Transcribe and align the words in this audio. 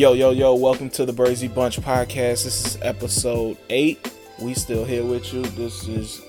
Yo, 0.00 0.14
yo, 0.14 0.30
yo, 0.30 0.54
welcome 0.54 0.88
to 0.88 1.04
the 1.04 1.12
Bursey 1.12 1.46
Bunch 1.46 1.78
podcast. 1.78 2.44
This 2.44 2.64
is 2.64 2.78
episode 2.80 3.58
eight. 3.68 4.10
We 4.40 4.54
still 4.54 4.82
here 4.82 5.04
with 5.04 5.30
you. 5.34 5.42
This 5.42 5.86
is 5.86 6.22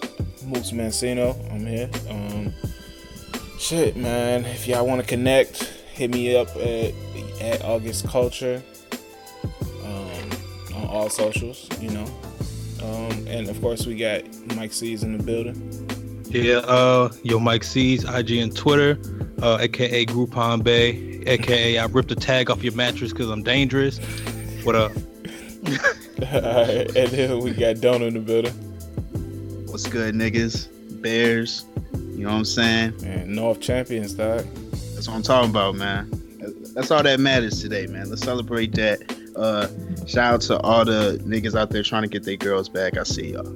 Moose 0.45 0.71
Mancino. 0.71 1.39
I'm 1.49 1.65
here. 1.65 1.89
Um 2.09 2.51
shit, 3.57 3.95
man. 3.95 4.43
If 4.43 4.67
y'all 4.67 4.85
want 4.85 4.99
to 4.99 5.07
connect, 5.07 5.63
hit 5.93 6.11
me 6.11 6.35
up 6.35 6.49
at 6.57 6.93
at 7.39 7.63
August 7.63 8.05
Culture. 8.09 8.61
Um 9.85 10.75
on 10.75 10.87
all 10.89 11.09
socials, 11.09 11.69
you 11.79 11.91
know. 11.91 12.07
Um 12.83 13.25
and 13.25 13.47
of 13.47 13.61
course 13.61 13.85
we 13.85 13.95
got 13.95 14.23
Mike 14.57 14.73
C's 14.73 15.03
in 15.03 15.17
the 15.17 15.23
building. 15.23 15.87
Yeah, 16.29 16.57
uh, 16.57 17.09
yo, 17.23 17.39
Mike 17.39 17.63
C's, 17.63 18.03
IG 18.03 18.31
and 18.31 18.53
Twitter, 18.53 18.99
uh, 19.41 19.59
aka 19.61 20.05
Groupon 20.05 20.61
Bay, 20.61 21.10
aka 21.27 21.77
I 21.77 21.85
ripped 21.85 22.09
the 22.09 22.15
tag 22.15 22.49
off 22.49 22.63
your 22.63 22.73
mattress 22.73 23.11
because 23.11 23.29
I'm 23.29 23.43
dangerous. 23.43 23.99
What 24.63 24.75
up? 24.75 24.91
Alright, 26.21 26.95
and 26.95 27.09
then 27.09 27.39
we 27.39 27.51
got 27.51 27.81
Don 27.81 28.01
in 28.01 28.13
the 28.13 28.19
building. 28.19 28.53
What's 29.67 29.87
good, 29.87 30.15
niggas? 30.15 30.67
Bears. 31.01 31.65
You 31.93 32.25
know 32.25 32.33
what 32.33 32.37
I'm 32.37 32.45
saying? 32.45 32.93
And 33.03 33.35
North 33.35 33.59
Champions, 33.59 34.13
dog. 34.13 34.45
That's 34.93 35.07
what 35.07 35.15
I'm 35.15 35.23
talking 35.23 35.49
about, 35.49 35.75
man. 35.75 36.09
That's 36.75 36.91
all 36.91 37.03
that 37.03 37.19
matters 37.19 37.61
today, 37.61 37.87
man. 37.87 38.09
Let's 38.09 38.21
celebrate 38.21 38.73
that. 38.75 39.01
Uh, 39.35 39.67
shout 40.05 40.33
out 40.33 40.41
to 40.41 40.59
all 40.59 40.85
the 40.85 41.19
niggas 41.25 41.57
out 41.57 41.69
there 41.69 41.83
trying 41.83 42.03
to 42.03 42.07
get 42.07 42.23
their 42.23 42.35
girls 42.35 42.69
back. 42.69 42.97
I 42.97 43.03
see 43.03 43.33
y'all. 43.33 43.51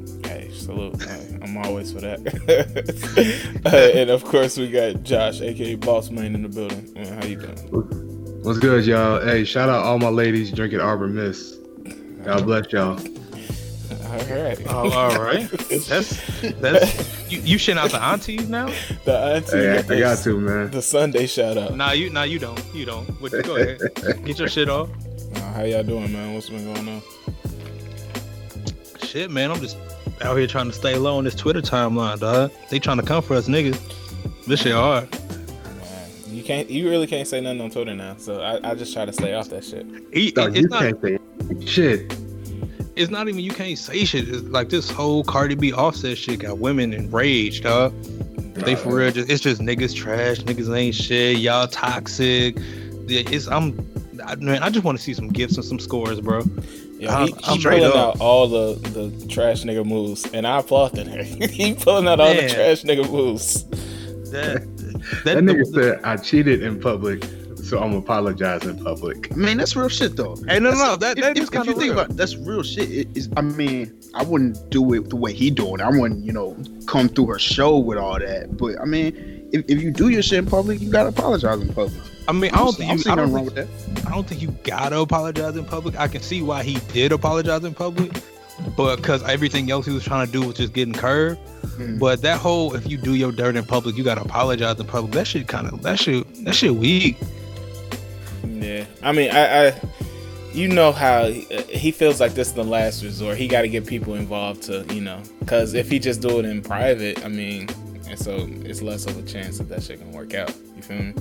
Hey, 0.66 0.74
salute. 0.74 1.44
I'm 1.44 1.58
always 1.58 1.92
for 1.92 2.02
that. 2.02 3.62
uh, 3.66 3.70
and 3.70 4.10
of 4.10 4.24
course, 4.26 4.58
we 4.58 4.72
got 4.72 5.04
Josh, 5.04 5.42
aka 5.42 5.76
Boss 5.76 6.10
Man, 6.10 6.34
in 6.34 6.42
the 6.42 6.50
building. 6.50 6.92
Man, 6.94 7.22
how 7.22 7.28
you 7.28 7.36
doing? 7.36 8.42
What's 8.44 8.58
good, 8.58 8.84
y'all? 8.86 9.24
Hey, 9.24 9.44
shout 9.44 9.70
out 9.70 9.84
all 9.84 10.00
my 10.00 10.10
ladies 10.10 10.52
drinking 10.52 10.80
Arbor 10.80 11.08
Mist. 11.08 11.60
God 12.24 12.46
bless 12.46 12.72
y'all. 12.72 13.00
All 14.06 14.44
right. 14.44 14.60
Oh, 14.68 14.92
all 14.92 15.22
right. 15.22 15.48
That's 15.88 16.42
that's 16.60 17.32
you, 17.32 17.42
you 17.42 17.58
shitting 17.58 17.78
out 17.78 17.92
the 17.92 18.02
aunties 18.02 18.50
now? 18.50 18.68
the 19.04 19.18
auntie. 19.18 19.58
Hey, 19.58 19.78
I, 19.78 19.82
the, 19.82 19.98
I 19.98 20.00
got 20.00 20.18
to, 20.24 20.40
man. 20.40 20.72
The 20.72 20.82
Sunday 20.82 21.28
shout 21.28 21.58
out. 21.58 21.76
Nah, 21.76 21.92
you 21.92 22.10
nah 22.10 22.24
you 22.24 22.40
don't. 22.40 22.64
You 22.74 22.86
don't. 22.86 23.22
But 23.22 23.44
go 23.44 23.58
ahead. 23.58 23.82
Get 24.26 24.40
your 24.40 24.48
shit 24.48 24.70
off. 24.70 24.90
Uh, 25.36 25.40
how 25.54 25.64
y'all 25.64 25.84
doing, 25.84 26.12
man? 26.12 26.34
What's 26.34 26.50
been 26.50 26.74
going 26.74 26.88
on? 26.88 27.02
Shit, 29.04 29.30
man. 29.30 29.52
I'm 29.52 29.60
just 29.60 29.78
out 30.22 30.38
here 30.38 30.48
trying 30.48 30.68
to 30.68 30.74
stay 30.74 30.96
low 30.96 31.18
on 31.18 31.24
this 31.24 31.36
Twitter 31.36 31.62
timeline, 31.62 32.20
dog. 32.20 32.52
They 32.70 32.80
trying 32.80 32.98
to 32.98 33.04
come 33.04 33.22
for 33.22 33.36
us, 33.36 33.48
niggas. 33.48 33.80
This 34.48 34.62
shit 34.62 34.74
hard. 34.74 35.12
Man, 35.12 36.10
you 36.28 36.44
can't. 36.44 36.70
You 36.70 36.90
really 36.90 37.08
can't 37.08 37.28
say 37.28 37.42
nothing 37.42 37.62
on 37.62 37.70
Twitter 37.72 37.96
now. 37.96 38.16
So 38.18 38.42
I, 38.42 38.72
I 38.72 38.76
just 38.76 38.94
try 38.94 39.06
to 39.06 39.14
stay 39.14 39.34
off 39.34 39.50
that 39.50 39.64
shit. 39.64 39.86
It- 40.12 40.36
Dog, 40.36 40.50
it's 40.56 40.62
you 40.62 40.68
not. 40.70 40.82
can't 40.82 41.02
say 41.02 41.66
shit. 41.66 42.18
It's 42.96 43.12
not 43.12 43.28
even 43.28 43.42
you 43.42 43.52
can't 43.52 43.78
say 43.78 44.06
shit. 44.06 44.30
It's 44.30 44.44
like 44.44 44.70
this 44.70 44.90
whole 44.90 45.24
Cardi 45.26 45.56
B 45.56 45.74
Offset 45.74 46.18
shit 46.18 46.40
got 46.40 46.60
women 46.60 46.94
enraged, 46.94 47.64
dog. 47.64 47.94
They 48.54 48.76
for 48.76 48.96
real, 48.96 49.12
just, 49.12 49.30
it's 49.30 49.42
just 49.44 49.60
niggas 49.60 49.94
trash, 49.94 50.38
niggas 50.40 50.74
ain't 50.74 50.96
shit, 50.96 51.40
y'all 51.40 51.68
toxic. 51.68 52.56
Yeah, 53.06 53.24
It's 53.30 53.48
I'm, 53.50 53.78
I, 54.26 54.36
man, 54.36 54.64
I 54.64 54.70
just 54.70 54.86
want 54.86 54.98
to 54.98 55.04
see 55.04 55.14
some 55.14 55.28
gifts 55.28 55.56
and 55.58 55.66
some 55.66 55.78
scores, 55.78 56.22
bro. 56.22 56.42
Yo, 56.98 57.10
I'm- 57.10 57.28
he, 57.28 57.34
I'm 57.44 57.58
he 57.58 57.64
pulling 57.64 57.84
up. 57.84 57.96
out 57.96 58.20
all 58.22 58.48
the, 58.48 58.76
the 58.90 59.28
trash 59.28 59.64
nigga 59.64 59.86
moves, 59.86 60.26
and 60.34 60.48
I 60.48 60.60
applaud 60.60 60.94
that. 60.94 61.08
he 61.52 61.74
pulling 61.74 62.08
out 62.08 62.20
all 62.20 62.34
the 62.34 62.48
trash 62.50 62.84
nigga 62.84 63.10
moves. 63.12 63.64
That 64.32 64.64
That 65.26 65.38
nigga 65.40 65.72
the- 65.72 65.82
said 65.96 66.00
I 66.04 66.18
cheated 66.18 66.64
in 66.64 66.80
public, 66.80 67.26
so 67.64 67.80
I'm 67.80 67.94
apologizing 67.96 68.78
in 68.78 68.84
public. 68.84 69.32
I 69.32 69.36
mean, 69.36 69.58
that's 69.58 69.76
real 69.76 69.90
shit, 69.90 70.16
though. 70.16 70.36
Hey, 70.48 70.60
no, 70.60 70.72
no, 70.72 70.78
no, 70.78 70.96
That's- 70.96 71.00
that- 71.00 71.18
if- 71.18 71.24
that 71.24 71.38
if, 71.38 71.44
is 71.44 71.50
if 71.50 71.52
kinda 71.52 71.68
you 71.68 71.74
think 71.74 71.84
real. 71.84 71.92
about 72.00 72.12
it, 72.12 72.18
that's 72.18 72.36
real 72.38 72.64
shit. 72.64 72.90
It 72.92 73.08
is. 73.18 73.30
I 73.36 73.42
mean, 73.42 73.94
I 74.14 74.24
wouldn't 74.24 74.70
do 74.70 74.94
it 74.94 75.10
the 75.10 75.16
way 75.18 75.34
he 75.34 75.50
doing. 75.52 75.82
I 75.82 75.90
wouldn't, 75.90 76.24
you 76.24 76.32
know, 76.32 76.56
come 76.88 77.10
through 77.10 77.28
her 77.28 77.40
show 77.40 77.78
with 77.78 77.98
all 77.98 78.20
that. 78.20 78.56
But 78.58 78.80
I 78.82 78.86
mean, 78.86 79.14
if, 79.52 79.66
if 79.68 79.82
you 79.82 79.92
do 79.92 80.08
your 80.10 80.22
shit 80.22 80.40
in 80.40 80.46
public, 80.46 80.80
you 80.80 80.90
gotta 80.92 81.10
apologize 81.10 81.60
in 81.62 81.74
public. 81.74 82.02
I 82.28 82.32
mean, 82.32 82.52
I 82.54 82.58
don't 82.58 82.76
think 82.76 82.92
I'm 82.92 82.98
you, 82.98 83.04
I 83.12 83.16
don't 83.16 83.32
wrong 83.32 83.50
think, 83.50 83.56
with 83.56 83.96
that. 83.96 84.08
I 84.08 84.12
don't 84.12 84.28
think 84.28 84.42
you 84.42 84.50
gotta 84.64 85.00
apologize 85.00 85.56
in 85.56 85.66
public. 85.66 86.00
I 86.00 86.08
can 86.08 86.22
see 86.22 86.42
why 86.42 86.64
he 86.64 86.76
did 86.92 87.12
apologize 87.12 87.64
in 87.64 87.74
public, 87.74 88.12
but 88.76 88.98
because 88.98 89.24
everything 89.24 89.70
else 89.72 89.86
he 89.86 89.94
was 89.94 90.04
trying 90.04 90.26
to 90.26 90.32
do 90.32 90.48
was 90.48 90.56
just 90.56 90.74
getting 90.74 90.94
curved. 90.94 91.40
Mm. 91.78 92.00
But 92.00 92.22
that 92.22 92.40
whole 92.40 92.74
if 92.76 92.90
you 92.90 92.98
do 92.98 93.16
your 93.16 93.32
dirt 93.32 93.56
in 93.56 93.64
public, 93.64 93.98
you 93.98 94.04
gotta 94.04 94.22
apologize 94.22 94.80
in 94.80 94.88
public. 94.88 95.14
That 95.14 95.28
shit 95.28 95.48
kind 95.48 95.68
of 95.68 95.82
that 95.84 96.00
shit 96.00 96.46
that 96.46 96.56
shit 96.56 96.76
weak. 96.76 97.18
Yeah, 98.44 98.86
I 99.04 99.12
mean, 99.12 99.32
I, 99.32 99.68
I 99.68 99.82
you 100.56 100.70
know 100.70 100.92
how 100.92 101.26
he, 101.26 101.54
uh, 101.54 101.64
he 101.64 101.92
feels 101.92 102.20
like 102.22 102.34
this 102.34 102.48
is 102.48 102.54
the 102.54 102.64
last 102.64 103.04
resort. 103.04 103.38
He 103.38 103.48
got 103.48 103.64
to 103.64 103.68
get 103.68 103.86
people 103.86 104.16
involved 104.16 104.64
to, 104.64 104.86
you 104.94 105.02
know, 105.02 105.22
because 105.40 105.74
if 105.74 105.90
he 105.90 106.00
just 106.00 106.22
do 106.22 106.40
it 106.40 106.46
in 106.46 106.62
private, 106.62 107.24
I 107.26 107.28
mean, 107.28 107.68
and 108.08 108.20
so 108.20 108.48
it's 108.64 108.82
less 108.82 109.06
of 109.06 109.18
a 109.18 109.24
chance 109.24 109.58
that 109.58 109.70
that 109.70 109.84
shit 109.84 110.00
can 110.00 110.12
work 110.12 110.34
out. 110.34 110.54
You 110.76 110.82
feel 110.82 110.98
me? 110.98 111.14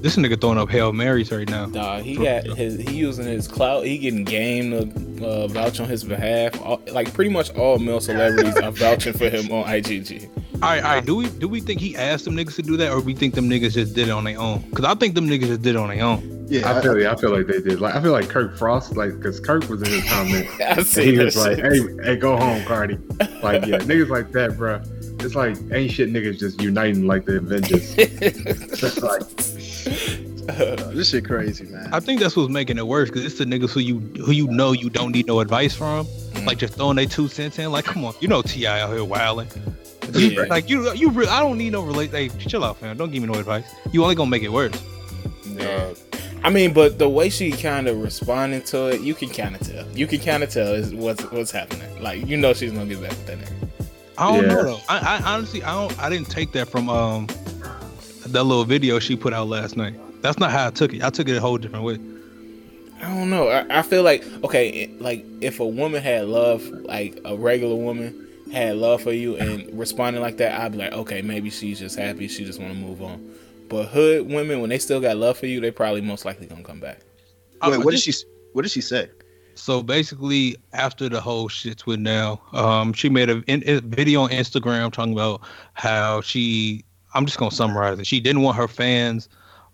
This 0.00 0.16
nigga 0.16 0.40
throwing 0.40 0.58
up 0.58 0.68
hail 0.70 0.92
marys 0.92 1.30
right 1.30 1.48
now. 1.48 1.66
Dog, 1.66 2.02
he 2.02 2.16
got 2.16 2.44
his 2.44 2.78
he 2.80 2.96
using 2.96 3.26
his 3.26 3.48
clout. 3.48 3.84
He 3.84 3.98
getting 3.98 4.24
game 4.24 4.70
to 4.70 5.26
uh, 5.26 5.46
vouch 5.48 5.80
on 5.80 5.88
his 5.88 6.04
behalf. 6.04 6.60
All, 6.62 6.80
like 6.92 7.12
pretty 7.12 7.30
much 7.30 7.54
all 7.56 7.78
male 7.78 8.00
celebrities 8.00 8.56
are 8.56 8.70
vouching 8.70 9.12
for 9.12 9.28
him 9.28 9.50
on 9.52 9.64
IGG. 9.64 10.28
All 10.56 10.60
right, 10.62 10.82
all 10.82 10.94
right. 10.94 11.04
Do 11.04 11.16
we 11.16 11.28
do 11.28 11.48
we 11.48 11.60
think 11.60 11.80
he 11.80 11.94
asked 11.96 12.24
them 12.24 12.34
niggas 12.34 12.56
to 12.56 12.62
do 12.62 12.76
that, 12.78 12.90
or 12.90 13.00
we 13.00 13.14
think 13.14 13.34
them 13.34 13.48
niggas 13.48 13.74
just 13.74 13.94
did 13.94 14.08
it 14.08 14.10
on 14.10 14.24
their 14.24 14.38
own? 14.38 14.60
Because 14.70 14.86
I 14.86 14.94
think 14.94 15.14
them 15.14 15.28
niggas 15.28 15.48
just 15.48 15.62
did 15.62 15.74
it 15.74 15.78
on 15.78 15.88
their 15.88 16.02
own. 16.02 16.46
Yeah, 16.48 16.72
I 16.72 16.80
feel, 16.80 16.92
I 17.06 17.16
feel 17.16 17.36
like 17.36 17.46
they 17.46 17.60
did. 17.60 17.80
Like 17.80 17.94
I 17.94 18.00
feel 18.00 18.12
like 18.12 18.28
Kirk 18.28 18.56
Frost, 18.56 18.96
like 18.96 19.16
because 19.16 19.40
Kirk 19.40 19.68
was 19.68 19.82
in 19.82 19.88
his 19.88 20.08
comment, 20.08 20.48
I 20.60 20.62
and 20.62 20.86
see 20.86 21.06
he 21.06 21.16
that 21.16 21.24
was 21.24 21.36
like, 21.36 21.58
"Hey, 21.58 21.80
hey, 22.04 22.16
go 22.16 22.36
home, 22.36 22.64
Cardi." 22.64 22.96
Like, 23.42 23.66
yeah, 23.66 23.78
niggas 23.80 24.08
like 24.08 24.32
that, 24.32 24.56
bro. 24.56 24.80
It's 25.20 25.34
like 25.34 25.56
ain't 25.72 25.90
shit 25.90 26.12
niggas 26.12 26.38
just 26.38 26.60
uniting 26.60 27.06
like 27.06 27.24
the 27.24 27.38
Avengers. 27.38 27.94
It's 27.98 29.02
like, 29.02 29.22
uh, 30.48 30.90
this 30.92 31.10
shit 31.10 31.24
crazy, 31.24 31.64
man. 31.64 31.88
I 31.92 32.00
think 32.00 32.20
that's 32.20 32.36
what's 32.36 32.50
making 32.50 32.78
it 32.78 32.86
worse 32.86 33.08
because 33.08 33.24
it's 33.24 33.38
the 33.38 33.44
niggas 33.44 33.70
who 33.70 33.80
you 33.80 33.98
who 34.24 34.32
you 34.32 34.46
know 34.48 34.72
you 34.72 34.90
don't 34.90 35.12
need 35.12 35.26
no 35.26 35.40
advice 35.40 35.74
from, 35.74 36.06
mm. 36.06 36.46
like 36.46 36.58
just 36.58 36.74
throwing 36.74 36.96
their 36.96 37.06
two 37.06 37.28
cents 37.28 37.58
in. 37.58 37.70
Like, 37.72 37.84
come 37.84 38.04
on, 38.04 38.14
you 38.20 38.28
know 38.28 38.42
Ti 38.42 38.66
out 38.66 38.92
here 38.92 39.04
wilding. 39.04 39.48
Yeah. 40.12 40.42
Like 40.48 40.68
you, 40.70 40.92
you 40.94 41.10
really, 41.10 41.28
I 41.28 41.40
don't 41.40 41.58
need 41.58 41.72
no 41.72 41.82
relate. 41.82 42.10
Hey, 42.10 42.28
chill 42.28 42.64
out, 42.64 42.78
fam. 42.78 42.96
Don't 42.96 43.10
give 43.10 43.22
me 43.22 43.28
no 43.28 43.38
advice. 43.38 43.74
You 43.92 44.02
only 44.02 44.14
gonna 44.14 44.30
make 44.30 44.42
it 44.42 44.52
worse. 44.52 44.80
Yeah. 45.46 45.94
I 46.44 46.50
mean, 46.50 46.72
but 46.72 46.98
the 46.98 47.08
way 47.08 47.28
she 47.28 47.50
kind 47.50 47.88
of 47.88 48.00
responding 48.00 48.62
to 48.64 48.88
it, 48.88 49.00
you 49.00 49.14
can 49.14 49.30
kind 49.30 49.56
of 49.56 49.62
tell. 49.62 49.86
You 49.96 50.06
can 50.06 50.20
kind 50.20 50.44
of 50.44 50.50
tell 50.50 50.74
is 50.74 50.94
what's 50.94 51.22
what's 51.32 51.50
happening. 51.50 52.02
Like 52.02 52.26
you 52.26 52.36
know 52.36 52.52
she's 52.52 52.72
gonna 52.72 52.86
get 52.86 53.00
back 53.00 53.10
with 53.10 53.26
that 53.26 53.38
nigga. 53.38 53.75
I 54.18 54.26
don't 54.32 54.44
Yeah. 54.44 54.54
know 54.54 54.62
though. 54.64 54.80
I, 54.88 54.98
I 54.98 55.34
honestly, 55.34 55.62
I 55.62 55.74
don't. 55.74 55.98
I 56.02 56.08
didn't 56.08 56.30
take 56.30 56.52
that 56.52 56.68
from 56.68 56.88
um 56.88 57.26
that 58.26 58.44
little 58.44 58.64
video 58.64 58.98
she 58.98 59.16
put 59.16 59.32
out 59.32 59.48
last 59.48 59.76
night. 59.76 59.94
That's 60.22 60.38
not 60.38 60.50
how 60.50 60.66
I 60.66 60.70
took 60.70 60.92
it. 60.94 61.02
I 61.02 61.10
took 61.10 61.28
it 61.28 61.36
a 61.36 61.40
whole 61.40 61.58
different 61.58 61.84
way. 61.84 61.98
I 63.02 63.14
don't 63.14 63.30
know. 63.30 63.48
I, 63.48 63.78
I 63.78 63.82
feel 63.82 64.02
like 64.02 64.24
okay, 64.44 64.90
like 64.98 65.24
if 65.40 65.60
a 65.60 65.66
woman 65.66 66.02
had 66.02 66.26
love, 66.26 66.62
like 66.66 67.18
a 67.24 67.36
regular 67.36 67.76
woman 67.76 68.22
had 68.52 68.76
love 68.76 69.02
for 69.02 69.12
you 69.12 69.36
and 69.36 69.78
responding 69.78 70.22
like 70.22 70.38
that, 70.38 70.58
I'd 70.60 70.72
be 70.72 70.78
like, 70.78 70.92
okay, 70.92 71.20
maybe 71.20 71.50
she's 71.50 71.78
just 71.78 71.98
happy. 71.98 72.26
She 72.28 72.44
just 72.44 72.60
want 72.60 72.72
to 72.72 72.78
move 72.78 73.02
on. 73.02 73.34
But 73.68 73.86
hood 73.88 74.28
women, 74.28 74.60
when 74.60 74.70
they 74.70 74.78
still 74.78 75.00
got 75.00 75.16
love 75.16 75.36
for 75.36 75.46
you, 75.46 75.60
they 75.60 75.70
probably 75.70 76.00
most 76.00 76.24
likely 76.24 76.46
gonna 76.46 76.62
come 76.62 76.80
back. 76.80 77.00
Wait, 77.66 77.78
what 77.84 77.90
did 77.90 78.00
she? 78.00 78.12
What 78.52 78.62
did 78.62 78.70
she 78.70 78.80
say? 78.80 79.10
So 79.58 79.82
basically, 79.82 80.56
after 80.72 81.08
the 81.08 81.20
whole 81.20 81.48
shit 81.48 81.86
with 81.86 82.04
down, 82.04 82.38
um, 82.52 82.92
she 82.92 83.08
made 83.08 83.30
a, 83.30 83.42
a 83.48 83.80
video 83.80 84.22
on 84.22 84.30
Instagram 84.30 84.92
talking 84.92 85.12
about 85.12 85.40
how 85.74 86.20
she. 86.20 86.84
I'm 87.14 87.24
just 87.24 87.38
gonna 87.38 87.50
summarize 87.50 87.98
it. 87.98 88.06
She 88.06 88.20
didn't 88.20 88.42
want 88.42 88.58
her 88.58 88.68
fans, 88.68 89.28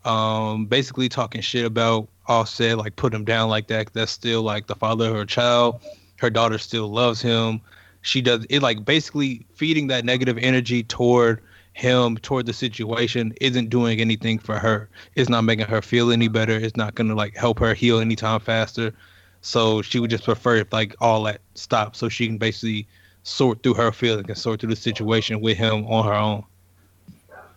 um, 0.04 0.66
basically 0.66 1.08
talking 1.08 1.40
shit 1.40 1.64
about 1.64 2.08
Offset, 2.28 2.78
like 2.78 2.94
put 2.94 3.12
him 3.12 3.24
down 3.24 3.48
like 3.50 3.66
that. 3.66 3.92
That's 3.92 4.12
still 4.12 4.42
like 4.42 4.68
the 4.68 4.76
father 4.76 5.08
of 5.08 5.16
her 5.16 5.24
child. 5.24 5.80
Her 6.16 6.30
daughter 6.30 6.58
still 6.58 6.88
loves 6.88 7.20
him. 7.20 7.60
She 8.02 8.20
does 8.20 8.46
it 8.48 8.62
like 8.62 8.84
basically 8.84 9.44
feeding 9.54 9.88
that 9.88 10.04
negative 10.04 10.38
energy 10.38 10.84
toward 10.84 11.42
him, 11.72 12.16
toward 12.18 12.46
the 12.46 12.52
situation, 12.52 13.32
isn't 13.40 13.70
doing 13.70 14.00
anything 14.00 14.38
for 14.38 14.58
her. 14.58 14.88
It's 15.16 15.28
not 15.28 15.42
making 15.42 15.66
her 15.66 15.82
feel 15.82 16.12
any 16.12 16.28
better. 16.28 16.52
It's 16.52 16.76
not 16.76 16.94
gonna 16.94 17.16
like 17.16 17.36
help 17.36 17.58
her 17.58 17.74
heal 17.74 17.98
anytime 17.98 18.38
faster. 18.38 18.94
So 19.42 19.82
she 19.82 19.98
would 19.98 20.10
just 20.10 20.24
prefer 20.24 20.56
if 20.56 20.72
like 20.72 20.94
all 21.00 21.24
that 21.24 21.40
stopped, 21.54 21.96
so 21.96 22.08
she 22.08 22.26
can 22.26 22.38
basically 22.38 22.86
sort 23.24 23.62
through 23.62 23.74
her 23.74 23.92
feelings 23.92 24.28
and 24.28 24.38
sort 24.38 24.60
through 24.60 24.70
the 24.70 24.76
situation 24.76 25.40
with 25.40 25.58
him 25.58 25.84
on 25.86 26.04
her 26.06 26.14
own. 26.14 26.44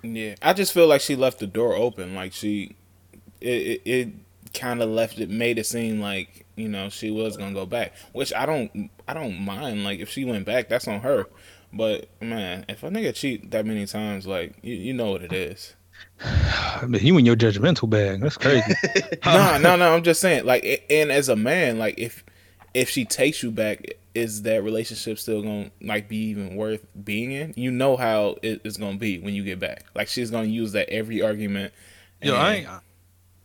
Yeah, 0.04 0.36
I 0.42 0.54
just 0.54 0.74
feel 0.74 0.88
like 0.88 1.02
she 1.02 1.16
left 1.16 1.40
the 1.40 1.48
door 1.48 1.76
open. 1.76 2.16
Like 2.16 2.34
she, 2.34 2.76
it, 3.40 3.48
it, 3.48 3.82
it 3.86 4.10
kind 4.54 4.82
of 4.82 4.90
left 4.90 5.20
it, 5.20 5.30
made 5.30 5.58
it 5.58 5.66
seem 5.66 6.00
like 6.00 6.46
you 6.56 6.68
know 6.68 6.90
she 6.90 7.12
was 7.12 7.38
gonna 7.38 7.54
go 7.54 7.68
back. 7.68 7.94
Which 8.14 8.34
I 8.34 8.46
don't, 8.48 8.90
I 9.08 9.14
don't 9.14 9.40
mind. 9.40 9.84
Like 9.84 10.00
if 10.00 10.10
she 10.10 10.26
went 10.26 10.46
back, 10.46 10.70
that's 10.70 10.88
on 10.88 11.02
her. 11.02 11.28
But 11.72 12.08
man, 12.20 12.66
if 12.68 12.84
a 12.84 12.90
nigga 12.90 13.14
cheat 13.14 13.52
that 13.52 13.66
many 13.66 13.86
times, 13.86 14.26
like 14.26 14.56
you, 14.64 14.74
you 14.74 14.94
know 14.94 15.12
what 15.12 15.22
it 15.22 15.34
is. 15.34 15.76
I 16.22 16.86
mean, 16.88 17.06
you 17.06 17.18
in 17.18 17.25
your 17.25 17.36
judgmental 17.36 17.90
bag. 17.90 18.22
That's 18.22 18.38
crazy. 18.38 18.74
no, 19.25 19.57
no, 19.57 19.75
no. 19.75 19.94
I'm 19.94 20.04
just 20.04 20.22
saying, 20.22 20.46
like, 20.46 20.86
and 20.90 21.12
as 21.12 21.30
a 21.30 21.36
man, 21.36 21.78
like, 21.78 21.96
if 21.98 22.24
if 22.74 22.90
she 22.90 23.06
takes 23.06 23.42
you 23.44 23.52
back, 23.52 23.86
is 24.13 24.44
that 24.44 24.63
relationship 24.63 25.19
still 25.19 25.42
gonna 25.42 25.72
like 25.81 26.07
be 26.07 26.18
even 26.18 26.56
worth 26.56 26.86
being 27.04 27.31
in? 27.31 27.54
You 27.57 27.72
know 27.72 27.98
how 27.98 28.38
it's 28.42 28.78
gonna 28.78 28.98
be 28.98 29.19
when 29.19 29.34
you 29.34 29.44
get 29.44 29.60
back. 29.60 29.86
Like, 29.94 30.07
she's 30.07 30.31
gonna 30.31 30.48
use 30.48 30.72
that 30.72 30.90
every 30.90 31.22
argument. 31.22 31.74
Yo, 32.22 32.34
I 32.36 32.54
ain't, 32.54 32.68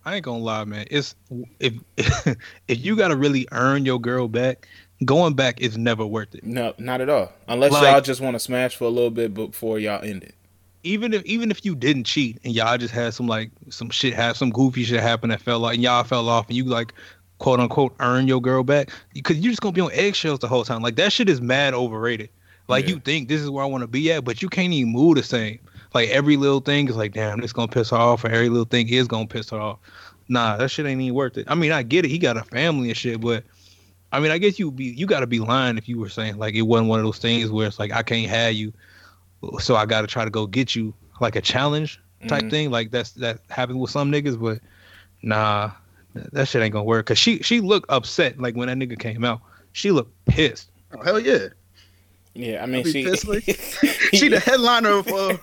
I 0.05 0.15
ain't 0.17 0.25
gonna 0.25 0.43
lie, 0.43 0.65
man. 0.65 0.87
It's 0.91 1.15
if 1.59 1.75
if 2.69 2.85
you 2.85 2.97
gotta 2.97 3.17
really 3.17 3.49
earn 3.53 3.85
your 3.85 4.01
girl 4.01 4.29
back, 4.29 4.69
going 5.05 5.35
back 5.35 5.61
is 5.61 5.77
never 5.77 6.07
worth 6.07 6.35
it. 6.35 6.45
no, 6.45 6.73
not 6.79 7.01
at 7.01 7.09
all. 7.11 7.33
Unless 7.49 7.73
Like- 7.73 7.83
y'all 7.93 8.01
just 8.01 8.21
want 8.21 8.35
to 8.37 8.41
smash 8.41 8.77
for 8.77 8.85
a 8.85 8.89
little 8.91 9.11
bit 9.11 9.35
before 9.35 9.79
y'all 9.79 10.03
end 10.05 10.23
it. 10.23 10.35
Even 10.83 11.13
if 11.13 11.23
even 11.25 11.51
if 11.51 11.65
you 11.65 11.75
didn't 11.75 12.05
cheat 12.05 12.39
and 12.45 12.55
y'all 12.55 12.79
just 12.79 12.95
had 12.95 13.13
some 13.13 13.27
like 13.27 13.51
some 13.69 13.91
shit 13.91 14.15
have 14.15 14.37
some 14.37 14.51
goofy 14.51 14.85
shit 14.85 15.01
happen 15.01 15.31
that 15.31 15.41
fell 15.41 15.65
off 15.65 15.75
and 15.75 15.83
y'all 15.83 16.05
fell 16.05 16.29
off 16.29 16.49
and 16.49 16.57
you 16.57 16.65
like 16.65 16.95
quote 17.39 17.61
unquote 17.61 17.95
earn 18.01 18.27
your 18.27 18.41
girl 18.41 18.63
back 18.63 18.91
because 19.13 19.39
you're 19.39 19.51
just 19.53 19.61
gonna 19.61 19.73
be 19.73 19.81
on 19.81 19.93
eggshells 19.93 20.39
the 20.39 20.49
whole 20.49 20.65
time. 20.65 20.83
Like 20.83 20.97
that 20.97 21.13
shit 21.13 21.29
is 21.29 21.41
mad 21.41 21.75
overrated. 21.75 22.31
Like 22.69 22.85
Yeah. 22.85 22.95
you 22.95 23.01
think 23.01 23.29
this 23.29 23.41
is 23.41 23.51
where 23.51 23.65
I 23.65 23.67
want 23.67 23.83
to 23.83 23.89
be 23.89 24.11
at, 24.13 24.25
but 24.25 24.41
you 24.43 24.49
can't 24.49 24.73
even 24.73 24.93
move 24.93 25.17
the 25.17 25.23
same. 25.23 25.59
Like 25.93 26.09
every 26.11 26.37
little 26.37 26.61
thing 26.61 26.89
is 26.89 26.97
like, 26.97 27.13
damn, 27.13 27.41
this 27.41 27.53
gonna 27.53 27.69
piss 27.69 27.91
her 27.91 27.97
off, 27.97 28.25
or 28.25 28.29
every 28.29 28.49
little 28.49 28.65
thing 28.65 28.89
is 28.89 29.09
gonna 29.09 29.27
piss 29.27 29.51
her 29.51 29.61
off. 29.61 29.79
Nah, 30.29 30.57
that 30.57 30.71
shit 30.71 30.87
ain't 30.87 31.01
even 31.01 31.15
worth 31.15 31.37
it. 31.37 31.47
I 31.49 31.57
mean, 31.57 31.73
I 31.73 31.83
get 31.83 32.05
it, 32.05 32.09
he 32.11 32.19
got 32.19 32.37
a 32.37 32.45
family 32.45 32.89
and 32.89 32.97
shit, 32.97 33.21
but 33.21 33.43
I 34.13 34.21
mean, 34.21 34.31
I 34.31 34.39
guess 34.39 34.59
you 34.59 34.71
be 34.71 34.85
you 34.85 35.07
gotta 35.07 35.27
be 35.27 35.41
lying 35.41 35.79
if 35.79 35.89
you 35.89 35.99
were 35.99 36.09
saying 36.09 36.39
like 36.39 36.55
it 36.55 36.63
wasn't 36.63 36.89
one 36.89 37.01
of 37.01 37.05
those 37.05 37.19
things 37.19 37.51
where 37.51 37.67
it's 37.67 37.79
like 37.79 37.93
I 37.93 38.03
can't 38.03 38.29
have 38.29 38.55
you, 38.55 38.73
so 39.59 39.77
I 39.77 39.87
gotta 39.87 40.07
try 40.07 40.25
to 40.25 40.31
go 40.31 40.47
get 40.47 40.75
you 40.75 40.95
like 41.21 41.37
a 41.37 41.41
challenge 41.41 42.01
type 42.29 42.45
Mhm. 42.45 42.51
thing. 42.51 42.71
Like 42.71 42.91
that's 42.91 43.13
that 43.13 43.41
happened 43.51 43.81
with 43.81 43.91
some 43.91 44.11
niggas, 44.13 44.41
but 44.41 44.59
nah, 45.23 45.71
that 46.15 46.33
that 46.33 46.49
shit 46.49 46.63
ain't 46.63 46.73
gonna 46.73 46.85
work. 46.85 47.07
Cause 47.07 47.19
she 47.19 47.39
she 47.43 47.61
looked 47.61 47.87
upset 47.91 48.39
like 48.39 48.55
when 48.55 48.69
that 48.69 48.77
nigga 48.77 48.99
came 48.99 49.25
out. 49.25 49.41
She 49.73 49.91
looked 49.91 50.13
pissed. 50.27 50.71
Oh, 50.93 51.03
hell 51.03 51.21
yeah. 51.21 51.49
Yeah, 52.35 52.63
I 52.63 52.67
mean, 52.67 52.85
she. 52.85 53.05
She 54.13 54.29
the 54.29 54.41
headliner 54.41 54.89
of 54.91 55.09
uh, 55.09 55.37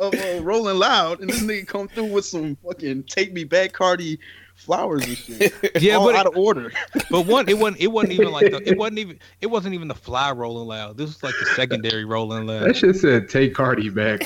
of 0.00 0.14
uh, 0.14 0.42
Rolling 0.42 0.78
Loud, 0.78 1.20
and 1.20 1.30
this 1.30 1.40
nigga 1.42 1.64
come 1.66 1.86
through 1.86 2.06
with 2.06 2.24
some 2.24 2.56
fucking 2.56 3.04
take 3.04 3.32
me 3.32 3.44
back 3.44 3.72
Cardi 3.72 4.18
flowers 4.54 5.04
and 5.06 5.16
shit. 5.16 5.52
Yeah, 5.82 5.96
All 5.96 6.06
but 6.06 6.14
out 6.16 6.26
of 6.26 6.36
order. 6.36 6.72
But 7.10 7.26
one, 7.26 7.48
it 7.48 7.58
wasn't. 7.58 7.80
It 7.82 7.88
wasn't 7.88 8.14
even 8.14 8.30
like 8.32 8.50
the. 8.50 8.66
It 8.68 8.78
wasn't 8.78 8.98
even. 8.98 9.18
It 9.40 9.46
wasn't 9.48 9.74
even 9.74 9.88
the 9.88 9.94
fly 9.94 10.30
rolling 10.32 10.66
loud. 10.66 10.96
This 10.96 11.08
was 11.08 11.22
like 11.22 11.34
the 11.38 11.46
secondary 11.54 12.04
rolling 12.04 12.46
loud. 12.46 12.66
That 12.68 12.76
shit 12.76 12.96
said 12.96 13.28
take 13.28 13.54
Cardi 13.54 13.90
back. 13.90 14.20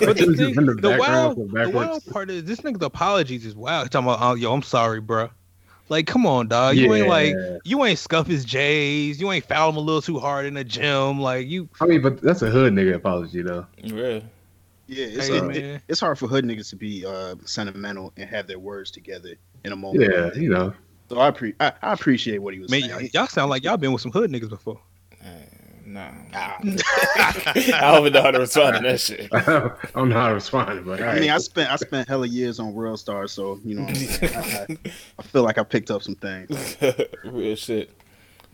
But 0.00 0.18
It 0.20 0.26
the, 0.26 0.36
thing, 0.36 0.54
in 0.56 0.66
the 0.66 0.74
the 0.74 0.88
background, 0.90 1.36
wild, 1.36 1.52
the 1.52 1.70
wild 1.70 2.06
part 2.06 2.30
is 2.30 2.44
this 2.44 2.60
nigga's 2.62 2.82
apologies 2.82 3.44
is 3.44 3.54
wild. 3.54 3.84
He's 3.84 3.90
talking 3.90 4.08
about, 4.08 4.18
oh, 4.22 4.34
yo, 4.34 4.52
I'm 4.52 4.62
sorry, 4.62 5.00
bro. 5.00 5.28
Like, 5.88 6.06
come 6.08 6.26
on, 6.26 6.48
dog. 6.48 6.76
You 6.76 6.92
ain't 6.94 7.08
like, 7.08 7.34
Yeah. 7.36 7.58
you 7.64 7.84
ain't 7.84 7.98
scuff 7.98 8.26
his 8.26 8.44
J's. 8.44 9.20
You 9.20 9.30
ain't 9.30 9.44
foul 9.44 9.68
him 9.70 9.76
a 9.76 9.80
little 9.80 10.02
too 10.02 10.18
hard 10.18 10.46
in 10.46 10.54
the 10.54 10.64
gym. 10.64 11.20
Like, 11.20 11.46
you, 11.46 11.68
I 11.80 11.86
mean, 11.86 12.02
but 12.02 12.20
that's 12.22 12.42
a 12.42 12.50
hood 12.50 12.72
nigga 12.72 12.94
apology 12.94 13.42
though. 13.42 13.66
Real. 13.84 14.22
Yeah, 14.88 15.06
it's, 15.06 15.28
Hey, 15.28 15.36
it- 15.36 15.56
it- 15.56 15.82
it's 15.88 16.00
hard 16.00 16.18
for 16.18 16.26
hood 16.26 16.44
niggas 16.44 16.70
to 16.70 16.76
be 16.76 17.04
uh, 17.06 17.34
sentimental 17.44 18.12
and 18.16 18.28
have 18.28 18.46
their 18.46 18.58
words 18.58 18.90
together 18.90 19.34
in 19.66 19.72
a 19.72 19.76
moment. 19.76 20.10
Yeah, 20.10 20.32
you 20.40 20.48
know. 20.48 20.72
So 21.08 21.20
I, 21.20 21.30
pre- 21.30 21.54
I, 21.60 21.72
I 21.82 21.92
appreciate 21.92 22.38
what 22.38 22.54
he 22.54 22.60
was 22.60 22.70
man, 22.70 22.82
saying. 22.82 22.94
y- 22.94 23.10
y'all 23.12 23.26
sound 23.26 23.50
like 23.50 23.62
y'all 23.62 23.76
been 23.76 23.92
with 23.92 24.02
some 24.02 24.12
hood 24.12 24.30
niggas 24.30 24.48
before. 24.48 24.80
Nah. 25.86 26.10
Ah. 26.34 26.58
I 26.62 27.80
don't 27.80 28.00
even 28.00 28.12
know 28.12 28.22
how 28.22 28.32
to 28.32 28.40
respond 28.40 28.76
to 28.76 28.82
that 28.82 29.00
shit. 29.00 29.28
I 29.32 29.70
don't 29.94 30.08
know 30.08 30.16
how 30.16 30.28
to 30.28 30.34
respond, 30.34 30.84
but 30.84 31.00
I 31.00 31.20
mean, 31.20 31.30
I 31.30 31.38
spent 31.38 31.70
I 31.70 31.76
spent 31.76 32.08
hella 32.08 32.26
years 32.26 32.58
on 32.58 32.74
World 32.74 32.98
Star, 32.98 33.28
so 33.28 33.60
you 33.64 33.76
know, 33.76 33.82
what 33.82 33.90
I'm 33.90 33.96
saying? 33.96 34.34
I, 34.34 34.40
I, 34.40 34.90
I 35.20 35.22
feel 35.22 35.44
like 35.44 35.58
I 35.58 35.62
picked 35.62 35.92
up 35.92 36.02
some 36.02 36.16
things. 36.16 36.76
Real 37.24 37.54
shit. 37.54 37.92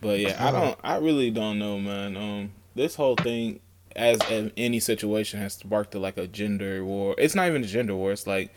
But 0.03 0.21
yeah, 0.21 0.37
I 0.47 0.51
don't. 0.53 0.79
I 0.85 0.97
really 0.99 1.31
don't 1.31 1.59
know, 1.59 1.79
man. 1.79 2.17
Um, 2.17 2.53
this 2.75 2.97
whole 2.97 3.17
thing, 3.17 3.61
as 3.97 4.21
in 4.31 4.53
any 4.59 4.79
situation, 4.79 5.41
has 5.41 5.55
sparked 5.55 5.93
to 5.93 5.99
like 5.99 6.19
a 6.19 6.27
gender 6.27 6.85
war. 6.85 7.15
It's 7.17 7.35
not 7.35 7.49
even 7.49 7.65
a 7.65 7.67
gender 7.67 7.97
war. 7.97 8.13
It's 8.13 8.27
like, 8.27 8.53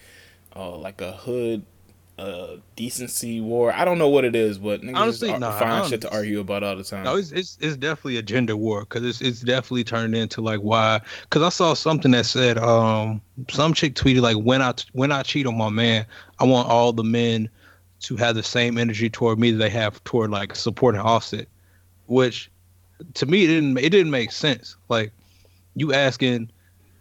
uh, 0.55 0.75
like 0.75 0.99
a 1.01 1.13
hood, 1.13 1.65
uh, 2.17 2.55
decency 2.75 3.41
war. 3.41 3.73
I 3.73 3.83
don't 3.83 3.97
know 3.97 4.07
what 4.07 4.23
it 4.23 4.35
is, 4.35 4.57
but 4.57 4.81
niggas 4.81 4.95
Honestly, 4.95 5.29
just 5.29 5.41
nah, 5.41 5.55
I 5.55 5.59
find 5.59 5.89
shit 5.89 6.01
to 6.01 6.11
argue 6.13 6.39
about 6.39 6.63
all 6.63 6.75
the 6.75 6.83
time. 6.83 7.03
No, 7.03 7.17
it's 7.17 7.31
it's 7.31 7.57
it's 7.59 7.75
definitely 7.75 8.17
a 8.17 8.21
gender 8.21 8.55
war 8.55 8.81
because 8.81 9.03
it's 9.03 9.21
it's 9.21 9.41
definitely 9.41 9.83
turned 9.83 10.15
into 10.15 10.41
like 10.41 10.61
why? 10.61 11.01
Because 11.23 11.43
I 11.43 11.49
saw 11.49 11.73
something 11.73 12.11
that 12.11 12.25
said 12.25 12.57
um 12.57 13.21
some 13.49 13.73
chick 13.73 13.95
tweeted 13.95 14.21
like 14.21 14.37
when 14.37 14.61
I 14.61 14.73
when 14.93 15.11
I 15.11 15.23
cheat 15.23 15.45
on 15.45 15.57
my 15.57 15.69
man, 15.69 16.05
I 16.39 16.45
want 16.45 16.69
all 16.69 16.93
the 16.93 17.03
men 17.03 17.49
to 18.01 18.15
have 18.15 18.35
the 18.35 18.43
same 18.43 18.77
energy 18.77 19.09
toward 19.09 19.39
me 19.39 19.51
that 19.51 19.57
they 19.57 19.69
have 19.69 20.01
toward 20.05 20.31
like 20.31 20.55
supporting 20.55 21.01
Offset, 21.01 21.47
which 22.05 22.49
to 23.15 23.25
me 23.25 23.43
it 23.43 23.47
didn't 23.47 23.77
it 23.77 23.89
didn't 23.89 24.11
make 24.11 24.31
sense. 24.31 24.77
Like 24.87 25.11
you 25.75 25.91
asking, 25.93 26.49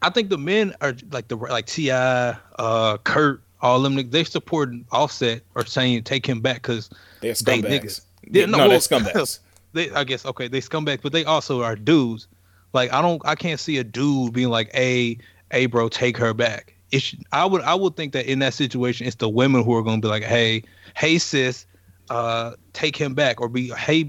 I 0.03 0.11
think 0.11 0.29
the 0.29 0.39
men 0.39 0.75
are 0.81 0.97
like 1.13 1.29
the 1.29 1.37
like 1.37 1.67
Ti, 1.67 1.93
uh, 1.93 2.99
Kurt, 3.05 3.44
all 3.65 3.81
them 3.81 3.97
niggas, 3.97 4.11
they 4.13 4.23
support 4.25 4.71
Offset 4.93 5.41
or 5.57 5.65
saying 5.65 6.05
take 6.05 6.25
him 6.27 6.41
back 6.41 6.57
because 6.57 6.91
They're 7.21 7.33
they 7.33 7.61
scumbags. 7.63 7.63
niggas. 7.83 8.01
Yeah, 8.31 8.41
Yeah, 8.43 8.47
no, 8.47 8.59
no, 8.59 8.69
they're 8.69 8.79
scumbags. 8.79 9.39
they 9.73 9.91
I 9.91 10.05
guess 10.05 10.25
okay, 10.27 10.47
they 10.49 10.61
scumbags, 10.61 11.01
but 11.03 11.13
they 11.13 11.25
also 11.25 11.63
are 11.63 11.75
dudes. 11.75 12.29
Like 12.75 12.93
I 12.93 13.01
don't 13.03 13.21
I 13.25 13.35
can't 13.35 13.59
see 13.59 13.79
a 13.79 13.85
dude 13.85 14.33
being 14.35 14.51
like, 14.51 14.71
hey, 14.75 15.19
hey 15.51 15.67
bro, 15.67 15.89
take 15.89 16.17
her 16.19 16.35
back. 16.35 16.75
It 16.91 17.01
should, 17.03 17.25
I 17.33 17.45
would 17.47 17.63
I 17.63 17.75
would 17.75 17.97
think 17.97 18.13
that 18.13 18.27
in 18.27 18.39
that 18.41 18.55
situation 18.55 19.07
it's 19.07 19.17
the 19.17 19.29
women 19.29 19.65
who 19.65 19.75
are 19.75 19.83
gonna 19.83 20.01
be 20.01 20.09
like, 20.09 20.23
hey, 20.25 20.63
hey 20.95 21.19
sis, 21.19 21.67
uh, 22.11 22.53
take 22.75 22.97
him 22.97 23.15
back, 23.15 23.41
or 23.41 23.49
be 23.49 23.71
hey 23.71 24.05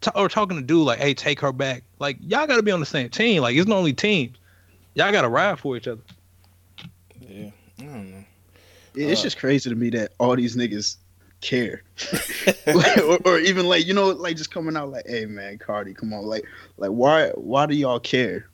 t- 0.00 0.10
or 0.14 0.28
talking 0.28 0.56
to 0.56 0.62
dude 0.62 0.86
like, 0.86 0.98
hey, 1.00 1.12
take 1.14 1.38
her 1.40 1.52
back. 1.52 1.84
Like 1.98 2.16
y'all 2.20 2.46
gotta 2.46 2.62
be 2.62 2.72
on 2.72 2.80
the 2.80 2.86
same 2.86 3.10
team. 3.10 3.42
Like 3.42 3.54
it's 3.56 3.68
not 3.68 3.76
only 3.76 3.92
teams. 3.92 4.38
Y'all 4.94 5.12
gotta 5.12 5.28
ride 5.28 5.58
for 5.58 5.76
each 5.76 5.86
other. 5.86 6.00
yeah, 7.20 7.50
I 7.78 7.82
don't 7.82 8.10
know. 8.10 8.15
Yeah, 8.96 9.08
It's 9.08 9.20
Uh, 9.20 9.24
just 9.24 9.38
crazy 9.38 9.70
to 9.70 9.76
me 9.76 9.90
that 9.90 10.12
all 10.18 10.34
these 10.36 10.56
niggas 10.56 10.96
care, 11.40 11.82
or, 13.04 13.18
or 13.24 13.38
even 13.38 13.66
like 13.68 13.86
you 13.86 13.94
know, 13.94 14.08
like 14.10 14.36
just 14.36 14.50
coming 14.50 14.76
out 14.76 14.90
like, 14.90 15.06
"Hey 15.06 15.26
man, 15.26 15.58
Cardi, 15.58 15.94
come 15.94 16.12
on!" 16.12 16.24
Like, 16.24 16.44
like 16.78 16.90
why 16.90 17.28
why 17.30 17.66
do 17.66 17.74
y'all 17.74 18.00
care 18.00 18.48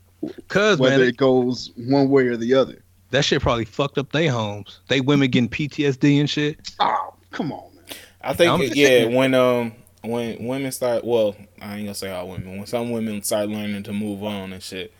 Cause 0.48 0.78
whether 0.78 0.98
man, 0.98 1.08
it 1.08 1.16
goes 1.16 1.70
one 1.76 2.08
way 2.10 2.26
or 2.26 2.36
the 2.36 2.54
other? 2.54 2.82
that 3.10 3.24
shit 3.24 3.42
probably 3.42 3.64
fucked 3.66 3.98
up 3.98 4.10
their 4.12 4.30
homes. 4.30 4.80
They 4.88 5.00
women 5.02 5.30
getting 5.30 5.48
PTSD 5.50 6.18
and 6.20 6.30
shit. 6.30 6.58
Oh, 6.80 7.14
come 7.30 7.52
on, 7.52 7.74
man. 7.74 7.84
I 8.22 8.32
think 8.32 8.60
it- 8.62 8.76
yeah, 8.76 9.04
when 9.04 9.34
um 9.34 9.72
when 10.02 10.44
women 10.46 10.72
start 10.72 11.04
well, 11.04 11.36
I 11.60 11.76
ain't 11.76 11.84
gonna 11.86 11.94
say 11.94 12.10
all 12.10 12.28
women. 12.28 12.56
When 12.58 12.66
some 12.66 12.90
women 12.90 13.22
start 13.22 13.48
learning 13.48 13.82
to 13.84 13.92
move 13.92 14.24
on 14.24 14.52
and 14.52 14.62
shit, 14.62 14.92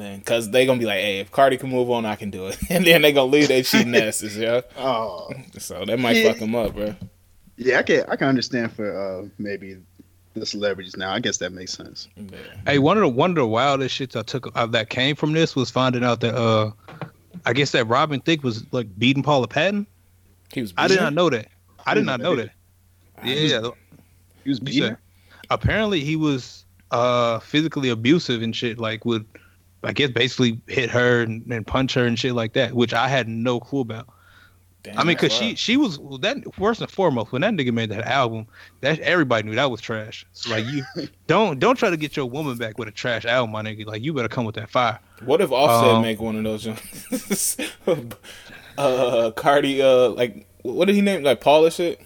then 0.00 0.18
because 0.18 0.50
they 0.50 0.66
gonna 0.66 0.78
be 0.78 0.84
like, 0.86 1.00
hey, 1.00 1.20
if 1.20 1.30
Cardi 1.30 1.56
can 1.56 1.70
move 1.70 1.90
on, 1.90 2.04
I 2.06 2.16
can 2.16 2.30
do 2.30 2.46
it, 2.46 2.58
and 2.70 2.86
then 2.86 3.02
they 3.02 3.12
gonna 3.12 3.30
leave 3.30 3.48
their 3.48 3.62
cheating 3.62 3.94
asses, 3.96 4.36
yeah. 4.36 4.60
Oh, 4.76 5.30
So 5.58 5.84
that 5.84 5.98
might 5.98 6.16
Yeah. 6.16 6.30
fuck 6.30 6.38
them 6.40 6.54
up, 6.54 6.74
bro. 6.74 6.94
yeah, 7.56 7.78
I 7.78 7.82
can 7.82 8.04
I 8.08 8.16
can 8.16 8.28
understand 8.28 8.72
for 8.72 8.96
uh 9.24 9.28
maybe 9.38 9.78
the 10.34 10.46
celebrities 10.46 10.96
now. 10.96 11.12
I 11.12 11.18
guess 11.20 11.38
that 11.38 11.52
makes 11.52 11.72
sense. 11.72 12.08
Yeah. 12.16 12.36
Hey, 12.66 12.78
one 12.78 12.96
of 12.96 13.02
the 13.02 13.08
one 13.08 13.30
of 13.30 13.36
the 13.36 13.46
wildest 13.46 13.98
shits 13.98 14.14
I 14.18 14.22
took 14.22 14.50
uh, 14.56 14.66
that 14.66 14.88
came 14.90 15.16
from 15.16 15.32
this 15.32 15.56
was 15.56 15.70
finding 15.70 16.04
out 16.04 16.20
that 16.20 16.34
uh, 16.36 16.70
I 17.44 17.52
guess 17.52 17.72
that 17.72 17.86
Robin 17.86 18.20
Thicke 18.20 18.44
was 18.44 18.64
like 18.72 18.86
beating 18.98 19.22
Paula 19.22 19.48
Patton. 19.48 19.86
He 20.52 20.60
was. 20.60 20.72
I 20.76 20.86
did 20.88 21.00
not 21.00 21.12
know 21.14 21.28
that. 21.30 21.48
I 21.86 21.94
did 21.94 22.04
not 22.06 22.20
know 22.20 22.36
that. 22.36 22.48
her? 22.48 23.26
Yeah, 23.28 23.70
He 24.44 24.50
was 24.50 24.58
you 24.60 24.64
beating. 24.64 24.96
apparently 25.50 26.00
he 26.00 26.14
was 26.16 26.64
uh 26.92 27.38
physically 27.40 27.88
abusive 27.88 28.40
and 28.42 28.54
shit. 28.54 28.78
Like 28.78 29.04
would 29.04 29.26
I 29.82 29.92
guess 29.92 30.10
basically 30.10 30.60
hit 30.66 30.90
her 30.90 31.22
and, 31.22 31.44
and 31.52 31.66
punch 31.66 31.94
her 31.94 32.04
and 32.04 32.18
shit 32.18 32.34
like 32.34 32.54
that, 32.54 32.74
which 32.74 32.92
I 32.92 33.08
had 33.08 33.28
no 33.28 33.60
clue 33.60 33.80
about. 33.80 34.08
Damn, 34.84 34.98
I 34.98 35.04
mean, 35.04 35.16
cause 35.16 35.32
she 35.32 35.56
she 35.56 35.76
was 35.76 35.98
that 36.20 36.38
first 36.54 36.80
and 36.80 36.90
foremost 36.90 37.32
when 37.32 37.42
that 37.42 37.52
nigga 37.52 37.72
made 37.72 37.90
that 37.90 38.06
album, 38.06 38.46
that 38.80 39.00
everybody 39.00 39.48
knew 39.48 39.56
that 39.56 39.70
was 39.70 39.80
trash. 39.80 40.24
So 40.32 40.50
like 40.50 40.64
you 40.66 40.84
don't 41.26 41.58
don't 41.58 41.76
try 41.76 41.90
to 41.90 41.96
get 41.96 42.16
your 42.16 42.26
woman 42.26 42.56
back 42.58 42.78
with 42.78 42.86
a 42.86 42.92
trash 42.92 43.24
album, 43.24 43.50
my 43.50 43.62
nigga. 43.62 43.86
Like 43.86 44.02
you 44.02 44.12
better 44.12 44.28
come 44.28 44.44
with 44.44 44.54
that 44.54 44.70
fire. 44.70 45.00
What 45.24 45.40
if 45.40 45.50
Offset 45.50 45.94
Um, 45.94 46.02
make 46.02 46.20
one 46.20 46.36
of 46.36 46.44
those? 46.44 47.58
uh, 48.78 49.32
Cardi, 49.32 49.82
uh, 49.82 50.10
like 50.10 50.46
what 50.62 50.84
did 50.84 50.94
he 50.94 51.00
name? 51.00 51.24
Like 51.24 51.40
Paula 51.40 51.72
shit. 51.72 52.00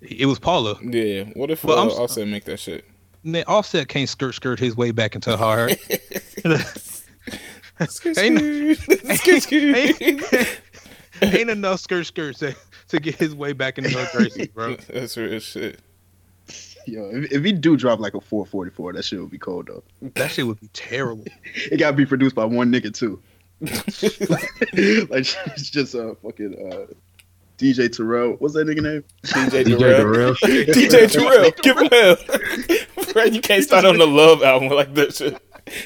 It 0.00 0.24
was 0.24 0.38
Paula. 0.38 0.76
Yeah. 0.82 1.24
What 1.34 1.50
if 1.50 1.64
Well, 1.64 1.78
uh, 1.78 2.02
Offset 2.02 2.26
make 2.26 2.44
that 2.44 2.58
shit? 2.58 2.86
Man, 3.22 3.44
Offset 3.46 3.88
can't 3.88 4.08
skirt 4.08 4.34
skirt 4.34 4.58
his 4.58 4.74
way 4.74 4.90
back 4.92 5.14
into 5.14 5.30
her 5.30 5.36
heart. 5.36 5.76
Ain't- 8.18 8.40
ain't, 10.00 10.60
ain't 11.22 11.50
enough 11.50 11.80
skirt 11.80 12.04
skirts 12.06 12.38
to, 12.40 12.54
to 12.88 13.00
get 13.00 13.14
his 13.16 13.34
way 13.34 13.52
back 13.52 13.78
into 13.78 13.90
her 13.90 14.08
Gracie, 14.12 14.46
bro. 14.48 14.76
That's 14.88 15.16
real 15.16 15.38
shit. 15.40 15.80
Yo, 16.86 17.08
if, 17.12 17.30
if 17.32 17.44
he 17.44 17.52
do 17.52 17.76
drop 17.76 18.00
like 18.00 18.14
a 18.14 18.20
444, 18.20 18.94
that 18.94 19.04
shit 19.04 19.20
would 19.20 19.30
be 19.30 19.38
cold 19.38 19.68
though. 19.68 19.82
That 20.14 20.30
shit 20.30 20.46
would 20.46 20.60
be 20.60 20.68
terrible. 20.72 21.24
It 21.70 21.78
gotta 21.78 21.96
be 21.96 22.06
produced 22.06 22.34
by 22.34 22.44
one 22.44 22.70
nigga 22.72 22.92
too. 22.92 23.20
like 23.60 23.72
it's 24.74 25.70
just 25.70 25.94
a 25.94 26.10
uh, 26.10 26.14
fucking 26.22 26.54
uh, 26.72 26.86
DJ 27.58 27.94
Terrell. 27.94 28.32
What's 28.38 28.54
that 28.54 28.66
nigga 28.66 28.82
name? 28.82 29.04
DJ 29.24 29.64
DJ 29.64 29.78
Terrell. 29.78 30.34
Terrell. 30.34 30.64
DJ 30.66 31.12
Terrell, 31.12 31.50
give 31.62 31.76
him 31.78 31.88
hell. 31.90 32.16
Bro, 33.12 33.24
you 33.24 33.40
can't 33.40 33.62
start 33.64 33.84
on 33.84 33.98
the 33.98 34.06
love 34.06 34.42
album 34.42 34.68
like 34.70 34.94
that 34.94 35.14
shit. 35.14 35.40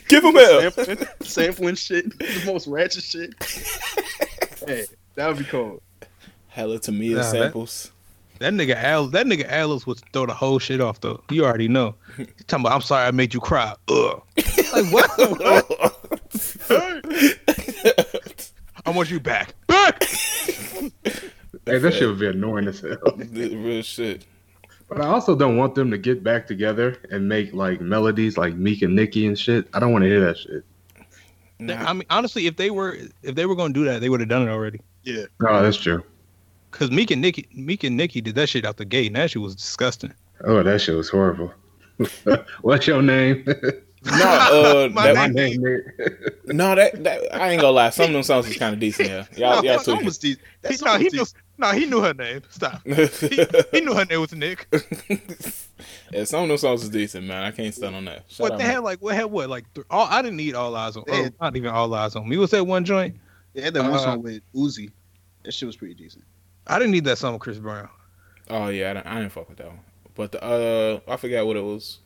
Give 0.09 0.25
him 0.25 0.35
hell. 0.35 0.71
Sampling, 0.71 1.07
sampling 1.23 1.75
shit, 1.75 2.19
the 2.19 2.43
most 2.47 2.67
ratchet 2.67 3.03
shit. 3.05 3.35
hey, 4.67 4.87
that 5.15 5.29
would 5.29 5.39
be 5.39 5.45
cool. 5.45 5.83
Hella 6.49 6.79
Tamia 6.79 7.17
Nah, 7.17 7.23
that- 7.23 7.31
samples. 7.31 7.91
That 8.41 8.53
nigga 8.53 8.75
Al, 8.75 9.07
that 9.09 9.27
nigga 9.27 9.49
Alice 9.49 9.87
would 9.87 10.01
throw 10.13 10.27
the 10.27 10.35
whole 10.35 10.59
shit 10.59 10.81
off 10.81 11.01
though. 11.01 11.23
You 11.31 11.45
already 11.45 11.69
know. 11.69 11.95
He 12.17 12.27
talking 12.49 12.67
about, 12.67 12.75
I'm 12.75 12.81
sorry 12.81 13.07
I 13.07 13.11
made 13.13 13.33
you 13.33 13.39
cry. 13.41 13.75
Ugh. 13.89 14.23
like 14.73 14.93
what? 14.93 15.09
I 18.87 18.91
want 18.91 19.09
you 19.11 19.21
back. 19.21 19.55
Back. 19.69 20.03
Hey, 21.65 21.79
that 21.79 21.95
shit 21.95 22.09
would 22.09 22.19
be 22.19 22.27
annoying 22.27 22.67
as 22.69 22.81
hell. 22.81 22.99
Real 23.17 23.83
shit. 23.83 24.27
But 24.89 25.01
I 25.01 25.07
also 25.07 25.35
don't 25.35 25.57
want 25.57 25.75
them 25.75 25.91
to 25.91 25.99
get 25.99 26.23
back 26.23 26.47
together 26.47 26.97
and 27.11 27.29
make 27.29 27.53
like 27.55 27.81
melodies 27.81 28.37
like 28.37 28.55
Meek 28.55 28.83
and 28.83 28.95
Nicki 28.95 29.27
and 29.27 29.39
shit. 29.39 29.67
I 29.75 29.81
don't 29.81 29.93
want 29.93 30.03
to 30.05 30.09
hear 30.09 30.21
that 30.21 30.39
shit. 30.39 30.65
Nah, 31.59 31.77
I 31.89 31.93
mean, 31.93 32.05
honestly, 32.11 32.47
if 32.47 32.57
they 32.57 32.71
were 32.71 32.97
if 33.23 33.35
they 33.35 33.47
were 33.47 33.55
gonna 33.57 33.73
do 33.73 33.85
that, 33.85 34.01
they 34.01 34.09
would 34.09 34.21
have 34.21 34.29
done 34.29 34.43
it 34.47 34.51
already. 34.51 34.81
Yeah, 35.05 35.25
Oh, 35.47 35.63
that's 35.63 35.77
true. 35.77 36.03
Cause 36.73 36.91
Meek 36.91 37.11
and 37.13 37.23
Nicki, 37.23 37.47
Meek 37.55 37.85
and 37.85 37.97
Nicki 37.97 38.21
did 38.21 38.35
that 38.35 38.49
shit 38.49 38.65
out 38.65 38.77
the 38.77 38.85
gate, 38.85 39.07
and 39.07 39.17
that 39.17 39.31
shit 39.31 39.41
was 39.41 39.55
disgusting. 39.55 40.13
Oh, 40.43 40.63
that 40.63 40.81
shit 40.81 40.97
was 40.97 41.09
horrible. 41.09 41.53
What's 42.63 42.87
your 42.89 43.01
name? 43.01 43.45
no, 43.47 43.55
uh, 44.25 44.89
My 44.93 45.07
that, 45.07 45.15
My 45.15 45.27
name, 45.29 45.63
Nick. 45.63 46.47
no, 46.47 46.75
that, 46.75 47.05
that 47.05 47.35
I 47.35 47.51
ain't 47.51 47.61
gonna 47.61 47.73
lie. 47.73 47.91
Some 47.91 48.07
of 48.07 48.13
them 48.13 48.23
songs 48.25 48.49
is 48.49 48.57
kind 48.57 48.75
of 48.75 48.81
decent. 48.81 49.09
Yeah, 49.09 49.25
y'all, 49.37 49.63
No, 49.63 49.69
y'all 49.71 49.77
that 49.79 49.85
song 49.85 50.05
was 50.05 50.19
decent. 50.19 50.43
That 50.63 50.73
He, 50.73 50.77
song 50.79 50.87
no, 50.89 50.99
he 50.99 51.05
was 51.05 51.13
knew. 51.13 51.19
decent. 51.21 51.39
No, 51.57 51.71
he 51.71 51.87
knew 51.87 52.01
her 52.01 52.15
name. 52.15 52.43
Stop. 52.51 52.83
He, 52.87 53.47
he 53.73 53.81
knew 53.81 53.95
her 53.95 54.05
name 54.05 54.21
was 54.21 54.33
Nick. 54.35 54.67
yeah, 56.13 56.25
some 56.25 56.43
of 56.43 56.49
those 56.49 56.61
songs 56.63 56.81
was 56.81 56.91
decent, 56.91 57.27
man. 57.27 57.45
I 57.45 57.51
can't 57.51 57.75
stand 57.75 57.95
on 57.95 58.05
that. 58.07 58.25
Shout 58.29 58.41
What 58.41 58.53
out, 58.53 58.59
they 58.59 58.65
had 58.65 58.79
like 58.79 59.01
what 59.01 59.15
had 59.15 59.25
what 59.27 59.49
like 59.49 59.73
th- 59.75 59.87
all 59.91 60.07
I 60.11 60.23
didn't 60.23 60.37
need 60.37 60.55
all 60.55 60.75
eyes 60.75 60.97
on. 60.97 61.05
Yeah. 61.07 61.29
Oh, 61.29 61.45
not 61.45 61.57
even 61.57 61.71
all 61.71 61.93
eyes 61.95 62.17
on 62.17 62.29
me. 62.29 62.37
Was 62.37 62.51
that 62.51 62.65
one 62.67 62.85
joint? 62.85 63.17
They 63.55 63.63
had 63.63 63.75
that 63.75 63.83
one 63.83 63.93
Uh, 63.95 63.99
song 63.99 64.23
with 64.23 64.43
Uzi. 64.55 64.91
That 65.45 65.53
shit 65.53 65.67
was 65.67 65.77
pretty 65.77 65.95
decent. 65.95 66.25
I 66.67 66.79
didn't 66.79 66.93
need 66.93 67.05
that 67.05 67.19
song 67.19 67.35
with 67.35 67.43
Chris 67.43 67.59
Brown. 67.59 67.89
Oh 68.51 68.69
yeah, 68.69 68.91
I, 68.91 68.95
didn't- 68.95 69.07
I 69.07 69.15
didn't 69.21 69.33
fuck 69.33 69.49
with 69.49 69.59
that 69.59 69.69
one. 69.69 69.81
But 70.15 70.33
the 70.33 70.43
uh, 70.45 71.13
I 71.13 71.17
forgot 71.17 71.47
what 71.47 71.57
it 71.57 71.63
was, 71.65 71.99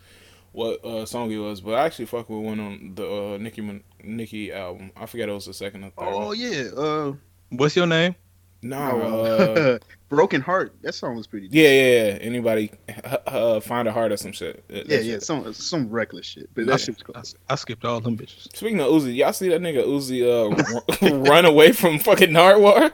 what 0.53 0.85
uh 0.85 1.07
song 1.07 1.31
it 1.31 1.39
was. 1.39 1.61
But 1.61 1.75
I 1.75 1.85
actually 1.87 2.07
fuck 2.07 2.29
with 2.29 2.41
one 2.41 2.61
on 2.61 2.93
the 2.95 3.07
uh, 3.35 3.39
Nicki 3.39 3.83
Nicki 4.03 4.53
album. 4.53 4.93
I 4.97 5.07
forgot 5.07 5.29
it 5.29 5.33
was 5.33 5.47
the 5.47 5.55
second 5.55 5.85
or 5.85 5.91
third. 5.91 5.95
Oh 6.13 6.27
one. 6.29 6.39
yeah, 6.39 6.69
uh, 6.77 7.13
What's 7.51 7.77
your 7.77 7.87
name? 7.87 8.15
Nah, 8.61 8.91
no, 8.97 9.21
uh, 9.25 9.79
Broken 10.09 10.41
Heart. 10.41 10.75
That 10.83 10.95
song 10.95 11.15
was 11.17 11.27
pretty. 11.29 11.49
yeah, 11.53 11.69
yeah, 11.69 12.07
yeah. 12.07 12.13
Anybody 12.21 12.73
uh, 13.27 13.61
find 13.61 13.87
a 13.87 13.93
heart 13.93 14.11
or 14.11 14.17
some 14.17 14.33
shit. 14.33 14.67
That- 14.69 14.89
yeah, 14.89 14.97
that 14.97 15.05
yeah, 15.05 15.13
shit. 15.15 15.23
some 15.23 15.53
some 15.53 15.89
reckless 15.91 16.27
shit, 16.27 16.51
but 16.55 16.63
I, 16.63 16.67
that 16.67 16.81
shit 16.81 16.97
was 16.97 17.03
cool. 17.05 17.15
I, 17.17 17.53
I 17.53 17.55
skipped 17.55 17.85
all 17.85 18.01
them 18.01 18.17
bitches. 18.19 18.55
Speaking 18.57 18.81
of 18.81 18.89
Uzi, 18.89 19.15
y'all 19.15 19.33
see 19.33 19.49
that 19.51 19.61
nigga 19.61 19.85
Uzi 19.87 20.25
uh 20.25 21.11
run- 21.13 21.23
run 21.25 21.45
away 21.45 21.71
from 21.73 21.99
fucking 22.01 22.31
Nardwuar? 22.31 22.93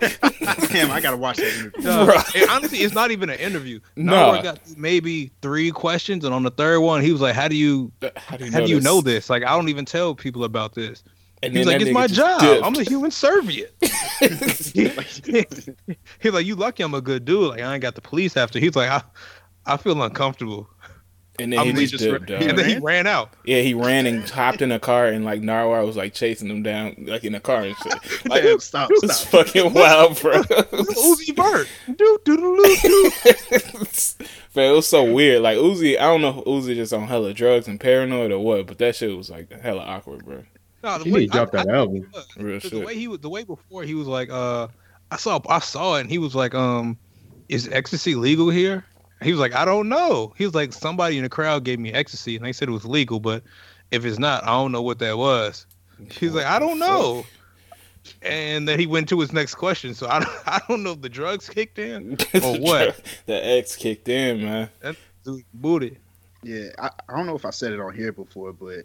Damn, 0.71 0.91
I 0.91 1.01
gotta 1.01 1.17
watch 1.17 1.39
that 1.39 1.47
interview. 1.55 1.83
No, 1.83 2.07
Bruh. 2.09 2.41
and 2.43 2.51
honestly, 2.51 2.79
it's 2.79 2.95
not 2.95 3.11
even 3.11 3.31
an 3.31 3.39
interview. 3.39 3.81
No. 3.97 4.13
Nardwuar 4.13 4.43
got 4.43 4.77
maybe 4.77 5.31
three 5.41 5.71
questions, 5.71 6.25
and 6.27 6.35
on 6.35 6.43
the 6.43 6.51
third 6.51 6.81
one, 6.81 7.01
he 7.01 7.11
was 7.13 7.21
like, 7.23 7.35
"How 7.35 7.49
do 7.49 7.57
you 7.57 7.91
How 8.17 8.37
do 8.37 8.45
you 8.45 8.51
how 8.53 8.59
know 8.59 8.67
do 8.67 8.71
you 8.71 8.77
this? 8.81 8.85
know 8.85 9.01
this? 9.01 9.31
Like, 9.31 9.45
I 9.45 9.51
don't 9.57 9.69
even 9.71 9.85
tell 9.87 10.15
people 10.15 10.45
about 10.45 10.75
this." 10.75 11.03
And 11.45 11.57
He's 11.57 11.67
like, 11.67 11.81
"It's 11.81 11.91
my 11.91 12.07
job. 12.07 12.41
dipped. 12.41 12.65
I'm 12.65 12.75
a 12.75 12.83
human 12.83 13.11
serviette." 13.11 13.73
He's 16.21 16.33
like, 16.33 16.47
"You 16.47 16.55
lucky 16.55 16.83
I'm 16.83 16.95
a 16.95 17.01
good 17.01 17.25
dude. 17.25 17.51
Like, 17.51 17.61
I 17.61 17.75
ain't 17.75 17.83
got 17.83 17.95
the 17.95 18.01
police 18.01 18.37
after." 18.37 18.59
He's 18.59 18.75
like, 18.75 18.89
"I, 18.89 19.03
I 19.67 19.77
feel 19.77 20.01
uncomfortable," 20.03 20.71
and 21.39 21.53
then 21.53 21.59
I'm 21.59 21.75
he 21.75 21.87
just, 21.87 22.03
dipped, 22.03 22.27
dog. 22.27 22.43
and 22.49 22.57
then 22.57 22.67
he 22.67 22.75
ran? 22.75 22.83
ran 22.83 23.07
out. 23.07 23.35
Yeah, 23.45 23.61
he 23.61 23.75
ran 23.75 24.07
and 24.07 24.29
hopped 24.29 24.63
in 24.63 24.71
a 24.73 24.79
car, 24.79 25.07
and 25.07 25.25
like 25.25 25.43
Nardwuar 25.43 25.85
was 25.85 25.97
like 25.97 26.15
chasing 26.15 26.49
him 26.49 26.63
down, 26.63 26.95
like 27.07 27.25
in 27.25 27.35
a 27.35 27.41
car 27.41 27.63
and 27.63 27.77
shit. 27.77 27.93
Like 28.27 28.43
Damn, 28.45 28.57
it 28.57 28.63
stop, 28.63 28.91
was 28.91 29.17
stop. 29.17 29.47
fucking 29.47 29.75
wild, 29.75 30.21
bro. 30.21 30.43
Uzi 30.43 31.35
Vert. 31.35 31.69
Do 31.87 32.19
do 32.25 32.37
do 32.37 32.77
do. 32.83 33.13
Man, 34.55 34.71
it 34.71 34.77
was 34.77 34.87
so 34.87 35.13
weird. 35.13 35.43
Like 35.43 35.59
Uzi, 35.59 35.99
I 35.99 36.03
don't 36.03 36.23
know 36.23 36.39
if 36.39 36.45
Uzi 36.45 36.75
just 36.77 36.93
on 36.93 37.09
hella 37.09 37.35
drugs 37.35 37.67
and 37.67 37.81
paranoid 37.81 38.31
or 38.31 38.39
what, 38.39 38.67
but 38.67 38.79
that 38.79 38.95
shit 38.97 39.15
was 39.17 39.29
like 39.29 39.51
hella 39.61 39.83
awkward, 39.83 40.25
bro. 40.25 40.45
No, 40.85 40.99
the 40.99 41.05
He 41.05 41.13
way- 41.13 41.21
need 41.21 41.33
to 41.33 41.39
drop 41.39 41.55
I- 41.55 41.65
that 41.65 41.75
album. 41.75 42.11
Real 42.37 42.61
shit. 42.61 42.71
the 42.71 42.81
way 42.81 42.95
he 42.95 43.09
was, 43.09 43.21
the 43.21 43.29
way 43.29 43.43
before 43.45 43.83
he 43.83 43.95
was 43.95 44.07
like, 44.07 44.31
uh, 44.31 44.69
I 45.11 45.17
saw, 45.17 45.41
I 45.49 45.59
saw 45.61 45.97
it, 45.97 46.03
and 46.03 46.11
he 46.11 46.19
was 46.19 46.35
like, 46.35 46.55
um, 46.55 46.97
is 47.49 47.69
ecstasy 47.73 48.15
legal 48.15 48.51
here? 48.51 48.85
He 49.23 49.31
was 49.31 49.41
like, 49.41 49.55
I 49.55 49.65
don't 49.65 49.89
know. 49.89 50.35
He 50.37 50.45
was 50.45 50.55
like, 50.55 50.73
somebody 50.73 51.17
in 51.17 51.23
the 51.23 51.29
crowd 51.31 51.65
gave 51.65 51.79
me 51.79 51.93
ecstasy, 51.93 52.37
and 52.37 52.45
they 52.45 52.53
said 52.53 52.69
it 52.69 52.73
was 52.73 52.85
legal, 52.85 53.21
but 53.21 53.43
if 53.91 54.05
it's 54.05 54.19
not, 54.19 54.45
I 54.45 54.49
don't 54.49 54.73
know 54.73 54.83
what 54.83 54.99
that 54.99 55.17
was. 55.17 55.67
He's 56.11 56.35
like, 56.35 56.47
I 56.47 56.59
don't 56.59 56.79
know. 56.79 57.25
And 58.23 58.69
then 58.69 58.79
he 58.79 58.87
went 58.87 59.09
to 59.11 59.21
his 59.21 59.33
next 59.33 59.55
question. 59.55 59.95
So 59.95 60.07
I 60.09 60.19
don't, 60.21 60.33
I 60.47 60.61
don't 60.69 60.83
know 60.83 60.93
if 60.93 61.01
the 61.01 61.09
drugs 61.09 61.49
kicked 61.49 61.79
in 61.79 62.19
or 62.35 62.59
what. 62.59 63.01
the 63.27 63.47
X 63.47 63.77
kicked 63.77 64.09
in, 64.09 64.43
man. 64.43 64.69
Dude, 65.25 65.45
booty. 65.55 65.99
Yeah, 66.43 66.69
I, 66.79 66.91
I 67.09 67.17
don't 67.17 67.27
know 67.27 67.37
if 67.37 67.47
I 67.47 67.51
said 67.51 67.73
it 67.73 67.81
on 67.81 67.95
here 67.95 68.13
before, 68.13 68.53
but 68.53 68.85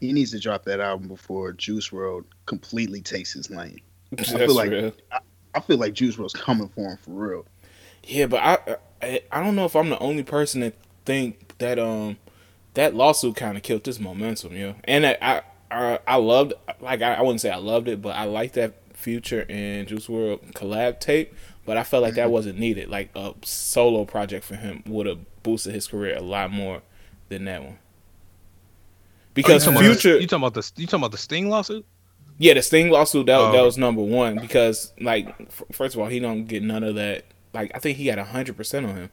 he 0.00 0.12
needs 0.12 0.30
to 0.32 0.38
drop 0.40 0.64
that 0.64 0.80
album 0.80 1.08
before 1.08 1.52
Juice 1.52 1.90
WRLD 1.90 2.24
completely 2.46 3.00
takes 3.00 3.32
his 3.32 3.50
lane. 3.50 3.80
That's 4.12 4.30
feel 4.32 4.54
like- 4.54 4.70
real. 4.70 4.92
I 5.54 5.60
feel 5.60 5.78
like 5.78 5.94
Juice 5.94 6.16
WRLD's 6.16 6.34
coming 6.34 6.68
for 6.68 6.90
him 6.90 6.98
for 6.98 7.10
real. 7.10 7.46
Yeah, 8.04 8.26
but 8.26 8.40
I, 8.42 8.76
I 9.02 9.22
I 9.32 9.42
don't 9.42 9.56
know 9.56 9.64
if 9.64 9.74
I'm 9.74 9.90
the 9.90 9.98
only 9.98 10.22
person 10.22 10.60
that 10.60 10.74
think 11.04 11.56
that 11.58 11.78
um 11.78 12.16
that 12.74 12.94
lawsuit 12.94 13.36
kind 13.36 13.56
of 13.56 13.62
killed 13.62 13.84
this 13.84 13.98
momentum, 13.98 14.54
yo. 14.54 14.76
And 14.84 15.04
I 15.06 15.16
I 15.20 15.42
I, 15.70 15.98
I 16.06 16.16
loved 16.16 16.52
like 16.80 17.02
I, 17.02 17.14
I 17.14 17.20
wouldn't 17.22 17.40
say 17.40 17.50
I 17.50 17.56
loved 17.56 17.88
it, 17.88 18.00
but 18.00 18.14
I 18.14 18.24
liked 18.24 18.54
that 18.54 18.74
Future 18.94 19.44
and 19.48 19.86
Juice 19.88 20.06
WRLD 20.06 20.52
collab 20.52 21.00
tape. 21.00 21.34
But 21.64 21.76
I 21.76 21.82
felt 21.84 22.02
like 22.02 22.14
that 22.14 22.30
wasn't 22.30 22.58
needed. 22.58 22.88
Like 22.88 23.10
a 23.14 23.34
solo 23.42 24.04
project 24.04 24.44
for 24.44 24.54
him 24.54 24.82
would 24.86 25.06
have 25.06 25.18
boosted 25.42 25.74
his 25.74 25.86
career 25.86 26.16
a 26.16 26.22
lot 26.22 26.50
more 26.50 26.82
than 27.28 27.44
that 27.44 27.62
one. 27.62 27.78
Because 29.42 29.66
Oh, 29.66 29.70
you 29.70 29.76
talking 29.76 29.86
about- 29.90 30.00
Future, 30.00 30.20
you 30.20 30.26
talking 30.26 30.42
about 30.44 30.54
the, 30.54 30.72
you 30.76 30.86
talking 30.86 31.00
about 31.00 31.12
the 31.12 31.18
Sting 31.18 31.48
lawsuit? 31.48 31.84
yeah, 32.38 32.54
the 32.54 32.62
Sting 32.62 32.90
lawsuit 32.90 33.26
that 33.26 33.38
Oh. 33.38 33.52
that 33.52 33.62
was 33.62 33.76
number 33.78 34.02
one 34.02 34.38
because 34.40 34.92
like 35.00 35.28
f- 35.40 35.62
first 35.72 35.94
of 35.94 36.00
all 36.00 36.06
he 36.08 36.18
don't 36.20 36.44
get 36.46 36.62
none 36.62 36.82
of 36.84 36.94
that. 36.96 37.24
Like 37.54 37.70
I 37.74 37.78
think 37.78 37.98
he 37.98 38.04
got 38.04 38.18
hundred 38.18 38.56
percent 38.56 38.86
on 38.86 38.94
him. 38.96 39.10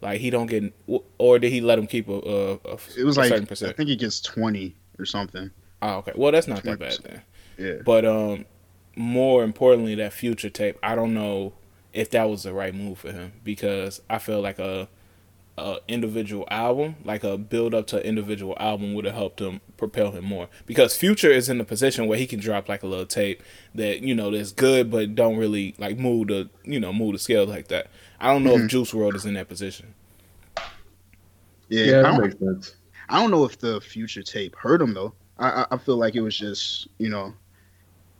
Like 0.00 0.20
he 0.20 0.28
don't 0.30 0.46
get, 0.46 0.72
or 1.18 1.38
did 1.38 1.50
he 1.50 1.60
let 1.60 1.78
him 1.78 1.86
keep 1.86 2.08
a, 2.08 2.12
a, 2.12 2.52
a 2.54 2.78
It 2.98 3.04
was 3.04 3.16
a 3.16 3.20
like 3.20 3.28
certain 3.30 3.68
I 3.68 3.72
think 3.72 3.88
he 3.88 3.96
gets 3.96 4.20
twenty 4.20 4.74
or 4.98 5.06
something. 5.06 5.50
Oh, 5.82 5.96
okay. 5.98 6.12
Well, 6.14 6.30
that's 6.32 6.46
not 6.48 6.62
that 6.64 6.78
bad 6.78 6.98
then. 7.02 7.22
Yeah. 7.58 7.82
But 7.84 8.04
um, 8.04 8.44
more 8.96 9.42
importantly, 9.44 9.94
that 9.96 10.12
future 10.12 10.50
tape, 10.50 10.78
I 10.82 10.94
don't 10.94 11.14
know 11.14 11.52
if 11.92 12.10
that 12.10 12.28
was 12.28 12.42
the 12.42 12.52
right 12.52 12.74
move 12.74 12.98
for 12.98 13.12
him 13.12 13.32
because 13.44 14.00
I 14.10 14.18
feel 14.18 14.40
like 14.40 14.58
a, 14.58 14.88
a 15.56 15.78
individual 15.86 16.46
album, 16.50 16.96
like 17.04 17.22
a 17.22 17.38
build 17.38 17.74
up 17.74 17.86
to 17.88 17.98
an 17.98 18.02
individual 18.02 18.56
album, 18.58 18.94
would 18.94 19.04
have 19.04 19.14
helped 19.14 19.40
him 19.40 19.60
propel 19.76 20.10
him 20.10 20.24
more. 20.24 20.48
Because 20.66 20.96
Future 20.96 21.30
is 21.30 21.48
in 21.48 21.60
a 21.60 21.64
position 21.64 22.06
where 22.06 22.18
he 22.18 22.26
can 22.26 22.40
drop 22.40 22.68
like 22.68 22.82
a 22.82 22.86
little 22.86 23.06
tape 23.06 23.42
that 23.74 24.00
you 24.00 24.14
know 24.14 24.30
that's 24.30 24.52
good, 24.52 24.90
but 24.90 25.14
don't 25.14 25.36
really 25.36 25.74
like 25.78 25.98
move 25.98 26.28
the 26.28 26.50
you 26.64 26.80
know 26.80 26.92
move 26.92 27.12
the 27.12 27.18
scale 27.18 27.46
like 27.46 27.68
that. 27.68 27.88
I 28.20 28.32
don't 28.32 28.42
know 28.42 28.56
if 28.56 28.68
Juice 28.68 28.92
WRLD 28.92 29.14
is 29.14 29.26
in 29.26 29.34
that 29.34 29.48
position. 29.48 29.94
Yeah, 31.68 31.84
Yeah, 31.84 31.98
I, 31.98 32.02
that 32.02 32.02
don't, 32.02 32.20
makes 32.22 32.38
sense. 32.38 32.74
I 33.08 33.20
don't 33.20 33.30
know 33.30 33.44
if 33.44 33.58
the 33.58 33.80
future 33.80 34.22
tape 34.22 34.56
hurt 34.56 34.82
him 34.82 34.94
though. 34.94 35.14
I, 35.38 35.50
I 35.50 35.66
I 35.72 35.78
feel 35.78 35.96
like 35.96 36.16
it 36.16 36.20
was 36.20 36.36
just 36.36 36.88
you 36.98 37.10
know, 37.10 37.32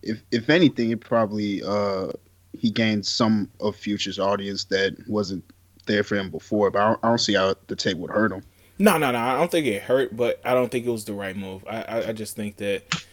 if 0.03 0.23
if 0.31 0.50
anything, 0.50 0.91
it 0.91 1.00
probably 1.00 1.62
uh 1.64 2.09
he 2.53 2.71
gained 2.71 3.05
some 3.05 3.50
of 3.61 3.75
Future's 3.75 4.19
audience 4.19 4.64
that 4.67 4.97
wasn't 5.09 5.45
there 5.85 6.05
for 6.05 6.17
him 6.17 6.31
before. 6.31 6.71
But 6.71 6.83
I 6.83 6.88
don't, 6.88 7.00
I 7.03 7.09
don't 7.09 7.19
see 7.19 7.35
how 7.35 7.55
the 7.67 7.76
tape 7.76 7.99
would 7.99 8.11
hurt 8.11 8.33
him. 8.33 8.43
No, 8.79 8.99
no, 8.99 9.12
no. 9.12 9.19
I 9.19 9.37
don't 9.37 9.50
think 9.50 9.67
it 9.67 9.83
hurt, 9.83 10.17
but 10.17 10.41
I 10.45 10.53
don't 10.53 10.71
think 10.71 10.87
it 10.87 10.91
was 10.91 11.05
the 11.05 11.14
right 11.14 11.37
move. 11.37 11.64
I, 11.69 11.83
I, 11.83 12.09
I 12.09 12.12
just 12.12 12.35
think 12.35 12.57
that 12.57 13.07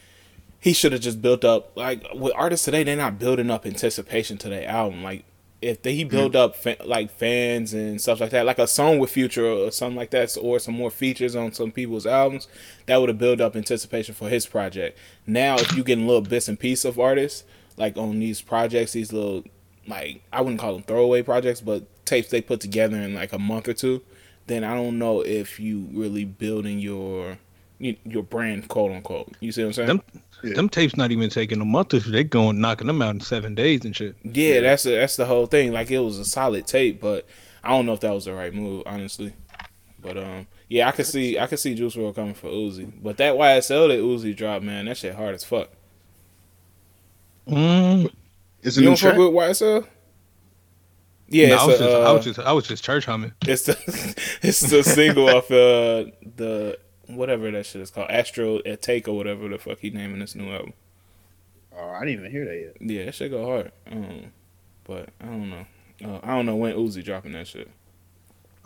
he 0.58 0.72
should 0.72 0.92
have 0.92 1.00
just 1.00 1.22
built 1.22 1.44
up. 1.44 1.76
Like 1.76 2.04
with 2.14 2.32
artists 2.34 2.64
today, 2.64 2.82
they're 2.82 2.96
not 2.96 3.18
building 3.18 3.50
up 3.50 3.66
anticipation 3.66 4.38
to 4.38 4.48
their 4.48 4.68
album. 4.68 5.02
Like 5.02 5.24
if 5.60 5.82
they, 5.82 5.94
he 5.94 6.02
build 6.02 6.34
up 6.34 6.56
fa- 6.56 6.76
like 6.84 7.10
fans 7.10 7.72
and 7.72 8.00
stuff 8.00 8.20
like 8.20 8.30
that, 8.30 8.44
like 8.44 8.58
a 8.58 8.66
song 8.66 8.98
with 8.98 9.10
Future 9.10 9.46
or 9.46 9.70
something 9.70 9.96
like 9.96 10.10
that, 10.10 10.36
or 10.40 10.58
some 10.58 10.74
more 10.74 10.90
features 10.90 11.36
on 11.36 11.52
some 11.52 11.70
people's 11.70 12.06
albums, 12.06 12.48
that 12.86 12.96
would 12.96 13.08
have 13.08 13.18
built 13.18 13.40
up 13.40 13.54
anticipation 13.54 14.14
for 14.14 14.28
his 14.28 14.46
project. 14.46 14.98
Now, 15.26 15.56
if 15.56 15.76
you 15.76 15.84
getting 15.84 16.06
little 16.06 16.22
bits 16.22 16.48
and 16.48 16.58
pieces 16.58 16.84
of 16.84 16.98
artists 16.98 17.44
like 17.76 17.96
on 17.96 18.18
these 18.18 18.42
projects, 18.42 18.92
these 18.92 19.12
little 19.12 19.44
like 19.86 20.22
I 20.32 20.40
wouldn't 20.40 20.60
call 20.60 20.72
them 20.74 20.82
throwaway 20.82 21.22
projects, 21.22 21.60
but 21.60 21.84
tapes 22.12 22.28
they 22.30 22.40
put 22.42 22.60
together 22.60 22.96
in 22.96 23.14
like 23.14 23.32
a 23.32 23.38
month 23.38 23.66
or 23.68 23.74
two 23.74 24.00
then 24.46 24.64
I 24.64 24.74
don't 24.74 24.98
know 24.98 25.20
if 25.20 25.60
you 25.60 25.86
really 25.92 26.24
building 26.24 26.78
your 26.80 27.38
your 27.78 28.22
brand, 28.22 28.68
quote 28.68 28.90
unquote. 28.92 29.28
You 29.40 29.50
see 29.52 29.62
what 29.62 29.68
I'm 29.68 29.72
saying? 29.72 29.86
Them- 29.88 30.02
Yeah. 30.44 30.54
Them 30.54 30.68
tapes 30.68 30.96
not 30.96 31.12
even 31.12 31.30
taking 31.30 31.60
a 31.60 31.64
month 31.64 31.94
or 31.94 32.00
two. 32.00 32.10
They 32.10 32.24
going 32.24 32.60
knocking 32.60 32.88
them 32.88 33.00
out 33.02 33.14
in 33.14 33.20
seven 33.20 33.54
days 33.54 33.84
and 33.84 33.94
shit. 33.94 34.16
yeah, 34.24 34.58
that's 34.60 34.82
the 34.82 34.90
that's 34.96 35.14
the 35.16 35.26
whole 35.26 35.46
thing. 35.46 35.72
Like 35.72 35.90
it 35.92 36.00
was 36.00 36.18
a 36.18 36.24
solid 36.24 36.66
tape, 36.66 37.00
but 37.00 37.24
I 37.62 37.68
don't 37.70 37.86
know 37.86 37.92
if 37.92 38.00
that 38.00 38.12
was 38.12 38.24
the 38.24 38.32
right 38.34 38.52
move, 38.52 38.82
honestly. 38.86 39.32
But 40.00 40.16
um, 40.18 40.48
yeah, 40.68 40.88
I 40.88 40.92
could 40.92 41.06
see 41.06 41.38
I 41.38 41.46
could 41.46 41.60
see 41.60 41.74
Juice 41.76 41.94
WRLD 41.94 42.14
coming 42.16 42.34
for 42.34 42.48
Uzi, 42.48 42.90
but 43.00 43.16
that 43.18 43.34
YSL 43.34 43.86
that 43.88 44.00
Uzi 44.00 44.34
dropped, 44.34 44.64
man, 44.64 44.86
that 44.86 44.96
shit 44.96 45.14
hard 45.14 45.34
as 45.36 45.44
fuck. 45.44 45.68
Mm, 47.48 48.10
It's 48.62 48.76
a 48.76 48.80
You 48.80 48.90
new 48.90 48.96
don't 48.96 49.10
fuck 49.10 49.18
with 49.18 49.28
YSL? 49.32 49.86
Yeah, 51.32 51.48
no, 51.48 51.56
I 51.56 51.64
was 51.64 51.74
a, 51.76 51.78
just, 51.78 51.96
I 51.96 52.04
uh, 52.04 52.14
was 52.14 52.24
just, 52.24 52.38
I 52.40 52.52
was 52.52 52.68
just 52.68 52.84
church 52.84 53.06
humming. 53.06 53.32
It's 53.48 53.64
the 53.64 53.76
it's 54.42 54.60
the 54.60 54.82
single 54.82 55.28
off 55.30 55.50
uh 55.50 56.04
the 56.36 56.78
whatever 57.06 57.50
that 57.50 57.64
shit 57.64 57.80
is 57.80 57.90
called 57.90 58.10
Astro 58.10 58.60
Take 58.60 59.08
or 59.08 59.16
whatever 59.16 59.48
the 59.48 59.58
fuck 59.58 59.78
he 59.78 59.90
naming 59.90 60.18
this 60.18 60.34
new 60.34 60.50
album. 60.52 60.74
Oh, 61.74 61.88
I 61.88 62.00
didn't 62.00 62.20
even 62.20 62.30
hear 62.30 62.44
that 62.44 62.56
yet. 62.56 62.76
Yeah, 62.80 63.06
that 63.06 63.14
shit 63.14 63.30
go 63.30 63.46
hard. 63.46 63.72
Um, 63.90 64.32
but 64.84 65.08
I 65.22 65.24
don't 65.24 65.48
know. 65.48 65.66
Uh, 66.04 66.20
I 66.22 66.28
don't 66.28 66.44
know 66.44 66.56
when 66.56 66.74
Uzi 66.74 67.02
dropping 67.02 67.32
that 67.32 67.48
shit. 67.48 67.68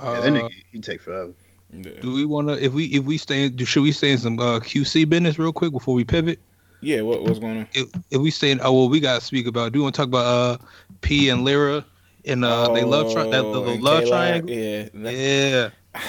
Yeah, 0.00 0.04
Uh, 0.04 0.20
that 0.20 0.32
nigga, 0.32 0.50
he 0.72 0.80
take 0.80 1.00
forever. 1.00 1.32
Yeah, 1.72 2.00
do 2.00 2.12
we 2.12 2.24
want 2.24 2.48
to? 2.48 2.62
If 2.62 2.72
we 2.72 2.86
if 2.86 3.04
we 3.04 3.16
stay, 3.16 3.48
do, 3.48 3.64
should 3.64 3.84
we 3.84 3.92
stay 3.92 4.10
in 4.10 4.18
some 4.18 4.40
uh, 4.40 4.58
QC 4.58 5.08
business 5.08 5.38
real 5.38 5.52
quick 5.52 5.70
before 5.70 5.94
we 5.94 6.04
pivot? 6.04 6.40
yeah. 6.80 7.02
What 7.02 7.22
what's 7.22 7.38
going 7.38 7.58
on? 7.58 7.68
If, 7.74 7.88
if 8.10 8.20
we 8.20 8.30
stay, 8.32 8.50
in, 8.50 8.60
oh 8.60 8.72
well, 8.72 8.88
we 8.88 8.98
gotta 8.98 9.20
speak 9.20 9.46
about. 9.46 9.72
Do 9.72 9.78
you 9.78 9.82
want 9.84 9.94
to 9.94 10.00
talk 10.00 10.08
about 10.08 10.26
uh 10.26 10.58
P 11.00 11.28
and 11.28 11.44
Lira 11.44 11.84
and 12.26 12.44
uh 12.44 12.72
they 12.72 12.84
love 12.84 13.12
tri- 13.12 13.24
that 13.24 13.30
the, 13.30 13.44
Oh, 13.44 13.64
the 13.64 13.78
love 13.82 14.04
K-Log, 14.04 14.08
triangle? 14.08 14.50
Yeah, 14.50 14.88
Yeah, 14.94 15.70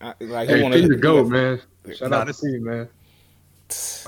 I, 0.00 0.14
like 0.20 0.48
Hey, 0.48 0.62
wanna- 0.62 0.76
P 0.76 0.88
the 0.88 0.96
goat, 0.96 1.28
man. 1.28 1.60
Shout 1.94 2.10
Nah, 2.10 2.18
out 2.18 2.20
to 2.24 2.26
this- 2.28 2.40
P, 2.40 2.58
man. 2.58 2.88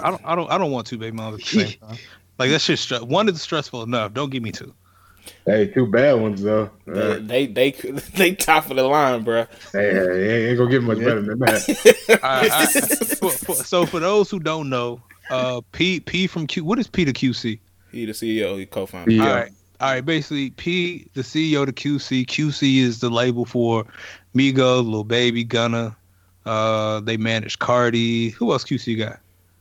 I 0.03 0.11
don't 0.11 0.23
I 0.25 0.35
don't 0.35 0.51
I 0.51 0.59
don't 0.59 0.71
want 0.71 0.87
two 0.87 0.99
baby 0.99 1.17
moms 1.17 1.41
at 1.41 1.47
the 1.47 1.61
same 1.67 1.79
time. 1.81 1.99
Like 2.39 2.51
that's 2.51 2.65
shit's 2.65 2.87
stre- 2.87 3.07
one 3.09 3.29
is 3.29 3.41
stressful 3.41 3.83
enough. 3.83 4.13
Don't 4.13 4.31
give 4.31 4.43
me 4.43 4.53
two. 4.53 4.75
Hey, 5.47 5.67
two 5.69 5.87
bad 5.87 6.13
ones 6.21 6.43
though. 6.43 6.71
They, 6.87 7.01
Uh, 7.13 7.19
they 7.23 7.47
they 7.47 7.71
they 8.15 8.35
top 8.35 8.71
of 8.71 8.77
the 8.77 8.83
line, 8.85 9.25
bro. 9.25 9.47
hey, 9.73 9.93
hey, 9.95 10.49
ain't 10.51 10.59
gonna 10.59 10.71
get 10.71 10.83
much 10.83 10.99
better 10.99 11.23
than 11.23 11.39
that. 11.41 12.21
I- 12.23 12.49
I- 12.53 12.67
for- 13.17 13.31
for- 13.31 13.55
so 13.57 13.87
for 13.87 13.99
those 13.99 14.31
who 14.31 14.39
don't 14.39 14.69
know, 14.69 15.01
uh, 15.31 15.63
P 15.73 16.01
P 16.01 16.27
from 16.27 16.47
Q. 16.47 16.65
What 16.65 16.79
is 16.79 16.87
P 16.87 17.05
to 17.07 17.13
QC? 17.13 17.59
He 17.91 18.05
the 18.05 18.13
CEO, 18.13 18.59
he 18.59 18.67
co-founder. 18.67 19.11
Yeah. 19.11 19.23
All 19.29 19.35
right, 19.35 19.53
all 19.81 19.91
right. 19.93 20.05
Basically, 20.05 20.51
P 20.51 21.07
the 21.15 21.23
CEO 21.23 21.67
to 21.67 21.73
QC. 21.73 22.27
QC 22.27 22.79
is 22.79 23.01
the 23.01 23.11
label 23.11 23.45
for 23.45 23.85
Migos, 24.35 24.89
Lil 24.89 25.05
Baby, 25.05 25.45
Gunna. 25.45 25.97
Uh, 26.45 27.01
they 27.01 27.17
manage 27.17 27.59
Cardi. 27.59 28.31
Who 28.31 28.53
else 28.53 28.65
QC 28.65 28.97
got? 28.99 29.19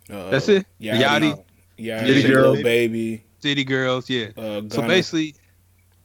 Uh, 0.10 0.30
That's 0.30 0.48
it? 0.50 0.66
Yachty, 0.80 1.02
Yachty? 1.02 1.44
Yachty, 1.80 2.06
City 2.06 2.22
Lil 2.28 2.32
Girls. 2.34 2.62
baby. 2.64 3.24
City 3.40 3.64
Girls. 3.64 4.10
Yeah. 4.10 4.28
Uh, 4.38 4.62
So 4.70 4.82
basically, 4.84 5.36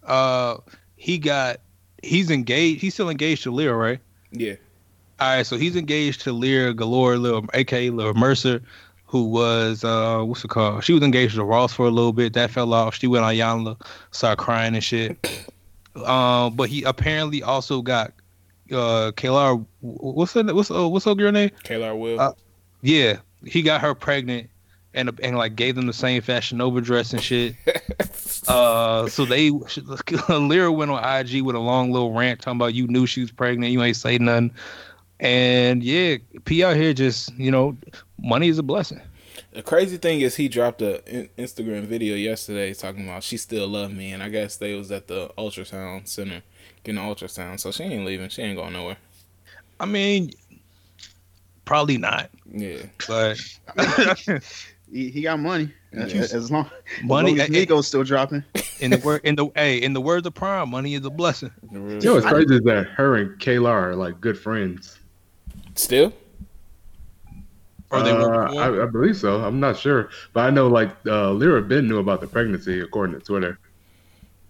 uh, 0.04 0.56
he 0.96 1.18
got 1.18 1.58
he's 2.02 2.30
engaged. 2.30 2.80
He's 2.80 2.94
still 2.94 3.10
engaged 3.10 3.42
to 3.44 3.50
Lira, 3.50 3.76
right? 3.76 4.00
yeah, 4.32 4.54
All 5.18 5.36
right, 5.36 5.44
so 5.46 5.56
he's 5.58 5.74
engaged 5.76 6.20
to 6.22 6.32
Lira 6.32 6.72
Galore, 6.72 7.18
Lil, 7.18 7.44
aka 7.52 7.90
Lil 7.90 8.14
Mercer, 8.14 8.62
who 9.10 9.24
was 9.24 9.82
uh 9.82 10.22
what's 10.22 10.44
it 10.44 10.48
called? 10.48 10.84
She 10.84 10.92
was 10.92 11.02
engaged 11.02 11.34
to 11.34 11.44
Ross 11.44 11.72
for 11.72 11.86
a 11.86 11.90
little 11.90 12.12
bit. 12.12 12.32
That 12.34 12.50
fell 12.50 12.72
off. 12.72 12.94
She 12.94 13.08
went 13.08 13.24
on 13.24 13.34
Iyanla, 13.34 13.80
started 14.12 14.40
crying 14.42 14.74
and 14.74 14.84
shit. 14.84 15.18
Um, 16.06 16.54
but 16.54 16.68
he 16.68 16.84
apparently 16.84 17.42
also 17.42 17.82
got 17.82 18.12
uh 18.70 19.10
Kayla. 19.16 19.66
What's 19.80 20.34
her 20.34 20.44
what's 20.44 20.70
uh, 20.70 20.88
what's 20.88 21.04
her 21.04 21.16
girl 21.16 21.32
name? 21.32 21.50
Kayla 21.64 21.98
Will. 21.98 22.20
Uh, 22.20 22.32
Yeah, 22.80 23.16
he 23.44 23.60
got 23.60 23.80
her 23.80 23.92
pregnant 23.96 24.48
and 24.94 25.10
and 25.20 25.36
like 25.36 25.56
gave 25.56 25.74
them 25.74 25.88
the 25.88 25.92
same 25.92 26.22
Fashion 26.22 26.58
Nova 26.58 26.80
dress 26.80 27.12
and 27.12 27.20
shit. 27.20 27.56
Uh, 28.48 29.06
so 29.08 29.24
they 29.24 29.50
Lira 30.30 30.72
went 30.72 30.90
on 30.90 31.04
IG 31.04 31.42
with 31.42 31.54
a 31.54 31.60
long 31.60 31.92
little 31.92 32.12
rant 32.12 32.40
talking 32.40 32.58
about 32.58 32.72
you 32.72 32.86
knew 32.86 33.04
she 33.04 33.20
was 33.20 33.30
pregnant, 33.30 33.70
you 33.72 33.82
ain't 33.82 33.96
say 33.96 34.16
nothing, 34.16 34.50
and 35.20 35.82
yeah, 35.82 36.16
P 36.46 36.64
out 36.64 36.76
here 36.76 36.94
just 36.94 37.36
you 37.36 37.50
know, 37.50 37.76
money 38.22 38.48
is 38.48 38.58
a 38.58 38.62
blessing. 38.62 39.00
The 39.52 39.62
crazy 39.62 39.96
thing 39.96 40.20
is, 40.20 40.36
he 40.36 40.48
dropped 40.48 40.82
a 40.82 41.28
Instagram 41.38 41.84
video 41.84 42.14
yesterday 42.14 42.74
talking 42.74 43.04
about 43.08 43.22
she 43.22 43.36
still 43.36 43.66
love 43.68 43.92
me, 43.92 44.12
and 44.12 44.22
I 44.22 44.28
guess 44.28 44.56
they 44.56 44.74
was 44.74 44.90
at 44.92 45.08
the 45.08 45.30
ultrasound 45.38 46.08
center 46.08 46.42
getting 46.84 47.00
an 47.00 47.08
ultrasound, 47.08 47.60
so 47.60 47.70
she 47.72 47.84
ain't 47.84 48.04
leaving. 48.04 48.28
She 48.28 48.42
ain't 48.42 48.56
going 48.56 48.72
nowhere. 48.72 48.96
I 49.78 49.86
mean, 49.86 50.30
probably 51.64 51.96
not, 51.96 52.30
Yeah, 52.52 52.82
but 53.08 53.38
He, 54.92 55.08
he 55.10 55.22
got 55.22 55.38
money. 55.38 55.72
Yeah. 55.92 56.02
As, 56.02 56.34
as 56.34 56.50
long, 56.50 56.68
money 57.04 57.32
as 57.32 57.38
long 57.38 57.40
as 57.40 57.40
eh, 57.40 57.44
eh. 57.44 57.60
Nico's 57.60 57.86
still 57.86 58.02
dropping. 58.04 58.44
in 58.80 58.90
the 58.90 58.98
word 58.98 59.20
in 59.24 59.36
the 59.36 59.48
hey 59.54 59.78
in 59.78 59.92
the 59.92 60.00
words 60.00 60.26
of 60.26 60.34
Prime, 60.34 60.70
money 60.70 60.94
is 60.94 61.04
a 61.04 61.10
blessing. 61.10 61.50
The 61.70 61.80
real 61.80 61.94
You 62.02 62.08
know 62.08 62.14
what's 62.14 62.26
shit. 62.26 62.34
crazy 62.34 62.56
is 62.56 62.62
that 62.62 62.86
her 62.88 63.16
and 63.16 63.38
Kayla 63.40 63.68
are 63.68 63.96
like 63.96 64.20
good 64.20 64.38
friends. 64.38 64.98
still. 65.76 66.12
Or 67.92 68.02
they 68.02 68.12
were 68.12 68.20
Uh, 68.44 68.46
before. 68.48 68.62
I, 68.62 68.82
I 68.84 68.86
believe 68.86 69.16
so. 69.16 69.42
I'm 69.42 69.58
not 69.60 69.76
sure, 69.76 70.10
but 70.32 70.40
I 70.42 70.50
know 70.50 70.68
like 70.68 70.90
uh, 71.06 71.32
Lira 71.32 71.60
Ben 71.62 71.88
knew 71.88 71.98
about 71.98 72.20
the 72.20 72.26
pregnancy 72.26 72.80
according 72.80 73.18
to 73.18 73.24
Twitter. 73.24 73.58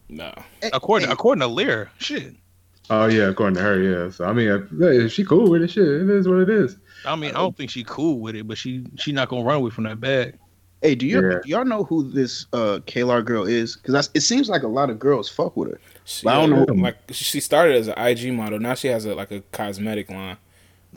No, 0.08 0.32
according 0.72 1.08
Hey, 1.08 1.12
according 1.12 1.40
to 1.40 1.46
Lira, 1.46 1.90
shit. 1.98 2.34
Oh 2.90 3.06
yeah, 3.06 3.28
according 3.28 3.54
to 3.54 3.62
her, 3.62 3.80
yeah. 3.80 4.10
So 4.10 4.24
I 4.24 4.32
mean, 4.32 4.48
if, 4.48 4.64
if 4.80 5.12
she 5.12 5.24
cool 5.24 5.48
with 5.48 5.62
it, 5.62 5.70
shit, 5.70 5.86
it 5.86 6.10
is 6.10 6.26
what 6.28 6.38
it 6.40 6.50
is. 6.50 6.76
I 7.06 7.14
mean, 7.16 7.30
I 7.30 7.34
don't 7.38 7.56
think 7.56 7.70
she 7.70 7.84
cool 7.84 8.18
with 8.20 8.34
it, 8.34 8.46
but 8.48 8.58
she 8.58 8.84
she 8.98 9.12
not 9.12 9.28
gonna 9.28 9.44
run 9.44 9.56
away 9.56 9.70
from 9.70 9.84
that 9.84 10.00
bag. 10.00 10.36
Hey, 10.82 10.94
do 10.96 11.06
you 11.06 11.22
Yeah. 11.22 11.38
do 11.42 11.48
y'all 11.48 11.64
know 11.64 11.84
who 11.84 12.10
this 12.10 12.46
uh 12.52 12.80
Kaylar 12.86 13.24
girl 13.24 13.44
is? 13.44 13.76
Because 13.76 14.10
it 14.14 14.22
seems 14.22 14.48
like 14.48 14.64
a 14.64 14.68
lot 14.68 14.90
of 14.90 14.98
girls 14.98 15.28
fuck 15.28 15.56
with 15.56 15.70
her. 15.70 15.80
she, 16.04 16.26
I 16.26 16.34
don't 16.34 16.50
know. 16.50 16.66
Like 16.74 16.96
she 17.12 17.38
started 17.40 17.76
as 17.76 17.86
an 17.86 17.94
IG 17.96 18.32
model. 18.34 18.58
Now 18.58 18.74
she 18.74 18.88
has 18.88 19.04
a 19.04 19.14
like 19.14 19.30
a 19.30 19.40
cosmetic 19.52 20.10
line. 20.10 20.36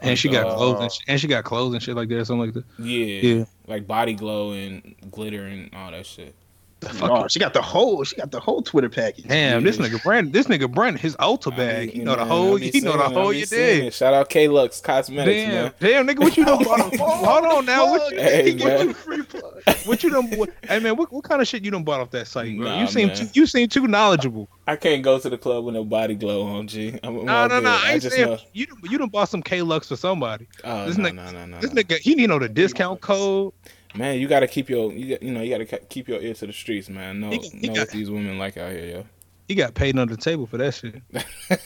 And 0.04 0.20
she 0.20 0.30
got 0.30 0.46
Uh, 0.48 0.56
clothes 0.56 0.80
and, 0.82 0.92
sh- 0.92 1.00
and 1.08 1.20
she 1.22 1.28
got 1.28 1.44
clothes 1.44 1.74
and 1.74 1.82
shit 1.82 1.96
like 1.96 2.10
that, 2.10 2.26
something 2.26 2.46
like 2.46 2.54
that. 2.54 2.66
Yeah, 2.78 3.06
Yeah. 3.06 3.46
like 3.68 3.88
body 3.88 4.14
glow 4.14 4.52
and 4.52 4.96
glitter 5.10 5.46
and 5.46 5.70
all 5.74 5.92
that 5.92 6.06
shit. 6.06 6.36
The 6.84 6.90
fuck 6.94 7.12
Oh, 7.12 7.28
she 7.28 7.40
got 7.40 7.54
the 7.54 7.62
whole 7.62 8.04
she 8.04 8.16
got 8.16 8.32
the 8.32 8.40
whole 8.40 8.62
Twitter 8.62 8.90
package. 8.90 9.26
Damn, 9.28 9.64
this 9.64 9.78
nigga 9.78 10.02
Brandon, 10.04 10.32
this 10.32 10.48
nigga 10.48 10.72
Brandon, 10.72 11.00
his 11.02 11.16
Ulta 11.18 11.56
bag. 11.56 11.90
I 11.90 11.92
you 11.94 12.04
know 12.04 12.16
the 12.16 12.26
whole, 12.26 12.44
I 12.44 12.46
you 12.46 12.52
know 12.52 12.58
the 12.58 12.72
seeing 12.72 12.86
it, 12.88 12.96
I 13.00 13.10
whole 13.14 13.34
you 13.34 13.46
did. 13.46 13.94
Shout 13.94 14.14
out 14.14 14.30
K 14.30 14.48
Lux 14.48 14.82
Cosmetics, 14.82 15.52
Damn, 15.52 15.64
man. 15.64 15.74
damn, 15.80 16.08
nigga, 16.08 16.20
what 16.20 16.36
you 16.38 16.46
done 16.46 16.64
bought? 16.64 16.80
off- 16.82 16.94
Hold 17.00 17.46
on 17.46 17.66
now, 17.66 17.90
what 17.90 18.12
you, 18.12 18.18
Hey, 18.20 18.52
He 18.52 18.58
man. 18.64 18.78
give 18.80 18.88
you 18.88 18.94
free 18.94 19.22
plug. 19.24 19.62
what 19.86 20.04
you 20.04 20.10
done? 20.10 20.30
What, 20.38 20.50
hey 20.64 20.80
man, 20.80 20.96
what, 20.96 21.12
what 21.12 21.24
kind 21.24 21.42
of 21.42 21.48
shit 21.48 21.64
you 21.64 21.72
done 21.72 21.84
bought 21.84 22.00
off 22.02 22.12
that 22.12 22.28
site, 22.28 22.58
bro? 22.58 22.68
Nah, 22.68 22.82
you 22.82 22.88
seem 22.88 23.08
man. 23.08 23.16
too, 23.18 23.28
you 23.34 23.46
seem 23.46 23.68
too 23.70 23.88
knowledgeable. 23.88 24.50
I 24.68 24.76
can't 24.76 25.04
go 25.04 25.20
to 25.20 25.30
the 25.30 25.38
club 25.38 25.66
with 25.66 25.74
no 25.76 25.84
body 25.84 26.16
glow 26.16 26.44
on, 26.44 26.68
G. 26.68 26.98
I'm, 27.04 27.20
I'm 27.20 27.26
No, 27.26 27.48
no, 27.48 27.56
good. 27.60 27.64
no. 27.64 27.80
I 27.84 27.92
ain't 27.94 28.02
just 28.02 28.16
saying 28.16 28.30
know. 28.30 28.38
you. 28.54 28.66
done- 28.66 28.78
You 28.90 28.98
done 28.98 29.10
bought 29.10 29.30
some 29.30 29.42
K 29.44 29.62
Lux 29.62 29.88
for 29.88 29.96
somebody. 29.96 30.48
Oh, 30.64 30.86
this 30.86 30.98
no, 30.98 31.10
nigga- 31.10 31.16
no, 31.16 31.32
no, 31.32 31.46
no, 31.46 31.60
This 31.60 31.74
no. 31.74 31.82
nigga, 31.82 31.98
he 32.00 32.16
need 32.16 32.24
to 32.24 32.28
know 32.28 32.40
the 32.40 32.50
discount 32.50 33.02
code. 33.02 33.54
Man, 33.96 34.20
you 34.20 34.28
gotta 34.28 34.48
keep 34.48 34.70
your, 34.70 34.92
you, 34.92 35.18
you 35.22 35.32
know, 35.32 35.42
you 35.42 35.52
gotta 35.58 35.80
keep 35.86 36.08
your 36.08 36.20
ear 36.20 36.34
to 36.34 36.48
the 36.48 36.54
streets, 36.54 36.90
man. 36.90 37.20
Know, 37.20 37.30
He 37.30 37.38
he 37.38 37.68
know 37.68 37.74
got- 37.76 37.80
what 37.82 37.90
these 37.92 38.10
women 38.10 38.38
like 38.40 38.58
out 38.58 38.72
here, 38.72 38.86
yo. 38.86 39.06
He 39.48 39.56
got 39.56 39.74
paid 39.74 39.98
under 40.00 40.16
the 40.16 40.22
table 40.22 40.48
for 40.48 40.58
that 40.58 40.74
shit. 40.74 41.02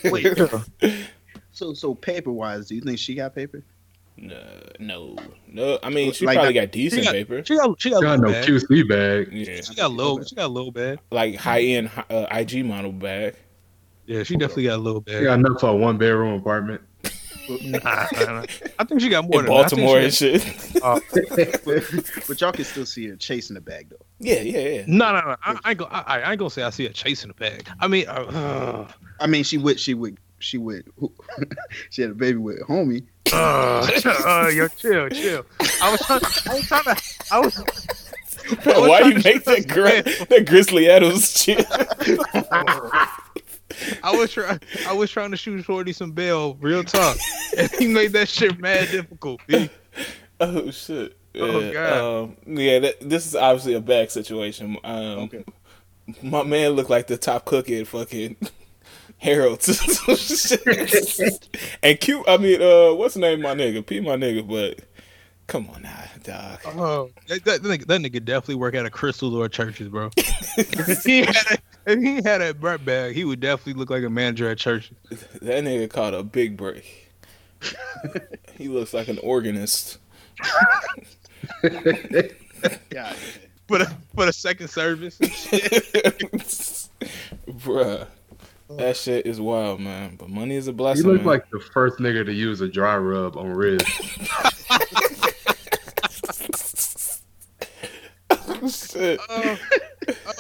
Wait. 0.12 0.38
So 1.52 1.74
so 1.74 1.94
paper 1.96 2.32
wise, 2.32 2.68
do 2.68 2.76
you 2.76 2.82
think 2.82 3.00
she 3.00 3.16
got 3.16 3.34
paper? 3.36 3.64
no, 4.20 4.42
no, 4.80 5.16
no. 5.48 5.78
I 5.84 5.90
mean, 5.92 6.12
she 6.12 6.26
Like 6.26 6.38
probably 6.38 6.54
got 6.54 6.72
decent 6.72 7.04
got- 7.04 7.12
paper. 7.14 7.44
She 7.46 7.56
got, 7.56 7.80
she 7.80 7.90
got, 7.92 8.02
Got 8.02 8.20
little 8.20 8.34
no 8.34 8.42
bag. 8.42 8.50
QC 8.50 8.90
bag. 8.90 9.30
Yeah, 9.32 9.62
She 9.62 9.76
got 9.76 9.92
low, 9.92 10.22
she 10.24 10.34
got 10.36 10.46
a 10.48 10.48
little 10.48 10.72
bag. 10.72 10.98
like 11.12 11.36
high 11.36 11.62
end 11.62 11.92
uh, 12.10 12.26
IG 12.32 12.66
model 12.66 12.92
bag. 12.92 13.36
Yeah, 14.08 14.24
she 14.24 14.36
definitely 14.38 14.64
got 14.64 14.78
a 14.78 14.82
little 14.82 15.04
She 15.08 15.14
bag. 15.14 15.24
got 15.26 15.40
enough 15.40 15.60
for 15.60 15.70
a 15.70 15.76
one 15.76 15.98
bedroom 16.00 16.34
apartment. 16.34 16.82
Nah, 17.50 17.80
nah, 18.14 18.26
nah. 18.26 18.46
I 18.80 18.84
think 18.84 19.02
she 19.02 19.10
got 19.10 19.26
more 19.26 19.40
In 19.42 19.46
than 19.46 19.56
that. 19.56 19.66
I 19.66 19.68
think 19.70 19.82
Baltimore 19.82 20.00
and 20.00 20.14
shit. 20.14 20.44
but, 20.82 22.24
but 22.28 22.42
y'all 22.42 22.52
can 22.52 22.66
still 22.66 22.86
see 22.86 23.08
her 23.08 23.16
chasing 23.16 23.54
the 23.56 23.62
bag 23.62 23.90
though. 23.90 24.06
yeah, 24.20 24.42
yeah, 24.42 24.60
yeah. 24.60 24.84
No, 24.88 25.14
no, 25.14 25.22
no. 25.22 25.36
I, 25.44 25.58
I 25.64 25.70
ain't 25.72 25.80
gonna. 25.80 25.92
I, 25.94 26.20
I 26.20 26.32
ain't 26.32 26.40
gonna 26.40 26.50
say 26.50 26.64
I 26.64 26.70
see 26.72 26.86
her 26.88 26.94
chasing 26.94 27.30
the 27.30 27.34
bag. 27.34 27.68
I 27.80 27.88
mean, 27.88 28.08
uh, 28.08 28.88
I 29.20 29.28
mean, 29.28 29.44
she 29.44 29.58
would 29.58 29.80
she 29.80 29.94
would 29.94 30.18
she 30.40 30.58
would 30.58 30.86
she 31.90 32.02
had 32.02 32.12
a 32.12 32.16
baby 32.16 32.38
with 32.38 32.62
homie. 32.62 33.06
uh, 33.34 33.90
uh, 34.26 34.50
yo, 34.50 34.68
chill, 34.70 35.10
chill. 35.10 35.46
I 35.82 35.92
was 35.92 36.02
trying. 36.02 36.22
I 36.50 36.54
was 36.54 36.68
trying 36.68 36.84
to. 36.84 37.02
I 37.32 37.40
was. 37.40 37.86
Bro, 38.64 38.88
why 38.88 39.00
trying 39.00 39.18
you 39.18 39.24
make 39.24 39.44
that 39.44 39.58
shoot 39.58 39.68
gri- 39.68 40.26
that 40.28 40.46
Grizzly 40.48 40.90
Adams 40.90 41.42
shit? 41.42 41.68
I 44.04 44.12
was 44.16 44.32
trying. 44.32 44.60
I 44.88 44.94
was 44.94 45.12
trying 45.12 45.32
to 45.32 45.38
shoot 45.38 45.64
Shorty 45.64 45.94
some 45.94 46.12
bail, 46.12 46.56
real 46.56 46.84
talk, 46.84 47.18
and 47.58 47.70
he 47.72 47.88
made 47.88 48.14
that 48.14 48.30
shit 48.30 48.60
mad 48.60 48.90
difficult. 48.92 49.42
Oh 50.40 50.70
shit. 50.70 51.18
Oh, 51.36 51.60
Yeah, 51.60 51.74
God. 51.74 52.24
Um, 52.24 52.38
yeah, 52.46 52.78
that, 52.78 53.10
this 53.10 53.26
is 53.26 53.36
obviously 53.36 53.74
a 53.74 53.82
bag 53.82 54.12
situation. 54.12 54.78
Um, 54.84 55.20
Okay. 55.20 55.44
My 56.22 56.44
man 56.44 56.74
looked 56.74 56.92
like 56.92 57.08
the 57.08 57.18
top 57.18 57.46
cook 57.46 57.72
at 57.72 57.88
fucking 57.88 58.36
Harold's. 59.18 59.68
and 61.84 62.00
cute. 62.00 62.24
I 62.28 62.38
mean, 62.38 62.62
uh, 62.62 62.94
what's 62.94 63.16
the 63.16 63.20
name, 63.20 63.40
of 63.40 63.44
my 63.44 63.56
nigga? 63.56 63.84
P, 63.84 64.00
my 64.00 64.16
nigga, 64.16 64.48
but 64.48 64.86
Come 65.48 65.70
on 65.70 65.82
now, 65.82 66.04
dog. 66.24 66.60
Oh, 66.66 67.10
that, 67.30 67.46
that, 67.46 67.62
nigga, 67.62 67.86
that 67.88 68.02
nigga 68.02 68.24
definitely 68.24 68.56
work 68.56 68.76
at 68.76 68.86
a 68.86 68.90
Krystal 68.90 69.32
or 69.34 69.48
Church's, 69.48 69.88
bro. 69.88 70.12
he 71.06 71.20
had 71.20 71.36
a, 71.52 71.58
if 71.88 72.00
he 72.00 72.22
had 72.28 72.42
a 72.42 72.54
Brett 72.54 72.86
bag, 72.86 73.16
he 73.16 73.24
would 73.26 73.40
definitely 73.40 73.74
look 73.80 73.90
like 73.90 74.04
a 74.04 74.10
manager 74.10 74.50
at 74.50 74.58
church. 74.60 74.92
That 75.42 75.64
nigga 75.64 75.90
caught 75.90 76.14
a 76.14 76.22
big 76.24 76.56
break. 76.58 77.12
he 78.56 78.68
looks 78.68 78.94
like 78.94 79.08
an 79.08 79.18
organist. 79.24 79.98
God. 82.90 83.16
For 83.68 83.80
the, 83.80 83.94
for 84.16 84.26
the 84.26 84.32
second 84.32 84.70
service. 84.70 85.18
Bruh. 87.50 88.08
That 88.70 88.96
shit 88.96 89.26
is 89.26 89.42
wild, 89.42 89.82
man. 89.82 90.16
But 90.18 90.30
money 90.30 90.56
is 90.56 90.68
a 90.70 90.72
He 90.72 90.76
blessing. 90.78 91.06
looked 91.06 91.20
man. 91.26 91.28
like 91.28 91.50
the 91.50 91.60
first 91.60 91.98
nigga 92.00 92.26
to 92.26 92.34
use 92.34 92.62
a 92.62 92.70
dry 92.70 92.96
rub 92.98 93.36
on 93.36 93.50
Riz. 93.50 93.82
shit. 98.70 99.20
Oh, 99.30 99.58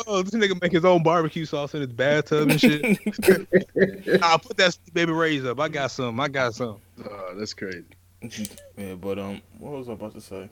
oh, 0.07 0.21
this 0.21 0.33
nigga 0.33 0.59
make 0.61 0.71
his 0.71 0.85
own 0.85 1.03
barbecue 1.03 1.45
sauce 1.45 1.73
in 1.73 1.81
his 1.81 1.91
bathtub 1.91 2.49
and 2.49 2.59
shit. 2.61 2.81
I'll 4.21 4.39
put 4.39 4.57
that 4.57 4.77
Baby 4.93 5.11
Ray's 5.11 5.45
up. 5.45 5.59
I 5.59 5.67
got 5.69 5.91
some. 5.91 6.19
I 6.19 6.27
got 6.27 6.55
some. 6.55 6.77
Oh, 7.03 7.33
that's 7.35 7.53
crazy. 7.53 7.83
Yeah, 8.77 8.93
but 8.93 9.17
um, 9.17 9.41
what 9.57 9.73
was 9.73 9.89
I 9.89 9.93
about 9.93 10.13
to 10.13 10.21
say? 10.21 10.49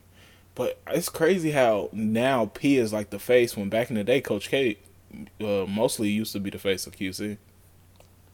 But 0.55 0.79
it's 0.87 1.09
crazy 1.09 1.51
how 1.51 1.89
now 1.91 2.47
P 2.47 2.77
is 2.77 2.91
like 2.91 3.11
the 3.11 3.19
face 3.19 3.55
when 3.55 3.69
back 3.69 3.91
in 3.91 3.95
the 3.95 4.03
day 4.03 4.19
Coach 4.19 4.49
K 4.49 4.77
uh, 5.39 5.65
mostly 5.67 6.09
used 6.09 6.33
to 6.33 6.39
be 6.39 6.49
the 6.49 6.57
face 6.57 6.87
of 6.87 6.95
QC. 6.95 7.37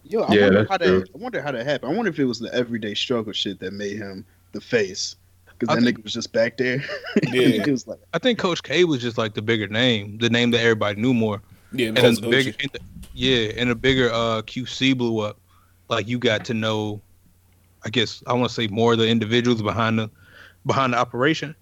Yo, 0.06 0.22
I 0.22 0.34
Yeah, 0.34 0.44
wonder 0.44 0.60
that's 0.60 0.70
how 0.70 0.78
true. 0.78 1.02
that. 1.02 1.10
I 1.14 1.18
wonder 1.18 1.42
how 1.42 1.52
that 1.52 1.66
happened. 1.66 1.92
I 1.92 1.96
wonder 1.96 2.10
if 2.10 2.20
it 2.20 2.24
was 2.26 2.40
the 2.40 2.54
everyday 2.54 2.94
struggle 2.94 3.34
shit 3.34 3.60
that 3.60 3.74
made 3.74 3.98
him 3.98 4.26
the 4.54 4.62
face. 4.62 5.18
Because 5.62 5.76
I 5.78 5.80
that 5.80 5.86
think- 5.86 6.00
nigga 6.00 6.04
was 6.04 6.14
just 6.14 6.34
back 6.34 6.58
there. 6.58 6.84
Yeah. 7.32 7.64
he 7.64 7.72
was 7.72 7.86
like, 7.88 8.00
I 8.14 8.18
think 8.18 8.40
Coach 8.40 8.64
K 8.64 8.84
was 8.84 9.00
just 9.00 9.18
like 9.18 9.36
the 9.36 9.42
bigger 9.44 9.68
name, 9.68 10.18
the 10.18 10.30
name 10.30 10.50
that 10.52 10.60
everybody 10.62 11.00
knew 11.00 11.14
more. 11.14 11.40
Yeah, 11.72 11.88
And 11.88 11.96
because 11.96 12.20
then 12.20 12.30
the 12.32 12.36
bigger, 12.38 12.54
and 12.60 12.72
the, 12.74 12.80
yeah, 13.14 13.52
and 13.58 13.70
the 13.70 13.76
bigger 13.76 14.10
uh, 14.12 14.42
QC 14.42 14.98
blew 14.98 15.20
up. 15.20 15.38
Like 15.88 16.08
you 16.08 16.18
got 16.18 16.44
to 16.46 16.54
know, 16.56 17.00
I 17.86 17.90
guess 17.90 18.24
I 18.28 18.34
want 18.34 18.50
to 18.50 18.54
say 18.56 18.68
more 18.68 18.94
of 18.94 19.00
the 19.00 19.08
individuals 19.08 19.62
behind 19.62 20.00
the 20.00 20.10
behind 20.66 20.94
the 20.94 20.98
operation, 20.98 21.56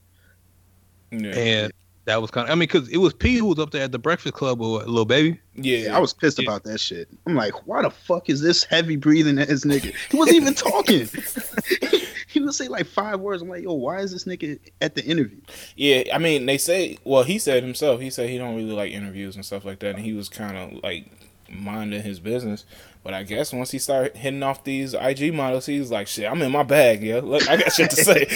yeah, 1.11 1.31
and 1.35 1.73
that 2.05 2.21
was 2.21 2.31
kind 2.31 2.47
of. 2.47 2.51
I 2.51 2.55
mean, 2.55 2.59
because 2.67 2.87
it 2.89 2.97
was 2.97 3.13
P 3.13 3.35
who 3.37 3.45
was 3.47 3.59
up 3.59 3.71
there 3.71 3.83
at 3.83 3.91
the 3.91 3.99
Breakfast 3.99 4.33
Club 4.35 4.59
with 4.59 4.85
Lil 4.87 5.05
Baby. 5.05 5.39
yeah, 5.55 5.77
yeah, 5.77 5.97
I 5.97 5.99
was 5.99 6.13
pissed 6.13 6.39
Yeah. 6.39 6.45
about 6.49 6.63
that 6.63 6.79
shit. 6.79 7.07
I'm 7.27 7.35
like, 7.35 7.67
why 7.67 7.81
the 7.81 7.89
fuck 7.89 8.29
is 8.29 8.41
this 8.41 8.63
heavy 8.63 8.95
breathing 8.95 9.37
ass 9.39 9.63
nigga? 9.65 9.93
He 10.09 10.17
wasn't 10.17 10.37
even 10.37 10.53
talking. 10.53 11.07
would 12.41 12.53
say 12.53 12.67
like 12.67 12.85
five 12.85 13.19
words. 13.19 13.41
I'm 13.41 13.49
like, 13.49 13.63
yo, 13.63 13.73
why 13.73 13.99
is 13.99 14.11
this 14.11 14.25
nigga 14.25 14.59
at 14.81 14.95
the 14.95 15.03
interview? 15.03 15.39
Yeah, 15.75 16.03
I 16.13 16.17
mean, 16.17 16.45
they 16.45 16.57
say. 16.57 16.97
Well, 17.03 17.23
he 17.23 17.39
said 17.39 17.63
himself. 17.63 18.01
He 18.01 18.09
said 18.09 18.29
he 18.29 18.37
don't 18.37 18.55
really 18.55 18.71
like 18.71 18.91
interviews 18.91 19.35
and 19.35 19.45
stuff 19.45 19.65
like 19.65 19.79
that, 19.79 19.95
and 19.95 20.05
he 20.05 20.13
was 20.13 20.29
kind 20.29 20.57
of 20.57 20.83
like 20.83 21.05
minding 21.49 22.01
his 22.01 22.19
business. 22.19 22.65
But 23.03 23.13
I 23.13 23.23
guess 23.23 23.53
once 23.53 23.71
he 23.71 23.79
started 23.79 24.15
hitting 24.17 24.43
off 24.43 24.63
these 24.63 24.93
IG 24.93 25.33
models, 25.33 25.65
he's 25.65 25.91
like, 25.91 26.07
"Shit, 26.07 26.29
I'm 26.29 26.41
in 26.41 26.51
my 26.51 26.63
bag, 26.63 27.01
yo. 27.01 27.19
Look, 27.19 27.49
I 27.49 27.57
got 27.57 27.71
shit 27.71 27.89
to 27.91 27.95
say. 27.95 28.27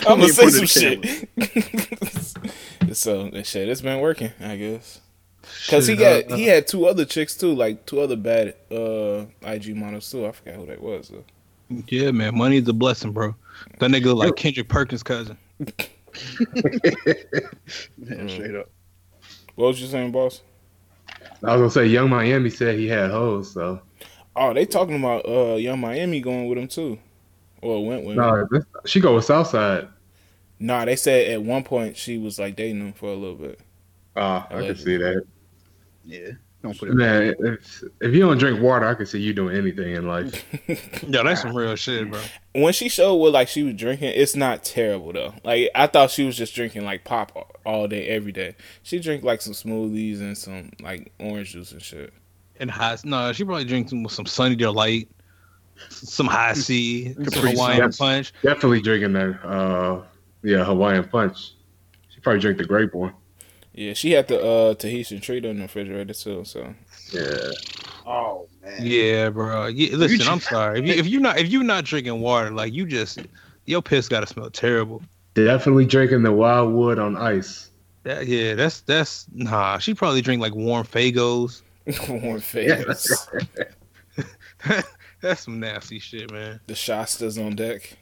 I'm 0.06 0.20
gonna 0.20 0.28
say 0.28 0.48
some 0.48 0.66
shit." 0.66 1.28
so 2.96 3.30
shit, 3.42 3.68
it's 3.68 3.80
been 3.80 4.00
working, 4.00 4.32
I 4.40 4.56
guess. 4.56 5.00
Cause 5.68 5.86
he 5.86 5.96
got 5.96 6.30
uh, 6.30 6.36
he 6.36 6.44
had 6.46 6.66
two 6.66 6.86
other 6.86 7.04
chicks 7.04 7.34
too, 7.36 7.54
like 7.54 7.86
two 7.86 8.00
other 8.00 8.16
bad 8.16 8.54
uh 8.70 9.24
IG 9.42 9.74
models 9.76 10.10
too. 10.10 10.26
I 10.26 10.32
forgot 10.32 10.54
who 10.54 10.66
that 10.66 10.80
was. 10.80 11.08
Though. 11.08 11.24
Yeah, 11.88 12.10
man, 12.10 12.36
money 12.36 12.56
is 12.58 12.68
a 12.68 12.72
blessing, 12.72 13.12
bro. 13.12 13.34
That 13.78 13.90
nigga 13.90 14.06
look 14.06 14.16
like 14.18 14.36
Kendrick 14.36 14.68
Perkins' 14.68 15.02
cousin. 15.02 15.36
Man, 15.58 15.68
Mm. 17.98 18.30
straight 18.30 18.54
up. 18.56 18.68
What 19.54 19.68
was 19.68 19.80
you 19.80 19.86
saying, 19.86 20.10
boss? 20.12 20.42
I 21.44 21.56
was 21.56 21.60
gonna 21.60 21.70
say 21.70 21.86
Young 21.86 22.10
Miami 22.10 22.50
said 22.50 22.78
he 22.78 22.88
had 22.88 23.10
hoes, 23.10 23.52
so 23.52 23.80
Oh, 24.36 24.52
they 24.54 24.64
talking 24.66 24.96
about 24.98 25.26
uh 25.28 25.54
Young 25.56 25.80
Miami 25.80 26.20
going 26.20 26.48
with 26.48 26.58
him 26.58 26.68
too, 26.68 26.98
or 27.62 27.86
went 27.86 28.04
with 28.04 28.16
him. 28.16 28.22
no, 28.22 28.46
this- 28.50 28.64
she 28.86 29.00
go 29.00 29.14
with 29.14 29.24
Southside. 29.24 29.88
Nah, 30.58 30.84
they 30.84 30.96
said 30.96 31.30
at 31.30 31.42
one 31.42 31.62
point 31.64 31.96
she 31.96 32.18
was 32.18 32.38
like 32.38 32.56
dating 32.56 32.80
him 32.80 32.92
for 32.92 33.06
a 33.10 33.14
little 33.14 33.36
bit. 33.36 33.60
Uh, 34.16 34.42
I 34.50 34.60
can 34.66 34.76
see 34.76 34.96
that. 34.96 35.24
Yeah, 36.04 36.30
don't 36.62 36.78
put 36.78 36.90
it. 36.90 36.94
Man, 36.94 37.34
if, 37.38 37.82
if 38.00 38.14
you 38.14 38.20
don't 38.20 38.38
drink 38.38 38.60
water, 38.60 38.86
I 38.86 38.94
can 38.94 39.06
see 39.06 39.18
you 39.18 39.32
doing 39.32 39.56
anything 39.56 39.94
in 39.94 40.06
life. 40.06 40.44
Yeah, 41.08 41.22
that's 41.22 41.42
some 41.42 41.56
real 41.56 41.74
shit, 41.76 42.10
bro. 42.10 42.20
When 42.54 42.72
she 42.72 42.88
showed 42.88 43.16
what 43.16 43.32
like 43.32 43.48
she 43.48 43.62
was 43.62 43.74
drinking, 43.74 44.12
it's 44.14 44.36
not 44.36 44.62
terrible 44.62 45.12
though. 45.12 45.34
Like 45.42 45.70
I 45.74 45.86
thought 45.86 46.10
she 46.10 46.24
was 46.24 46.36
just 46.36 46.54
drinking 46.54 46.84
like 46.84 47.04
pop 47.04 47.58
all 47.64 47.88
day, 47.88 48.06
every 48.08 48.32
day. 48.32 48.54
She 48.82 49.00
drink 49.00 49.24
like 49.24 49.40
some 49.40 49.54
smoothies 49.54 50.20
and 50.20 50.36
some 50.36 50.70
like 50.80 51.12
orange 51.18 51.52
juice 51.52 51.72
and 51.72 51.82
shit. 51.82 52.12
And 52.60 52.70
high, 52.70 52.96
no, 53.04 53.32
she 53.32 53.44
probably 53.44 53.64
drinks 53.64 53.90
some, 53.90 54.06
some 54.08 54.26
Sunny 54.26 54.54
Delight, 54.54 55.08
some 55.88 56.26
Hi-C, 56.26 57.14
some 57.30 57.48
Hawaiian 57.48 57.92
Suns. 57.92 57.98
Punch. 57.98 58.32
Definitely 58.42 58.82
drinking 58.82 59.14
that. 59.14 59.44
Uh, 59.44 60.02
yeah, 60.42 60.64
Hawaiian 60.64 61.08
Punch. 61.08 61.54
She 62.10 62.20
probably 62.20 62.40
drink 62.40 62.58
the 62.58 62.64
grape 62.64 62.94
one. 62.94 63.14
Yeah, 63.72 63.92
she 63.94 64.12
had 64.12 64.28
the 64.28 64.40
uh 64.40 64.74
Tahitian 64.74 65.20
treat 65.20 65.44
in 65.44 65.56
the 65.56 65.62
refrigerator 65.62 66.14
too. 66.14 66.44
So 66.44 66.74
Yeah. 67.12 67.50
Oh 68.06 68.48
man. 68.62 68.78
Yeah, 68.80 69.30
bro. 69.30 69.66
Yeah, 69.66 69.96
listen, 69.96 70.18
dr- 70.18 70.30
I'm 70.30 70.40
sorry. 70.40 70.80
If, 70.80 70.86
you, 70.86 70.94
if 70.94 71.06
you're 71.06 71.20
not 71.20 71.38
if 71.38 71.48
you're 71.48 71.62
not 71.62 71.84
drinking 71.84 72.20
water, 72.20 72.50
like 72.50 72.72
you 72.72 72.86
just 72.86 73.20
your 73.66 73.82
piss 73.82 74.08
gotta 74.08 74.26
smell 74.26 74.50
terrible. 74.50 75.02
Definitely 75.34 75.86
drinking 75.86 76.22
the 76.24 76.32
wild 76.32 76.72
wood 76.72 76.98
on 76.98 77.16
ice. 77.16 77.70
That, 78.02 78.26
yeah, 78.26 78.54
that's 78.54 78.80
that's 78.80 79.26
nah. 79.32 79.78
She 79.78 79.94
probably 79.94 80.22
drink 80.22 80.40
like 80.40 80.54
warm 80.54 80.84
Faygos. 80.86 81.62
warm 82.08 82.40
face. 82.40 83.28
that's 85.20 85.40
some 85.42 85.60
nasty 85.60 85.98
shit, 85.98 86.32
man. 86.32 86.60
the 86.66 86.74
Shasta's 86.74 87.38
on 87.38 87.54
deck. 87.56 87.96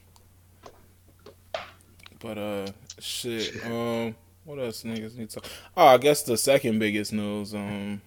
But 2.21 2.39
uh, 2.39 2.67
shit. 2.99 3.65
Um, 3.67 4.15
what 4.49 4.59
else 4.59 4.83
niggas 4.83 5.17
need 5.17 5.29
to? 5.31 5.43
Oh, 5.77 5.87
I 5.87 5.99
guess 5.99 6.23
the 6.23 6.39
second 6.39 6.79
biggest 6.79 7.13
news. 7.13 7.55
Um, 7.55 8.01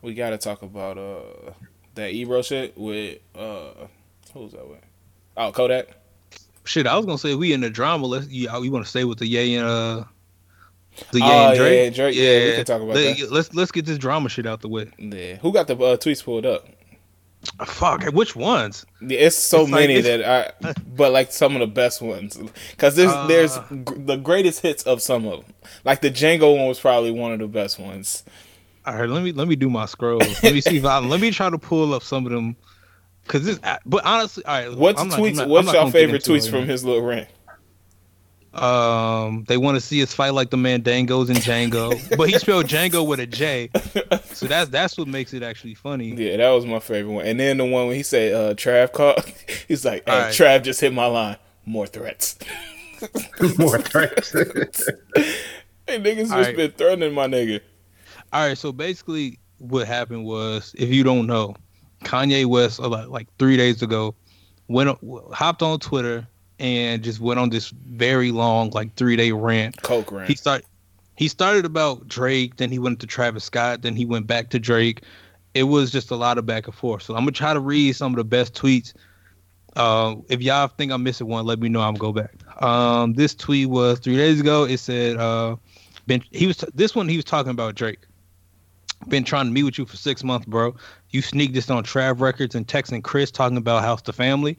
we 0.00 0.14
got 0.14 0.30
to 0.30 0.38
talk 0.38 0.62
about 0.62 0.96
uh 0.96 1.52
that 1.94 2.12
Ebro 2.12 2.40
shit 2.40 2.76
with 2.76 3.18
uh 3.34 3.86
who's 4.32 4.52
that 4.52 4.66
with? 4.66 4.80
Oh, 5.36 5.52
Kodak. 5.52 5.88
Shit, 6.64 6.86
I 6.86 6.96
was 6.96 7.04
gonna 7.04 7.18
say 7.18 7.34
we 7.34 7.52
in 7.52 7.60
the 7.60 7.68
drama. 7.70 8.06
Let's 8.06 8.28
you, 8.28 8.48
you 8.62 8.72
want 8.72 8.84
to 8.84 8.90
stay 8.90 9.04
with 9.04 9.18
the 9.18 9.26
Ye 9.26 9.56
and 9.56 9.66
uh 9.66 10.04
the 11.12 11.18
Ye 11.18 11.24
Oh, 11.24 11.48
and 11.48 11.56
Drake? 11.56 11.74
yeah, 11.84 11.96
Drake. 11.96 12.16
Yeah, 12.16 12.44
we 12.46 12.52
can 12.56 12.64
talk 12.64 12.82
about 12.82 12.94
Let, 12.94 13.18
that. 13.18 13.30
Let's 13.30 13.54
let's 13.54 13.72
get 13.72 13.84
this 13.84 13.98
drama 13.98 14.30
shit 14.30 14.46
out 14.46 14.62
the 14.62 14.68
way. 14.68 14.90
Yeah, 14.98 15.36
who 15.36 15.52
got 15.52 15.66
the 15.66 15.74
uh, 15.74 15.96
tweets 15.98 16.24
pulled 16.24 16.46
up? 16.46 16.66
Fuck, 17.64 18.04
which 18.12 18.36
ones? 18.36 18.84
It's 19.00 19.34
so 19.36 19.62
It's 19.62 19.70
like- 19.70 19.80
many 19.80 19.94
it's- 19.94 20.18
that 20.20 20.54
I, 20.62 20.72
but 20.96 21.12
like 21.12 21.32
some 21.32 21.54
of 21.54 21.60
the 21.60 21.66
best 21.66 22.02
ones, 22.02 22.38
because 22.72 22.96
there's 22.96 23.10
Uh. 23.10 23.26
there's 23.26 23.56
g- 23.56 23.94
the 23.96 24.16
greatest 24.16 24.60
hits 24.60 24.82
of 24.84 25.00
some 25.00 25.26
of 25.26 25.40
them. 25.44 25.54
Like 25.84 26.00
the 26.02 26.10
Django 26.10 26.56
one 26.56 26.66
was 26.68 26.78
probably 26.80 27.10
one 27.10 27.32
of 27.32 27.38
the 27.38 27.46
best 27.48 27.78
ones. 27.78 28.24
All 28.86 28.94
right, 28.94 29.08
let 29.08 29.22
me 29.22 29.32
let 29.32 29.48
me 29.48 29.56
do 29.56 29.70
my 29.70 29.86
scrolls. 29.86 30.42
Let 30.42 30.52
me 30.54 30.60
see 30.60 30.76
if 30.78 30.84
I 30.84 30.98
let 31.06 31.20
me 31.20 31.30
try 31.30 31.48
to 31.50 31.58
pull 31.58 31.94
up 31.94 32.02
some 32.02 32.26
of 32.26 32.32
them. 32.32 32.56
Cause 33.26 33.44
this, 33.44 33.60
but 33.86 34.04
honestly, 34.04 34.44
all 34.44 34.54
right. 34.68 34.76
What's 34.76 35.00
I'm 35.00 35.08
tweets? 35.10 35.30
I'm 35.30 35.36
not- 35.36 35.48
what's 35.48 35.66
not 35.66 35.74
your 35.76 35.90
favorite 35.90 36.22
tweets 36.22 36.50
from 36.50 36.66
his 36.66 36.84
little 36.84 37.02
rant? 37.02 37.28
Um, 38.52 39.44
they 39.44 39.56
want 39.56 39.76
to 39.76 39.80
see 39.80 40.02
us 40.02 40.12
fight 40.12 40.30
like 40.30 40.50
the 40.50 40.56
Mandingos 40.56 41.28
and 41.28 41.38
Django, 41.38 42.16
but 42.16 42.28
he 42.28 42.36
spelled 42.38 42.66
Django 42.66 43.06
with 43.06 43.20
a 43.20 43.26
J, 43.26 43.70
so 44.24 44.46
that's 44.46 44.70
that's 44.70 44.98
what 44.98 45.06
makes 45.06 45.32
it 45.32 45.44
actually 45.44 45.74
funny. 45.74 46.08
Yeah, 46.14 46.36
that 46.38 46.50
was 46.50 46.66
my 46.66 46.80
favorite 46.80 47.12
one. 47.12 47.26
And 47.26 47.38
then 47.38 47.58
the 47.58 47.64
one 47.64 47.86
when 47.86 47.94
he 47.94 48.02
said 48.02 48.34
uh, 48.34 48.54
Trav 48.54 48.92
called, 48.92 49.24
he's 49.68 49.84
like, 49.84 50.02
"Hey, 50.04 50.12
Alright. 50.12 50.34
Trav 50.34 50.64
just 50.64 50.80
hit 50.80 50.92
my 50.92 51.06
line. 51.06 51.36
More 51.64 51.86
threats." 51.86 52.38
More 53.58 53.78
threats. 53.78 54.32
Hey, 54.32 55.98
niggas 55.98 56.16
just 56.16 56.32
Alright. 56.32 56.56
been 56.56 56.72
threatening 56.72 57.14
my 57.14 57.28
nigga. 57.28 57.60
All 58.32 58.46
right, 58.46 58.58
so 58.58 58.72
basically, 58.72 59.38
what 59.58 59.86
happened 59.86 60.24
was, 60.24 60.74
if 60.76 60.88
you 60.92 61.04
don't 61.04 61.26
know, 61.26 61.54
Kanye 62.04 62.46
West, 62.46 62.80
uh, 62.80 62.88
like, 62.88 63.08
like 63.08 63.28
three 63.38 63.56
days 63.56 63.82
ago, 63.82 64.14
went 64.68 64.98
hopped 65.32 65.62
on 65.62 65.78
Twitter 65.78 66.26
and 66.60 67.02
just 67.02 67.20
went 67.20 67.40
on 67.40 67.48
this 67.48 67.70
very 67.70 68.30
long, 68.30 68.70
like 68.70 68.94
three 68.94 69.16
day 69.16 69.32
rant. 69.32 69.82
Coke 69.82 70.12
rant. 70.12 70.28
He 70.28 70.34
start 70.34 70.64
he 71.16 71.26
started 71.26 71.64
about 71.64 72.06
Drake, 72.06 72.56
then 72.56 72.70
he 72.70 72.78
went 72.78 73.00
to 73.00 73.06
Travis 73.06 73.44
Scott, 73.44 73.82
then 73.82 73.96
he 73.96 74.04
went 74.04 74.26
back 74.26 74.50
to 74.50 74.58
Drake. 74.58 75.02
It 75.54 75.64
was 75.64 75.90
just 75.90 76.10
a 76.10 76.16
lot 76.16 76.38
of 76.38 76.46
back 76.46 76.66
and 76.66 76.74
forth. 76.74 77.02
So 77.02 77.14
I'm 77.14 77.22
gonna 77.22 77.32
try 77.32 77.52
to 77.52 77.60
read 77.60 77.96
some 77.96 78.12
of 78.12 78.16
the 78.16 78.24
best 78.24 78.54
tweets. 78.54 78.92
Uh, 79.76 80.16
if 80.28 80.42
y'all 80.42 80.68
think 80.68 80.92
I'm 80.92 81.02
missing 81.02 81.26
one, 81.26 81.46
let 81.46 81.58
me 81.58 81.68
know. 81.68 81.80
I'm 81.80 81.94
gonna 81.94 82.12
go 82.12 82.20
back. 82.20 82.62
Um, 82.62 83.14
this 83.14 83.34
tweet 83.34 83.68
was 83.68 83.98
three 83.98 84.16
days 84.16 84.40
ago. 84.40 84.64
It 84.64 84.78
said, 84.78 85.16
uh, 85.16 85.56
been 86.06 86.22
he 86.30 86.46
was 86.46 86.58
this 86.74 86.94
one 86.94 87.08
he 87.08 87.16
was 87.16 87.24
talking 87.24 87.50
about 87.50 87.74
Drake. 87.74 88.00
Been 89.08 89.24
trying 89.24 89.46
to 89.46 89.52
meet 89.52 89.62
with 89.62 89.78
you 89.78 89.86
for 89.86 89.96
six 89.96 90.22
months, 90.22 90.46
bro. 90.46 90.74
You 91.08 91.22
sneaked 91.22 91.54
this 91.54 91.70
on 91.70 91.84
Trav 91.84 92.20
Records 92.20 92.54
and 92.54 92.66
texting 92.66 93.02
Chris 93.02 93.30
talking 93.30 93.56
about 93.56 93.82
House 93.82 94.02
to 94.02 94.12
Family. 94.12 94.58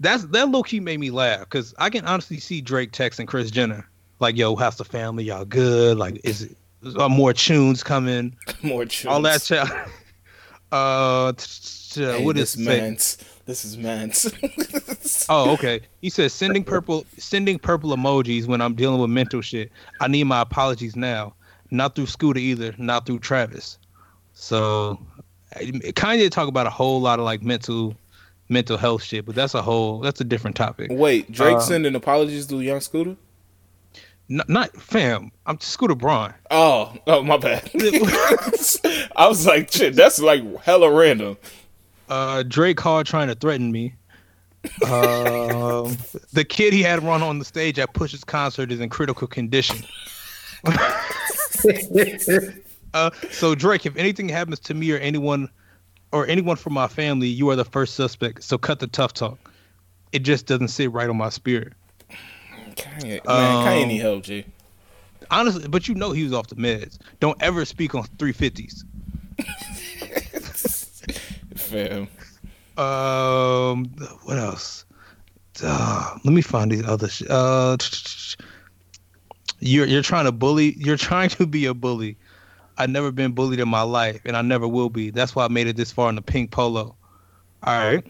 That's 0.00 0.24
that 0.24 0.48
low 0.48 0.62
key 0.62 0.80
made 0.80 0.98
me 0.98 1.10
laugh 1.10 1.40
because 1.40 1.74
I 1.78 1.90
can 1.90 2.04
honestly 2.06 2.38
see 2.38 2.60
Drake 2.60 2.92
texting 2.92 3.26
Chris 3.26 3.50
Jenner 3.50 3.88
like, 4.18 4.36
"Yo, 4.36 4.56
how's 4.56 4.76
the 4.76 4.84
family? 4.84 5.24
Y'all 5.24 5.44
good? 5.44 5.98
Like, 5.98 6.20
is 6.24 6.42
it 6.42 6.56
are 6.98 7.10
more 7.10 7.32
tunes 7.34 7.82
coming? 7.82 8.34
More 8.62 8.86
tunes. 8.86 9.06
All 9.06 9.22
that 9.22 9.42
shit." 9.42 9.66
uh, 10.72 11.32
t- 11.32 11.46
t- 11.90 12.02
Hey, 12.02 12.24
what 12.24 12.36
this 12.36 12.54
is 12.54 12.66
man's? 12.66 13.18
This 13.46 13.64
is 13.64 13.76
man's. 13.76 14.32
Oh, 15.28 15.52
okay. 15.52 15.80
He 16.00 16.10
says 16.10 16.32
sending 16.32 16.64
purple 16.64 17.04
sending 17.16 17.58
purple 17.58 17.90
emojis 17.90 18.46
when 18.46 18.60
I'm 18.60 18.74
dealing 18.74 19.00
with 19.00 19.10
mental 19.10 19.40
shit. 19.40 19.70
I 20.00 20.08
need 20.08 20.24
my 20.24 20.40
apologies 20.40 20.96
now. 20.96 21.34
Not 21.70 21.94
through 21.94 22.06
Scooter 22.06 22.38
either. 22.40 22.74
Not 22.78 23.06
through 23.06 23.20
Travis. 23.20 23.78
So, 24.32 24.98
Kanye 25.54 26.30
talk 26.30 26.48
about 26.48 26.66
a 26.66 26.70
whole 26.70 27.00
lot 27.00 27.18
of 27.18 27.24
like 27.24 27.42
mental 27.42 27.96
mental 28.50 28.76
health 28.76 29.02
shit, 29.02 29.24
but 29.24 29.34
that's 29.34 29.54
a 29.54 29.62
whole 29.62 30.00
that's 30.00 30.20
a 30.20 30.24
different 30.24 30.56
topic. 30.56 30.90
Wait, 30.92 31.30
Drake 31.30 31.56
Uh, 31.56 31.60
sending 31.60 31.94
apologies 31.94 32.46
to 32.46 32.60
Young 32.60 32.80
Scooter? 32.80 33.16
N- 34.28 34.42
not 34.48 34.76
fam. 34.76 35.32
I'm 35.46 35.58
Scooter 35.60 35.94
Braun. 35.94 36.34
Oh, 36.50 36.94
oh, 37.06 37.22
my 37.22 37.36
bad. 37.36 37.70
I 39.16 39.26
was 39.26 39.46
like, 39.46 39.72
shit, 39.72 39.94
that's 39.94 40.20
like 40.20 40.42
hella 40.62 40.92
random. 40.92 41.36
Uh, 42.08 42.42
Drake 42.42 42.76
called 42.76 43.06
trying 43.06 43.28
to 43.28 43.34
threaten 43.34 43.72
me. 43.72 43.94
Um, 44.84 45.96
the 46.32 46.44
kid 46.48 46.72
he 46.72 46.82
had 46.82 47.02
run 47.02 47.22
on 47.22 47.38
the 47.38 47.44
stage 47.44 47.78
at 47.78 47.92
Push's 47.94 48.24
concert 48.24 48.70
is 48.70 48.80
in 48.80 48.88
critical 48.88 49.26
condition. 49.26 49.84
uh, 52.94 53.10
so 53.30 53.54
Drake, 53.54 53.86
if 53.86 53.96
anything 53.96 54.28
happens 54.28 54.60
to 54.60 54.74
me 54.74 54.92
or 54.92 54.98
anyone 54.98 55.48
or 56.12 56.26
anyone 56.26 56.56
from 56.56 56.72
my 56.72 56.88
family, 56.88 57.28
you 57.28 57.48
are 57.50 57.56
the 57.56 57.64
first 57.64 57.94
suspect. 57.94 58.42
So 58.44 58.58
cut 58.58 58.80
the 58.80 58.86
tough 58.86 59.12
talk. 59.12 59.52
It 60.12 60.20
just 60.20 60.46
doesn't 60.46 60.68
sit 60.68 60.90
right 60.92 61.08
on 61.08 61.16
my 61.16 61.28
spirit. 61.28 61.72
Kanye, 62.76 63.24
man, 63.26 63.64
Kanye 63.64 63.82
Um, 63.82 63.88
need 63.88 64.00
help, 64.00 64.24
G. 64.24 64.44
Honestly, 65.30 65.68
but 65.68 65.86
you 65.86 65.94
know 65.94 66.12
he 66.12 66.24
was 66.24 66.32
off 66.32 66.48
the 66.48 66.56
meds. 66.56 66.98
Don't 67.20 67.40
ever 67.42 67.64
speak 67.64 67.94
on 67.94 68.04
350s. 68.16 68.84
Fam. 71.56 72.08
Um, 72.76 73.84
what 74.24 74.38
else? 74.38 74.84
Uh, 75.62 76.18
let 76.24 76.32
me 76.32 76.42
find 76.42 76.72
these 76.72 76.86
other. 76.86 77.08
Sh- 77.08 77.22
uh, 77.28 77.76
you're 79.60 79.86
you're 79.86 80.02
trying 80.02 80.24
to 80.24 80.32
bully. 80.32 80.74
You're 80.78 80.96
trying 80.96 81.28
to 81.30 81.46
be 81.46 81.66
a 81.66 81.74
bully. 81.74 82.16
I've 82.80 82.90
never 82.90 83.12
been 83.12 83.32
bullied 83.32 83.60
in 83.60 83.68
my 83.68 83.82
life, 83.82 84.20
and 84.24 84.36
I 84.36 84.42
never 84.42 84.66
will 84.66 84.88
be. 84.88 85.10
That's 85.10 85.36
why 85.36 85.44
I 85.44 85.48
made 85.48 85.66
it 85.66 85.76
this 85.76 85.92
far 85.92 86.08
in 86.08 86.14
the 86.14 86.22
pink 86.22 86.50
polo. 86.50 86.94
All 87.62 87.78
right. 87.78 88.02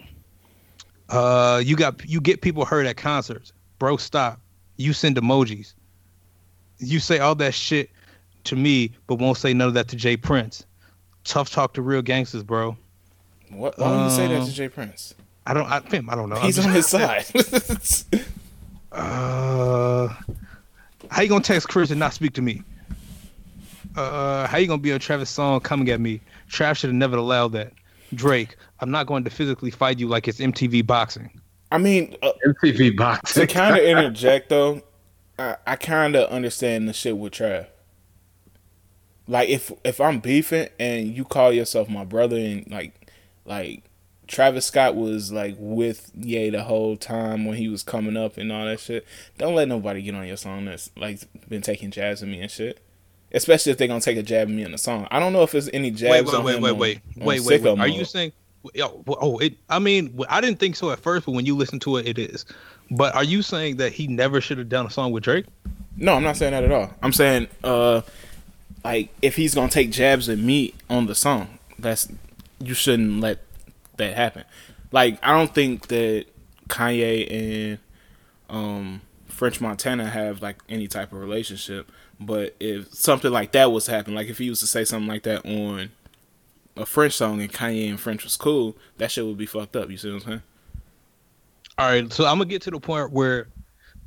Uh, 1.08 1.60
you 1.64 1.74
got 1.74 2.08
you 2.08 2.20
get 2.20 2.40
people 2.40 2.64
hurt 2.64 2.86
at 2.86 2.96
concerts, 2.96 3.52
bro. 3.80 3.96
Stop. 3.96 4.40
You 4.76 4.92
send 4.92 5.16
emojis. 5.16 5.74
You 6.78 7.00
say 7.00 7.18
all 7.18 7.34
that 7.34 7.52
shit 7.52 7.90
to 8.44 8.54
me, 8.56 8.92
but 9.08 9.16
won't 9.16 9.36
say 9.36 9.52
none 9.52 9.66
of 9.68 9.74
that 9.74 9.88
to 9.88 9.96
J 9.96 10.16
Prince. 10.16 10.64
Tough 11.24 11.50
talk 11.50 11.74
to 11.74 11.82
real 11.82 12.00
gangsters, 12.00 12.44
bro. 12.44 12.76
What, 13.50 13.76
why 13.78 13.90
would 13.90 14.04
you 14.04 14.10
say 14.10 14.28
that 14.28 14.34
to 14.36 14.40
Um, 14.42 14.48
J 14.50 14.68
Prince? 14.68 15.14
I 15.46 15.52
don't. 15.52 15.66
I, 15.70 15.80
fam, 15.80 16.08
I 16.08 16.14
don't 16.14 16.28
know. 16.28 16.36
He's 16.36 16.54
just- 16.56 16.68
on 16.68 16.74
his 16.74 16.86
side. 16.86 17.24
Uh, 18.92 20.08
how 21.10 21.22
you 21.22 21.28
gonna 21.28 21.42
text 21.42 21.68
Chris 21.68 21.90
and 21.90 21.98
not 21.98 22.12
speak 22.14 22.34
to 22.34 22.42
me? 22.42 22.62
Uh, 23.96 24.46
how 24.46 24.58
you 24.58 24.66
gonna 24.66 24.80
be 24.80 24.92
on 24.92 25.00
Travis' 25.00 25.30
song 25.30 25.60
coming 25.60 25.88
at 25.90 26.00
me? 26.00 26.20
Trav 26.48 26.76
should 26.76 26.88
have 26.88 26.94
never 26.94 27.16
allowed 27.16 27.52
that. 27.52 27.72
Drake, 28.14 28.56
I'm 28.80 28.90
not 28.90 29.06
going 29.06 29.24
to 29.24 29.30
physically 29.30 29.70
fight 29.70 29.98
you 29.98 30.08
like 30.08 30.26
it's 30.26 30.38
MTV 30.38 30.86
boxing. 30.86 31.30
I 31.70 31.78
mean, 31.78 32.16
uh, 32.22 32.32
MTV 32.46 32.96
boxing. 32.96 33.46
to 33.46 33.52
kind 33.52 33.76
of 33.76 33.82
interject 33.84 34.48
though, 34.48 34.82
I, 35.38 35.56
I 35.66 35.76
kind 35.76 36.16
of 36.16 36.28
understand 36.28 36.88
the 36.88 36.92
shit 36.92 37.16
with 37.16 37.34
Trav. 37.34 37.66
Like 39.26 39.48
if 39.48 39.72
if 39.84 40.00
I'm 40.00 40.18
beefing 40.18 40.68
and 40.78 41.16
you 41.16 41.24
call 41.24 41.52
yourself 41.52 41.88
my 41.88 42.04
brother 42.04 42.36
and 42.36 42.68
like 42.70 43.12
like 43.44 43.84
Travis 44.26 44.66
Scott 44.66 44.96
was 44.96 45.32
like 45.32 45.54
with 45.58 46.10
Ye 46.14 46.50
the 46.50 46.64
whole 46.64 46.96
time 46.96 47.44
when 47.44 47.56
he 47.56 47.68
was 47.68 47.82
coming 47.82 48.16
up 48.16 48.36
and 48.36 48.50
all 48.50 48.64
that 48.64 48.80
shit. 48.80 49.06
Don't 49.38 49.54
let 49.54 49.68
nobody 49.68 50.02
get 50.02 50.14
on 50.14 50.26
your 50.26 50.36
song 50.36 50.64
that's 50.64 50.90
like 50.96 51.20
been 51.48 51.62
taking 51.62 51.90
jabs 51.90 52.22
at 52.22 52.28
me 52.28 52.40
and 52.40 52.50
shit. 52.50 52.80
Especially 53.32 53.70
if 53.72 53.78
they're 53.78 53.88
gonna 53.88 54.00
take 54.00 54.16
a 54.16 54.22
jab 54.22 54.48
at 54.48 54.54
me 54.54 54.62
in 54.62 54.72
the 54.72 54.78
song. 54.78 55.06
I 55.10 55.20
don't 55.20 55.32
know 55.32 55.42
if 55.42 55.52
there's 55.52 55.68
any 55.72 55.90
Wait, 55.90 55.96
jabs 55.96 56.32
wait, 56.32 56.34
on 56.38 56.44
wait, 56.44 56.60
wait, 56.60 56.70
on- 56.70 56.78
wait, 56.78 57.00
on 57.20 57.26
wait, 57.26 57.40
wait, 57.42 57.62
wait. 57.62 57.78
Are 57.78 57.88
you 57.88 58.04
saying? 58.04 58.32
Oh, 58.82 59.38
it. 59.38 59.54
I 59.68 59.78
mean, 59.78 60.18
I 60.28 60.40
didn't 60.40 60.58
think 60.58 60.76
so 60.76 60.90
at 60.90 60.98
first, 61.00 61.24
but 61.26 61.32
when 61.32 61.46
you 61.46 61.56
listen 61.56 61.78
to 61.80 61.96
it, 61.96 62.06
it 62.06 62.18
is. 62.18 62.44
But 62.90 63.14
are 63.14 63.24
you 63.24 63.40
saying 63.42 63.76
that 63.76 63.92
he 63.92 64.06
never 64.06 64.40
should 64.40 64.58
have 64.58 64.68
done 64.68 64.86
a 64.86 64.90
song 64.90 65.12
with 65.12 65.22
Drake? 65.22 65.46
No, 65.96 66.14
I'm 66.14 66.22
not 66.22 66.36
saying 66.36 66.52
that 66.52 66.64
at 66.64 66.72
all. 66.72 66.92
I'm 67.02 67.12
saying, 67.12 67.48
uh, 67.64 68.02
like 68.84 69.10
if 69.22 69.36
he's 69.36 69.54
gonna 69.54 69.70
take 69.70 69.90
jabs 69.90 70.28
at 70.28 70.38
me 70.38 70.74
on 70.88 71.06
the 71.06 71.14
song, 71.14 71.58
that's 71.78 72.08
you 72.58 72.74
shouldn't 72.74 73.20
let 73.20 73.38
that 73.96 74.14
happen. 74.14 74.44
Like 74.92 75.18
I 75.22 75.32
don't 75.32 75.54
think 75.54 75.88
that 75.88 76.26
Kanye 76.68 77.30
and 77.30 77.78
um 78.48 79.00
French 79.28 79.60
Montana 79.60 80.06
have 80.08 80.42
like 80.42 80.58
any 80.68 80.88
type 80.88 81.12
of 81.12 81.18
relationship. 81.20 81.90
But 82.20 82.54
if 82.60 82.92
something 82.92 83.32
like 83.32 83.52
that 83.52 83.72
was 83.72 83.86
to 83.86 83.92
happen, 83.92 84.14
like 84.14 84.28
if 84.28 84.38
he 84.38 84.50
was 84.50 84.60
to 84.60 84.66
say 84.66 84.84
something 84.84 85.08
like 85.08 85.22
that 85.22 85.46
on 85.46 85.90
a 86.76 86.84
French 86.84 87.14
song 87.14 87.40
and 87.40 87.50
Kanye 87.50 87.88
and 87.88 87.98
French 87.98 88.24
was 88.24 88.36
cool, 88.36 88.76
that 88.98 89.10
shit 89.10 89.24
would 89.24 89.38
be 89.38 89.46
fucked 89.46 89.74
up. 89.74 89.90
You 89.90 89.96
see 89.96 90.08
what 90.10 90.22
I'm 90.22 90.28
saying? 90.28 90.42
All 91.78 91.88
right, 91.88 92.12
so 92.12 92.26
I'm 92.26 92.36
gonna 92.36 92.44
get 92.44 92.60
to 92.62 92.70
the 92.70 92.78
point 92.78 93.10
where 93.10 93.48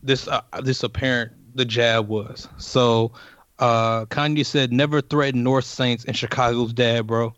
this 0.03 0.27
uh, 0.27 0.41
this 0.61 0.83
apparent 0.83 1.31
the 1.55 1.65
jab 1.65 2.07
was. 2.07 2.47
So 2.57 3.11
uh 3.57 4.05
Kanye 4.05 4.45
said 4.45 4.71
never 4.71 5.01
threaten 5.01 5.41
North 5.41 5.65
Saints 5.65 6.05
and 6.05 6.15
Chicago's 6.15 6.71
dad, 6.71 7.07
bro. 7.07 7.33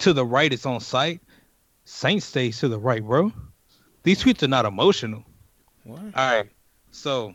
To 0.00 0.12
the 0.12 0.26
right, 0.26 0.52
it's 0.52 0.66
on 0.66 0.80
site. 0.80 1.22
Saints 1.84 2.26
stays 2.26 2.58
to 2.60 2.68
the 2.68 2.78
right, 2.78 3.02
bro. 3.02 3.32
These 4.02 4.22
tweets 4.22 4.42
are 4.42 4.48
not 4.48 4.66
emotional. 4.66 5.24
What? 5.84 6.00
All 6.00 6.10
right, 6.14 6.50
so 6.90 7.34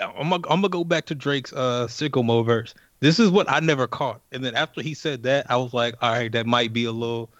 I'm 0.00 0.30
gonna 0.30 0.34
I'm 0.48 0.60
gonna 0.60 0.68
go 0.68 0.84
back 0.84 1.06
to 1.06 1.14
Drake's 1.14 1.52
uh 1.52 1.86
sicko 1.88 2.24
mode 2.24 2.46
verse. 2.46 2.74
This 3.00 3.18
is 3.18 3.30
what 3.30 3.50
I 3.50 3.60
never 3.60 3.86
caught, 3.86 4.20
and 4.32 4.44
then 4.44 4.54
after 4.56 4.82
he 4.82 4.92
said 4.94 5.22
that, 5.22 5.48
I 5.50 5.56
was 5.56 5.72
like, 5.72 5.94
all 6.02 6.10
right, 6.12 6.32
that 6.32 6.46
might 6.46 6.72
be 6.72 6.84
a 6.84 6.90
little, 6.92 7.30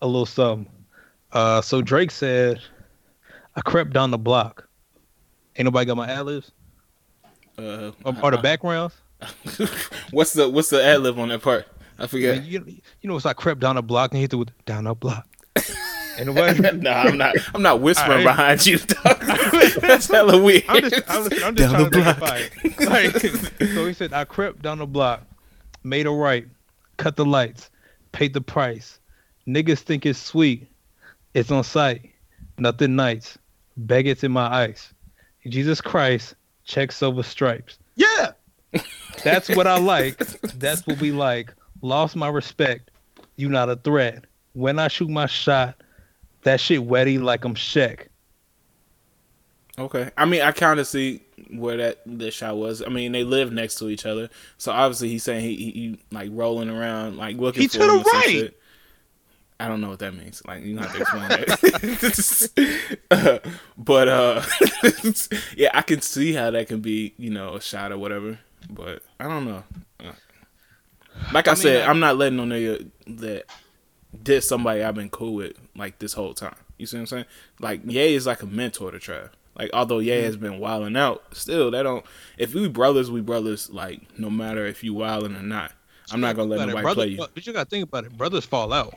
a 0.00 0.06
little 0.06 0.24
something. 0.24 0.72
Uh, 1.32 1.60
so 1.60 1.82
Drake 1.82 2.10
said, 2.10 2.60
"I 3.54 3.60
crept 3.60 3.92
down 3.92 4.10
the 4.10 4.18
block. 4.18 4.66
Ain't 5.56 5.66
nobody 5.66 5.84
got 5.86 5.98
my 5.98 6.08
ad 6.10 6.24
libs 6.24 6.50
Uh, 7.58 7.92
or, 8.04 8.16
or 8.22 8.30
the 8.30 8.38
backgrounds. 8.38 8.94
what's 10.12 10.32
the 10.32 10.48
what's 10.48 10.70
the 10.70 10.82
ad 10.82 11.00
lib 11.02 11.18
on 11.18 11.28
that 11.28 11.42
part? 11.42 11.66
I 11.98 12.06
forget. 12.06 12.42
You, 12.44 12.64
you 12.66 13.08
know, 13.08 13.16
it's 13.16 13.24
like 13.26 13.36
crept 13.36 13.60
down 13.60 13.76
the 13.76 13.82
block 13.82 14.12
and 14.12 14.20
hit 14.20 14.32
it 14.32 14.36
with 14.36 14.48
down 14.64 14.84
the 14.84 14.94
block. 14.94 15.26
Ain't 16.18 16.26
nobody. 16.26 16.60
no, 16.78 16.90
I'm 16.90 17.16
not. 17.16 17.36
I'm 17.54 17.62
not 17.62 17.80
whispering 17.80 18.26
Alright. 18.26 18.26
behind 18.26 18.66
you. 18.66 18.78
Dog. 18.78 19.20
That's 19.80 20.08
hella 20.08 20.40
weird. 20.42 20.64
I'm 20.68 20.82
just, 20.82 21.02
I'm 21.08 21.30
just, 21.30 21.44
I'm 21.44 21.56
just 21.56 21.72
Down 21.72 21.90
trying 21.90 21.90
the 21.90 22.14
to 22.14 22.62
make. 22.62 22.80
Like, 22.80 23.68
so 23.74 23.86
he 23.86 23.92
said, 23.92 24.12
I 24.12 24.24
crept 24.24 24.62
down 24.62 24.78
the 24.78 24.86
block, 24.86 25.22
made 25.84 26.06
a 26.06 26.10
right, 26.10 26.46
cut 26.96 27.16
the 27.16 27.24
lights, 27.24 27.70
paid 28.12 28.34
the 28.34 28.40
price. 28.40 28.98
Niggas 29.46 29.80
think 29.80 30.06
it's 30.06 30.18
sweet. 30.18 30.68
It's 31.34 31.50
on 31.50 31.64
sight. 31.64 32.10
Nothing 32.58 32.94
nice. 32.94 33.38
Baguettes 33.86 34.22
in 34.22 34.32
my 34.32 34.46
eyes. 34.46 34.92
Jesus 35.46 35.80
Christ, 35.80 36.34
check 36.64 36.92
silver 36.92 37.22
stripes. 37.22 37.78
Yeah. 37.96 38.32
That's 39.24 39.48
what 39.56 39.66
I 39.66 39.78
like. 39.78 40.18
That's 40.58 40.86
what 40.86 41.00
we 41.00 41.10
like. 41.10 41.52
Lost 41.80 42.16
my 42.16 42.28
respect. 42.28 42.90
You 43.36 43.48
not 43.48 43.68
a 43.68 43.76
threat. 43.76 44.24
When 44.52 44.78
I 44.78 44.88
shoot 44.88 45.08
my 45.08 45.26
shot, 45.26 45.76
that 46.42 46.60
shit 46.60 46.80
wetty 46.86 47.20
like 47.22 47.44
I'm 47.44 47.54
Shaq. 47.54 48.08
Okay. 49.78 50.10
I 50.18 50.26
mean, 50.26 50.42
I 50.42 50.52
kind 50.52 50.78
of 50.80 50.86
see 50.86 51.22
where 51.50 51.76
that 51.78 52.00
this 52.04 52.34
shot 52.34 52.56
was. 52.56 52.82
I 52.82 52.88
mean, 52.88 53.12
they 53.12 53.24
live 53.24 53.52
next 53.52 53.76
to 53.76 53.88
each 53.88 54.04
other, 54.04 54.28
so 54.58 54.70
obviously 54.70 55.08
he's 55.08 55.22
saying 55.22 55.40
he, 55.42 55.56
he, 55.56 55.70
he 55.70 55.98
like 56.10 56.28
rolling 56.32 56.68
around, 56.68 57.16
like 57.16 57.36
looking 57.38 57.62
He 57.62 57.68
for 57.68 57.78
to 57.78 57.78
the 57.78 57.84
him 57.84 58.04
some 58.04 58.12
right. 58.12 58.24
shit. 58.28 58.58
I 59.58 59.68
don't 59.68 59.80
know 59.80 59.90
what 59.90 60.00
that 60.00 60.14
means. 60.14 60.42
Like 60.46 60.64
you 60.64 60.74
don't 60.74 60.84
have 60.84 60.94
to 60.94 61.00
explain 61.00 61.28
that. 61.28 62.92
Uh, 63.10 63.38
but 63.78 64.08
uh, 64.08 64.42
yeah, 65.56 65.70
I 65.72 65.82
can 65.82 66.02
see 66.02 66.32
how 66.32 66.50
that 66.50 66.68
can 66.68 66.80
be, 66.80 67.14
you 67.16 67.30
know, 67.30 67.54
a 67.54 67.60
shot 67.60 67.92
or 67.92 67.98
whatever. 67.98 68.38
But 68.68 69.02
I 69.20 69.24
don't 69.28 69.44
know. 69.46 69.62
Uh, 70.00 70.12
Like 71.32 71.48
I, 71.48 71.52
I 71.52 71.54
mean, 71.54 71.62
said, 71.62 71.82
uh, 71.82 71.90
I'm 71.90 72.00
not 72.00 72.16
letting 72.16 72.36
no 72.36 72.44
nigga 72.44 72.90
that 73.18 73.44
did 74.20 74.42
somebody 74.42 74.82
I've 74.82 74.94
been 74.94 75.10
cool 75.10 75.34
with 75.34 75.56
like 75.76 75.98
this 75.98 76.12
whole 76.12 76.34
time. 76.34 76.56
You 76.78 76.86
see 76.86 76.96
what 76.96 77.02
I'm 77.02 77.06
saying? 77.06 77.24
Like 77.60 77.80
Ye 77.84 78.14
is 78.14 78.26
like 78.26 78.42
a 78.42 78.46
mentor 78.46 78.90
to 78.90 78.98
Trav. 78.98 79.30
Like 79.58 79.70
although 79.72 79.98
Ye 79.98 80.12
mm-hmm. 80.12 80.24
has 80.24 80.36
been 80.36 80.58
wilding 80.58 80.96
out, 80.96 81.22
still 81.32 81.70
that 81.70 81.82
don't. 81.82 82.04
If 82.38 82.54
we 82.54 82.68
brothers, 82.68 83.10
we 83.10 83.20
brothers. 83.20 83.70
Like 83.70 84.18
no 84.18 84.30
matter 84.30 84.66
if 84.66 84.82
you 84.82 84.94
wilding 84.94 85.36
or 85.36 85.42
not, 85.42 85.72
I'm 86.10 86.20
not 86.20 86.36
gonna 86.36 86.50
let 86.50 86.66
nobody 86.66 86.82
brother- 86.82 86.94
play 87.02 87.06
you. 87.08 87.26
But 87.34 87.46
you 87.46 87.52
gotta 87.52 87.68
think 87.68 87.84
about 87.84 88.04
it. 88.04 88.16
Brothers 88.16 88.44
fall 88.44 88.72
out. 88.72 88.94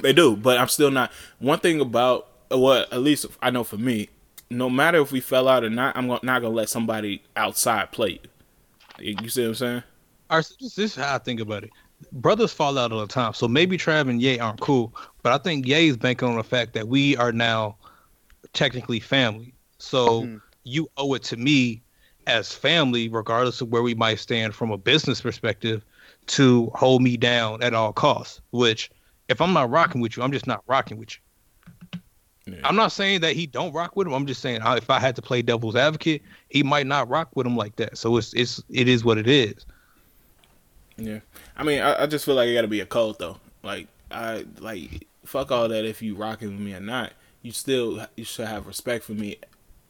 They 0.00 0.12
do, 0.12 0.36
but 0.36 0.58
I'm 0.58 0.68
still 0.68 0.90
not. 0.90 1.10
One 1.38 1.58
thing 1.58 1.80
about 1.80 2.28
what 2.50 2.92
at 2.92 3.00
least 3.00 3.26
I 3.42 3.50
know 3.50 3.64
for 3.64 3.76
me, 3.76 4.08
no 4.50 4.70
matter 4.70 5.00
if 5.00 5.12
we 5.12 5.20
fell 5.20 5.48
out 5.48 5.64
or 5.64 5.70
not, 5.70 5.96
I'm 5.96 6.06
not 6.06 6.22
gonna 6.22 6.48
let 6.48 6.68
somebody 6.68 7.22
outside 7.36 7.92
play 7.92 8.20
you. 9.00 9.16
You 9.20 9.28
see 9.28 9.42
what 9.42 9.48
I'm 9.48 9.54
saying? 9.54 9.82
All 10.30 10.38
right, 10.38 10.44
so 10.44 10.54
this, 10.60 10.74
this 10.74 10.90
is 10.92 11.02
how 11.02 11.14
I 11.14 11.18
think 11.18 11.40
about 11.40 11.64
it. 11.64 11.70
Brothers 12.12 12.52
fall 12.52 12.78
out 12.78 12.92
all 12.92 13.00
the 13.00 13.06
time, 13.06 13.34
so 13.34 13.48
maybe 13.48 13.76
Trav 13.76 14.08
and 14.08 14.22
Ye 14.22 14.38
aren't 14.38 14.60
cool, 14.60 14.94
but 15.22 15.32
I 15.32 15.38
think 15.38 15.66
Ye 15.66 15.88
is 15.88 15.96
banking 15.96 16.28
on 16.28 16.36
the 16.36 16.44
fact 16.44 16.72
that 16.74 16.88
we 16.88 17.16
are 17.16 17.32
now 17.32 17.76
technically 18.52 19.00
family. 19.00 19.52
So 19.78 20.22
Mhm. 20.22 20.40
you 20.64 20.90
owe 20.96 21.14
it 21.14 21.22
to 21.24 21.36
me 21.36 21.82
as 22.26 22.52
family, 22.52 23.08
regardless 23.08 23.60
of 23.60 23.68
where 23.68 23.82
we 23.82 23.94
might 23.94 24.20
stand 24.20 24.54
from 24.54 24.70
a 24.70 24.78
business 24.78 25.20
perspective, 25.20 25.84
to 26.28 26.70
hold 26.74 27.02
me 27.02 27.16
down 27.16 27.62
at 27.62 27.74
all 27.74 27.92
costs. 27.92 28.40
Which, 28.50 28.90
if 29.28 29.40
I'm 29.40 29.52
not 29.52 29.70
rocking 29.70 30.00
with 30.00 30.16
you, 30.16 30.22
I'm 30.22 30.32
just 30.32 30.46
not 30.46 30.62
rocking 30.66 30.98
with 30.98 31.16
you. 31.16 31.22
Yeah. 32.54 32.60
I'm 32.64 32.76
not 32.76 32.92
saying 32.92 33.20
that 33.20 33.34
he 33.34 33.46
don't 33.46 33.72
rock 33.72 33.96
with 33.96 34.06
him. 34.06 34.14
I'm 34.14 34.26
just 34.26 34.40
saying 34.40 34.60
if 34.64 34.88
I 34.90 34.98
had 34.98 35.16
to 35.16 35.22
play 35.22 35.42
devil's 35.42 35.76
advocate, 35.76 36.22
he 36.48 36.62
might 36.62 36.86
not 36.86 37.08
rock 37.08 37.28
with 37.34 37.46
him 37.46 37.56
like 37.56 37.76
that. 37.76 37.98
So 37.98 38.16
it's 38.16 38.32
it's 38.32 38.62
it 38.70 38.88
is 38.88 39.04
what 39.04 39.18
it 39.18 39.28
is. 39.28 39.66
Yeah, 40.96 41.20
I 41.58 41.64
mean, 41.64 41.80
I, 41.80 42.04
I 42.04 42.06
just 42.06 42.24
feel 42.24 42.34
like 42.36 42.48
it 42.48 42.54
got 42.54 42.62
to 42.62 42.68
be 42.68 42.80
a 42.80 42.86
code 42.86 43.18
though. 43.18 43.38
Like, 43.62 43.88
I 44.10 44.46
like 44.60 45.08
fuck 45.24 45.50
all 45.50 45.68
that. 45.68 45.84
If 45.84 46.00
you 46.02 46.14
rocking 46.14 46.50
with 46.50 46.60
me 46.60 46.74
or 46.74 46.80
not, 46.80 47.12
you 47.42 47.52
still 47.52 48.06
you 48.16 48.24
should 48.24 48.46
have 48.48 48.66
respect 48.66 49.04
for 49.04 49.12
me. 49.12 49.36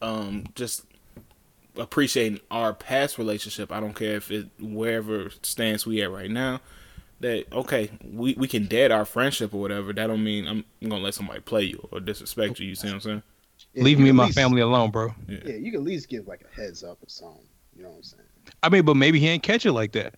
Um, 0.01 0.45
just 0.55 0.85
appreciating 1.77 2.39
our 2.51 2.73
past 2.73 3.17
relationship. 3.17 3.71
I 3.71 3.79
don't 3.79 3.93
care 3.93 4.15
if 4.15 4.31
it 4.31 4.47
wherever 4.59 5.29
stance 5.41 5.85
we 5.85 6.01
at 6.01 6.11
right 6.11 6.31
now. 6.31 6.61
That 7.21 7.51
okay, 7.51 7.91
we 8.03 8.33
we 8.35 8.47
can 8.47 8.65
dead 8.65 8.91
our 8.91 9.05
friendship 9.05 9.53
or 9.53 9.59
whatever. 9.59 9.91
That 9.93 10.07
don't 10.07 10.23
mean 10.23 10.47
I'm, 10.47 10.63
gonna 10.81 11.03
let 11.03 11.13
somebody 11.13 11.41
play 11.41 11.63
you 11.63 11.87
or 11.91 11.99
disrespect 11.99 12.59
you. 12.59 12.67
You 12.67 12.75
see 12.75 12.87
what 12.87 12.93
I'm 12.95 13.01
saying? 13.01 13.23
Yeah, 13.73 13.83
Leave 13.83 13.99
me 13.99 14.09
and 14.09 14.17
my 14.17 14.25
least- 14.25 14.37
family 14.37 14.61
alone, 14.61 14.89
bro. 14.89 15.13
Yeah, 15.27 15.55
you 15.55 15.71
can 15.71 15.81
at 15.81 15.85
least 15.85 16.07
give 16.07 16.27
like 16.27 16.45
a 16.49 16.55
heads 16.55 16.83
up 16.83 16.97
or 17.03 17.09
something. 17.09 17.43
You 17.75 17.83
know 17.83 17.89
what 17.89 17.97
I'm 17.97 18.03
saying? 18.03 18.23
I 18.63 18.69
mean, 18.69 18.83
but 18.85 18.95
maybe 18.95 19.19
he 19.19 19.27
ain't 19.27 19.43
catch 19.43 19.65
it 19.65 19.73
like 19.73 19.91
that. 19.93 20.15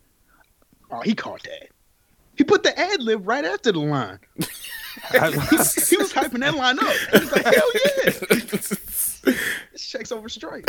Oh, 0.92 1.02
he 1.02 1.14
caught 1.16 1.44
that. 1.44 1.70
He 2.36 2.44
put 2.44 2.64
the 2.64 2.78
ad 2.78 3.02
lib 3.02 3.28
right 3.28 3.46
after 3.46 3.72
the 3.72 3.80
line. 3.80 4.20
He, 5.12 5.18
he 5.18 5.98
was 5.98 6.12
hyping 6.12 6.42
that 6.42 6.54
line 6.56 6.78
up. 6.78 6.94
He 7.14 7.20
was 7.20 7.32
like, 7.32 7.46
hell 7.46 7.72
yeah. 8.04 9.36
This 9.72 9.88
check's 9.88 10.12
over 10.12 10.28
straight. 10.28 10.66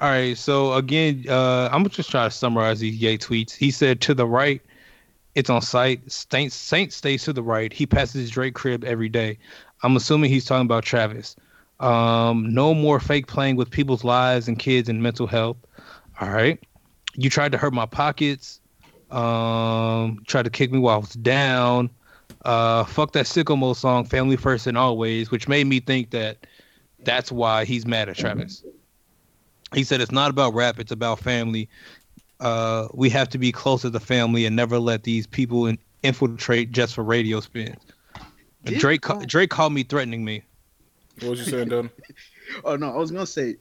All 0.00 0.08
right, 0.10 0.36
so 0.36 0.74
again, 0.74 1.24
uh, 1.28 1.70
I'm 1.72 1.88
just 1.88 2.10
trying 2.10 2.28
to 2.28 2.34
summarize 2.34 2.80
these 2.80 2.96
Ye 2.96 3.18
tweets. 3.18 3.52
He 3.52 3.70
said 3.70 4.00
to 4.02 4.14
the 4.14 4.26
right, 4.26 4.62
it's 5.34 5.48
on 5.50 5.62
site. 5.62 6.10
Saint 6.10 6.52
Saint 6.52 6.92
stays 6.92 7.24
to 7.24 7.32
the 7.32 7.42
right. 7.42 7.72
He 7.72 7.86
passes 7.86 8.30
Drake 8.30 8.54
crib 8.54 8.84
every 8.84 9.08
day. 9.08 9.38
I'm 9.82 9.96
assuming 9.96 10.30
he's 10.30 10.44
talking 10.44 10.66
about 10.66 10.84
Travis. 10.84 11.34
Um, 11.80 12.52
no 12.52 12.74
more 12.74 13.00
fake 13.00 13.26
playing 13.26 13.56
with 13.56 13.70
people's 13.70 14.04
lives 14.04 14.48
and 14.48 14.58
kids 14.58 14.88
and 14.88 15.02
mental 15.02 15.26
health. 15.26 15.56
All 16.20 16.28
right. 16.28 16.60
You 17.14 17.30
tried 17.30 17.52
to 17.52 17.58
hurt 17.58 17.72
my 17.72 17.86
pockets. 17.86 18.59
Um, 19.10 20.22
tried 20.26 20.44
to 20.44 20.50
kick 20.50 20.70
me 20.72 20.78
while 20.78 20.96
I 20.96 20.98
was 20.98 21.14
down. 21.14 21.90
Uh, 22.44 22.84
fuck 22.84 23.12
that 23.12 23.26
sicko 23.26 23.58
mode 23.58 23.76
song, 23.76 24.04
family 24.04 24.36
first 24.36 24.66
and 24.66 24.78
always, 24.78 25.30
which 25.30 25.48
made 25.48 25.66
me 25.66 25.80
think 25.80 26.10
that 26.10 26.46
that's 27.04 27.30
why 27.30 27.64
he's 27.64 27.86
mad 27.86 28.08
at 28.08 28.16
Travis. 28.16 28.62
He 29.74 29.84
said 29.84 30.00
it's 30.00 30.12
not 30.12 30.30
about 30.30 30.54
rap, 30.54 30.78
it's 30.78 30.92
about 30.92 31.18
family. 31.20 31.68
Uh, 32.40 32.88
we 32.94 33.10
have 33.10 33.28
to 33.30 33.38
be 33.38 33.52
close 33.52 33.82
to 33.82 33.90
the 33.90 34.00
family 34.00 34.46
and 34.46 34.56
never 34.56 34.78
let 34.78 35.02
these 35.02 35.26
people 35.26 35.66
in, 35.66 35.78
infiltrate 36.02 36.72
just 36.72 36.94
for 36.94 37.04
radio 37.04 37.40
spins. 37.40 37.76
Did- 38.64 38.78
Drake 38.78 39.02
ca- 39.02 39.24
Drake 39.26 39.50
called 39.50 39.72
me 39.72 39.82
threatening 39.82 40.24
me. 40.24 40.42
What 41.20 41.30
was 41.30 41.40
you 41.40 41.46
saying, 41.46 41.68
Don? 41.68 41.90
Oh 42.64 42.74
no, 42.74 42.92
I 42.92 42.96
was 42.96 43.12
gonna 43.12 43.26
say, 43.26 43.54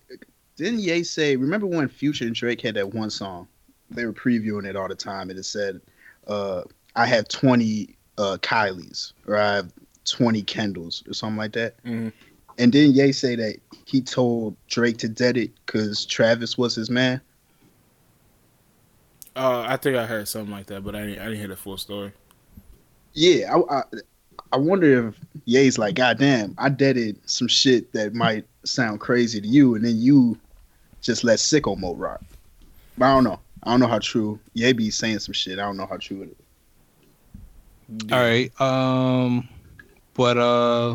didn't 0.55 0.79
Ye 0.79 1.03
say? 1.03 1.35
Remember 1.35 1.67
when 1.67 1.87
Future 1.87 2.25
and 2.25 2.33
Drake 2.33 2.59
had 2.59 2.73
that 2.73 2.91
one 2.91 3.11
song? 3.11 3.47
They 3.91 4.05
were 4.05 4.13
previewing 4.13 4.65
it 4.65 4.75
all 4.75 4.87
the 4.87 4.95
time, 4.95 5.29
and 5.29 5.39
it 5.39 5.43
said, 5.43 5.81
uh, 6.27 6.63
"I 6.95 7.05
have 7.05 7.27
20 7.27 7.95
uh, 8.17 8.37
Kylies, 8.41 9.13
or 9.27 9.37
I 9.37 9.55
have 9.55 9.71
20 10.05 10.43
Kendalls, 10.43 11.07
or 11.09 11.13
something 11.13 11.37
like 11.37 11.53
that." 11.53 11.83
Mhm. 11.83 12.11
And 12.57 12.71
didn't 12.73 12.95
Ye 12.95 13.11
say 13.13 13.35
that 13.35 13.57
he 13.85 14.01
told 14.01 14.55
Drake 14.67 14.97
to 14.97 15.07
dead 15.07 15.37
it 15.37 15.51
because 15.65 16.05
Travis 16.05 16.57
was 16.57 16.75
his 16.75 16.89
man? 16.89 17.21
Uh, 19.35 19.61
I 19.65 19.77
think 19.77 19.95
I 19.95 20.05
heard 20.05 20.27
something 20.27 20.51
like 20.51 20.65
that, 20.65 20.83
but 20.83 20.95
I 20.95 21.05
didn't, 21.05 21.19
I 21.19 21.25
didn't 21.25 21.39
hear 21.39 21.47
the 21.47 21.55
full 21.55 21.77
story. 21.77 22.11
Yeah, 23.13 23.55
I, 23.55 23.77
I, 23.77 23.83
I 24.51 24.57
wonder 24.57 25.07
if 25.07 25.15
Ye's 25.45 25.77
like, 25.77 25.95
God 25.95 26.17
damn, 26.17 26.53
I 26.57 26.69
deaded 26.69 27.17
some 27.25 27.47
shit 27.47 27.93
that 27.93 28.13
might 28.13 28.45
sound 28.65 28.99
crazy 28.99 29.39
to 29.39 29.47
you, 29.47 29.75
and 29.75 29.85
then 29.85 29.97
you 29.97 30.37
just 31.01 31.23
let 31.23 31.39
sicko 31.39 31.77
mode 31.77 31.97
rock. 31.97 32.21
But 32.97 33.05
I 33.05 33.13
don't 33.13 33.23
know. 33.23 33.39
I 33.63 33.71
don't 33.71 33.79
know 33.79 33.87
how 33.87 33.99
true. 33.99 34.39
Ye 34.53 34.71
be 34.73 34.89
saying 34.89 35.19
some 35.19 35.33
shit. 35.33 35.59
I 35.59 35.63
don't 35.63 35.77
know 35.77 35.85
how 35.85 35.97
true 35.97 36.21
it 36.23 36.35
is. 37.99 38.11
All 38.11 38.19
right. 38.19 38.51
Um, 38.61 39.47
but 40.13 40.37
uh, 40.37 40.91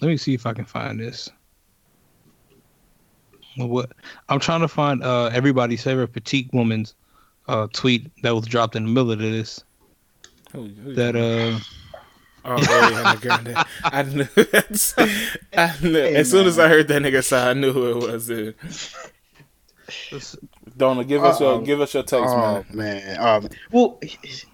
let 0.00 0.08
me 0.08 0.16
see 0.16 0.34
if 0.34 0.46
I 0.46 0.52
can 0.52 0.64
find 0.64 1.00
this. 1.00 1.30
What 3.56 3.92
I'm 4.28 4.40
trying 4.40 4.62
to 4.62 4.68
find 4.68 5.02
uh 5.04 5.26
everybody's 5.26 5.82
favorite 5.84 6.08
petite 6.12 6.52
woman's 6.52 6.94
uh 7.46 7.68
tweet 7.72 8.10
that 8.22 8.34
was 8.34 8.46
dropped 8.46 8.74
in 8.74 8.84
the 8.84 8.90
middle 8.90 9.12
of 9.12 9.20
this. 9.20 9.62
Who- 10.52 10.64
who- 10.82 10.94
That 10.94 11.14
uh. 11.16 11.58
Oh, 12.46 12.56
Ariana 12.56 13.20
Grande. 13.22 13.56
I 13.84 14.02
knew. 14.02 14.26
I 15.56 15.74
knew. 15.82 15.92
Hey, 16.02 16.16
as 16.16 16.30
soon 16.30 16.46
as. 16.46 16.58
I 16.58 16.68
heard 16.68 16.88
that 16.88 17.00
nigga 17.00 17.24
say, 17.24 17.40
I 17.40 17.54
knew 17.54 17.72
who 17.72 17.90
it 17.92 18.12
was. 18.12 18.26
Dude. 18.26 18.54
Donna, 20.76 21.04
give 21.04 21.22
us 21.24 21.40
Uh-oh. 21.40 21.56
your 21.56 21.62
give 21.62 21.80
us 21.80 21.94
your 21.94 22.02
takes, 22.02 22.30
oh 22.30 22.36
man. 22.36 22.64
man. 22.72 23.20
Um, 23.20 23.48
well, 23.70 24.00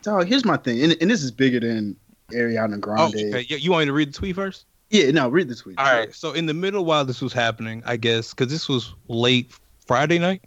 dog. 0.02 0.26
Here's 0.26 0.44
my 0.44 0.56
thing, 0.56 0.82
and, 0.82 0.96
and 1.00 1.10
this 1.10 1.22
is 1.22 1.30
bigger 1.30 1.60
than 1.60 1.96
Ariana 2.32 2.74
Oh, 2.74 2.78
Grande. 2.78 3.14
okay. 3.14 3.46
You, 3.48 3.56
you 3.56 3.70
want 3.70 3.82
me 3.82 3.86
to 3.86 3.92
read 3.92 4.08
the 4.08 4.12
tweet 4.18 4.36
first? 4.36 4.66
Yeah, 4.90 5.10
no, 5.12 5.28
read 5.28 5.48
the 5.48 5.54
tweet. 5.54 5.78
All 5.78 5.84
right. 5.86 6.12
So 6.14 6.32
in 6.32 6.46
the 6.46 6.54
middle 6.54 6.84
while 6.84 7.04
this 7.04 7.20
was 7.22 7.32
happening, 7.32 7.82
I 7.86 7.96
guess 7.96 8.34
because 8.34 8.50
this 8.52 8.68
was 8.68 8.92
late 9.08 9.52
Friday 9.86 10.18
night, 10.18 10.42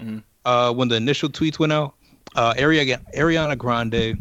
Mhm. 0.00 0.22
uh, 0.44 0.72
when 0.72 0.88
the 0.88 0.94
initial 0.96 1.28
tweets 1.28 1.58
went 1.58 1.72
out, 1.72 1.94
uh, 2.36 2.54
Ariana, 2.54 2.98
Ariana 3.16 3.58
Grande, 3.58 4.16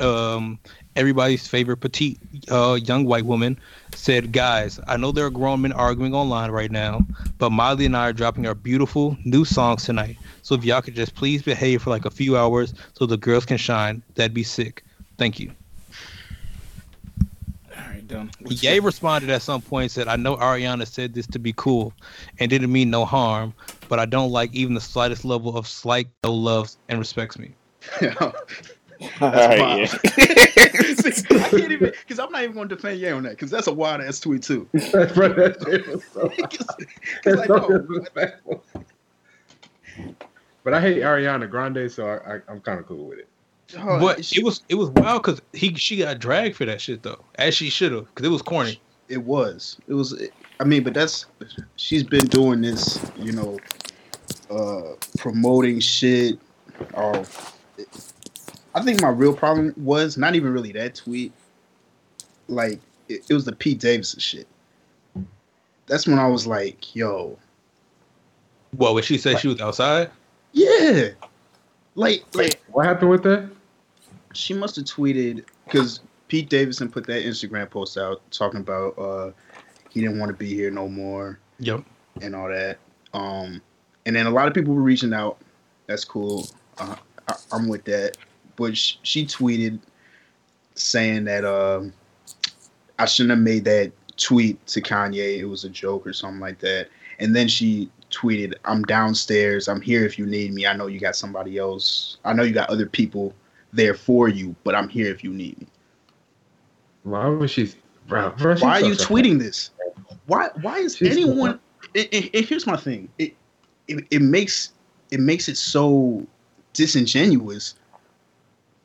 um, 0.00 0.58
everybody's 0.96 1.46
favorite 1.46 1.78
petite 1.78 2.18
uh, 2.50 2.74
young 2.74 3.04
white 3.04 3.26
woman, 3.26 3.58
said, 3.94 4.32
"Guys, 4.32 4.80
I 4.86 4.96
know 4.96 5.12
there 5.12 5.26
are 5.26 5.30
grown 5.30 5.62
men 5.62 5.72
arguing 5.72 6.14
online 6.14 6.50
right 6.50 6.70
now, 6.70 7.00
but 7.38 7.50
Miley 7.50 7.86
and 7.86 7.96
I 7.96 8.08
are 8.08 8.12
dropping 8.12 8.46
our 8.46 8.54
beautiful 8.54 9.16
new 9.24 9.44
songs 9.44 9.84
tonight. 9.84 10.16
So 10.42 10.54
if 10.54 10.64
y'all 10.64 10.82
could 10.82 10.96
just 10.96 11.14
please 11.14 11.42
behave 11.42 11.82
for 11.82 11.90
like 11.90 12.04
a 12.04 12.10
few 12.10 12.36
hours 12.36 12.74
so 12.94 13.06
the 13.06 13.16
girls 13.16 13.44
can 13.44 13.56
shine, 13.56 14.02
that'd 14.14 14.34
be 14.34 14.42
sick. 14.42 14.84
Thank 15.18 15.38
you." 15.38 15.52
All 17.76 17.84
right, 17.88 18.06
Donna. 18.06 18.30
Ye 18.48 18.78
responded 18.78 19.30
at 19.30 19.42
some 19.42 19.60
point 19.60 19.84
and 19.84 19.90
said, 19.90 20.08
I 20.08 20.16
know 20.16 20.36
Ariana 20.36 20.86
said 20.86 21.12
this 21.12 21.26
to 21.28 21.38
be 21.38 21.52
cool 21.56 21.92
and 22.38 22.48
didn't 22.48 22.72
mean 22.72 22.88
no 22.88 23.04
harm, 23.04 23.52
but 23.88 23.98
I 23.98 24.06
don't 24.06 24.30
like 24.30 24.54
even 24.54 24.74
the 24.74 24.80
slightest 24.80 25.24
level 25.24 25.56
of 25.56 25.66
slight 25.66 26.08
no 26.24 26.32
loves 26.32 26.78
and 26.88 26.98
respects 26.98 27.38
me. 27.38 27.52
All 29.20 29.30
right, 29.30 29.78
yeah. 29.78 29.86
I 30.16 31.48
can't 31.50 31.72
even 31.72 31.92
because 32.06 32.18
I'm 32.18 32.30
not 32.32 32.42
even 32.42 32.54
going 32.54 32.68
to 32.68 32.74
defend 32.76 32.98
Ye 33.00 33.10
on 33.10 33.22
that 33.24 33.30
because 33.30 33.50
that's 33.50 33.66
a 33.66 33.72
wild 33.72 34.00
ass 34.00 34.20
tweet 34.20 34.42
too. 34.42 34.68
Bro, 34.72 34.80
that 35.34 35.56
shit 35.64 35.86
was 35.88 36.04
so, 36.12 36.28
'Cause- 36.28 36.66
'cause 36.66 36.86
that's 37.24 37.48
like, 37.48 37.48
no. 38.46 38.62
But 40.64 40.74
I 40.74 40.80
hate 40.80 41.02
Ariana 41.02 41.48
Grande, 41.48 41.90
so 41.90 42.08
I, 42.08 42.34
I, 42.36 42.40
I'm 42.48 42.60
kind 42.60 42.80
of 42.80 42.86
cool 42.86 43.04
with 43.06 43.18
it. 43.20 43.28
dog, 43.68 44.00
but 44.00 44.24
she- 44.24 44.40
it 44.40 44.44
was 44.44 44.62
it 44.68 44.74
was 44.74 44.90
wild 44.90 45.22
because 45.22 45.40
he 45.52 45.74
she 45.74 45.96
got 45.98 46.18
dragged 46.18 46.56
for 46.56 46.64
that 46.64 46.80
shit 46.80 47.02
though, 47.02 47.20
as 47.36 47.54
she 47.54 47.70
should 47.70 47.92
have, 47.92 48.06
because 48.06 48.26
it 48.26 48.30
was 48.32 48.42
corny. 48.42 48.80
It 49.08 49.22
was. 49.22 49.76
It 49.86 49.94
was. 49.94 50.20
I 50.58 50.64
mean, 50.64 50.82
but 50.82 50.94
that's. 50.94 51.26
She's 51.76 52.02
been 52.02 52.26
doing 52.26 52.60
this, 52.62 52.98
you 53.16 53.30
know, 53.32 53.58
uh, 54.50 54.94
promoting 55.18 55.78
shit. 55.78 56.38
Or, 56.92 57.24
I 58.76 58.82
think 58.82 59.00
my 59.00 59.08
real 59.08 59.34
problem 59.34 59.72
was 59.76 60.16
not 60.18 60.34
even 60.34 60.52
really 60.52 60.70
that 60.72 60.94
tweet. 60.94 61.32
Like 62.46 62.78
it, 63.08 63.24
it 63.28 63.34
was 63.34 63.44
the 63.46 63.52
Pete 63.56 63.80
Davidson 63.80 64.20
shit. 64.20 64.46
That's 65.86 66.06
when 66.06 66.18
I 66.18 66.28
was 66.28 66.46
like, 66.46 66.94
"Yo, 66.94 67.38
What 68.72 68.94
when 68.94 69.02
she 69.02 69.18
said 69.18 69.38
she 69.40 69.48
was 69.48 69.60
outside? 69.60 70.10
yeah." 70.52 71.08
Like, 71.94 72.24
like 72.34 72.60
What 72.70 72.84
happened 72.86 73.10
with 73.10 73.22
that? 73.22 73.50
she 74.34 74.52
must 74.52 74.76
have 74.76 74.84
tweeted 74.84 75.46
because 75.64 76.00
Pete 76.28 76.50
Davidson 76.50 76.90
put 76.90 77.06
that 77.06 77.24
Instagram 77.24 77.70
post 77.70 77.96
out 77.96 78.20
talking 78.30 78.60
about 78.60 78.98
uh 78.98 79.30
he 79.88 80.02
didn't 80.02 80.18
want 80.18 80.28
to 80.30 80.36
be 80.36 80.52
here 80.54 80.70
no 80.70 80.88
more. 80.88 81.38
Yep. 81.58 81.84
and 82.20 82.36
all 82.36 82.48
that. 82.50 82.76
Um, 83.14 83.62
and 84.04 84.14
then 84.14 84.26
a 84.26 84.30
lot 84.30 84.46
of 84.46 84.52
people 84.52 84.74
were 84.74 84.82
reaching 84.82 85.14
out. 85.14 85.38
That's 85.86 86.04
cool. 86.04 86.46
Uh, 86.76 86.96
I, 87.28 87.34
I'm 87.50 87.66
with 87.66 87.84
that. 87.84 88.18
But 88.56 88.76
sh- 88.76 88.96
she 89.02 89.24
tweeted 89.26 89.78
saying 90.74 91.24
that 91.24 91.44
um, 91.44 91.92
I 92.98 93.04
shouldn't 93.06 93.30
have 93.30 93.38
made 93.44 93.64
that 93.66 93.92
tweet 94.16 94.64
to 94.68 94.80
Kanye. 94.80 95.38
It 95.38 95.44
was 95.44 95.64
a 95.64 95.68
joke 95.68 96.06
or 96.06 96.12
something 96.12 96.40
like 96.40 96.58
that. 96.60 96.88
And 97.18 97.34
then 97.34 97.48
she 97.48 97.90
tweeted, 98.10 98.54
"I'm 98.64 98.82
downstairs. 98.84 99.68
I'm 99.68 99.80
here 99.80 100.04
if 100.04 100.18
you 100.18 100.26
need 100.26 100.52
me. 100.52 100.66
I 100.66 100.74
know 100.76 100.86
you 100.86 101.00
got 101.00 101.16
somebody 101.16 101.58
else. 101.58 102.18
I 102.24 102.32
know 102.32 102.42
you 102.42 102.52
got 102.52 102.68
other 102.70 102.86
people 102.86 103.34
there 103.72 103.94
for 103.94 104.28
you, 104.28 104.54
but 104.64 104.74
I'm 104.74 104.88
here 104.88 105.10
if 105.10 105.22
you 105.24 105.32
need 105.32 105.58
me." 105.60 105.66
Why 107.04 107.26
was 107.26 107.50
she? 107.50 107.72
Bro, 108.08 108.30
bro, 108.38 108.56
Why 108.58 108.80
are 108.80 108.86
you 108.86 108.94
tweeting 108.94 109.38
this? 109.38 109.70
Why? 110.26 110.48
Why 110.60 110.78
is 110.78 110.96
She's- 110.96 111.12
anyone? 111.12 111.58
It, 111.94 112.08
it, 112.12 112.30
it- 112.34 112.48
here's 112.48 112.66
my 112.66 112.76
thing. 112.76 113.08
It, 113.18 113.34
it 113.88 114.06
it 114.10 114.22
makes 114.22 114.72
it 115.10 115.20
makes 115.20 115.48
it 115.48 115.56
so 115.56 116.26
disingenuous 116.72 117.74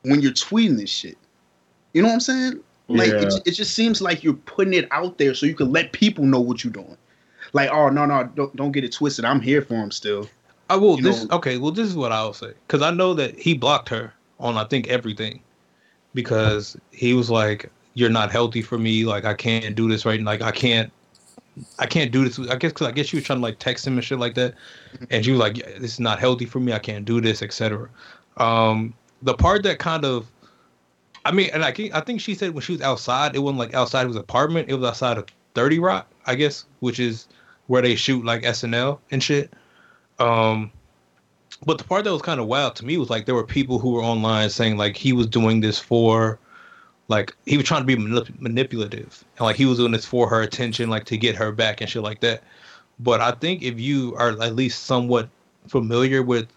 when 0.02 0.20
you're 0.20 0.32
tweeting 0.32 0.76
this 0.76 0.90
shit. 0.90 1.16
You 1.92 2.02
know 2.02 2.08
what 2.08 2.14
I'm 2.14 2.20
saying? 2.20 2.60
Like 2.88 3.08
Yeah. 3.10 3.22
it, 3.22 3.42
it 3.46 3.50
just 3.52 3.74
seems 3.74 4.00
like 4.00 4.22
you're 4.24 4.34
putting 4.34 4.74
it 4.74 4.88
out 4.90 5.18
there 5.18 5.34
so 5.34 5.46
you 5.46 5.54
can 5.54 5.70
let 5.72 5.92
people 5.92 6.24
know 6.24 6.40
what 6.40 6.64
you're 6.64 6.72
doing. 6.72 6.96
Like, 7.52 7.70
oh 7.70 7.88
no, 7.88 8.06
no, 8.06 8.24
don't 8.34 8.54
don't 8.56 8.72
get 8.72 8.84
it 8.84 8.92
twisted. 8.92 9.24
I'm 9.24 9.40
here 9.40 9.62
for 9.62 9.74
him 9.74 9.90
still. 9.90 10.28
I 10.70 10.76
will. 10.76 10.96
You 10.96 11.02
This 11.02 11.24
know- 11.24 11.36
okay. 11.36 11.58
Well, 11.58 11.70
this 11.72 11.86
is 11.88 11.94
what 11.94 12.12
I'll 12.12 12.32
say 12.32 12.52
because 12.66 12.82
I 12.82 12.90
know 12.90 13.14
that 13.14 13.38
he 13.38 13.54
blocked 13.54 13.88
her 13.90 14.12
on 14.40 14.56
I 14.56 14.64
think 14.64 14.88
everything 14.88 15.40
because 16.14 16.76
he 16.90 17.14
was 17.14 17.30
like, 17.30 17.70
"You're 17.94 18.10
not 18.10 18.30
healthy 18.32 18.62
for 18.62 18.78
me. 18.78 19.04
Like 19.04 19.24
I 19.24 19.34
can't 19.34 19.74
do 19.74 19.88
this 19.88 20.04
right. 20.04 20.20
Like 20.20 20.42
I 20.42 20.50
can't, 20.50 20.90
I 21.78 21.86
can't 21.86 22.10
do 22.10 22.24
this." 22.24 22.38
I 22.38 22.56
guess 22.56 22.72
because 22.72 22.86
I 22.86 22.92
guess 22.92 23.06
she 23.06 23.16
was 23.16 23.24
trying 23.24 23.38
to 23.38 23.42
like 23.42 23.58
text 23.58 23.86
him 23.86 23.94
and 23.94 24.04
shit 24.04 24.18
like 24.18 24.34
that, 24.34 24.54
and 25.10 25.24
she 25.24 25.30
was 25.30 25.40
like, 25.40 25.56
yeah, 25.58 25.78
"This 25.78 25.92
is 25.94 26.00
not 26.00 26.18
healthy 26.18 26.46
for 26.46 26.60
me. 26.60 26.72
I 26.72 26.78
can't 26.78 27.04
do 27.04 27.20
this, 27.20 27.42
etc." 27.42 27.88
Um, 28.38 28.94
the 29.22 29.34
part 29.34 29.62
that 29.62 29.78
kind 29.78 30.04
of, 30.04 30.30
I 31.24 31.32
mean, 31.32 31.50
and 31.52 31.64
I 31.64 31.72
think 31.72 31.94
I 31.94 32.00
think 32.00 32.20
she 32.20 32.34
said 32.34 32.52
when 32.52 32.62
she 32.62 32.72
was 32.72 32.82
outside, 32.82 33.34
it 33.34 33.38
wasn't 33.38 33.60
like 33.60 33.74
outside 33.74 34.06
his 34.06 34.16
apartment. 34.16 34.68
It 34.68 34.74
was 34.74 34.84
outside 34.88 35.18
of 35.18 35.26
Thirty 35.54 35.78
Rock, 35.78 36.08
I 36.26 36.34
guess, 36.34 36.64
which 36.80 36.98
is 36.98 37.28
where 37.68 37.82
they 37.82 37.94
shoot 37.94 38.24
like 38.24 38.42
SNL 38.42 38.98
and 39.10 39.22
shit. 39.22 39.52
Um, 40.18 40.70
but 41.64 41.78
the 41.78 41.84
part 41.84 42.04
that 42.04 42.12
was 42.12 42.22
kind 42.22 42.40
of 42.40 42.46
wild 42.46 42.76
to 42.76 42.84
me 42.84 42.96
was 42.96 43.08
like 43.08 43.26
there 43.26 43.34
were 43.34 43.46
people 43.46 43.78
who 43.78 43.92
were 43.92 44.02
online 44.02 44.50
saying 44.50 44.76
like 44.76 44.96
he 44.96 45.12
was 45.12 45.26
doing 45.26 45.60
this 45.60 45.78
for, 45.78 46.38
like 47.08 47.36
he 47.46 47.56
was 47.56 47.66
trying 47.66 47.82
to 47.82 47.86
be 47.86 47.96
manip- 47.96 48.40
manipulative 48.40 49.24
and 49.36 49.46
like 49.46 49.56
he 49.56 49.64
was 49.64 49.78
doing 49.78 49.92
this 49.92 50.04
for 50.04 50.28
her 50.28 50.42
attention, 50.42 50.90
like 50.90 51.04
to 51.04 51.16
get 51.16 51.36
her 51.36 51.52
back 51.52 51.80
and 51.80 51.88
shit 51.88 52.02
like 52.02 52.20
that. 52.20 52.42
But 52.98 53.20
I 53.20 53.32
think 53.32 53.62
if 53.62 53.78
you 53.78 54.14
are 54.16 54.30
at 54.42 54.56
least 54.56 54.84
somewhat 54.84 55.28
familiar 55.68 56.22
with 56.22 56.48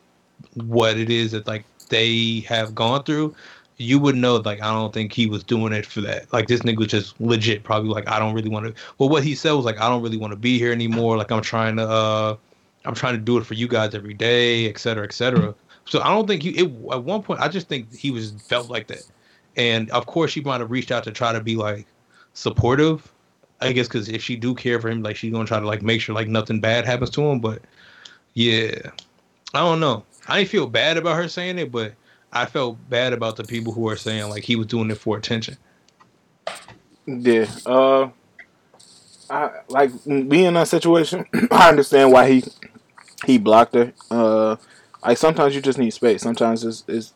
what 0.56 0.98
it 0.98 1.10
is 1.10 1.32
that 1.32 1.48
like 1.48 1.66
they 1.90 2.42
have 2.48 2.76
gone 2.76 3.04
through, 3.04 3.36
you 3.78 4.00
would 4.00 4.16
know 4.16 4.38
like 4.38 4.62
I 4.62 4.72
don't 4.72 4.94
think 4.94 5.12
he 5.12 5.28
was 5.28 5.44
doing 5.44 5.74
it 5.74 5.86
for 5.86 6.02
that. 6.02 6.32
Like 6.32 6.48
this 6.48 6.62
nigga 6.62 6.78
was 6.78 6.88
just 6.88 7.20
legit, 7.20 7.64
probably 7.64 7.90
like 7.90 8.08
I 8.08 8.20
don't 8.20 8.34
really 8.34 8.50
want 8.50 8.66
to. 8.66 8.82
Well, 8.98 9.10
what 9.10 9.24
he 9.24 9.36
said 9.36 9.52
was 9.52 9.66
like 9.66 9.80
I 9.80 9.90
don't 9.90 10.02
really 10.02 10.18
want 10.18 10.32
to 10.32 10.38
be 10.38 10.58
here 10.58 10.72
anymore. 10.72 11.18
Like 11.18 11.32
I'm 11.32 11.42
trying 11.42 11.76
to, 11.78 11.88
uh 11.88 12.36
I'm 12.86 12.96
trying 12.96 13.16
to 13.16 13.22
do 13.22 13.38
it 13.38 13.46
for 13.46 13.56
you 13.56 13.68
guys 13.68 13.96
every 13.96 14.14
day, 14.14 14.70
et 14.70 14.78
cetera, 14.78 15.04
et 15.04 15.14
cetera. 15.14 15.54
So 15.86 16.02
I 16.02 16.10
don't 16.10 16.28
think 16.28 16.44
he. 16.44 16.52
It, 16.52 16.66
at 16.92 17.04
one 17.04 17.22
point, 17.22 17.40
I 17.42 17.48
just 17.48 17.68
think 17.68 17.94
he 17.94 18.12
was 18.12 18.32
felt 18.48 18.70
like 18.70 18.88
that, 18.88 19.06
and 19.56 19.90
of 19.92 20.06
course 20.06 20.32
she 20.32 20.42
might 20.42 20.62
have 20.62 20.72
reached 20.72 20.92
out 20.92 21.04
to 21.04 21.12
try 21.12 21.32
to 21.34 21.42
be 21.42 21.56
like 21.56 21.86
supportive. 22.34 23.12
I 23.62 23.72
guess 23.72 23.88
because 23.88 24.10
if 24.10 24.22
she 24.22 24.36
do 24.36 24.54
care 24.54 24.80
for 24.80 24.90
him, 24.90 25.02
like 25.02 25.16
she's 25.16 25.32
gonna 25.32 25.46
try 25.46 25.60
to 25.60 25.66
like 25.66 25.82
make 25.82 26.02
sure 26.02 26.16
like 26.16 26.28
nothing 26.28 26.60
bad 26.60 26.86
happens 26.86 27.10
to 27.12 27.22
him. 27.22 27.40
But 27.40 27.62
yeah, 28.34 28.76
I 29.54 29.60
don't 29.60 29.80
know. 29.80 30.04
I 30.28 30.40
didn't 30.40 30.50
feel 30.50 30.68
bad 30.68 30.98
about 30.98 31.18
her 31.18 31.28
saying 31.28 31.60
it, 31.60 31.72
but 31.72 31.94
I 32.32 32.46
felt 32.46 32.78
bad 32.90 33.14
about 33.14 33.36
the 33.38 33.44
people 33.44 33.74
who 33.74 33.88
are 33.90 33.96
saying 33.96 34.30
like 34.30 34.44
he 34.44 34.56
was 34.56 34.68
doing 34.68 34.92
it 34.92 34.98
for 34.98 35.18
attention. 35.18 35.58
Yeah. 37.06 37.48
Uh, 37.66 38.10
I 39.30 39.52
like 39.70 39.92
being 40.06 40.46
in 40.46 40.54
that 40.56 40.68
situation. 40.68 41.26
I 41.52 41.70
understand 41.70 42.12
why 42.12 42.30
he 42.30 42.44
he 43.26 43.38
blocked 43.38 43.76
her. 43.76 43.94
Uh, 44.12 44.58
like 45.04 45.18
sometimes 45.18 45.56
you 45.56 45.62
just 45.62 45.80
need 45.80 45.92
space. 45.92 46.22
Sometimes 46.22 46.64
it's 46.64 46.84
it's 46.88 47.14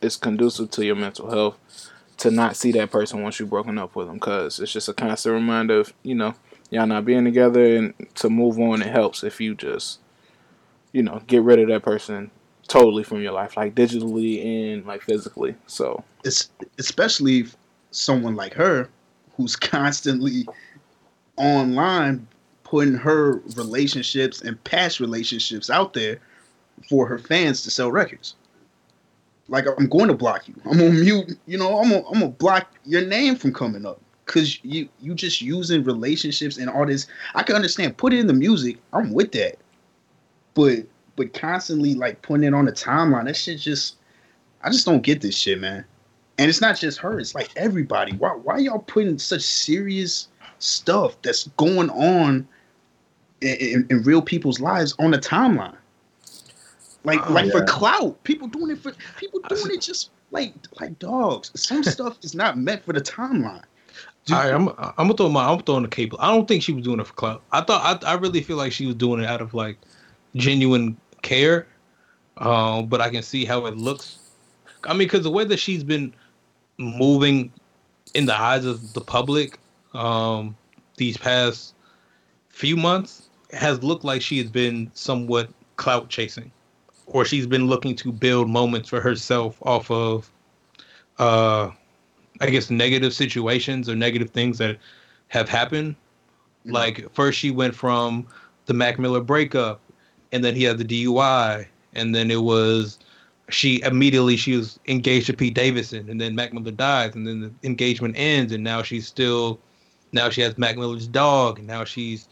it's 0.00 0.16
conducive 0.16 0.70
to 0.72 0.84
your 0.84 0.96
mental 0.96 1.30
health 1.30 1.58
to 2.18 2.30
not 2.30 2.56
see 2.56 2.72
that 2.72 2.90
person 2.90 3.22
once 3.22 3.40
you've 3.40 3.50
broken 3.50 3.78
up 3.78 3.96
with 3.96 4.06
them, 4.06 4.16
because 4.16 4.60
it's 4.60 4.72
just 4.72 4.88
a 4.88 4.94
constant 4.94 5.34
reminder 5.34 5.80
of 5.80 5.92
you 6.02 6.14
know 6.14 6.34
y'all 6.70 6.86
not 6.86 7.04
being 7.04 7.24
together, 7.24 7.76
and 7.76 7.94
to 8.16 8.28
move 8.28 8.58
on 8.58 8.82
it 8.82 8.88
helps 8.88 9.22
if 9.22 9.40
you 9.40 9.54
just 9.54 9.98
you 10.94 11.02
know 11.02 11.20
get 11.26 11.42
rid 11.42 11.58
of 11.58 11.68
that 11.68 11.82
person 11.82 12.30
totally 12.68 13.02
from 13.02 13.20
your 13.20 13.32
life, 13.32 13.56
like 13.58 13.74
digitally 13.74 14.72
and 14.72 14.86
like 14.86 15.02
physically. 15.02 15.54
So 15.66 16.02
It's 16.24 16.50
especially 16.78 17.46
someone 17.90 18.36
like 18.36 18.54
her 18.54 18.88
who's 19.36 19.56
constantly 19.74 20.46
online 21.36 22.26
putting 22.62 22.94
her 22.94 23.42
relationships 23.56 24.40
and 24.40 24.62
past 24.64 25.00
relationships 25.00 25.68
out 25.68 25.92
there 25.92 26.18
for 26.88 27.06
her 27.06 27.18
fans 27.18 27.62
to 27.62 27.70
sell 27.70 27.92
records. 27.92 28.34
Like 29.48 29.66
I'm 29.76 29.88
going 29.88 30.08
to 30.08 30.14
block 30.14 30.48
you. 30.48 30.54
I'm 30.64 30.78
gonna 30.78 30.90
mute. 30.90 31.38
You 31.46 31.58
know, 31.58 31.78
I'm 31.78 31.90
gonna, 31.90 32.06
I'm 32.06 32.14
gonna 32.14 32.28
block 32.28 32.72
your 32.86 33.04
name 33.04 33.36
from 33.36 33.52
coming 33.52 33.84
up 33.84 34.00
because 34.24 34.64
you 34.64 34.88
you 35.02 35.14
just 35.14 35.42
using 35.42 35.84
relationships 35.84 36.56
and 36.56 36.70
all 36.70 36.86
this. 36.86 37.06
I 37.34 37.42
can 37.42 37.56
understand. 37.56 37.98
Put 37.98 38.14
it 38.14 38.20
in 38.20 38.26
the 38.26 38.32
music. 38.32 38.78
I'm 38.94 39.12
with 39.12 39.32
that. 39.32 39.58
But 40.54 40.86
but 41.16 41.32
constantly 41.32 41.94
like 41.94 42.22
putting 42.22 42.44
it 42.44 42.54
on 42.54 42.64
the 42.64 42.72
timeline. 42.72 43.26
That 43.26 43.36
shit 43.36 43.60
just. 43.60 43.96
I 44.62 44.70
just 44.70 44.86
don't 44.86 45.02
get 45.02 45.20
this 45.20 45.36
shit, 45.36 45.60
man. 45.60 45.84
And 46.38 46.48
it's 46.48 46.62
not 46.62 46.78
just 46.78 46.98
her. 46.98 47.18
It's 47.20 47.34
like 47.34 47.50
everybody. 47.56 48.12
Why 48.12 48.30
why 48.30 48.58
y'all 48.58 48.78
putting 48.78 49.18
such 49.18 49.42
serious 49.42 50.28
stuff 50.58 51.20
that's 51.22 51.48
going 51.58 51.90
on 51.90 52.48
in, 53.42 53.56
in, 53.56 53.86
in 53.90 54.02
real 54.02 54.22
people's 54.22 54.60
lives 54.60 54.94
on 54.98 55.10
the 55.10 55.18
timeline? 55.18 55.76
Like 57.04 57.20
Oh, 57.28 57.32
like 57.32 57.52
for 57.52 57.64
clout. 57.64 58.22
People 58.24 58.48
doing 58.48 58.70
it 58.70 58.78
for 58.78 58.92
people 59.18 59.40
doing 59.48 59.72
it 59.72 59.82
just 59.82 60.10
like 60.30 60.54
like 60.80 60.98
dogs. 60.98 61.50
Some 61.54 61.84
stuff 61.84 62.18
is 62.22 62.34
not 62.34 62.58
meant 62.58 62.84
for 62.84 62.92
the 62.92 63.00
timeline. 63.00 63.62
All 64.32 64.38
right, 64.38 64.52
I'm 64.52 64.68
I'm 64.70 65.06
gonna 65.06 65.14
throw 65.14 65.28
my 65.28 65.46
I'm 65.46 65.60
throwing 65.60 65.82
the 65.82 65.88
cable. 65.88 66.18
I 66.20 66.34
don't 66.34 66.48
think 66.48 66.62
she 66.62 66.72
was 66.72 66.84
doing 66.84 66.98
it 67.00 67.06
for 67.06 67.12
clout. 67.12 67.42
I 67.52 67.60
thought 67.60 68.04
I 68.04 68.12
I 68.12 68.14
really 68.14 68.42
feel 68.42 68.56
like 68.56 68.72
she 68.72 68.86
was 68.86 68.94
doing 68.94 69.22
it 69.22 69.26
out 69.26 69.42
of 69.42 69.52
like 69.52 69.76
genuine 70.36 70.96
care. 71.22 71.66
Um, 72.38 72.86
but 72.86 73.00
I 73.00 73.10
can 73.10 73.22
see 73.22 73.44
how 73.44 73.66
it 73.66 73.76
looks. 73.76 74.18
I 74.84 74.92
mean, 74.92 75.06
because 75.06 75.22
the 75.22 75.30
way 75.30 75.44
that 75.44 75.58
she's 75.58 75.84
been 75.84 76.12
moving 76.78 77.52
in 78.14 78.26
the 78.26 78.38
eyes 78.38 78.64
of 78.64 78.92
the 78.92 79.00
public, 79.00 79.58
um, 79.94 80.56
these 80.96 81.16
past 81.16 81.74
few 82.48 82.76
months 82.76 83.28
has 83.52 83.82
looked 83.82 84.04
like 84.04 84.20
she 84.20 84.38
has 84.38 84.50
been 84.50 84.90
somewhat 84.94 85.48
clout 85.76 86.08
chasing, 86.08 86.50
or 87.06 87.24
she's 87.24 87.46
been 87.46 87.66
looking 87.66 87.94
to 87.96 88.12
build 88.12 88.48
moments 88.48 88.88
for 88.88 89.00
herself 89.00 89.56
off 89.62 89.90
of, 89.90 90.30
uh, 91.18 91.70
I 92.40 92.50
guess 92.50 92.70
negative 92.70 93.14
situations 93.14 93.88
or 93.88 93.94
negative 93.94 94.30
things 94.30 94.58
that 94.58 94.78
have 95.28 95.48
happened. 95.48 95.94
Mhm. 96.66 96.72
Like 96.72 97.14
first 97.14 97.38
she 97.38 97.50
went 97.52 97.74
from 97.74 98.26
the 98.66 98.74
Mac 98.74 98.98
Miller 98.98 99.20
breakup, 99.20 99.80
and 100.34 100.42
then 100.44 100.56
he 100.56 100.64
had 100.64 100.78
the 100.78 100.84
DUI, 100.84 101.64
and 101.94 102.12
then 102.12 102.28
it 102.28 102.42
was 102.42 102.98
she 103.50 103.80
immediately 103.82 104.36
she 104.36 104.56
was 104.56 104.80
engaged 104.88 105.26
to 105.26 105.32
Pete 105.32 105.54
Davidson, 105.54 106.10
and 106.10 106.20
then 106.20 106.34
Mac 106.34 106.52
Miller 106.52 106.72
dies, 106.72 107.14
and 107.14 107.24
then 107.26 107.40
the 107.40 107.52
engagement 107.62 108.16
ends, 108.18 108.52
and 108.52 108.64
now 108.64 108.82
she's 108.82 109.06
still 109.06 109.60
now 110.12 110.28
she 110.28 110.40
has 110.40 110.58
Mac 110.58 110.76
Miller's 110.76 111.06
dog, 111.06 111.58
and 111.58 111.68
now 111.68 111.84
she's 111.84 112.28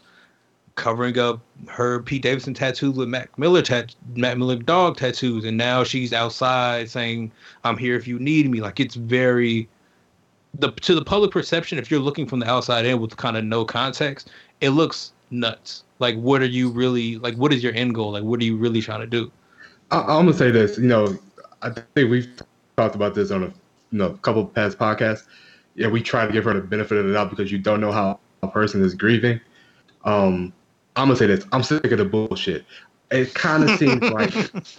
covering 0.75 1.17
up 1.17 1.39
her 1.67 2.01
Pete 2.01 2.23
Davidson 2.23 2.53
tattoos 2.53 2.97
with 2.97 3.07
Mac 3.07 3.37
Miller 3.39 3.61
tat 3.61 3.95
Mac 4.15 4.37
Miller 4.37 4.57
dog 4.57 4.97
tattoos, 4.97 5.45
and 5.45 5.55
now 5.55 5.85
she's 5.85 6.11
outside 6.11 6.89
saying, 6.89 7.31
"I'm 7.63 7.77
here 7.77 7.95
if 7.95 8.05
you 8.05 8.19
need 8.19 8.51
me." 8.51 8.59
Like 8.59 8.81
it's 8.81 8.95
very 8.95 9.69
the 10.59 10.71
to 10.71 10.93
the 10.93 11.05
public 11.05 11.31
perception. 11.31 11.77
If 11.77 11.89
you're 11.89 12.01
looking 12.01 12.27
from 12.27 12.39
the 12.41 12.49
outside 12.49 12.85
in 12.85 12.99
with 12.99 13.15
kind 13.15 13.37
of 13.37 13.45
no 13.45 13.63
context, 13.63 14.29
it 14.59 14.71
looks 14.71 15.12
nuts. 15.33 15.83
Like, 15.99 16.15
what 16.15 16.41
are 16.41 16.45
you 16.45 16.69
really 16.69 17.17
like? 17.17 17.35
What 17.35 17.51
is 17.51 17.63
your 17.63 17.73
end 17.73 17.95
goal? 17.95 18.11
Like, 18.11 18.23
what 18.23 18.39
are 18.39 18.43
you 18.43 18.55
really 18.57 18.81
trying 18.81 19.01
to 19.01 19.07
do? 19.07 19.31
I, 19.91 19.99
I'm 19.99 20.25
gonna 20.25 20.33
say 20.33 20.51
this. 20.51 20.77
You 20.77 20.87
know, 20.87 21.17
I 21.61 21.71
think 21.71 22.09
we've 22.09 22.29
talked 22.77 22.95
about 22.95 23.15
this 23.15 23.31
on 23.31 23.43
a 23.43 23.47
you 23.47 23.53
know 23.99 24.11
couple 24.21 24.45
past 24.45 24.77
podcasts. 24.77 25.23
Yeah, 25.75 25.87
we 25.87 26.01
try 26.01 26.25
to 26.25 26.31
give 26.31 26.43
her 26.45 26.53
the 26.53 26.61
benefit 26.61 26.97
of 26.97 27.05
the 27.07 27.13
doubt 27.13 27.29
because 27.29 27.51
you 27.51 27.57
don't 27.57 27.81
know 27.81 27.91
how 27.91 28.19
a 28.43 28.47
person 28.47 28.83
is 28.83 28.93
grieving. 28.93 29.39
Um, 30.05 30.53
I'm 30.95 31.07
gonna 31.07 31.15
say 31.17 31.27
this. 31.27 31.45
I'm 31.51 31.63
sick 31.63 31.91
of 31.91 31.97
the 31.97 32.05
bullshit. 32.05 32.65
It 33.11 33.33
kind 33.33 33.63
of 33.63 33.77
seems 33.77 34.01
like 34.11 34.33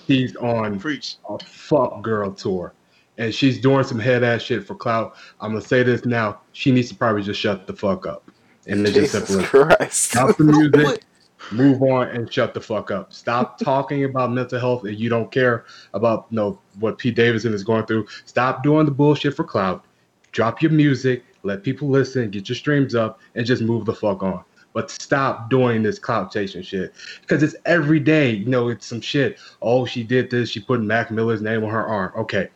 she's 0.07 0.37
on 0.37 0.79
Preach. 0.79 1.17
a 1.29 1.39
fuck 1.39 2.03
girl 2.03 2.33
tour, 2.33 2.73
and 3.19 3.35
she's 3.35 3.61
doing 3.61 3.85
some 3.85 3.99
head 3.99 4.23
ass 4.23 4.43
shit 4.43 4.67
for 4.67 4.75
clout. 4.75 5.17
I'm 5.41 5.53
gonna 5.53 5.65
say 5.65 5.83
this 5.83 6.05
now. 6.05 6.41
She 6.53 6.71
needs 6.71 6.89
to 6.91 6.95
probably 6.95 7.23
just 7.23 7.41
shut 7.41 7.67
the 7.67 7.73
fuck 7.73 8.07
up, 8.07 8.31
and 8.67 8.87
it's 8.87 8.95
just 8.95 9.13
Jesus 9.13 9.29
simple. 9.29 9.61
as 9.61 9.77
Christ. 9.77 10.03
Stop 10.03 10.37
the 10.37 10.45
music 10.45 11.05
move 11.53 11.83
on 11.83 12.09
and 12.09 12.33
shut 12.33 12.55
the 12.55 12.61
fuck 12.61 12.91
up. 12.91 13.13
Stop 13.13 13.59
talking 13.59 14.05
about 14.05 14.33
mental 14.33 14.59
health 14.59 14.85
and 14.85 14.99
you 14.99 15.09
don't 15.09 15.31
care 15.31 15.65
about 15.93 16.27
you 16.31 16.37
know 16.37 16.59
what 16.81 16.99
Pete 16.99 17.17
Davidson 17.17 17.55
is 17.55 17.65
going 17.65 17.87
through. 17.87 18.07
Stop 18.25 18.63
doing 18.63 18.87
the 18.87 18.93
bullshit 18.93 19.35
for 19.35 19.45
clout. 19.45 19.85
drop 20.33 20.63
your 20.63 20.73
music, 20.73 21.23
let 21.45 21.63
people 21.63 21.89
listen, 21.89 22.31
get 22.31 22.49
your 22.49 22.57
streams 22.57 22.95
up, 22.95 23.21
and 23.35 23.47
just 23.47 23.63
move 23.63 23.85
the 23.85 23.95
fuck 23.95 24.23
on. 24.23 24.43
But 24.73 24.91
stop 24.91 25.51
doing 25.51 25.85
this 25.85 26.01
clout 26.01 26.33
chasing 26.33 26.63
shit 26.63 26.93
because 27.21 27.43
it's 27.43 27.55
every 27.65 28.01
day. 28.01 28.31
You 28.31 28.47
know, 28.47 28.69
it's 28.69 28.87
some 28.87 29.01
shit. 29.01 29.39
Oh, 29.63 29.87
she 29.87 30.03
did 30.03 30.31
this. 30.31 30.51
She 30.51 30.61
put 30.61 30.81
Mac 30.81 31.13
Miller's 31.13 31.43
name 31.43 31.63
on 31.63 31.71
her 31.71 31.87
arm. 31.87 32.13
Okay, 32.17 32.49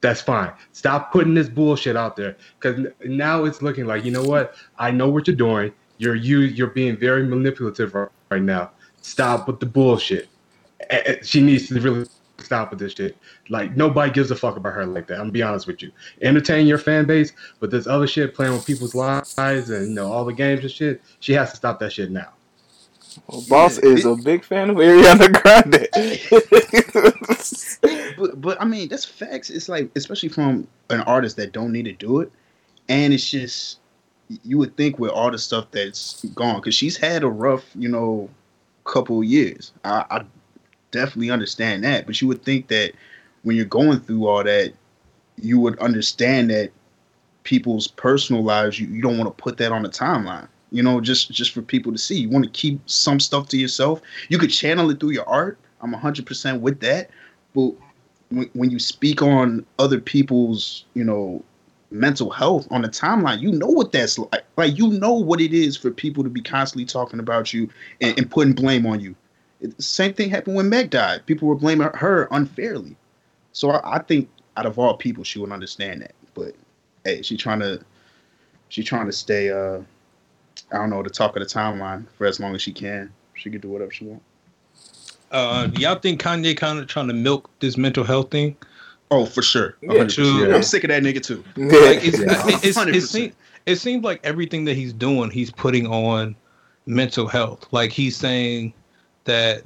that's 0.00 0.20
fine. 0.22 0.52
Stop 0.72 1.12
putting 1.12 1.34
this 1.34 1.48
bullshit 1.48 1.96
out 1.96 2.16
there 2.16 2.36
because 2.58 2.86
now 3.04 3.44
it's 3.44 3.60
looking 3.62 3.86
like 3.86 4.04
you 4.04 4.10
know 4.10 4.24
what? 4.24 4.54
I 4.78 4.90
know 4.90 5.08
what 5.08 5.26
you're 5.26 5.36
doing. 5.36 5.72
You're 5.98 6.14
you. 6.14 6.40
You're 6.40 6.68
being 6.68 6.96
very 6.96 7.24
manipulative 7.24 7.94
right, 7.94 8.42
now. 8.42 8.70
Stop 9.02 9.46
with 9.46 9.60
the 9.60 9.66
bullshit. 9.66 10.28
She 11.22 11.40
needs 11.42 11.68
to 11.68 11.80
really 11.80 12.06
stop 12.38 12.70
with 12.70 12.78
this 12.78 12.94
shit. 12.94 13.18
Like 13.50 13.76
nobody 13.76 14.10
gives 14.10 14.30
a 14.30 14.36
fuck 14.36 14.56
about 14.56 14.72
her 14.72 14.86
like 14.86 15.06
that. 15.08 15.14
I'm 15.14 15.24
gonna 15.24 15.32
be 15.32 15.42
honest 15.42 15.66
with 15.66 15.82
you. 15.82 15.92
Entertain 16.22 16.66
your 16.66 16.78
fan 16.78 17.04
base, 17.04 17.32
but 17.60 17.70
this 17.70 17.86
other 17.86 18.06
shit 18.06 18.34
playing 18.34 18.54
with 18.54 18.66
people's 18.66 18.94
lives 18.94 19.36
and 19.36 19.88
you 19.88 19.94
know 19.94 20.10
all 20.10 20.24
the 20.24 20.32
games 20.32 20.62
and 20.62 20.70
shit. 20.70 21.02
She 21.20 21.34
has 21.34 21.50
to 21.50 21.56
stop 21.56 21.78
that 21.80 21.92
shit 21.92 22.10
now. 22.10 22.32
Well, 23.26 23.44
Boss 23.48 23.82
yeah, 23.82 23.90
is 23.90 24.04
it, 24.04 24.10
a 24.10 24.16
big 24.16 24.44
fan 24.44 24.70
of 24.70 24.76
Ariana 24.76 25.32
Grande. 25.32 25.88
but, 28.18 28.40
but 28.40 28.60
I 28.60 28.64
mean, 28.64 28.88
that's 28.88 29.04
facts. 29.04 29.50
It's 29.50 29.68
like, 29.68 29.90
especially 29.96 30.28
from 30.28 30.66
an 30.90 31.00
artist 31.02 31.36
that 31.36 31.52
don't 31.52 31.72
need 31.72 31.84
to 31.84 31.92
do 31.92 32.20
it, 32.20 32.32
and 32.88 33.12
it's 33.12 33.30
just 33.30 33.78
you 34.44 34.58
would 34.58 34.76
think 34.76 34.98
with 34.98 35.10
all 35.10 35.30
the 35.30 35.38
stuff 35.38 35.66
that's 35.70 36.24
gone, 36.34 36.56
because 36.56 36.74
she's 36.74 36.96
had 36.96 37.24
a 37.24 37.28
rough, 37.28 37.64
you 37.74 37.88
know, 37.88 38.28
couple 38.84 39.22
years. 39.24 39.72
I, 39.84 40.04
I 40.10 40.24
definitely 40.90 41.30
understand 41.30 41.84
that, 41.84 42.06
but 42.06 42.20
you 42.20 42.28
would 42.28 42.44
think 42.44 42.68
that 42.68 42.92
when 43.42 43.56
you're 43.56 43.64
going 43.64 44.00
through 44.00 44.26
all 44.26 44.44
that, 44.44 44.72
you 45.36 45.58
would 45.58 45.78
understand 45.78 46.50
that 46.50 46.70
people's 47.42 47.88
personal 47.88 48.44
lives, 48.44 48.78
you, 48.78 48.86
you 48.88 49.02
don't 49.02 49.18
want 49.18 49.36
to 49.36 49.42
put 49.42 49.56
that 49.56 49.72
on 49.72 49.82
the 49.82 49.88
timeline 49.88 50.48
you 50.70 50.82
know, 50.82 51.00
just 51.00 51.30
just 51.30 51.52
for 51.52 51.62
people 51.62 51.92
to 51.92 51.98
see. 51.98 52.20
You 52.20 52.28
want 52.28 52.44
to 52.44 52.50
keep 52.50 52.80
some 52.88 53.20
stuff 53.20 53.48
to 53.48 53.58
yourself. 53.58 54.00
You 54.28 54.38
could 54.38 54.50
channel 54.50 54.90
it 54.90 55.00
through 55.00 55.10
your 55.10 55.28
art. 55.28 55.58
I'm 55.80 55.94
100% 55.94 56.60
with 56.60 56.80
that. 56.80 57.10
But 57.54 57.72
when, 58.28 58.50
when 58.52 58.70
you 58.70 58.78
speak 58.78 59.22
on 59.22 59.66
other 59.78 60.00
people's, 60.00 60.84
you 60.94 61.04
know, 61.04 61.42
mental 61.90 62.30
health 62.30 62.68
on 62.70 62.82
the 62.82 62.88
timeline, 62.88 63.40
you 63.40 63.50
know 63.50 63.66
what 63.66 63.92
that's 63.92 64.18
like. 64.18 64.44
Like 64.56 64.78
you 64.78 64.88
know 64.88 65.14
what 65.14 65.40
it 65.40 65.52
is 65.52 65.76
for 65.76 65.90
people 65.90 66.22
to 66.22 66.30
be 66.30 66.40
constantly 66.40 66.84
talking 66.84 67.20
about 67.20 67.52
you 67.52 67.68
and, 68.00 68.16
and 68.18 68.30
putting 68.30 68.52
blame 68.52 68.86
on 68.86 69.00
you. 69.00 69.14
It, 69.60 69.80
same 69.82 70.14
thing 70.14 70.30
happened 70.30 70.56
when 70.56 70.68
Mac 70.68 70.90
died. 70.90 71.26
People 71.26 71.48
were 71.48 71.56
blaming 71.56 71.88
her 71.94 72.28
unfairly. 72.30 72.96
So 73.52 73.70
I, 73.70 73.96
I 73.96 73.98
think 74.00 74.28
out 74.56 74.66
of 74.66 74.78
all 74.78 74.96
people, 74.96 75.24
she 75.24 75.38
would 75.38 75.52
understand 75.52 76.02
that. 76.02 76.14
But 76.34 76.54
hey, 77.04 77.22
she's 77.22 77.40
trying 77.40 77.60
to 77.60 77.80
she's 78.68 78.84
trying 78.84 79.06
to 79.06 79.12
stay 79.12 79.50
uh 79.50 79.80
I 80.72 80.78
don't 80.78 80.90
know, 80.90 81.02
the 81.02 81.10
talk 81.10 81.36
of 81.36 81.40
the 81.40 81.46
timeline 81.46 82.06
for 82.16 82.26
as 82.26 82.40
long 82.40 82.54
as 82.54 82.62
she 82.62 82.72
can. 82.72 83.12
She 83.34 83.50
can 83.50 83.60
do 83.60 83.68
whatever 83.68 83.90
she 83.90 84.04
wants. 84.04 84.24
Uh, 85.30 85.66
do 85.66 85.82
y'all 85.82 85.94
think 85.96 86.20
Kanye 86.20 86.56
kind 86.56 86.78
of 86.78 86.86
trying 86.86 87.08
to 87.08 87.14
milk 87.14 87.50
this 87.60 87.76
mental 87.76 88.04
health 88.04 88.30
thing? 88.30 88.56
Oh, 89.10 89.26
for 89.26 89.42
sure. 89.42 89.76
Yeah, 89.80 89.92
yeah. 89.94 90.54
I'm 90.54 90.62
sick 90.62 90.84
of 90.84 90.88
that 90.88 91.02
nigga 91.02 91.22
too. 91.22 91.42
Like, 91.56 92.00
it's, 92.02 92.18
it's, 92.64 92.76
it, 92.76 93.02
seems, 93.02 93.34
it 93.66 93.76
seems 93.76 94.04
like 94.04 94.20
everything 94.22 94.64
that 94.66 94.74
he's 94.74 94.92
doing, 94.92 95.30
he's 95.30 95.50
putting 95.50 95.86
on 95.86 96.36
mental 96.86 97.26
health. 97.26 97.66
Like 97.72 97.90
he's 97.90 98.16
saying 98.16 98.72
that 99.24 99.62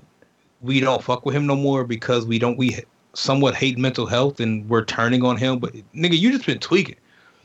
we 0.62 0.80
don't 0.80 1.02
fuck 1.02 1.26
with 1.26 1.34
him 1.34 1.46
no 1.46 1.56
more 1.56 1.84
because 1.84 2.26
we 2.26 2.38
don't 2.38 2.56
we 2.56 2.78
somewhat 3.12 3.54
hate 3.54 3.78
mental 3.78 4.06
health 4.06 4.40
and 4.40 4.68
we're 4.68 4.84
turning 4.84 5.22
on 5.24 5.36
him. 5.36 5.58
But 5.58 5.74
nigga, 5.94 6.18
you 6.18 6.32
just 6.32 6.46
been 6.46 6.58
tweaking. 6.58 6.96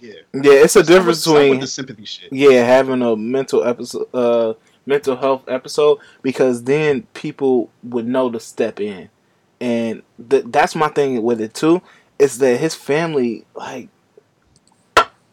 Yeah, 0.02 0.14
yeah, 0.34 0.54
it's 0.54 0.76
a 0.76 0.84
difference 0.84 1.26
between 1.26 1.60
the 1.60 1.68
sympathy 1.68 2.06
shit. 2.06 2.32
Yeah, 2.32 2.64
having 2.64 3.02
a 3.02 3.16
mental 3.16 3.64
episode, 3.64 4.08
uh, 4.14 4.54
mental 4.86 5.16
health 5.18 5.43
episode, 5.47 6.00
because 6.22 6.64
then 6.64 7.04
people 7.14 7.70
would 7.84 8.08
know 8.08 8.30
to 8.32 8.39
step 8.39 8.80
in, 8.80 9.10
and 9.60 10.04
th- 10.30 10.45
that's 10.47 10.76
my 10.76 10.88
thing 10.88 11.22
with 11.22 11.41
it 11.41 11.54
too. 11.54 11.82
Is 12.18 12.38
that 12.39 12.60
his 12.60 12.76
family 12.76 13.45
like 13.56 13.89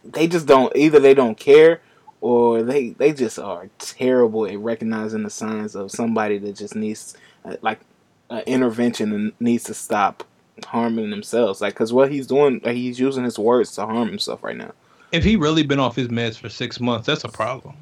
they 0.05 0.27
just 0.27 0.47
don't 0.47 0.75
either 0.77 1.01
they 1.01 1.15
don't 1.15 1.39
care 1.39 1.81
or 2.21 2.63
they 2.63 2.91
they 2.91 3.13
just 3.13 3.39
are 3.39 3.69
terrible 3.79 4.47
at 4.47 4.59
recognizing 4.59 5.23
the 5.23 5.31
signs 5.31 5.75
of 5.75 5.91
somebody 5.91 6.39
that 6.39 6.57
just 6.57 6.75
needs 6.75 7.17
uh, 7.45 7.57
like 7.63 7.81
an 8.31 8.43
intervention 8.47 9.13
and 9.13 9.33
needs 9.41 9.65
to 9.65 9.75
stop 9.75 10.25
harming 10.65 11.11
themselves. 11.11 11.61
Like, 11.61 11.75
cause 11.75 11.93
what 11.93 12.11
he's 12.11 12.27
doing, 12.27 12.61
like, 12.65 12.77
he's 12.77 12.99
using 12.99 13.25
his 13.25 13.39
words 13.39 13.75
to 13.75 13.87
harm 13.87 14.09
himself 14.09 14.43
right 14.43 14.57
now. 14.57 14.73
If 15.13 15.25
he 15.25 15.37
really 15.37 15.63
been 15.63 15.79
off 15.79 15.97
his 15.97 16.09
meds 16.09 16.37
for 16.37 16.49
six 16.49 16.81
months, 16.81 17.07
that's 17.07 17.25
a 17.25 17.29
problem. 17.29 17.77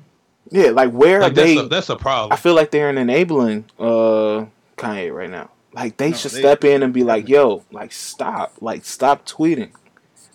Yeah, 0.51 0.71
like 0.71 0.91
where 0.91 1.21
like, 1.21 1.35
that's 1.35 1.55
they? 1.55 1.59
A, 1.59 1.63
that's 1.65 1.89
a 1.89 1.97
problem. 1.97 2.33
I 2.33 2.37
feel 2.37 2.55
like 2.55 2.71
they're 2.71 2.91
an 2.91 2.99
enabling 2.99 3.65
uh 3.79 4.47
Kanye 4.77 5.13
right 5.13 5.31
now. 5.31 5.51
Like 5.73 5.97
they 5.97 6.11
no, 6.11 6.17
should 6.17 6.33
they, 6.33 6.41
step 6.41 6.65
in 6.65 6.83
and 6.83 6.93
be 6.93 7.03
like, 7.03 7.29
"Yo, 7.29 7.65
like 7.73 7.93
stop, 7.93 8.53
like 8.61 8.85
stop 8.85 9.27
tweeting," 9.27 9.73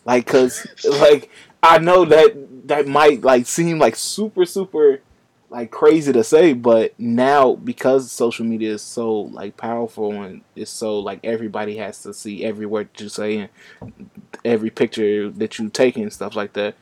like 0.05 0.25
because 0.25 0.67
like 0.99 1.29
I 1.61 1.77
know 1.77 2.05
that 2.05 2.67
that 2.67 2.87
might 2.87 3.21
like 3.21 3.45
seem 3.45 3.79
like 3.79 3.95
super 3.95 4.45
super 4.45 5.01
like 5.49 5.71
crazy 5.71 6.13
to 6.13 6.23
say, 6.23 6.53
but 6.53 6.97
now 6.99 7.55
because 7.55 8.11
social 8.11 8.45
media 8.45 8.73
is 8.73 8.81
so 8.81 9.13
like 9.13 9.57
powerful 9.57 10.11
and 10.21 10.41
it's 10.55 10.71
so 10.71 10.99
like 10.99 11.19
everybody 11.23 11.77
has 11.77 12.03
to 12.03 12.13
see 12.13 12.43
every 12.45 12.65
word 12.65 12.89
you 12.97 13.09
say 13.09 13.37
and 13.37 14.09
every 14.45 14.69
picture 14.69 15.29
that 15.29 15.57
you 15.57 15.69
take 15.69 15.97
and 15.97 16.13
stuff 16.13 16.35
like 16.35 16.53
that. 16.53 16.75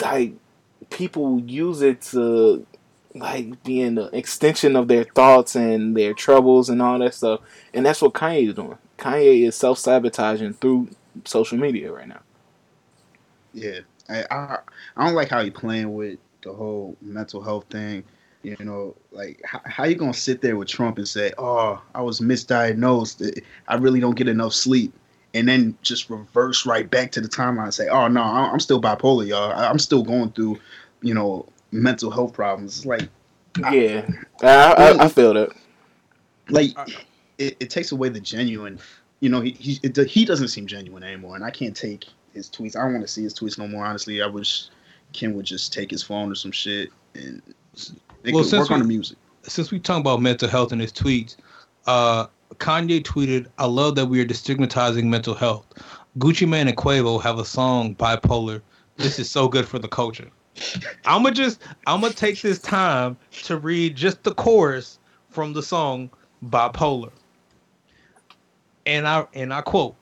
Like 0.00 0.34
people 0.90 1.40
use 1.40 1.82
it 1.82 2.00
to 2.02 2.66
like 3.14 3.62
be 3.64 3.82
an 3.82 3.98
extension 4.12 4.74
of 4.74 4.88
their 4.88 5.04
thoughts 5.04 5.54
and 5.54 5.96
their 5.96 6.14
troubles 6.14 6.70
and 6.70 6.80
all 6.80 6.98
that 6.98 7.14
stuff, 7.14 7.40
and 7.74 7.84
that's 7.84 8.00
what 8.00 8.14
Kanye 8.14 8.48
is 8.48 8.54
doing. 8.54 8.78
Kanye 8.98 9.46
is 9.46 9.56
self 9.56 9.78
sabotaging 9.78 10.54
through 10.54 10.88
social 11.24 11.58
media 11.58 11.92
right 11.92 12.08
now. 12.08 12.20
Yeah, 13.52 13.80
I, 14.08 14.24
I 14.30 14.58
I 14.96 15.04
don't 15.04 15.14
like 15.14 15.28
how 15.28 15.42
he 15.42 15.50
playing 15.50 15.92
with 15.94 16.18
the 16.42 16.52
whole 16.52 16.96
mental 17.00 17.42
health 17.42 17.66
thing. 17.70 18.04
You 18.42 18.56
know, 18.58 18.96
like 19.12 19.40
how, 19.44 19.60
how 19.64 19.84
you 19.84 19.94
gonna 19.94 20.12
sit 20.12 20.40
there 20.40 20.56
with 20.56 20.66
Trump 20.66 20.98
and 20.98 21.06
say, 21.06 21.32
"Oh, 21.38 21.80
I 21.94 22.02
was 22.02 22.18
misdiagnosed. 22.20 23.40
I 23.68 23.76
really 23.76 24.00
don't 24.00 24.16
get 24.16 24.26
enough 24.26 24.52
sleep," 24.52 24.92
and 25.32 25.48
then 25.48 25.78
just 25.82 26.10
reverse 26.10 26.66
right 26.66 26.90
back 26.90 27.12
to 27.12 27.20
the 27.20 27.28
timeline 27.28 27.64
and 27.64 27.74
say, 27.74 27.88
"Oh 27.88 28.08
no, 28.08 28.20
I'm 28.20 28.58
still 28.58 28.80
bipolar, 28.80 29.28
y'all. 29.28 29.52
I'm 29.52 29.78
still 29.78 30.02
going 30.02 30.32
through, 30.32 30.58
you 31.02 31.14
know, 31.14 31.46
mental 31.70 32.10
health 32.10 32.32
problems." 32.32 32.78
It's 32.78 32.86
like, 32.86 33.08
yeah, 33.70 34.08
I, 34.42 34.72
I, 34.72 35.04
I 35.04 35.08
feel 35.08 35.34
that. 35.34 35.50
Like, 36.48 36.70
it, 37.38 37.56
it 37.60 37.70
takes 37.70 37.92
away 37.92 38.08
the 38.08 38.20
genuine. 38.20 38.80
You 39.20 39.28
know, 39.28 39.40
he 39.40 39.52
he, 39.52 39.78
it, 39.84 39.96
he 40.08 40.24
doesn't 40.24 40.48
seem 40.48 40.66
genuine 40.66 41.04
anymore, 41.04 41.36
and 41.36 41.44
I 41.44 41.50
can't 41.50 41.76
take 41.76 42.06
his 42.34 42.50
tweets. 42.50 42.74
I 42.74 42.82
don't 42.82 42.94
want 42.94 43.06
to 43.06 43.12
see 43.12 43.22
his 43.22 43.34
tweets 43.34 43.56
no 43.56 43.68
more. 43.68 43.84
Honestly, 43.84 44.20
I 44.20 44.26
wish 44.26 44.66
Ken 45.12 45.34
would 45.34 45.46
just 45.46 45.72
take 45.72 45.90
his 45.90 46.02
phone 46.02 46.30
or 46.30 46.34
some 46.34 46.52
shit 46.52 46.90
and 47.14 47.42
they 48.22 48.32
well, 48.32 48.44
could 48.44 48.58
work 48.58 48.68
we, 48.68 48.74
on 48.74 48.80
the 48.80 48.86
music. 48.86 49.18
Since 49.42 49.70
we 49.70 49.78
talk 49.78 50.00
about 50.00 50.20
mental 50.20 50.48
health 50.48 50.72
in 50.72 50.78
his 50.78 50.92
tweets, 50.92 51.36
uh, 51.86 52.26
Kanye 52.54 53.02
tweeted, 53.02 53.46
"I 53.58 53.66
love 53.66 53.96
that 53.96 54.06
we 54.06 54.20
are 54.20 54.24
destigmatizing 54.24 55.04
mental 55.04 55.34
health. 55.34 55.66
Gucci 56.18 56.48
Mane 56.48 56.68
and 56.68 56.76
Quavo 56.76 57.20
have 57.22 57.38
a 57.38 57.44
song, 57.44 57.94
Bipolar. 57.96 58.60
This 58.96 59.18
is 59.18 59.30
so 59.30 59.48
good 59.48 59.66
for 59.66 59.78
the 59.78 59.88
culture." 59.88 60.30
I'm 61.06 61.22
gonna 61.22 61.34
just 61.34 61.60
I'm 61.86 62.00
gonna 62.00 62.12
take 62.12 62.40
this 62.42 62.58
time 62.58 63.16
to 63.44 63.56
read 63.56 63.96
just 63.96 64.22
the 64.22 64.34
chorus 64.34 64.98
from 65.30 65.54
the 65.54 65.62
song 65.62 66.10
Bipolar. 66.44 67.10
And 68.84 69.08
I 69.08 69.26
and 69.34 69.52
I 69.52 69.62
quote, 69.62 69.96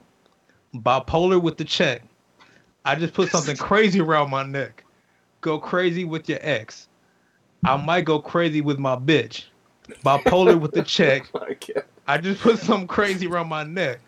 "Bipolar 0.74 1.40
with 1.40 1.56
the 1.56 1.64
check. 1.64 2.02
I 2.84 2.94
just 2.96 3.14
put 3.14 3.30
something 3.30 3.56
crazy 3.68 4.00
around 4.00 4.30
my 4.30 4.42
neck 4.42 4.84
go 5.40 5.58
crazy 5.58 6.04
with 6.04 6.28
your 6.28 6.38
ex. 6.42 6.88
I 7.64 7.76
might 7.76 8.04
go 8.04 8.20
crazy 8.20 8.60
with 8.60 8.78
my 8.78 8.96
bitch. 8.96 9.44
Bipolar 10.04 10.58
with 10.58 10.72
the 10.72 10.82
check. 10.82 11.30
I 12.06 12.18
just 12.18 12.40
put 12.40 12.58
something 12.58 12.86
crazy 12.86 13.26
around 13.26 13.48
my 13.48 13.64
neck. 13.64 14.00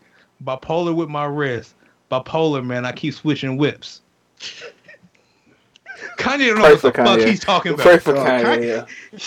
Bipolar 0.44 0.94
with 0.94 1.08
my 1.08 1.24
wrist. 1.24 1.74
Bipolar, 2.10 2.64
man. 2.64 2.84
I 2.84 2.92
keep 2.92 3.14
switching 3.14 3.56
whips. 3.56 4.02
Kanye 6.18 6.48
don't 6.48 6.58
know 6.58 6.62
what 6.62 6.82
the 6.82 6.92
Kanye. 6.92 7.04
fuck 7.04 7.20
he's 7.20 7.40
talking 7.40 7.74
about. 7.74 7.84
Pray 7.84 7.98
for 7.98 8.14
Kanye, 8.14 8.42
Kanye, 8.42 8.88
yeah. 9.12 9.18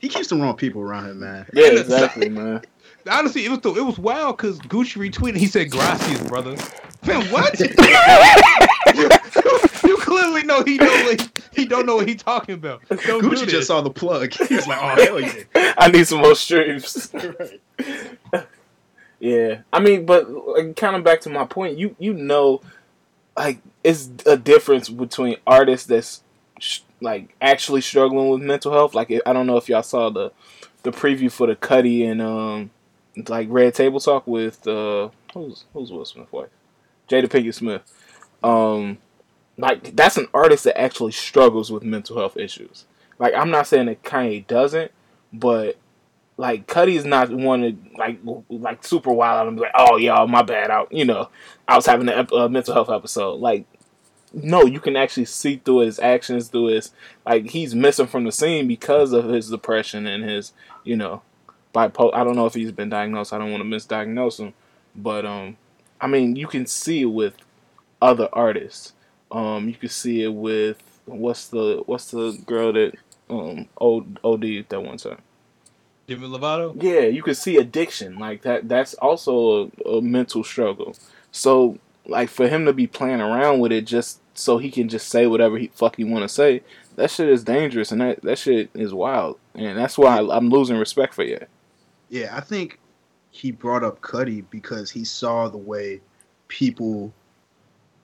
he 0.00 0.08
keeps 0.08 0.28
the 0.28 0.36
wrong 0.36 0.56
people 0.56 0.82
around 0.82 1.08
him, 1.08 1.20
man. 1.20 1.46
Yeah, 1.52 1.68
exactly, 1.68 2.28
man. 2.28 2.62
Honestly, 3.10 3.46
it 3.46 3.50
was 3.50 3.60
it 3.76 3.84
was 3.84 3.98
wild 3.98 4.36
because 4.36 4.58
Gucci 4.60 5.10
retweeted. 5.10 5.36
He 5.36 5.46
said, 5.46 5.70
"Gracias, 5.70 6.20
brother." 6.28 6.56
Man, 7.06 7.24
what? 7.32 7.54
you 9.84 9.96
clearly 9.98 10.42
know 10.42 10.62
he 10.62 10.76
know 10.76 10.86
what 10.86 11.20
he, 11.20 11.62
he 11.62 11.64
don't 11.66 11.86
know 11.86 11.96
what 11.96 12.08
he 12.08 12.14
talking 12.14 12.54
about. 12.54 12.86
Don't 12.88 13.22
Gucci 13.22 13.48
just 13.48 13.68
saw 13.68 13.80
the 13.80 13.90
plug. 13.90 14.32
He 14.48 14.56
was 14.56 14.66
like, 14.66 14.78
"Oh 14.80 15.04
hell 15.04 15.20
yeah!" 15.20 15.74
I 15.78 15.90
need 15.90 16.06
some 16.06 16.20
more 16.20 16.34
streams. 16.34 17.10
right. 17.14 18.46
Yeah, 19.20 19.60
I 19.72 19.80
mean, 19.80 20.06
but 20.06 20.30
like, 20.30 20.76
kind 20.76 20.96
of 20.96 21.04
back 21.04 21.20
to 21.22 21.30
my 21.30 21.44
point. 21.44 21.76
You 21.78 21.94
you 21.98 22.14
know, 22.14 22.62
like 23.36 23.60
it's 23.84 24.08
a 24.26 24.36
difference 24.36 24.88
between 24.88 25.36
artists 25.46 25.86
that's 25.86 26.22
sh- 26.58 26.80
like 27.00 27.34
actually 27.40 27.82
struggling 27.82 28.30
with 28.30 28.40
mental 28.40 28.72
health. 28.72 28.94
Like 28.94 29.12
I 29.26 29.32
don't 29.32 29.46
know 29.46 29.58
if 29.58 29.68
y'all 29.68 29.82
saw 29.82 30.08
the 30.08 30.32
the 30.82 30.90
preview 30.90 31.30
for 31.30 31.46
the 31.46 31.54
Cudi 31.56 32.10
and 32.10 32.22
um 32.22 32.70
like 33.28 33.48
Red 33.50 33.74
Table 33.74 34.00
Talk 34.00 34.26
with 34.26 34.66
uh 34.66 35.10
who's 35.34 35.64
who's 35.74 35.92
Will 35.92 36.04
Smith 36.06 36.32
wife, 36.32 36.48
Jada 37.08 37.26
Pinkett 37.26 37.54
Smith. 37.54 37.82
Um, 38.42 38.98
like 39.60 39.94
that's 39.96 40.16
an 40.16 40.28
artist 40.32 40.64
that 40.64 40.80
actually 40.80 41.12
struggles 41.12 41.70
with 41.70 41.82
mental 41.82 42.16
health 42.18 42.36
issues. 42.36 42.84
Like 43.18 43.34
I'm 43.34 43.50
not 43.50 43.66
saying 43.66 43.86
that 43.86 44.02
Kanye 44.02 44.46
doesn't, 44.46 44.90
but 45.32 45.76
like 46.36 46.66
Cudi's 46.66 47.04
not 47.04 47.30
one 47.30 47.60
to 47.60 47.76
like 47.98 48.18
like 48.48 48.84
super 48.84 49.12
wild 49.12 49.46
and 49.46 49.56
be 49.56 49.62
like, 49.62 49.72
oh 49.76 49.98
y'all, 49.98 50.26
my 50.26 50.42
bad. 50.42 50.70
Out, 50.70 50.90
you 50.90 51.04
know, 51.04 51.28
I 51.68 51.76
was 51.76 51.86
having 51.86 52.08
a, 52.08 52.48
mental 52.48 52.74
health 52.74 52.88
episode. 52.88 53.34
Like, 53.34 53.66
no, 54.32 54.64
you 54.64 54.80
can 54.80 54.96
actually 54.96 55.26
see 55.26 55.60
through 55.62 55.80
his 55.80 55.98
actions, 55.98 56.48
through 56.48 56.68
his 56.68 56.92
like 57.26 57.50
he's 57.50 57.74
missing 57.74 58.06
from 58.06 58.24
the 58.24 58.32
scene 58.32 58.66
because 58.66 59.12
of 59.12 59.28
his 59.28 59.50
depression 59.50 60.06
and 60.06 60.24
his, 60.24 60.52
you 60.82 60.96
know, 60.96 61.20
bipolar. 61.74 62.14
I 62.14 62.24
don't 62.24 62.36
know 62.36 62.46
if 62.46 62.54
he's 62.54 62.72
been 62.72 62.88
diagnosed. 62.88 63.34
I 63.34 63.38
don't 63.38 63.52
want 63.52 63.62
to 63.62 63.68
misdiagnose 63.68 64.40
him, 64.40 64.54
but 64.96 65.26
um, 65.26 65.58
I 66.00 66.06
mean, 66.06 66.36
you 66.36 66.46
can 66.46 66.64
see 66.64 67.04
with 67.04 67.34
other 68.00 68.30
artists. 68.32 68.94
Um, 69.30 69.68
you 69.68 69.74
can 69.74 69.88
see 69.88 70.22
it 70.22 70.32
with 70.34 70.82
what's 71.06 71.48
the 71.48 71.82
what's 71.86 72.10
the 72.10 72.40
girl 72.46 72.72
that 72.72 72.94
um 73.28 73.68
OD 73.80 74.18
OD 74.24 74.66
that 74.68 74.82
one 74.82 74.96
time. 74.96 75.22
Demi 76.06 76.26
Lovato. 76.26 76.74
Yeah, 76.80 77.02
you 77.02 77.22
can 77.22 77.34
see 77.34 77.56
addiction 77.56 78.18
like 78.18 78.42
that. 78.42 78.68
That's 78.68 78.94
also 78.94 79.70
a, 79.84 79.88
a 79.88 80.02
mental 80.02 80.42
struggle. 80.42 80.96
So 81.30 81.78
like 82.06 82.28
for 82.28 82.48
him 82.48 82.64
to 82.64 82.72
be 82.72 82.86
playing 82.86 83.20
around 83.20 83.60
with 83.60 83.72
it 83.72 83.86
just 83.86 84.20
so 84.34 84.58
he 84.58 84.70
can 84.70 84.88
just 84.88 85.08
say 85.08 85.26
whatever 85.26 85.58
he 85.58 85.68
fuck 85.68 85.96
he 85.96 86.04
want 86.04 86.22
to 86.22 86.28
say, 86.28 86.62
that 86.96 87.10
shit 87.10 87.28
is 87.28 87.44
dangerous 87.44 87.92
and 87.92 88.00
that 88.00 88.22
that 88.22 88.38
shit 88.38 88.70
is 88.74 88.92
wild. 88.92 89.38
And 89.54 89.78
that's 89.78 89.96
why 89.96 90.18
I, 90.18 90.36
I'm 90.36 90.48
losing 90.48 90.76
respect 90.76 91.14
for 91.14 91.24
you. 91.24 91.38
Yeah, 92.08 92.36
I 92.36 92.40
think 92.40 92.80
he 93.30 93.52
brought 93.52 93.84
up 93.84 94.00
Cudi 94.00 94.44
because 94.50 94.90
he 94.90 95.04
saw 95.04 95.48
the 95.48 95.58
way 95.58 96.00
people 96.48 97.12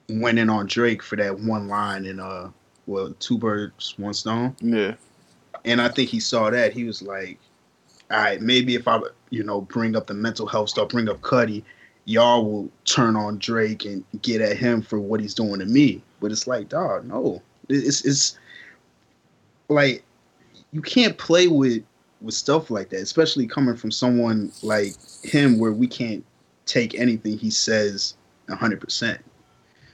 went 0.09 0.39
in 0.39 0.49
on 0.49 0.65
Drake 0.67 1.03
for 1.03 1.15
that 1.17 1.39
one 1.39 1.67
line 1.67 2.05
in 2.05 2.19
uh 2.19 2.49
well 2.85 3.13
two 3.19 3.37
birds 3.37 3.93
one 3.97 4.13
stone. 4.13 4.55
Yeah. 4.61 4.95
and 5.65 5.81
I 5.81 5.89
think 5.89 6.09
he 6.09 6.19
saw 6.19 6.49
that. 6.49 6.73
He 6.73 6.85
was 6.85 7.01
like 7.01 7.39
all 8.09 8.17
right 8.17 8.41
maybe 8.41 8.75
if 8.75 8.87
I 8.87 8.99
you 9.29 9.43
know 9.43 9.61
bring 9.61 9.95
up 9.95 10.07
the 10.07 10.13
mental 10.13 10.47
health 10.47 10.69
stuff 10.69 10.89
bring 10.89 11.09
up 11.09 11.19
Cudi 11.21 11.63
y'all 12.05 12.45
will 12.45 12.71
turn 12.85 13.17
on 13.17 13.37
Drake 13.37 13.83
and 13.83 14.03
get 14.21 14.39
at 14.39 14.55
him 14.55 14.81
for 14.81 14.97
what 14.97 15.19
he's 15.19 15.33
doing 15.33 15.59
to 15.59 15.65
me. 15.65 16.01
But 16.21 16.31
it's 16.31 16.47
like 16.47 16.69
dog 16.69 17.05
no. 17.05 17.41
It's 17.67 18.05
it's 18.05 18.39
like 19.67 20.03
you 20.71 20.81
can't 20.81 21.17
play 21.17 21.47
with 21.47 21.83
with 22.21 22.33
stuff 22.33 22.71
like 22.71 22.89
that 22.89 23.01
especially 23.01 23.45
coming 23.45 23.75
from 23.75 23.91
someone 23.91 24.51
like 24.63 24.95
him 25.23 25.59
where 25.59 25.73
we 25.73 25.85
can't 25.85 26.25
take 26.65 26.95
anything 26.95 27.37
he 27.37 27.49
says 27.49 28.15
100% 28.49 29.19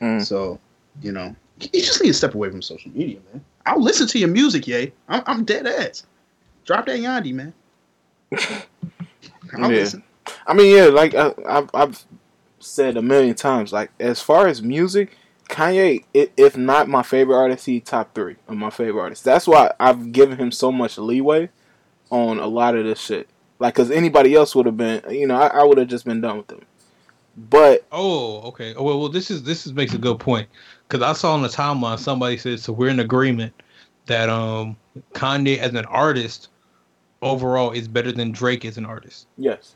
Mm. 0.04 0.26
so, 0.26 0.60
you 1.02 1.12
know, 1.14 1.36
you 1.60 1.70
just 1.82 2.02
need 2.02 2.10
to 2.10 2.14
step 2.14 2.36
away 2.36 2.50
from 2.50 2.62
social 2.62 2.92
media, 2.92 3.20
man. 3.32 3.44
I'll 3.66 3.82
listen 3.82 4.06
to 4.08 4.20
your 4.20 4.28
music, 4.30 4.68
yay. 4.68 4.92
I'm, 5.08 5.24
I'm 5.26 5.46
dead 5.46 5.66
ass. 5.66 6.06
Drop 6.66 6.86
that 6.88 7.00
Yandhi, 7.00 7.34
man. 7.34 7.54
I'll 9.54 9.62
Yeah. 9.62 9.68
listen. 9.68 10.04
I 10.48 10.54
mean, 10.54 10.76
yeah, 10.76 10.86
like 10.86 11.14
I, 11.16 11.34
I've, 11.48 11.70
I've 11.74 12.06
said 12.60 12.98
a 12.98 13.02
million 13.02 13.36
times, 13.36 13.72
like 13.72 13.92
as 14.00 14.22
far 14.22 14.48
as 14.48 14.62
music, 14.62 15.18
Kanye, 15.50 16.04
if 16.14 16.58
not 16.58 16.88
my 16.88 17.04
favorite 17.04 17.36
artist, 17.38 17.66
he 17.66 17.80
top 17.80 18.14
three 18.16 18.38
of 18.48 18.56
my 18.56 18.70
favorite 18.70 19.02
artists. 19.02 19.24
That's 19.24 19.48
why 19.48 19.72
I've 19.80 20.12
given 20.12 20.38
him 20.38 20.52
so 20.52 20.72
much 20.72 20.98
leeway 20.98 21.50
on 22.10 22.40
a 22.40 22.48
lot 22.48 22.76
of 22.76 22.86
this 22.86 23.00
shit. 23.00 23.28
Like, 23.60 23.76
cause 23.76 23.92
anybody 23.92 24.34
else 24.36 24.56
would 24.56 24.66
have 24.66 24.78
been, 24.78 25.02
you 25.10 25.28
know, 25.28 25.36
I, 25.36 25.48
I 25.48 25.64
would 25.64 25.78
have 25.78 25.88
just 25.88 26.06
been 26.06 26.22
done 26.22 26.38
with 26.38 26.52
him. 26.52 26.66
But 27.36 27.86
Oh, 27.92 28.42
okay. 28.50 28.76
Oh, 28.76 28.84
well, 28.84 29.00
well, 29.00 29.10
this 29.10 29.32
is 29.32 29.44
this 29.44 29.66
is 29.66 29.74
makes 29.74 29.94
a 29.94 29.98
good 29.98 30.20
point 30.20 30.48
because 30.88 31.02
I 31.02 31.14
saw 31.14 31.34
on 31.34 31.42
the 31.42 31.48
timeline 31.48 31.98
somebody 31.98 32.38
said 32.38 32.60
so 32.60 32.74
we're 32.74 32.90
in 32.90 33.00
agreement 33.00 33.54
that 34.06 34.30
um 34.30 34.78
Kanye 35.14 35.58
as 35.58 35.74
an 35.74 35.86
artist 35.86 36.50
overall 37.22 37.72
is 37.72 37.88
better 37.88 38.12
than 38.12 38.32
Drake 38.32 38.66
as 38.66 38.78
an 38.78 38.86
artist. 38.86 39.28
yes, 39.38 39.76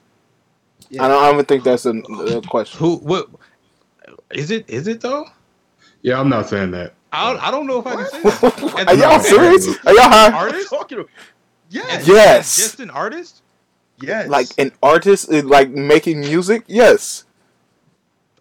Yeah. 0.90 1.06
I 1.06 1.08
don't, 1.08 1.24
I 1.24 1.32
don't 1.32 1.48
think 1.48 1.64
that's 1.64 1.86
a, 1.86 1.92
a 1.92 2.42
question. 2.42 2.80
Who? 2.80 2.98
What? 2.98 3.30
Is 4.32 4.52
it? 4.52 4.70
Is 4.70 4.88
it 4.88 5.02
though? 5.02 5.26
Yeah, 6.02 6.20
I'm 6.20 6.30
not 6.30 6.48
saying 6.48 6.72
that. 6.72 6.94
I 7.12 7.32
don't, 7.32 7.44
I 7.44 7.52
don't 7.52 7.68
know 7.68 7.80
if 7.80 7.88
I 7.88 7.96
can 7.96 8.06
say 8.06 8.22
that. 8.22 8.86
Are 8.88 8.96
y'all 8.96 9.20
serious? 9.20 9.68
Are 9.86 9.94
y'all 9.94 10.04
high? 10.04 10.32
Artist? 10.32 10.70
Talking 10.70 11.06
yes. 11.70 12.08
Yes. 12.08 12.56
Just 12.56 12.80
an 12.80 12.90
artist? 12.90 13.42
Yes. 14.00 14.28
Like 14.28 14.48
an 14.58 14.72
artist, 14.84 15.32
like 15.32 15.70
making 15.70 16.20
music? 16.20 16.64
Yes. 16.68 17.24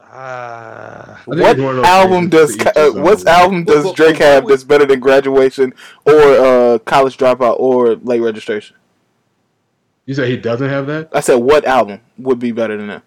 Ah. 0.09 1.21
think 1.25 1.39
What 1.39 1.39
it's 1.53 1.61
one 1.61 1.71
of 1.71 1.77
those 1.77 1.85
album 1.87 2.29
does 2.29 2.57
to 2.57 2.65
Ka- 2.65 2.71
each 2.71 2.97
uh, 2.97 3.01
what 3.03 3.27
album 3.27 3.65
does 3.65 3.85
Well, 3.85 3.95
Drake 3.95 4.19
well, 4.21 4.33
have 4.33 4.45
well, 4.45 4.51
that's 4.51 4.65
better 4.65 4.87
than 4.87 5.01
Graduation 5.01 5.75
or 6.05 6.13
uh, 6.15 6.79
College 6.81 7.17
Dropout 7.19 7.59
or 7.59 7.97
Late 7.97 8.21
Registration? 8.21 8.77
You 10.07 10.15
say 10.15 10.31
he 10.31 10.37
doesn't 10.37 10.69
have 10.69 10.87
that? 10.87 11.09
I 11.13 11.21
said 11.21 11.37
what 11.37 11.65
album 11.65 12.01
would 12.19 12.39
be 12.39 12.53
better 12.53 12.77
than 12.77 12.87
that? 12.89 13.03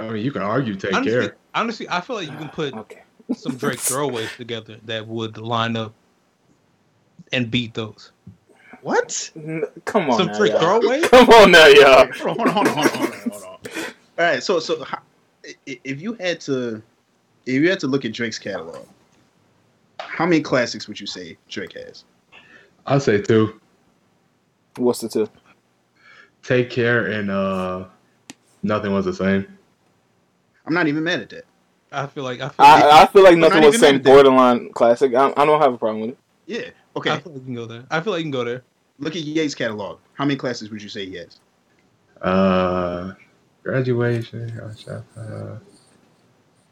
I 0.00 0.08
mean, 0.08 0.24
you 0.24 0.32
can 0.32 0.42
argue 0.42 0.74
take 0.74 0.92
Honestly, 0.94 1.20
care. 1.28 1.36
honestly, 1.54 1.88
I 1.88 2.00
feel 2.00 2.16
like 2.16 2.30
you 2.30 2.36
can 2.36 2.48
put 2.48 2.74
Okay. 2.74 3.02
some 3.34 3.56
Drake 3.56 3.78
throwaways 3.78 4.34
together 4.36 4.78
that 4.86 5.06
would 5.06 5.38
line 5.38 5.76
up 5.76 5.92
and 7.32 7.50
beat 7.50 7.74
those. 7.74 8.10
what? 8.82 9.30
N- 9.36 9.64
Come 9.84 10.10
on, 10.10 10.18
Some 10.18 10.26
now, 10.28 10.38
Drake 10.38 10.52
y'all. 10.52 10.80
throwaways? 10.80 11.02
Come 11.10 11.28
on 11.30 11.50
now, 11.52 11.66
y'all. 11.66 12.06
Hold 12.12 12.38
on, 12.38 12.48
hold 12.48 12.48
on, 12.48 12.66
hold 12.66 12.68
on, 12.68 12.88
hold 12.88 13.10
on, 13.12 13.30
hold 13.30 13.42
on. 13.44 13.48
All 14.18 14.24
right, 14.24 14.42
so 14.42 14.58
so 14.58 14.82
how, 14.82 14.98
i- 14.98 15.00
i- 15.00 15.07
if 15.66 16.00
you 16.00 16.14
had 16.14 16.40
to 16.42 16.82
if 17.46 17.54
you 17.54 17.70
had 17.70 17.80
to 17.80 17.86
look 17.86 18.04
at 18.04 18.12
Drake's 18.12 18.38
catalog, 18.38 18.86
how 19.98 20.26
many 20.26 20.40
classics 20.40 20.86
would 20.88 21.00
you 21.00 21.06
say 21.06 21.36
Drake 21.48 21.72
has? 21.74 22.04
I'll 22.86 23.00
say 23.00 23.20
two. 23.20 23.60
What's 24.76 25.00
the 25.00 25.08
two? 25.08 25.28
Take 26.42 26.70
care 26.70 27.06
and 27.06 27.30
uh, 27.30 27.86
nothing 28.62 28.92
was 28.92 29.04
the 29.04 29.14
same. 29.14 29.46
I'm 30.66 30.74
not 30.74 30.86
even 30.86 31.02
mad 31.02 31.20
at 31.20 31.30
that. 31.30 31.44
I 31.90 32.06
feel 32.06 32.24
like 32.24 32.40
I 32.40 32.48
feel 32.48 32.66
like, 32.66 32.84
I, 32.84 33.02
I 33.02 33.06
feel 33.06 33.24
like 33.24 33.36
nothing 33.38 33.62
was 33.62 33.74
even 33.74 33.80
saying 33.80 33.94
mad 33.94 34.00
at 34.00 34.04
that. 34.04 34.10
borderline 34.10 34.72
classic. 34.72 35.14
I, 35.14 35.32
I 35.36 35.44
don't 35.44 35.60
have 35.60 35.72
a 35.72 35.78
problem 35.78 36.02
with 36.02 36.10
it. 36.10 36.18
Yeah. 36.46 36.70
Okay. 36.96 37.10
I 37.10 37.20
feel 37.20 37.32
like 37.32 37.40
you 37.40 37.46
can 37.46 37.54
go 37.54 37.66
there. 37.66 37.84
I 37.90 38.00
feel 38.00 38.12
like 38.12 38.20
you 38.20 38.24
can 38.24 38.30
go 38.30 38.44
there. 38.44 38.62
Look 38.98 39.16
at 39.16 39.22
Ye's 39.22 39.54
catalog. 39.54 39.98
How 40.14 40.24
many 40.24 40.36
classics 40.36 40.70
would 40.70 40.82
you 40.82 40.88
say 40.88 41.06
he 41.06 41.16
has? 41.16 41.38
Uh, 42.20 43.12
graduation, 43.62 44.50
uh, 44.60 45.58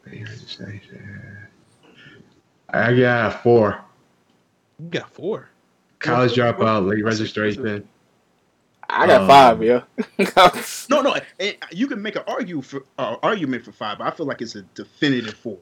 registration. 0.07 1.39
I 2.71 2.95
got 2.99 3.43
four. 3.43 3.79
You 4.79 4.89
got 4.91 5.11
four. 5.13 5.49
College 5.99 6.31
What's 6.31 6.37
the- 6.37 6.43
what- 6.45 6.57
dropout, 6.59 6.89
late 6.89 7.05
registration. 7.05 7.89
I 8.89 9.07
got 9.09 9.23
Um, 9.23 9.27
five, 9.27 9.63
yeah. 9.65 9.83
No, 10.89 11.03
no. 11.03 11.17
eh, 11.41 11.55
You 11.73 11.89
can 11.89 12.01
make 12.01 12.15
an 12.15 12.23
argue 12.29 12.63
for 12.63 12.85
uh, 12.99 13.17
argument 13.23 13.65
for 13.65 13.73
five, 13.73 13.99
but 13.99 14.07
I 14.07 14.11
feel 14.13 14.27
like 14.27 14.41
it's 14.43 14.55
a 14.55 14.63
definitive 14.63 15.35
four. 15.35 15.59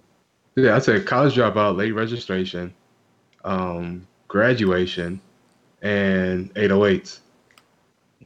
Yeah, 0.56 0.76
I 0.76 0.78
said 0.78 1.06
college 1.06 1.34
dropout, 1.34 1.76
late 1.76 1.92
registration, 1.94 2.74
um, 3.44 4.06
graduation, 4.28 5.20
and 5.82 6.52
808s. 6.54 7.20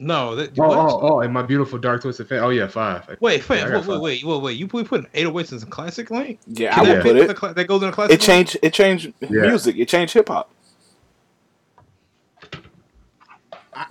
No, 0.01 0.33
that, 0.35 0.57
Oh, 0.57 0.67
what? 0.69 0.77
oh, 0.77 0.99
oh, 1.01 1.19
and 1.19 1.33
my 1.33 1.41
beautiful 1.41 1.77
dark 1.77 2.01
twisted 2.01 2.27
fan. 2.29 2.39
Oh 2.39 2.49
yeah, 2.49 2.67
five. 2.67 3.05
Wait, 3.19 3.41
Yeah, 3.41 3.45
wait, 3.49 3.69
got 3.69 3.85
wait, 3.85 3.87
wait, 3.87 4.01
wait, 4.01 4.23
wait, 4.23 4.41
wait. 4.41 4.57
You 4.57 4.65
put 4.67 4.87
put 4.87 5.11
808s 5.11 5.51
as 5.51 5.63
a 5.63 5.65
classic 5.65 6.09
lane? 6.09 6.37
yeah, 6.47 6.73
Can 6.73 6.79
I 6.79 6.85
that 6.87 6.93
would 6.95 7.03
put 7.03 7.15
in 7.17 7.23
it. 7.23 7.27
the 7.27 7.33
cla- 7.33 7.53
that 7.53 7.65
goes 7.67 7.83
in 7.83 7.89
a 7.89 7.91
classic. 7.91 8.13
It 8.15 8.21
changed. 8.21 8.57
It 8.61 8.73
changed 8.73 9.11
Yeah. 9.19 9.27
music. 9.41 9.75
It 9.77 9.89
changed 9.89 10.13
hip 10.13 10.29
hop. 10.29 10.49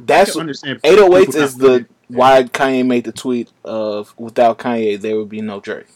That's- 0.01 0.31
I 0.31 0.33
can 0.33 0.41
understand. 0.41 0.81
808s 0.83 1.27
people 1.27 1.43
is 1.43 1.57
not 1.57 1.67
putting 1.67 1.83
the 2.09 2.17
why 2.17 2.43
Kanye 2.45 2.87
made 2.87 3.05
the 3.05 3.13
tweet 3.13 3.51
of 3.65 4.15
without 4.19 4.59
Kanye 4.59 5.01
there 5.01 5.17
would 5.17 5.29
be 5.29 5.41
no 5.43 5.61
Drake. 5.61 5.87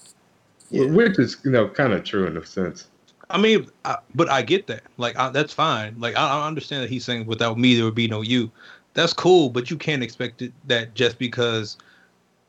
Yeah. 0.70 0.86
Which 0.86 1.18
is 1.18 1.36
you 1.44 1.50
know 1.50 1.68
kind 1.68 1.92
of 1.92 2.04
true 2.04 2.26
in 2.26 2.36
a 2.36 2.44
sense. 2.44 2.86
I 3.30 3.38
mean, 3.38 3.66
I, 3.86 3.96
but 4.14 4.28
I 4.28 4.42
get 4.42 4.66
that. 4.66 4.82
Like, 4.98 5.16
I, 5.18 5.30
that's 5.30 5.54
fine. 5.54 5.94
Like, 5.98 6.16
I, 6.16 6.40
I 6.42 6.46
understand 6.46 6.82
that 6.82 6.90
he's 6.90 7.02
saying 7.02 7.24
without 7.24 7.58
me 7.58 7.74
there 7.76 7.86
would 7.86 7.94
be 7.94 8.06
no 8.06 8.20
you. 8.20 8.50
That's 8.94 9.12
cool, 9.12 9.48
but 9.48 9.70
you 9.70 9.76
can't 9.76 10.02
expect 10.02 10.42
it 10.42 10.52
that 10.66 10.94
just 10.94 11.18
because 11.18 11.78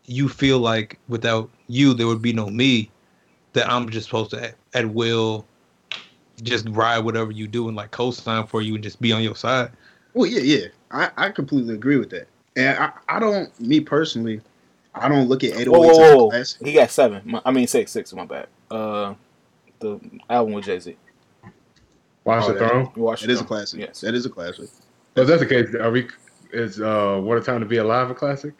you 0.06 0.28
feel 0.28 0.60
like 0.60 1.00
without 1.08 1.50
you 1.68 1.94
there 1.94 2.08
would 2.08 2.22
be 2.22 2.34
no 2.34 2.50
me, 2.50 2.92
that 3.54 3.70
I'm 3.70 3.90
just 3.90 4.08
supposed 4.08 4.32
to 4.32 4.44
at, 4.44 4.56
at 4.74 4.90
will 4.90 5.46
just 6.42 6.68
ride 6.70 7.00
whatever 7.00 7.32
you 7.32 7.48
do 7.48 7.68
and 7.68 7.78
like 7.78 7.92
co-sign 7.92 8.48
for 8.48 8.62
you 8.62 8.76
and 8.76 8.84
just 8.84 9.00
be 9.00 9.12
on 9.14 9.22
your 9.24 9.36
side. 9.36 9.72
Well, 10.14 10.26
yeah, 10.30 10.42
yeah. 10.42 10.68
I, 10.92 11.12
I 11.18 11.30
completely 11.30 11.74
agree 11.76 11.98
with 11.98 12.10
that. 12.10 12.28
And 12.56 12.78
I, 12.78 12.92
I 13.08 13.20
don't, 13.20 13.58
me 13.60 13.80
personally, 13.80 14.42
I 14.94 15.08
don't 15.08 15.28
look 15.30 15.44
at 15.44 15.54
808s 15.54 15.68
Whoa, 15.68 15.80
whoa, 15.80 15.90
as 15.92 16.00
a 16.00 16.30
classic. 16.30 16.68
He 16.68 16.74
got 16.74 16.92
seven. 16.92 17.22
My, 17.26 17.42
I 17.46 17.52
mean 17.52 17.68
six, 17.68 17.92
six. 17.92 18.14
My 18.14 18.26
bad. 18.26 18.48
Uh, 18.70 19.14
the 19.80 20.00
album 20.30 20.54
with 20.54 20.66
Jay 20.66 20.80
Z. 20.80 20.98
Watch 22.26 22.44
Oh, 22.44 22.54
the 22.54 22.60
that- 22.60 22.70
Throne. 22.70 22.92
You 22.96 23.02
watched 23.04 23.24
It 23.24 23.30
is 23.30 23.42
a 23.42 23.46
classic. 23.46 23.80
Yes. 23.80 24.02
That 24.02 24.14
is 24.14 24.26
a 24.26 24.30
classic. 24.30 24.70
If 25.16 25.28
that's 25.28 25.42
the 25.42 25.46
case, 25.48 25.74
are 25.76 25.92
we? 25.92 26.08
Is 26.54 26.80
uh, 26.80 27.20
"What 27.22 27.38
a 27.38 27.42
Time 27.42 27.60
to 27.62 27.66
Be 27.66 27.78
Alive" 27.78 28.10
a 28.12 28.16
classic? 28.16 28.54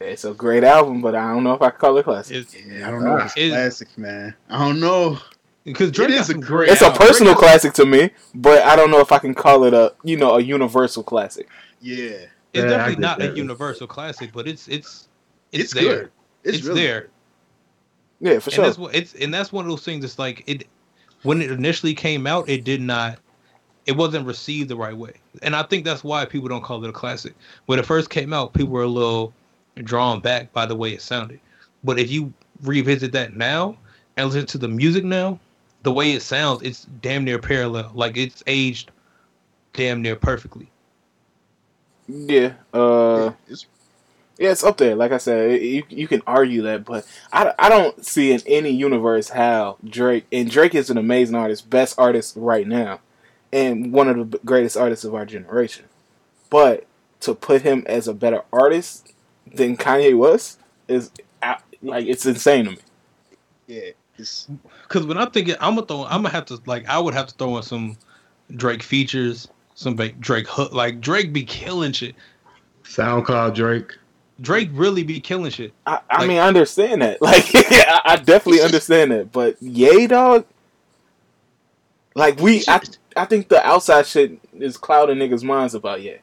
It's 0.00 0.24
a 0.24 0.32
great 0.32 0.62
album, 0.62 1.00
but 1.02 1.16
I 1.16 1.32
don't 1.32 1.42
know 1.42 1.52
if 1.54 1.62
I 1.62 1.70
call 1.70 1.96
it 1.98 2.04
classic. 2.04 2.36
It's 2.36 2.54
Yeah, 2.54 2.86
I 2.86 2.90
don't 2.92 3.02
know. 3.02 3.16
if 3.16 3.24
It's 3.26 3.36
Is- 3.36 3.52
classic, 3.52 3.98
man. 3.98 4.34
I 4.48 4.58
don't 4.58 4.78
know. 4.80 5.18
because 5.64 5.90
Drake 5.90 6.10
It 6.10 6.14
is 6.14 6.30
a 6.30 6.34
great- 6.34 6.44
great. 6.46 6.68
It's 6.70 6.80
a 6.82 6.90
personal 6.92 7.32
Drake 7.34 7.38
classic 7.44 7.72
to 7.74 7.84
me, 7.86 8.10
but 8.34 8.62
I 8.62 8.76
don't 8.76 8.90
know 8.90 9.00
if 9.00 9.10
I 9.12 9.18
can 9.18 9.34
call 9.34 9.64
it 9.64 9.74
a 9.74 9.92
you 10.04 10.16
know 10.16 10.36
a 10.36 10.40
universal 10.40 11.02
classic. 11.02 11.48
Yeah, 11.80 11.96
It's 11.96 12.28
Yeah, 12.54 12.62
definitely 12.68 12.94
get 12.94 13.00
not 13.00 13.22
a 13.22 13.36
universal 13.36 13.86
classic, 13.88 14.30
but 14.32 14.46
it's 14.46 14.68
it's 14.68 15.08
it's, 15.52 15.64
it's, 15.64 15.74
there. 15.74 15.82
good. 15.82 16.10
It's, 16.44 16.58
It's, 16.58 16.66
really 16.66 16.82
there. 16.82 17.08
Yeah, 18.20 18.38
for 18.38 18.50
and 18.50 18.54
sure. 18.54 18.64
that's 18.64 18.78
what 18.78 18.94
it's 18.94 19.14
and 19.14 19.34
that's 19.34 19.52
one 19.52 19.64
of 19.64 19.70
those 19.70 19.84
things. 19.84 20.04
It's 20.04 20.18
like 20.20 20.44
it 20.46 20.66
when 21.24 21.42
it 21.42 21.50
initially 21.50 21.94
came 21.94 22.26
out, 22.28 22.48
it 22.48 22.62
did 22.64 22.80
not, 22.80 23.18
it 23.86 23.96
wasn't 23.96 24.26
received 24.26 24.68
the 24.68 24.76
right 24.76 24.96
way, 24.96 25.14
and 25.42 25.56
I 25.56 25.62
think 25.62 25.84
that's 25.84 26.04
why 26.04 26.24
people 26.24 26.48
don't 26.48 26.62
call 26.62 26.84
it 26.84 26.90
a 26.90 26.92
classic. 26.92 27.34
When 27.66 27.78
it 27.78 27.86
first 27.86 28.10
came 28.10 28.32
out, 28.32 28.52
people 28.52 28.72
were 28.72 28.82
a 28.82 28.88
little 28.88 29.32
drawn 29.76 30.20
back 30.20 30.52
by 30.52 30.66
the 30.66 30.76
way 30.76 30.92
it 30.92 31.02
sounded. 31.02 31.40
But 31.84 31.98
if 31.98 32.10
you 32.10 32.32
revisit 32.62 33.12
that 33.12 33.36
now 33.36 33.76
and 34.16 34.26
listen 34.28 34.46
to 34.46 34.58
the 34.58 34.68
music 34.68 35.04
now, 35.04 35.38
the 35.82 35.92
way 35.92 36.12
it 36.12 36.22
sounds, 36.22 36.62
it's 36.62 36.86
damn 37.00 37.24
near 37.24 37.38
parallel. 37.38 37.90
Like 37.94 38.16
it's 38.16 38.42
aged 38.46 38.90
damn 39.72 40.02
near 40.02 40.16
perfectly. 40.16 40.70
Yeah, 42.08 42.54
uh, 42.74 43.24
Yeah, 43.26 43.32
it's 43.48 43.66
yeah, 44.38 44.52
it's 44.52 44.64
up 44.64 44.78
there. 44.78 44.96
Like 44.96 45.12
I 45.12 45.18
said, 45.18 45.62
you 45.62 45.84
you 45.90 46.08
can 46.08 46.22
argue 46.26 46.62
that, 46.62 46.84
but 46.84 47.06
I, 47.32 47.52
I 47.58 47.68
don't 47.68 48.04
see 48.04 48.32
in 48.32 48.40
any 48.46 48.70
universe 48.70 49.28
how 49.28 49.76
Drake 49.84 50.26
and 50.32 50.50
Drake 50.50 50.74
is 50.74 50.90
an 50.90 50.98
amazing 50.98 51.36
artist, 51.36 51.68
best 51.68 51.98
artist 51.98 52.34
right 52.36 52.66
now, 52.66 53.00
and 53.52 53.92
one 53.92 54.08
of 54.08 54.30
the 54.30 54.38
greatest 54.44 54.76
artists 54.76 55.04
of 55.04 55.14
our 55.14 55.26
generation. 55.26 55.84
But 56.50 56.86
to 57.20 57.34
put 57.34 57.62
him 57.62 57.84
as 57.86 58.08
a 58.08 58.14
better 58.14 58.42
artist 58.52 59.12
than 59.46 59.76
Kanye 59.76 60.16
was 60.16 60.56
is 60.88 61.10
like 61.82 62.06
it's 62.06 62.26
insane 62.26 62.64
to 62.66 62.70
me. 62.72 62.78
yeah. 63.66 63.80
Because 64.16 65.06
when 65.06 65.16
I'm 65.16 65.30
thinking, 65.30 65.54
I'm 65.60 65.74
gonna 65.76 65.86
throw, 65.86 66.04
I'm 66.04 66.22
gonna 66.22 66.28
have 66.30 66.44
to 66.46 66.60
like, 66.66 66.86
I 66.88 66.98
would 66.98 67.14
have 67.14 67.28
to 67.28 67.34
throw 67.34 67.56
in 67.56 67.62
some 67.62 67.96
Drake 68.54 68.82
features, 68.82 69.48
some 69.74 69.94
ba- 69.94 70.12
Drake 70.12 70.46
hook. 70.46 70.72
Like 70.74 71.00
Drake 71.00 71.32
be 71.32 71.42
killing 71.42 71.92
shit. 71.92 72.14
SoundCloud 72.84 73.54
Drake. 73.54 73.96
Drake 74.42 74.68
really 74.72 75.04
be 75.04 75.20
killing 75.20 75.50
shit. 75.50 75.72
I, 75.86 76.00
I 76.10 76.18
Like- 76.18 76.28
mean, 76.28 76.38
I 76.38 76.48
understand 76.48 77.00
that. 77.00 77.18
Like, 77.22 77.44
I, 77.54 78.00
I 78.04 78.16
definitely 78.16 78.60
understand 78.64 79.10
that. 79.12 79.32
But 79.32 79.56
yay, 79.62 80.06
dog. 80.06 80.44
Like 82.14 82.40
we, 82.40 82.62
I, 82.68 82.80
I 83.16 83.24
think 83.24 83.48
the 83.48 83.64
outside 83.66 84.06
shit 84.06 84.38
is 84.58 84.76
clouding 84.76 85.18
niggas' 85.18 85.42
minds 85.42 85.74
about 85.74 86.02
yay. 86.02 86.20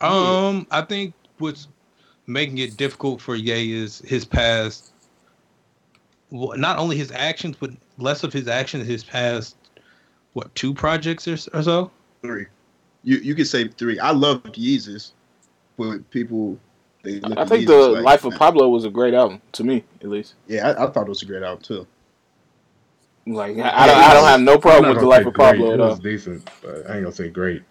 Um, 0.00 0.66
I 0.70 0.82
think 0.82 1.14
what's 1.38 1.68
making 2.26 2.58
it 2.58 2.76
difficult 2.76 3.20
for 3.20 3.34
Ye 3.34 3.72
is 3.72 4.00
his 4.00 4.24
past. 4.24 4.92
Well, 6.30 6.58
not 6.58 6.78
only 6.78 6.96
his 6.96 7.12
actions, 7.12 7.56
but 7.58 7.70
less 7.98 8.24
of 8.24 8.32
his 8.32 8.48
actions. 8.48 8.86
His 8.86 9.04
past, 9.04 9.56
what 10.32 10.54
two 10.54 10.74
projects 10.74 11.26
or, 11.26 11.36
or 11.56 11.62
so? 11.62 11.90
three. 12.22 12.46
You 13.04 13.18
you 13.18 13.34
could 13.34 13.46
say 13.46 13.68
three. 13.68 13.98
I 13.98 14.10
love 14.10 14.42
Yeezus, 14.42 15.12
but 15.76 16.08
people 16.10 16.58
they 17.02 17.20
look 17.20 17.38
I 17.38 17.42
at 17.42 17.48
think 17.48 17.64
Yeezus 17.64 17.66
the 17.66 17.88
like, 17.88 18.04
Life 18.04 18.24
of. 18.24 18.34
Pablo 18.34 18.68
was 18.68 18.84
a 18.84 18.90
great 18.90 19.14
album 19.14 19.40
to 19.52 19.64
me, 19.64 19.84
at 20.02 20.08
least. 20.08 20.34
Yeah, 20.48 20.68
I, 20.68 20.84
I 20.84 20.90
thought 20.90 21.06
it 21.06 21.08
was 21.08 21.22
a 21.22 21.26
great 21.26 21.42
album 21.42 21.62
too. 21.62 21.86
Like, 23.26 23.56
I, 23.58 23.70
I 23.82 23.86
don't, 23.86 23.96
I 23.96 24.14
don't 24.14 24.28
have 24.28 24.40
no 24.40 24.58
problem 24.58 24.90
with 24.90 25.00
the 25.00 25.06
Life 25.06 25.26
of 25.26 25.34
Pablo 25.34 25.66
great. 25.66 25.72
at 25.74 25.80
It 25.80 25.82
was 25.82 25.98
decent, 25.98 26.48
but 26.62 26.88
I 26.88 26.94
ain't 26.94 27.02
gonna 27.04 27.12
say 27.12 27.28
great. 27.28 27.62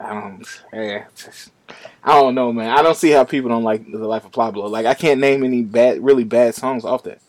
I 0.00 0.14
don't, 0.14 0.62
yeah, 0.72 1.04
just- 1.14 1.52
I 2.02 2.14
don't 2.14 2.34
know, 2.34 2.52
man. 2.52 2.70
I 2.70 2.82
don't 2.82 2.96
see 2.96 3.10
how 3.10 3.24
people 3.24 3.50
don't 3.50 3.62
like 3.62 3.84
the 3.90 3.98
Life 3.98 4.24
of 4.24 4.32
Pablo. 4.32 4.66
Like, 4.66 4.86
I 4.86 4.94
can't 4.94 5.20
name 5.20 5.44
any 5.44 5.62
bad, 5.62 6.02
really 6.02 6.24
bad 6.24 6.54
songs 6.54 6.84
off 6.84 7.02
that. 7.04 7.20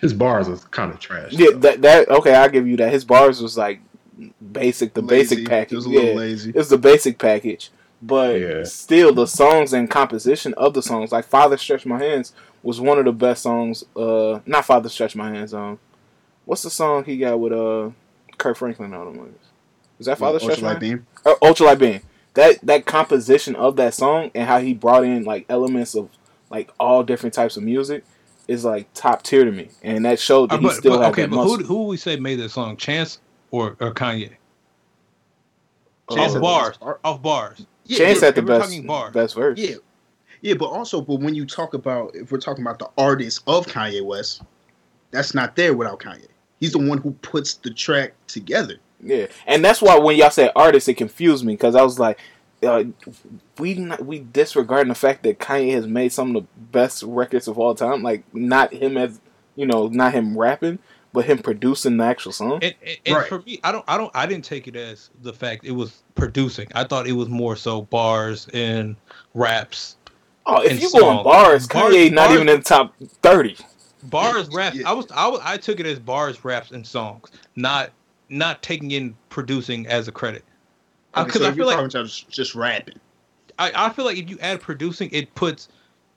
His 0.00 0.12
bars 0.12 0.48
was 0.48 0.64
kind 0.64 0.92
of 0.92 0.98
trash. 0.98 1.32
Yeah, 1.32 1.50
though. 1.52 1.58
that 1.58 1.82
that 1.82 2.08
okay, 2.10 2.34
I'll 2.34 2.48
give 2.50 2.66
you 2.66 2.76
that. 2.78 2.92
His 2.92 3.04
bars 3.04 3.40
was 3.40 3.56
like 3.56 3.80
basic, 4.52 4.92
the 4.92 5.00
Lazy. 5.02 5.36
basic 5.36 5.48
package. 5.48 5.72
It 5.72 5.76
was 5.76 5.86
a 5.86 5.90
little 5.90 6.10
yeah, 6.10 6.14
lazy. 6.16 6.52
it's 6.54 6.68
the 6.68 6.78
basic 6.78 7.18
package. 7.18 7.70
But 8.02 8.38
Yeah. 8.40 8.64
still, 8.64 9.14
the 9.14 9.26
songs 9.26 9.72
and 9.72 9.88
composition 9.88 10.52
of 10.54 10.74
the 10.74 10.82
songs, 10.82 11.12
like 11.12 11.24
"Father 11.24 11.56
Stretch 11.56 11.86
My 11.86 11.98
Hands," 11.98 12.32
was 12.64 12.80
one 12.80 12.98
of 12.98 13.04
the 13.04 13.12
best 13.12 13.42
songs. 13.42 13.84
Uh, 13.94 14.40
not 14.46 14.64
"Father 14.64 14.88
Stretch 14.88 15.14
My 15.14 15.30
Hands." 15.30 15.54
Um, 15.54 15.78
what's 16.44 16.62
the 16.62 16.70
song 16.70 17.04
he 17.04 17.18
got 17.18 17.38
with 17.38 17.52
uh 17.52 17.90
Kirk 18.38 18.56
Franklin 18.56 18.92
on 18.94 19.16
them? 19.16 19.34
Is 20.00 20.06
that 20.06 20.18
"Father 20.18 20.40
Stretch 20.40 20.60
My 20.62 20.70
Hands"? 20.70 20.80
Beam. 20.80 21.06
Uh, 21.24 21.34
Ultralight 21.42 21.78
Beam. 21.78 22.00
That 22.34 22.58
that 22.64 22.84
composition 22.86 23.54
of 23.54 23.76
that 23.76 23.94
song 23.94 24.32
and 24.34 24.48
how 24.48 24.58
he 24.58 24.74
brought 24.74 25.04
in 25.04 25.22
like 25.24 25.46
elements 25.48 25.94
of 25.94 26.08
like 26.50 26.70
all 26.80 27.04
different 27.04 27.32
types 27.34 27.56
of 27.56 27.62
music 27.62 28.04
is 28.48 28.64
like 28.64 28.88
top 28.92 29.22
tier 29.22 29.44
to 29.44 29.52
me, 29.52 29.68
and 29.82 30.04
that 30.04 30.18
showed 30.18 30.50
that 30.50 30.56
Uh, 30.56 30.58
he 30.58 30.66
but, 30.66 30.74
still 30.76 30.96
but, 30.96 31.02
had 31.04 31.12
okay, 31.12 31.22
that 31.22 31.30
but 31.30 31.36
muscle. 31.36 31.56
who 31.58 31.64
who 31.64 31.86
we 31.86 31.96
say 31.96 32.16
made 32.16 32.40
this 32.40 32.54
song? 32.54 32.76
Chance 32.76 33.20
or 33.52 33.76
or 33.80 33.92
Kanye? 33.94 34.32
Chance 36.10 36.20
off 36.28 36.32
had 36.34 36.42
bars, 36.42 36.76
best- 36.78 36.98
off 37.04 37.22
bars. 37.22 37.66
Yeah, 37.86 37.98
Chance 37.98 38.18
yeah, 38.20 38.24
had 38.26 38.34
the 38.34 38.42
we're 38.42 38.46
best 38.58 38.64
talking 38.70 38.86
bars. 38.86 39.12
best 39.14 39.34
verse. 39.34 39.58
Yeah, 39.58 39.76
yeah, 40.44 40.52
but 40.52 40.66
also, 40.66 41.00
but 41.00 41.20
when 41.20 41.34
you 41.34 41.46
talk 41.46 41.72
about 41.72 42.14
if 42.14 42.30
we're 42.30 42.38
talking 42.38 42.62
about 42.62 42.78
the 42.78 42.90
artist 42.98 43.42
of 43.46 43.66
Kanye 43.66 44.04
West, 44.04 44.42
that's 45.10 45.34
not 45.34 45.56
there 45.56 45.72
without 45.72 46.00
Kanye. 46.00 46.28
He's 46.60 46.72
the 46.72 46.78
one 46.78 46.98
who 46.98 47.12
puts 47.22 47.54
the 47.54 47.70
track 47.70 48.12
together. 48.26 48.76
Yeah, 49.02 49.26
and 49.46 49.64
that's 49.64 49.80
why 49.80 49.98
when 49.98 50.16
y'all 50.16 50.30
said 50.30 50.52
artist, 50.54 50.86
it 50.88 50.94
confused 50.94 51.46
me 51.46 51.54
because 51.54 51.74
I 51.74 51.82
was 51.82 51.98
like, 51.98 52.18
uh, 52.62 52.84
we 53.58 53.72
not, 53.74 54.04
we 54.04 54.18
disregarding 54.18 54.88
the 54.88 54.94
fact 54.94 55.22
that 55.22 55.38
Kanye 55.38 55.72
has 55.72 55.86
made 55.86 56.12
some 56.12 56.36
of 56.36 56.42
the 56.42 56.48
best 56.72 57.02
records 57.04 57.48
of 57.48 57.58
all 57.58 57.74
time. 57.74 58.02
Like 58.02 58.22
not 58.34 58.70
him 58.72 58.98
as 58.98 59.20
you 59.56 59.64
know, 59.64 59.88
not 59.88 60.12
him 60.12 60.36
rapping, 60.36 60.78
but 61.14 61.24
him 61.24 61.38
producing 61.38 61.96
the 61.96 62.04
actual 62.04 62.32
song. 62.32 62.58
And, 62.62 62.74
and, 62.86 62.98
and 63.06 63.16
Right. 63.16 63.28
for 63.28 63.40
me, 63.40 63.60
I 63.64 63.72
don't, 63.72 63.84
I 63.88 63.96
don't, 63.96 64.10
I 64.14 64.26
didn't 64.26 64.44
take 64.44 64.68
it 64.68 64.76
as 64.76 65.10
the 65.22 65.32
fact 65.32 65.64
it 65.64 65.70
was 65.70 66.02
producing. 66.16 66.68
I 66.74 66.84
thought 66.84 67.06
it 67.06 67.12
was 67.12 67.28
more 67.28 67.56
so 67.56 67.82
bars 67.82 68.48
and 68.52 68.96
raps, 69.32 69.96
oh, 70.46 70.62
if 70.62 70.80
you 70.80 70.90
go 70.92 71.08
on 71.08 71.16
song. 71.16 71.24
bars, 71.24 71.66
Bars- 71.68 71.94
Kanye 71.94 72.12
not 72.12 72.28
bars- 72.28 72.34
even 72.34 72.48
in 72.48 72.56
the 72.58 72.62
top 72.64 72.94
thirty. 73.22 73.56
bars, 74.04 74.48
raps. 74.52 74.76
Yeah. 74.76 74.88
I 74.90 74.92
was, 74.92 75.06
I 75.12 75.26
was, 75.28 75.40
I 75.42 75.56
took 75.56 75.80
it 75.80 75.86
as 75.86 75.98
bars, 75.98 76.44
raps, 76.44 76.70
and 76.70 76.86
songs, 76.86 77.30
not, 77.56 77.90
not 78.28 78.62
taking 78.62 78.90
in 78.90 79.16
producing 79.30 79.86
as 79.86 80.08
a 80.08 80.12
credit. 80.12 80.44
Okay, 81.16 81.26
Because 81.26 81.42
so 81.42 81.48
I 81.48 81.52
feel 81.52 81.66
like 81.66 81.76
talking 81.76 81.90
about 81.96 82.06
just, 82.06 82.28
just 82.28 82.54
rapping. 82.54 82.98
I, 83.58 83.72
I 83.74 83.90
feel 83.90 84.04
like 84.04 84.18
if 84.18 84.28
you 84.28 84.36
add 84.40 84.60
producing, 84.60 85.08
it 85.12 85.32
puts 85.34 85.68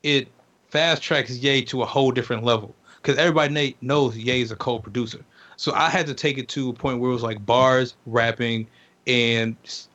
it 0.04 0.28
fast 0.70 1.02
tracks 1.04 1.38
Ye 1.38 1.64
to 1.66 1.82
a 1.84 1.86
whole 1.86 2.12
different 2.12 2.44
level. 2.44 2.76
Because 3.02 3.18
everybody 3.20 3.54
na- 3.54 3.76
knows 3.88 4.18
Ye 4.18 4.42
is 4.42 4.52
a 4.52 4.56
co-producer. 4.56 5.24
So 5.56 5.72
I 5.74 5.90
had 5.90 6.08
to 6.08 6.14
take 6.14 6.38
it 6.38 6.50
to 6.50 6.70
a 6.70 6.74
point 6.74 7.00
where 7.00 7.10
it 7.10 7.14
was 7.14 7.24
like 7.24 7.46
bars, 7.46 7.96
rapping, 8.06 8.68
and 9.06 9.56
s- 9.64 9.88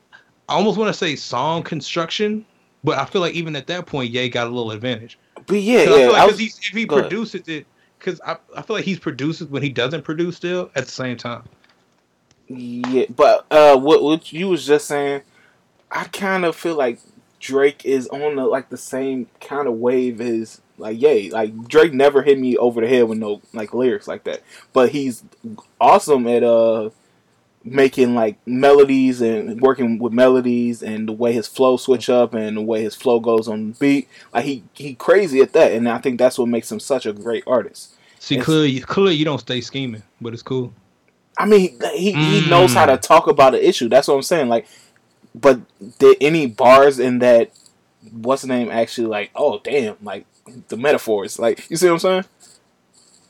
I 0.48 0.54
almost 0.54 0.78
want 0.78 0.88
to 0.88 0.94
say 0.98 1.14
song 1.16 1.62
construction. 1.62 2.46
But 2.84 2.98
I 2.98 3.04
feel 3.04 3.20
like 3.20 3.34
even 3.34 3.54
at 3.56 3.66
that 3.68 3.86
point, 3.86 4.10
Ye 4.10 4.28
got 4.28 4.46
a 4.46 4.50
little 4.50 4.70
advantage. 4.72 5.18
But 5.46 5.60
yeah, 5.60 5.78
yeah, 5.80 5.84
feel 5.84 6.12
like 6.12 6.16
I 6.16 6.20
'cause 6.20 6.30
was- 6.32 6.38
he's, 6.40 6.58
if 6.58 6.64
he 6.76 6.84
go 6.84 6.96
ahead. 6.98 7.10
produces 7.10 7.48
it, 7.48 7.66
because 7.98 8.20
I, 8.26 8.36
I 8.56 8.62
feel 8.62 8.76
like 8.76 8.84
he's 8.84 8.98
produces 8.98 9.48
when 9.48 9.62
he 9.62 9.68
doesn't 9.70 10.02
produce 10.02 10.36
still 10.36 10.70
at 10.74 10.86
the 10.86 10.90
same 10.90 11.16
time. 11.16 11.44
Yeah, 12.48 13.06
but 13.14 13.46
uh, 13.50 13.76
what 13.78 14.02
what 14.02 14.32
you 14.32 14.48
was 14.48 14.66
just 14.66 14.86
saying, 14.86 15.22
I 15.90 16.04
kind 16.04 16.44
of 16.44 16.54
feel 16.56 16.74
like 16.76 16.98
Drake 17.40 17.84
is 17.84 18.08
on 18.08 18.36
the 18.36 18.44
like 18.44 18.68
the 18.68 18.76
same 18.76 19.26
kind 19.40 19.66
of 19.68 19.74
wave 19.74 20.20
as 20.20 20.60
like 20.76 21.00
yay. 21.00 21.30
Like 21.30 21.68
Drake 21.68 21.92
never 21.92 22.22
hit 22.22 22.38
me 22.38 22.56
over 22.56 22.80
the 22.80 22.88
head 22.88 23.04
with 23.04 23.18
no 23.18 23.40
like 23.54 23.72
lyrics 23.72 24.06
like 24.08 24.24
that, 24.24 24.42
but 24.72 24.90
he's 24.90 25.22
awesome 25.80 26.26
at 26.26 26.42
uh 26.42 26.90
making 27.64 28.14
like 28.14 28.36
melodies 28.46 29.20
and 29.20 29.60
working 29.60 29.98
with 29.98 30.12
melodies 30.12 30.82
and 30.82 31.08
the 31.08 31.12
way 31.12 31.32
his 31.32 31.46
flow 31.46 31.76
switch 31.76 32.08
up 32.10 32.34
and 32.34 32.56
the 32.56 32.60
way 32.62 32.82
his 32.82 32.94
flow 32.94 33.20
goes 33.20 33.46
on 33.48 33.70
the 33.72 33.78
beat. 33.78 34.08
Like 34.34 34.44
he 34.44 34.64
he 34.74 34.94
crazy 34.94 35.40
at 35.40 35.52
that, 35.52 35.72
and 35.72 35.88
I 35.88 35.98
think 35.98 36.18
that's 36.18 36.38
what 36.38 36.48
makes 36.48 36.70
him 36.70 36.80
such 36.80 37.06
a 37.06 37.12
great 37.12 37.44
artist. 37.46 37.94
See, 38.18 38.34
It's- 38.36 38.44
clearly, 38.44 38.80
clearly 38.80 39.14
you 39.14 39.24
don't 39.24 39.38
stay 39.40 39.60
scheming, 39.60 40.02
but 40.20 40.32
it's 40.32 40.42
cool. 40.42 40.72
I 41.38 41.46
mean, 41.46 41.78
he 41.94 42.12
he 42.12 42.48
knows 42.50 42.72
Mm. 42.72 42.74
how 42.74 42.86
to 42.86 42.96
talk 42.96 43.26
about 43.26 43.54
an 43.54 43.60
issue. 43.62 43.88
That's 43.88 44.06
what 44.08 44.14
I'm 44.14 44.22
saying. 44.22 44.48
Like, 44.48 44.66
but 45.34 45.60
did 45.98 46.16
any 46.20 46.46
bars 46.46 46.98
in 46.98 47.20
that? 47.20 47.50
What's 48.10 48.42
the 48.42 48.48
name? 48.48 48.70
Actually, 48.70 49.06
like, 49.06 49.30
oh 49.34 49.60
damn, 49.62 49.96
like 50.02 50.26
the 50.68 50.76
metaphors. 50.76 51.38
Like, 51.38 51.68
you 51.70 51.76
see 51.76 51.86
what 51.86 51.92
I'm 51.94 51.98
saying? 52.00 52.24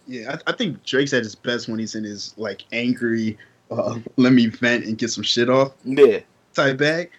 Yeah, 0.09 0.37
I, 0.47 0.51
I 0.51 0.57
think 0.57 0.83
Drake's 0.85 1.13
at 1.13 1.23
his 1.23 1.35
best 1.37 1.69
when 1.69 1.79
he's 1.79 1.95
in 1.95 2.03
his 2.05 2.35
like 2.37 2.65
angry, 2.73 3.39
uh, 3.73 3.99
let 4.17 4.33
me 4.33 4.47
vent 4.47 4.85
and 4.85 4.99
get 4.99 5.11
some 5.11 5.25
shit 5.25 5.49
off 5.49 5.73
Yeah, 5.85 6.21
type 6.55 6.79
bag. 6.79 7.11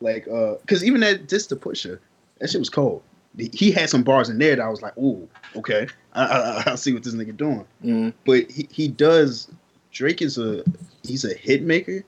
Like, 0.00 0.26
uh, 0.28 0.56
cause 0.66 0.84
even 0.84 1.00
that 1.00 1.28
just 1.28 1.48
to 1.50 1.56
Pusha, 1.56 1.98
that 2.38 2.50
shit 2.50 2.58
was 2.58 2.70
cold. 2.70 3.02
he 3.36 3.70
had 3.70 3.88
some 3.88 4.02
bars 4.02 4.28
in 4.28 4.38
there 4.38 4.56
that 4.56 4.62
I 4.62 4.68
was 4.68 4.82
like, 4.82 4.96
ooh, 4.98 5.28
okay, 5.56 5.86
I, 6.12 6.24
I, 6.24 6.72
I 6.72 6.74
see 6.74 6.92
what 6.92 7.02
this 7.02 7.14
nigga 7.14 7.36
doing. 7.36 7.66
Mm. 7.84 8.12
But 8.24 8.50
he, 8.50 8.68
he 8.70 8.88
does. 8.88 9.50
Drake 9.92 10.22
is 10.22 10.38
a 10.38 10.64
he's 11.04 11.24
a 11.24 11.34
hit 11.34 11.62
maker, 11.62 12.04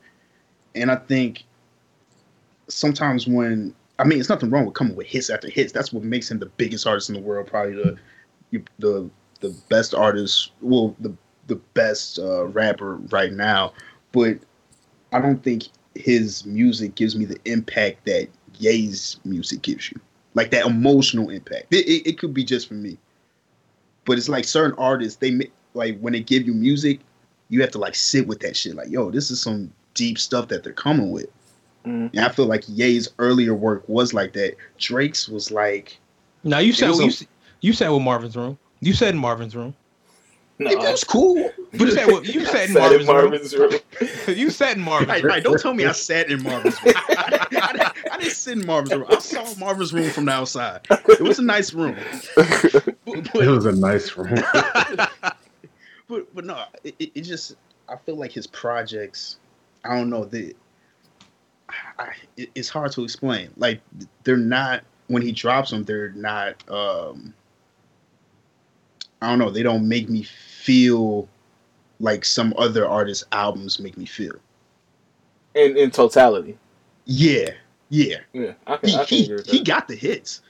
and 0.74 0.90
I 0.90 0.96
think 0.96 1.44
sometimes 2.68 3.26
when 3.26 3.74
I 3.98 4.04
mean, 4.04 4.20
it's 4.20 4.28
nothing 4.28 4.50
wrong 4.50 4.66
with 4.66 4.74
coming 4.74 4.96
with 4.96 5.06
hits 5.06 5.30
after 5.30 5.48
hits. 5.48 5.72
That's 5.72 5.92
what 5.92 6.04
makes 6.04 6.30
him 6.30 6.38
the 6.38 6.46
biggest 6.46 6.86
artist 6.86 7.08
in 7.08 7.14
the 7.14 7.20
world, 7.22 7.46
probably 7.46 7.74
the 7.74 7.98
the 8.78 9.10
the 9.40 9.50
best 9.68 9.94
artist, 9.94 10.52
well, 10.60 10.94
the 11.00 11.14
the 11.46 11.56
best 11.56 12.18
uh, 12.18 12.46
rapper 12.46 12.96
right 13.10 13.32
now. 13.32 13.72
But 14.12 14.38
I 15.12 15.20
don't 15.20 15.42
think 15.42 15.64
his 15.94 16.44
music 16.44 16.94
gives 16.94 17.16
me 17.16 17.24
the 17.24 17.38
impact 17.44 18.04
that 18.06 18.28
Ye's 18.58 19.18
music 19.24 19.62
gives 19.62 19.90
you, 19.90 20.00
like 20.34 20.50
that 20.50 20.66
emotional 20.66 21.30
impact. 21.30 21.66
It, 21.72 21.86
it, 21.86 22.10
it 22.10 22.18
could 22.18 22.34
be 22.34 22.44
just 22.44 22.68
for 22.68 22.74
me, 22.74 22.96
but 24.04 24.18
it's 24.18 24.28
like 24.28 24.44
certain 24.44 24.78
artists 24.78 25.18
they 25.18 25.30
ma- 25.30 25.44
like 25.74 25.98
when 26.00 26.12
they 26.12 26.20
give 26.20 26.46
you 26.46 26.54
music, 26.54 27.00
you 27.48 27.60
have 27.60 27.70
to 27.72 27.78
like 27.78 27.94
sit 27.94 28.26
with 28.26 28.40
that 28.40 28.56
shit. 28.56 28.74
Like, 28.74 28.88
yo, 28.88 29.10
this 29.10 29.30
is 29.30 29.40
some 29.40 29.72
deep 29.94 30.18
stuff 30.18 30.48
that 30.48 30.64
they're 30.64 30.72
coming 30.72 31.10
with. 31.10 31.28
Mm. 31.84 32.10
And 32.14 32.20
I 32.20 32.28
feel 32.30 32.46
like 32.46 32.64
Ye's 32.66 33.08
earlier 33.18 33.54
work 33.54 33.88
was 33.88 34.12
like 34.12 34.32
that. 34.32 34.56
Drake's 34.78 35.28
was 35.28 35.50
like 35.50 35.98
Now 36.44 36.58
you 36.58 36.72
said 36.72 36.90
was 36.90 37.20
you, 37.20 37.26
you 37.60 37.72
said 37.72 37.90
with 37.90 38.02
Marvin's 38.02 38.36
room. 38.36 38.58
You 38.80 38.92
said 38.92 39.14
in 39.14 39.20
Marvin's 39.20 39.54
room. 39.54 39.74
No, 40.58 40.70
it 40.70 40.78
was 40.78 41.04
cool. 41.04 41.52
But 41.72 41.80
you 41.80 41.90
said 41.90 42.06
what- 42.10 42.24
you 42.24 42.44
said 42.46 42.68
in 42.68 42.74
Said 42.74 42.80
Marvin's, 42.80 43.06
Marvin's 43.06 43.54
room. 43.56 43.72
room. 43.72 43.80
you 44.28 44.50
said 44.50 44.76
in 44.78 44.82
Marvin's 44.82 45.08
Right, 45.10 45.22
room. 45.22 45.32
right. 45.32 45.42
Don't 45.42 45.60
tell 45.60 45.74
me 45.74 45.84
I 45.84 45.92
sat 45.92 46.30
in 46.30 46.42
Marvin's 46.42 46.82
room. 46.82 46.94
I, 46.96 47.30
didn't, 47.72 47.92
I 48.10 48.16
didn't 48.18 48.32
sit 48.32 48.58
in 48.58 48.64
Marvin's 48.66 48.94
room. 48.94 49.04
I 49.08 49.18
saw 49.18 49.54
Marvin's 49.58 49.92
room 49.92 50.08
from 50.10 50.24
the 50.24 50.32
outside. 50.32 50.80
It 51.08 51.20
was 51.20 51.38
a 51.38 51.42
nice 51.42 51.72
room. 51.74 51.96
But, 53.06 53.44
It 53.44 53.48
was 53.50 53.66
a 53.66 53.72
nice 53.72 54.16
room. 54.16 54.34
but, 56.08 56.34
but 56.34 56.44
no, 56.44 56.64
it, 56.84 56.94
it 56.98 57.12
it 57.14 57.20
just 57.22 57.54
I 57.88 57.96
feel 57.96 58.16
like 58.16 58.32
his 58.32 58.46
projects. 58.48 59.36
I 59.84 59.96
don't 59.96 60.10
know. 60.10 60.24
They, 60.24 60.54
I, 61.98 62.10
it, 62.36 62.50
it's 62.56 62.68
hard 62.68 62.90
to 62.92 63.04
explain. 63.04 63.50
Like 63.56 63.80
they're 64.24 64.36
not 64.36 64.82
when 65.06 65.22
he 65.22 65.30
drops 65.32 65.70
them. 65.70 65.84
They're 65.84 66.10
not. 66.12 66.56
um 66.68 67.32
I 69.22 69.28
don't 69.28 69.38
know. 69.38 69.50
They 69.50 69.62
don't 69.62 69.88
make 69.88 70.08
me 70.08 70.22
feel 70.22 71.28
like 72.00 72.24
some 72.24 72.52
other 72.58 72.86
artists' 72.86 73.24
albums 73.32 73.80
make 73.80 73.96
me 73.96 74.04
feel. 74.04 74.34
In 75.54 75.76
in 75.76 75.90
totality. 75.90 76.58
Yeah, 77.06 77.50
yeah. 77.88 78.18
Yeah, 78.32 78.52
I 78.66 78.76
can, 78.76 78.88
He 78.88 78.96
I 78.96 79.04
can 79.04 79.18
he, 79.18 79.38
he 79.46 79.64
got 79.64 79.88
the 79.88 79.94
hits 79.94 80.42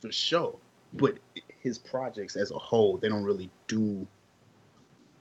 for 0.00 0.12
sure, 0.12 0.54
but 0.92 1.16
his 1.60 1.78
projects 1.78 2.36
as 2.36 2.50
a 2.50 2.58
whole, 2.58 2.98
they 2.98 3.08
don't 3.08 3.24
really 3.24 3.50
do 3.66 4.06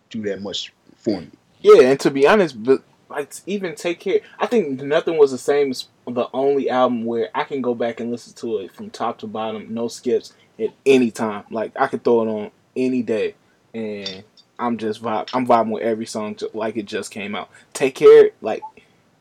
do 0.09 0.21
that 0.23 0.41
much 0.41 0.71
for 0.95 1.21
me. 1.21 1.30
Yeah, 1.61 1.82
and 1.82 1.99
to 2.01 2.11
be 2.11 2.28
honest, 2.28 2.61
but 2.63 2.84
like 3.09 3.34
even 3.45 3.75
take 3.75 3.99
care. 3.99 4.19
I 4.39 4.45
think 4.45 4.82
nothing 4.82 5.17
was 5.17 5.32
the 5.32 5.38
same 5.38 5.71
as 5.71 5.88
the 6.05 6.28
only 6.34 6.69
album 6.69 7.05
where 7.05 7.30
I 7.34 7.43
can 7.43 7.61
go 7.61 7.73
back 7.73 7.99
and 7.99 8.11
listen 8.11 8.34
to 8.36 8.59
it 8.59 8.71
from 8.71 8.89
top 8.89 9.17
to 9.19 9.28
bottom, 9.28 9.73
no 9.73 9.88
skips 9.88 10.34
at 10.59 10.69
any 10.86 11.11
time. 11.11 11.45
Like 11.49 11.71
I 11.80 11.88
could 11.88 12.03
throw 12.03 12.23
it 12.23 12.28
on 12.28 12.51
any 12.78 13.03
day, 13.03 13.36
and 13.73 14.23
I'm 14.59 14.78
just 14.78 15.01
vibe. 15.01 15.30
I'm 15.34 15.45
vibing 15.45 15.71
with 15.71 15.84
every 15.84 16.05
song 16.05 16.38
like 16.53 16.78
it 16.78 16.86
just 16.86 17.11
came 17.11 17.36
out. 17.36 17.49
Take 17.73 17.95
care, 17.95 18.32
like 18.41 18.61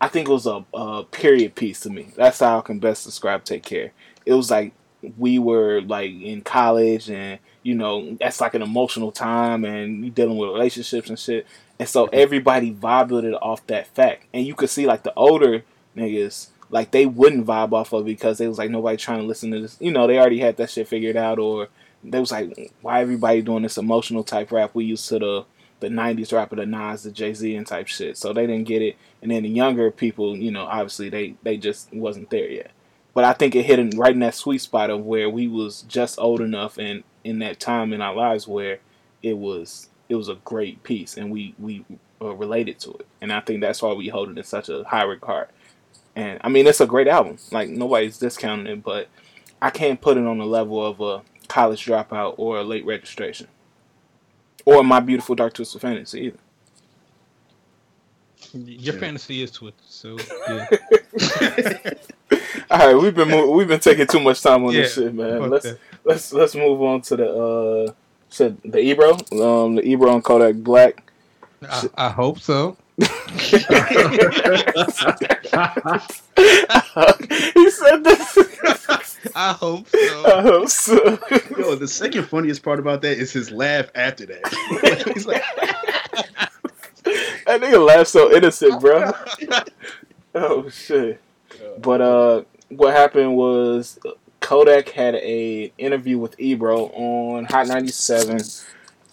I 0.00 0.08
think 0.08 0.28
it 0.28 0.32
was 0.32 0.46
a, 0.46 0.64
a 0.74 1.04
period 1.04 1.54
piece 1.54 1.80
to 1.80 1.90
me. 1.90 2.08
That's 2.16 2.40
how 2.40 2.58
I 2.58 2.62
can 2.62 2.78
best 2.78 3.04
describe 3.04 3.44
Take 3.44 3.62
Care. 3.62 3.92
It 4.24 4.34
was 4.34 4.50
like 4.50 4.72
we 5.16 5.38
were 5.38 5.80
like 5.80 6.10
in 6.10 6.42
college, 6.42 7.08
and 7.10 7.38
you 7.62 7.74
know 7.74 8.16
that's 8.20 8.40
like 8.40 8.54
an 8.54 8.62
emotional 8.62 9.10
time, 9.10 9.64
and 9.64 10.04
you 10.04 10.10
dealing 10.10 10.36
with 10.36 10.50
relationships 10.50 11.08
and 11.08 11.18
shit. 11.18 11.46
And 11.78 11.88
so 11.88 12.06
everybody 12.06 12.72
vibed 12.72 13.24
it 13.24 13.34
off 13.34 13.66
that 13.66 13.86
fact. 13.88 14.24
And 14.32 14.46
you 14.46 14.54
could 14.54 14.70
see 14.70 14.86
like 14.86 15.02
the 15.02 15.14
older 15.14 15.62
niggas, 15.96 16.48
like 16.70 16.90
they 16.90 17.06
wouldn't 17.06 17.46
vibe 17.46 17.72
off 17.72 17.92
of 17.92 18.02
it 18.02 18.04
because 18.04 18.38
they 18.38 18.48
was 18.48 18.58
like 18.58 18.70
nobody 18.70 18.96
trying 18.96 19.20
to 19.20 19.26
listen 19.26 19.50
to 19.52 19.60
this. 19.60 19.76
You 19.80 19.92
know, 19.92 20.06
they 20.06 20.18
already 20.18 20.40
had 20.40 20.56
that 20.58 20.70
shit 20.70 20.88
figured 20.88 21.16
out, 21.16 21.38
or 21.38 21.68
they 22.04 22.20
was 22.20 22.32
like, 22.32 22.72
why 22.82 23.00
everybody 23.00 23.42
doing 23.42 23.62
this 23.62 23.78
emotional 23.78 24.24
type 24.24 24.52
rap? 24.52 24.70
We 24.74 24.84
used 24.84 25.08
to 25.08 25.18
the 25.18 25.44
the 25.80 25.88
'90s 25.88 26.32
rap 26.32 26.52
of 26.52 26.58
the 26.58 26.66
Nas, 26.66 27.02
the 27.02 27.10
Jay 27.10 27.34
Z, 27.34 27.54
and 27.54 27.66
type 27.66 27.86
shit. 27.86 28.16
So 28.16 28.32
they 28.32 28.46
didn't 28.46 28.66
get 28.66 28.82
it. 28.82 28.96
And 29.22 29.30
then 29.30 29.42
the 29.42 29.48
younger 29.48 29.90
people, 29.90 30.36
you 30.36 30.50
know, 30.50 30.64
obviously 30.64 31.08
they 31.08 31.34
they 31.42 31.56
just 31.56 31.92
wasn't 31.92 32.30
there 32.30 32.50
yet. 32.50 32.70
But 33.14 33.24
I 33.24 33.32
think 33.32 33.54
it 33.54 33.64
hit 33.64 33.78
in, 33.78 33.90
right 33.90 34.12
in 34.12 34.20
that 34.20 34.34
sweet 34.34 34.58
spot 34.58 34.90
of 34.90 35.04
where 35.04 35.30
we 35.30 35.48
was 35.48 35.82
just 35.82 36.18
old 36.18 36.42
enough 36.42 36.76
and 36.76 37.02
in 37.24 37.38
that 37.38 37.58
time 37.58 37.92
in 37.92 38.02
our 38.02 38.14
lives 38.14 38.46
where 38.46 38.78
it 39.22 39.38
was 39.38 39.88
it 40.08 40.14
was 40.14 40.28
a 40.28 40.36
great 40.44 40.82
piece 40.82 41.16
and 41.16 41.30
we 41.30 41.54
we 41.58 41.84
uh, 42.20 42.34
related 42.34 42.78
to 42.80 42.90
it. 42.92 43.06
And 43.20 43.32
I 43.32 43.40
think 43.40 43.60
that's 43.60 43.82
why 43.82 43.92
we 43.92 44.08
hold 44.08 44.30
it 44.30 44.38
in 44.38 44.44
such 44.44 44.68
a 44.68 44.84
high 44.84 45.04
regard. 45.04 45.48
And 46.14 46.40
I 46.42 46.48
mean, 46.48 46.66
it's 46.66 46.80
a 46.80 46.86
great 46.86 47.08
album. 47.08 47.38
Like 47.50 47.68
nobody's 47.68 48.18
discounting 48.18 48.66
it, 48.66 48.82
but 48.82 49.08
I 49.60 49.70
can't 49.70 50.00
put 50.00 50.16
it 50.16 50.26
on 50.26 50.38
the 50.38 50.46
level 50.46 50.84
of 50.84 51.00
a 51.00 51.22
college 51.48 51.84
dropout 51.86 52.34
or 52.38 52.58
a 52.58 52.62
late 52.64 52.84
registration, 52.84 53.48
or 54.64 54.82
my 54.84 55.00
beautiful 55.00 55.34
dark 55.34 55.54
twisted 55.54 55.80
fantasy 55.80 56.20
either. 56.26 56.38
Your 58.54 58.94
Yeah. 58.94 59.00
fantasy 59.00 59.42
is 59.42 59.50
twisted, 59.50 59.84
so 59.88 60.16
yeah. 60.48 60.66
All 62.70 62.78
right, 62.78 62.94
we've 62.94 63.14
been 63.14 63.28
mo- 63.30 63.50
we've 63.50 63.68
been 63.68 63.80
taking 63.80 64.06
too 64.06 64.20
much 64.20 64.40
time 64.42 64.64
on 64.64 64.72
this 64.72 64.94
shit, 64.94 65.12
man. 65.14 65.50
Let's 65.50 65.64
that. 65.64 65.78
let's 66.04 66.32
let's 66.32 66.54
move 66.54 66.80
on 66.82 67.00
to 67.02 67.16
the 67.16 67.28
uh, 67.88 67.92
said 68.28 68.56
the 68.64 68.78
Ebro, 68.80 69.12
um, 69.40 69.76
the 69.76 69.82
Ebro 69.86 70.12
and 70.14 70.24
Kodak 70.24 70.56
Black. 70.56 71.02
I, 71.68 71.88
I 71.96 72.08
hope 72.10 72.38
so. 72.38 72.76
He 72.98 73.06
said 77.70 78.04
this. 78.04 78.38
I 79.34 79.52
hope 79.52 79.86
so. 79.88 79.98
I 79.98 80.30
so. 80.30 80.40
hope 80.42 80.68
so. 80.68 81.18
Yo, 81.58 81.74
the 81.74 81.88
second 81.88 82.24
funniest 82.24 82.62
part 82.62 82.78
about 82.78 83.02
that 83.02 83.18
is 83.18 83.32
his 83.32 83.50
laugh 83.50 83.90
after 83.94 84.24
that. 84.26 85.10
He's 85.14 85.26
like, 85.26 85.42
That 87.46 87.60
nigga 87.60 87.86
laughed 87.86 88.08
so 88.08 88.34
innocent, 88.34 88.80
bro. 88.80 89.12
Oh 90.34 90.68
shit. 90.68 91.20
But 91.78 92.00
uh, 92.00 92.42
what 92.68 92.94
happened 92.94 93.36
was 93.36 93.98
Kodak 94.40 94.88
had 94.88 95.14
a 95.16 95.72
interview 95.78 96.18
with 96.18 96.34
Ebro 96.38 96.86
on 96.86 97.44
Hot 97.46 97.66
97, 97.66 98.40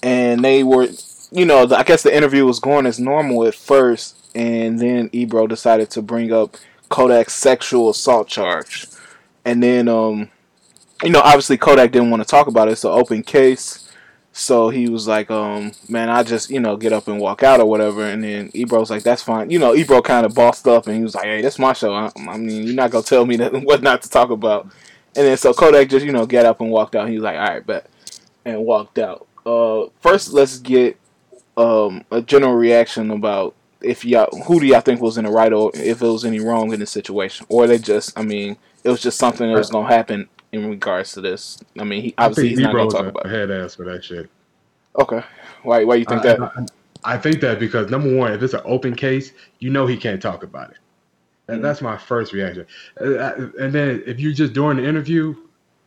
and 0.01 0.43
they 0.43 0.63
were, 0.63 0.87
you 1.33 1.45
know, 1.45 1.65
the, 1.65 1.77
I 1.77 1.83
guess 1.83 2.03
the 2.03 2.15
interview 2.15 2.45
was 2.45 2.59
going 2.59 2.85
as 2.85 2.99
normal 2.99 3.45
at 3.45 3.55
first, 3.55 4.17
and 4.35 4.79
then 4.79 5.09
Ebro 5.11 5.47
decided 5.47 5.89
to 5.91 6.01
bring 6.01 6.31
up 6.31 6.57
Kodak's 6.89 7.33
sexual 7.33 7.89
assault 7.89 8.27
charge, 8.27 8.87
and 9.43 9.61
then 9.61 9.87
um, 9.87 10.29
you 11.03 11.09
know, 11.09 11.21
obviously 11.21 11.57
Kodak 11.57 11.91
didn't 11.91 12.09
want 12.11 12.23
to 12.23 12.29
talk 12.29 12.47
about 12.47 12.67
it. 12.67 12.71
It's 12.71 12.83
an 12.85 12.91
open 12.91 13.23
case. 13.23 13.91
So 14.35 14.69
he 14.69 14.89
was 14.89 15.07
like, 15.07 15.29
um, 15.29 15.73
man, 15.87 16.09
I 16.09 16.23
just, 16.23 16.49
you 16.49 16.59
know, 16.59 16.75
get 16.75 16.91
up 16.91 17.07
and 17.07 17.19
walk 17.19 17.43
out 17.43 17.59
or 17.59 17.67
whatever. 17.67 18.03
And 18.03 18.23
then 18.23 18.49
Ebro's 18.55 18.89
like, 18.89 19.03
that's 19.03 19.21
fine. 19.21 19.51
You 19.51 19.59
know, 19.59 19.75
Ebro 19.75 20.01
kind 20.01 20.25
of 20.25 20.33
bossed 20.33 20.67
up 20.67 20.87
and 20.87 20.97
he 20.97 21.03
was 21.03 21.13
like, 21.13 21.25
hey, 21.25 21.41
that's 21.41 21.59
my 21.59 21.73
show. 21.73 21.93
I, 21.93 22.11
I 22.17 22.37
mean, 22.37 22.63
you're 22.63 22.75
not 22.75 22.89
going 22.89 23.03
to 23.03 23.09
tell 23.09 23.27
me 23.27 23.35
that, 23.37 23.53
what 23.53 23.83
not 23.83 24.01
to 24.01 24.09
talk 24.09 24.31
about. 24.31 24.63
And 25.15 25.27
then 25.27 25.37
so 25.37 25.53
Kodak 25.53 25.89
just, 25.89 26.05
you 26.05 26.11
know, 26.11 26.25
get 26.25 26.47
up 26.47 26.61
and 26.61 26.71
walked 26.71 26.95
out. 26.95 27.09
He 27.09 27.15
was 27.15 27.23
like, 27.23 27.37
all 27.37 27.47
right, 27.47 27.65
bet. 27.65 27.87
And 28.43 28.65
walked 28.65 28.97
out. 28.97 29.27
Uh, 29.45 29.85
first, 29.99 30.33
let's 30.33 30.57
get 30.57 30.97
um, 31.57 32.03
a 32.11 32.21
general 32.21 32.53
reaction 32.55 33.11
about 33.11 33.55
if 33.81 34.05
y'all, 34.05 34.29
who 34.43 34.59
do 34.59 34.65
y'all 34.65 34.81
think 34.81 35.01
was 35.01 35.17
in 35.17 35.25
the 35.25 35.31
right 35.31 35.51
or 35.51 35.71
if 35.73 36.01
it 36.01 36.07
was 36.07 36.23
any 36.25 36.39
wrong 36.39 36.73
in 36.73 36.79
the 36.79 36.85
situation. 36.85 37.45
Or 37.49 37.67
they 37.67 37.77
just, 37.77 38.17
I 38.17 38.23
mean, 38.23 38.57
it 38.83 38.89
was 38.89 39.01
just 39.01 39.17
something 39.17 39.47
that 39.47 39.57
was 39.57 39.69
going 39.69 39.87
to 39.87 39.93
happen 39.93 40.29
in 40.53 40.69
regards 40.69 41.11
to 41.13 41.21
this. 41.21 41.59
I 41.77 41.83
mean, 41.83 42.01
he, 42.01 42.13
obviously 42.17 42.49
he's 42.49 42.59
not 42.59 42.73
gonna 42.73 42.89
talk 42.89 43.07
about 43.07 43.25
it. 43.25 43.31
head 43.31 43.51
ass 43.51 43.75
for 43.75 43.85
that 43.85 44.03
shit. 44.03 44.29
Okay. 44.97 45.23
Why, 45.63 45.83
why 45.83 45.95
you 45.95 46.05
think 46.05 46.21
that? 46.21 46.69
I, 47.03 47.17
think 47.17 47.41
that 47.41 47.59
because 47.59 47.89
number 47.89 48.15
one, 48.15 48.31
if 48.31 48.41
it's 48.43 48.53
an 48.53 48.61
open 48.63 48.95
case, 48.95 49.31
you 49.59 49.71
know 49.71 49.87
he 49.87 49.97
can't 49.97 50.21
talk 50.21 50.43
about 50.43 50.69
it. 50.69 50.77
And 51.47 51.59
Mhm. 51.59 51.63
that's 51.63 51.81
my 51.81 51.97
first 51.97 52.31
reaction. 52.33 52.67
Uh, 53.01 53.15
uh, 53.15 53.49
And 53.59 53.73
then 53.73 54.03
if 54.05 54.19
you're 54.19 54.31
just 54.31 54.53
doing 54.53 54.77
the 54.77 54.85
interview, 54.85 55.35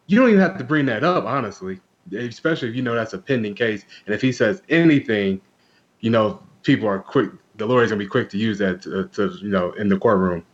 you 0.09 0.19
don't 0.19 0.29
even 0.29 0.41
have 0.41 0.59
to 0.59 0.64
bring 0.64 0.85
that 0.87 1.05
up, 1.05 1.25
honestly. 1.25 1.81
Especially 2.12 2.69
if 2.69 2.75
you 2.75 2.83
know 2.83 2.95
that's 2.95 3.14
a 3.14 3.19
pending 3.19 3.55
case. 3.55 3.85
And 4.07 4.14
if 4.14 4.21
he 4.21 4.33
says 4.33 4.62
anything, 4.69 5.41
you 6.07 6.13
know, 6.13 6.41
people 6.63 6.89
are 6.89 7.01
quick. 7.01 7.31
The 7.57 7.67
lawyer's 7.67 7.91
gonna 7.91 7.99
be 7.99 8.07
quick 8.07 8.31
to 8.31 8.39
use 8.39 8.59
that 8.59 8.81
to, 8.83 9.09
to 9.15 9.37
you 9.43 9.49
know 9.49 9.73
in 9.73 9.89
the 9.89 9.99
courtroom. 9.99 10.45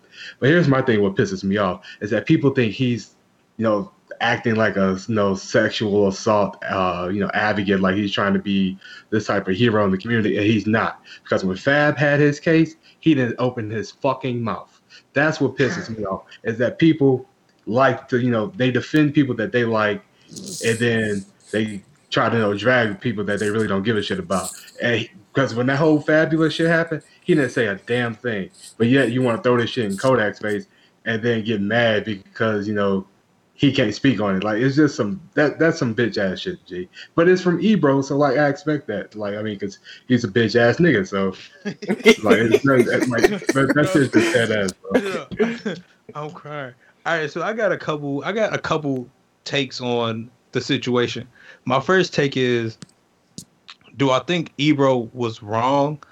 But 0.40 0.48
here's 0.48 0.66
my 0.66 0.80
thing: 0.80 1.02
what 1.02 1.14
pisses 1.14 1.44
me 1.44 1.58
off 1.58 1.84
is 2.00 2.08
that 2.08 2.24
people 2.24 2.54
think 2.54 2.72
he's, 2.72 3.16
you 3.58 3.64
know, 3.64 3.92
acting 4.22 4.54
like 4.54 4.76
a 4.76 4.98
you 5.06 5.14
know 5.14 5.34
sexual 5.34 6.08
assault, 6.08 6.56
uh, 6.64 7.10
you 7.12 7.20
know, 7.20 7.30
advocate, 7.34 7.80
like 7.80 7.96
he's 7.96 8.12
trying 8.12 8.32
to 8.32 8.38
be 8.38 8.78
this 9.10 9.26
type 9.26 9.46
of 9.46 9.54
hero 9.54 9.84
in 9.84 9.90
the 9.90 9.98
community, 9.98 10.38
and 10.38 10.46
he's 10.46 10.66
not. 10.66 11.02
Because 11.22 11.44
when 11.44 11.58
Fab 11.58 11.98
had 11.98 12.18
his 12.18 12.40
case, 12.40 12.74
he 13.00 13.14
didn't 13.14 13.36
open 13.38 13.68
his 13.68 13.90
fucking 13.90 14.42
mouth. 14.42 14.80
That's 15.12 15.38
what 15.38 15.58
pisses 15.58 15.94
me 15.94 16.06
off 16.06 16.24
is 16.44 16.56
that 16.58 16.78
people 16.78 17.28
like 17.66 18.08
to, 18.08 18.18
you 18.18 18.30
know, 18.30 18.46
they 18.56 18.70
defend 18.70 19.12
people 19.12 19.34
that 19.34 19.52
they 19.52 19.66
like, 19.66 20.02
and 20.64 20.78
then 20.78 21.26
they 21.50 21.82
try 22.08 22.30
to 22.30 22.36
you 22.36 22.42
know 22.42 22.56
drag 22.56 23.02
people 23.02 23.22
that 23.24 23.38
they 23.38 23.50
really 23.50 23.66
don't 23.66 23.82
give 23.82 23.98
a 23.98 24.02
shit 24.02 24.18
about. 24.18 24.48
And 24.80 25.08
because 25.32 25.54
when 25.54 25.66
that 25.66 25.78
whole 25.78 26.00
fabulous 26.00 26.54
shit 26.54 26.68
happened, 26.68 27.02
he 27.22 27.34
didn't 27.34 27.50
say 27.50 27.66
a 27.66 27.76
damn 27.76 28.14
thing. 28.14 28.50
But 28.76 28.88
yet 28.88 29.12
you 29.12 29.22
want 29.22 29.38
to 29.38 29.42
throw 29.42 29.56
this 29.56 29.70
shit 29.70 29.90
in 29.90 29.96
Kodak's 29.96 30.38
face 30.38 30.66
and 31.04 31.22
then 31.22 31.44
get 31.44 31.60
mad 31.60 32.04
because 32.04 32.68
you 32.68 32.74
know 32.74 33.06
he 33.54 33.72
can't 33.72 33.94
speak 33.94 34.20
on 34.20 34.36
it. 34.36 34.44
Like 34.44 34.60
it's 34.60 34.76
just 34.76 34.96
some 34.96 35.20
that 35.34 35.58
that's 35.58 35.78
some 35.78 35.94
bitch 35.94 36.18
ass 36.18 36.40
shit, 36.40 36.64
G. 36.66 36.88
But 37.14 37.28
it's 37.28 37.40
from 37.40 37.60
Ebro, 37.60 38.02
so 38.02 38.16
like 38.16 38.36
I 38.36 38.48
expect 38.48 38.86
that. 38.88 39.14
Like 39.14 39.34
I 39.34 39.42
mean, 39.42 39.54
because 39.54 39.78
he's 40.08 40.24
a 40.24 40.28
bitch 40.28 40.56
ass 40.56 40.76
nigga, 40.76 41.06
so 41.06 41.34
like 41.64 42.38
it's 42.38 43.54
like 43.54 43.74
that's 43.74 43.92
just 43.92 44.12
dead 44.12 44.52
ass, 44.52 44.72
bro. 44.72 45.74
I'm 46.14 46.30
crying. 46.30 46.74
All 47.06 47.16
right, 47.16 47.30
so 47.30 47.42
I 47.42 47.52
got 47.52 47.72
a 47.72 47.78
couple. 47.78 48.24
I 48.24 48.32
got 48.32 48.54
a 48.54 48.58
couple 48.58 49.08
takes 49.44 49.80
on 49.80 50.30
the 50.52 50.60
situation. 50.60 51.26
My 51.64 51.80
first 51.80 52.14
take 52.14 52.36
is, 52.36 52.78
do 53.96 54.10
I 54.10 54.20
think 54.20 54.52
Ebro 54.58 55.10
was 55.12 55.42
wrong? 55.42 56.02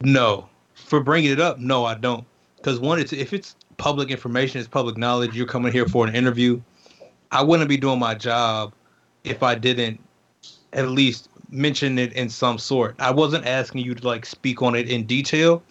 No. 0.00 0.48
For 0.74 1.00
bringing 1.00 1.32
it 1.32 1.40
up, 1.40 1.58
no, 1.58 1.84
I 1.84 1.94
don't. 1.94 2.24
Because 2.56 2.80
one, 2.80 2.98
it's 2.98 3.12
if 3.12 3.32
it's 3.32 3.56
public 3.76 4.10
information, 4.10 4.60
it's 4.60 4.68
public 4.68 4.96
knowledge. 4.96 5.36
You're 5.36 5.46
coming 5.46 5.72
here 5.72 5.86
for 5.86 6.06
an 6.06 6.14
interview. 6.14 6.60
I 7.32 7.42
wouldn't 7.42 7.68
be 7.68 7.76
doing 7.76 7.98
my 7.98 8.14
job 8.14 8.72
if 9.24 9.42
I 9.42 9.54
didn't 9.54 10.00
at 10.72 10.88
least 10.88 11.28
mention 11.50 11.98
it 11.98 12.12
in 12.12 12.28
some 12.28 12.58
sort. 12.58 12.94
I 12.98 13.10
wasn't 13.10 13.46
asking 13.46 13.84
you 13.84 13.94
to 13.94 14.06
like 14.06 14.26
speak 14.26 14.62
on 14.62 14.74
it 14.74 14.88
in 14.88 15.04
detail. 15.04 15.62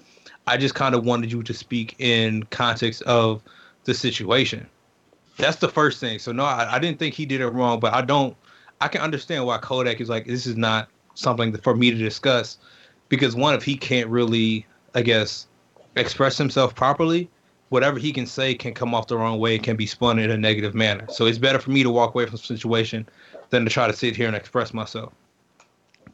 I 0.48 0.58
just 0.58 0.76
kind 0.76 0.96
of 0.96 1.06
wanted 1.06 1.32
you 1.32 1.44
to 1.44 1.54
speak 1.54 1.96
in 2.00 2.44
context 2.44 3.02
of 3.04 3.42
the 3.86 3.94
situation. 3.94 4.68
That's 5.38 5.58
the 5.58 5.70
first 5.70 6.00
thing. 6.00 6.20
So 6.20 6.32
no, 6.32 6.46
I, 6.46 6.76
I 6.76 6.80
didn't 6.80 7.00
think 7.00 7.14
he 7.14 7.26
did 7.26 7.42
it 7.42 7.50
wrong, 7.50 7.80
but 7.80 7.94
I 7.94 8.02
don't. 8.02 8.36
I 8.82 8.88
can 8.88 9.02
understand 9.02 9.46
why 9.46 9.58
Kodak 9.58 10.02
is 10.02 10.10
like 10.10 10.26
this 10.26 10.46
is 10.46 10.58
not 10.58 10.90
something 11.14 11.56
for 11.58 11.76
me 11.76 11.92
to 11.92 11.98
discuss 11.98 12.58
because 13.10 13.36
one, 13.36 13.54
if 13.54 13.64
he 13.64 13.78
can't 13.78 14.10
really, 14.10 14.66
I 14.94 15.02
guess, 15.02 15.48
express 15.96 16.38
himself 16.38 16.76
properly, 16.76 17.30
whatever 17.70 18.00
he 18.00 18.12
can 18.12 18.26
say 18.26 18.54
can 18.54 18.74
come 18.74 18.94
off 18.94 19.08
the 19.08 19.18
wrong 19.18 19.40
way, 19.40 19.58
can 19.58 19.76
be 19.76 19.86
spun 19.86 20.20
in 20.20 20.30
a 20.32 20.38
negative 20.38 20.76
manner. 20.76 21.06
So 21.10 21.26
it's 21.26 21.38
better 21.38 21.60
for 21.60 21.72
me 21.72 21.84
to 21.84 21.90
walk 21.90 22.14
away 22.14 22.26
from 22.26 22.34
the 22.34 22.38
situation 22.38 23.08
than 23.50 23.64
to 23.64 23.70
try 23.70 23.88
to 23.88 23.94
sit 23.94 24.16
here 24.16 24.28
and 24.28 24.36
express 24.36 24.74
myself. 24.74 25.14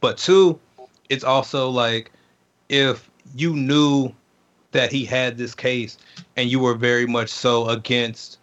But 0.00 0.18
two, 0.18 0.58
it's 1.08 1.24
also 1.24 1.68
like 1.68 2.12
if 2.68 3.10
you 3.34 3.54
knew 3.54 4.12
that 4.72 4.90
he 4.90 5.04
had 5.04 5.36
this 5.36 5.54
case 5.54 5.98
and 6.36 6.50
you 6.50 6.58
were 6.58 6.74
very 6.74 7.06
much 7.06 7.28
so 7.28 7.68
against 7.68 8.38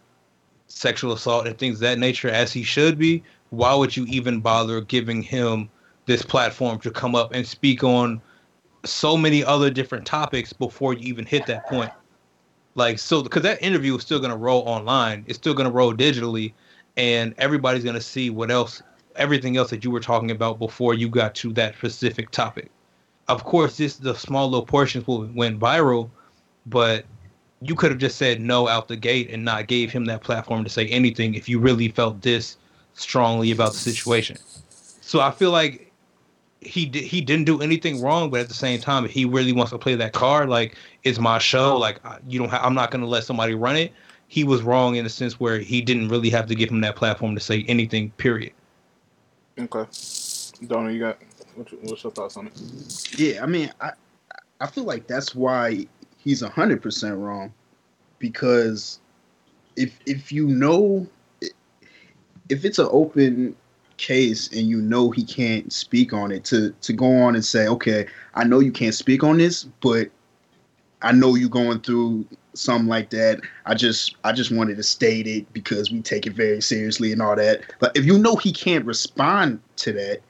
sexual 0.68 1.12
assault 1.12 1.46
and 1.46 1.58
things 1.58 1.80
that 1.80 1.98
nature 1.98 2.30
as 2.30 2.52
he 2.52 2.62
should 2.62 2.98
be, 2.98 3.22
why 3.50 3.74
would 3.74 3.96
you 3.96 4.04
even 4.06 4.40
bother 4.40 4.80
giving 4.80 5.22
him 5.22 5.68
this 6.06 6.22
platform 6.22 6.78
to 6.80 6.90
come 6.90 7.14
up 7.14 7.32
and 7.34 7.46
speak 7.46 7.84
on 7.84 8.20
so 8.84 9.16
many 9.16 9.44
other 9.44 9.70
different 9.70 10.06
topics 10.06 10.52
before 10.52 10.94
you 10.94 11.06
even 11.08 11.26
hit 11.26 11.46
that 11.46 11.66
point? 11.66 11.90
Like 12.76 12.98
so 12.98 13.22
because 13.22 13.42
that 13.42 13.62
interview 13.62 13.96
is 13.96 14.02
still 14.02 14.20
gonna 14.20 14.36
roll 14.36 14.62
online, 14.62 15.24
it's 15.26 15.38
still 15.38 15.54
gonna 15.54 15.70
roll 15.70 15.92
digitally, 15.92 16.52
and 16.96 17.34
everybody's 17.38 17.84
gonna 17.84 18.00
see 18.00 18.30
what 18.30 18.50
else 18.50 18.82
everything 19.16 19.56
else 19.56 19.70
that 19.70 19.84
you 19.84 19.90
were 19.90 20.00
talking 20.00 20.30
about 20.30 20.58
before 20.58 20.94
you 20.94 21.08
got 21.08 21.34
to 21.34 21.52
that 21.52 21.74
specific 21.74 22.30
topic. 22.30 22.70
Of 23.28 23.44
course, 23.44 23.76
this 23.76 23.96
the 23.96 24.14
small 24.14 24.48
little 24.48 24.66
portions 24.66 25.06
will 25.06 25.28
went 25.34 25.58
viral, 25.58 26.10
but 26.66 27.04
you 27.60 27.74
could 27.74 27.90
have 27.90 28.00
just 28.00 28.16
said 28.16 28.40
no 28.40 28.68
out 28.68 28.88
the 28.88 28.96
gate 28.96 29.30
and 29.30 29.44
not 29.44 29.66
gave 29.66 29.90
him 29.90 30.04
that 30.06 30.22
platform 30.22 30.64
to 30.64 30.70
say 30.70 30.86
anything 30.86 31.34
if 31.34 31.48
you 31.48 31.58
really 31.58 31.88
felt 31.88 32.22
this 32.22 32.56
strongly 32.94 33.50
about 33.50 33.72
the 33.72 33.78
situation. 33.78 34.36
So 35.00 35.20
I 35.20 35.30
feel 35.30 35.50
like 35.50 35.92
he 36.60 36.86
did, 36.86 37.04
he 37.04 37.20
didn't 37.20 37.46
do 37.46 37.60
anything 37.60 38.00
wrong, 38.02 38.30
but 38.30 38.40
at 38.40 38.48
the 38.48 38.54
same 38.54 38.80
time, 38.80 39.04
if 39.04 39.10
he 39.10 39.24
really 39.24 39.52
wants 39.52 39.72
to 39.72 39.78
play 39.78 39.94
that 39.94 40.12
card, 40.12 40.48
like 40.48 40.76
it's 41.04 41.18
my 41.18 41.38
show, 41.38 41.76
like 41.76 42.00
you 42.28 42.38
don't, 42.38 42.50
ha- 42.50 42.60
I'm 42.62 42.74
not 42.74 42.90
going 42.90 43.00
to 43.00 43.08
let 43.08 43.24
somebody 43.24 43.54
run 43.54 43.76
it. 43.76 43.92
He 44.28 44.44
was 44.44 44.62
wrong 44.62 44.94
in 44.94 45.04
the 45.04 45.10
sense 45.10 45.40
where 45.40 45.58
he 45.58 45.80
didn't 45.80 46.08
really 46.08 46.30
have 46.30 46.46
to 46.46 46.54
give 46.54 46.70
him 46.70 46.80
that 46.82 46.96
platform 46.96 47.34
to 47.34 47.40
say 47.40 47.64
anything. 47.66 48.10
Period. 48.12 48.52
Okay, 49.58 49.90
Donna, 50.66 50.92
you 50.92 51.00
got 51.00 51.18
what's 51.56 52.04
your 52.04 52.12
thoughts 52.12 52.36
on 52.36 52.46
it? 52.46 53.18
Yeah, 53.18 53.42
I 53.42 53.46
mean, 53.46 53.72
I 53.80 53.92
I 54.60 54.66
feel 54.66 54.84
like 54.84 55.06
that's 55.06 55.34
why 55.34 55.86
he's 56.18 56.42
hundred 56.42 56.82
percent 56.82 57.16
wrong 57.16 57.52
because 58.18 59.00
if 59.76 59.98
if 60.06 60.30
you 60.30 60.46
know 60.46 61.08
if 62.50 62.64
it's 62.64 62.78
an 62.78 62.88
open 62.90 63.56
case 63.96 64.48
and 64.52 64.66
you 64.66 64.80
know 64.80 65.10
he 65.10 65.22
can't 65.22 65.72
speak 65.72 66.12
on 66.12 66.32
it 66.32 66.44
to 66.44 66.70
to 66.80 66.92
go 66.92 67.20
on 67.22 67.34
and 67.34 67.44
say 67.44 67.68
okay 67.68 68.06
i 68.34 68.42
know 68.42 68.58
you 68.58 68.72
can't 68.72 68.94
speak 68.94 69.22
on 69.22 69.36
this 69.36 69.64
but 69.82 70.08
i 71.02 71.12
know 71.12 71.34
you're 71.34 71.50
going 71.50 71.78
through 71.80 72.26
something 72.54 72.88
like 72.88 73.10
that 73.10 73.40
i 73.66 73.74
just 73.74 74.16
i 74.24 74.32
just 74.32 74.50
wanted 74.50 74.76
to 74.76 74.82
state 74.82 75.26
it 75.26 75.52
because 75.52 75.90
we 75.90 76.00
take 76.00 76.26
it 76.26 76.32
very 76.32 76.62
seriously 76.62 77.12
and 77.12 77.20
all 77.20 77.36
that 77.36 77.60
but 77.78 77.94
if 77.94 78.04
you 78.06 78.18
know 78.18 78.36
he 78.36 78.52
can't 78.52 78.86
respond 78.86 79.60
to 79.76 79.92
that 79.92 80.20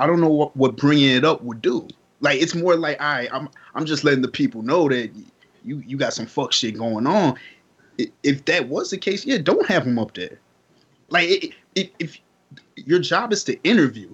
i 0.00 0.06
don't 0.06 0.20
know 0.20 0.28
what, 0.28 0.56
what 0.56 0.76
bringing 0.76 1.08
it 1.08 1.24
up 1.24 1.40
would 1.42 1.62
do 1.62 1.86
like 2.20 2.40
it's 2.40 2.54
more 2.54 2.76
like 2.76 3.00
I 3.00 3.20
right, 3.20 3.28
I'm 3.32 3.48
I'm 3.74 3.84
just 3.84 4.04
letting 4.04 4.22
the 4.22 4.28
people 4.28 4.62
know 4.62 4.88
that 4.88 5.10
you 5.64 5.82
you 5.86 5.96
got 5.96 6.14
some 6.14 6.26
fuck 6.26 6.52
shit 6.52 6.76
going 6.76 7.06
on. 7.06 7.38
If 8.22 8.44
that 8.44 8.68
was 8.68 8.90
the 8.90 8.98
case, 8.98 9.24
yeah, 9.24 9.38
don't 9.38 9.66
have 9.66 9.86
him 9.86 9.98
up 9.98 10.14
there. 10.14 10.38
Like 11.08 11.54
if, 11.74 11.88
if 11.98 12.18
your 12.76 12.98
job 12.98 13.32
is 13.32 13.44
to 13.44 13.60
interview, 13.62 14.12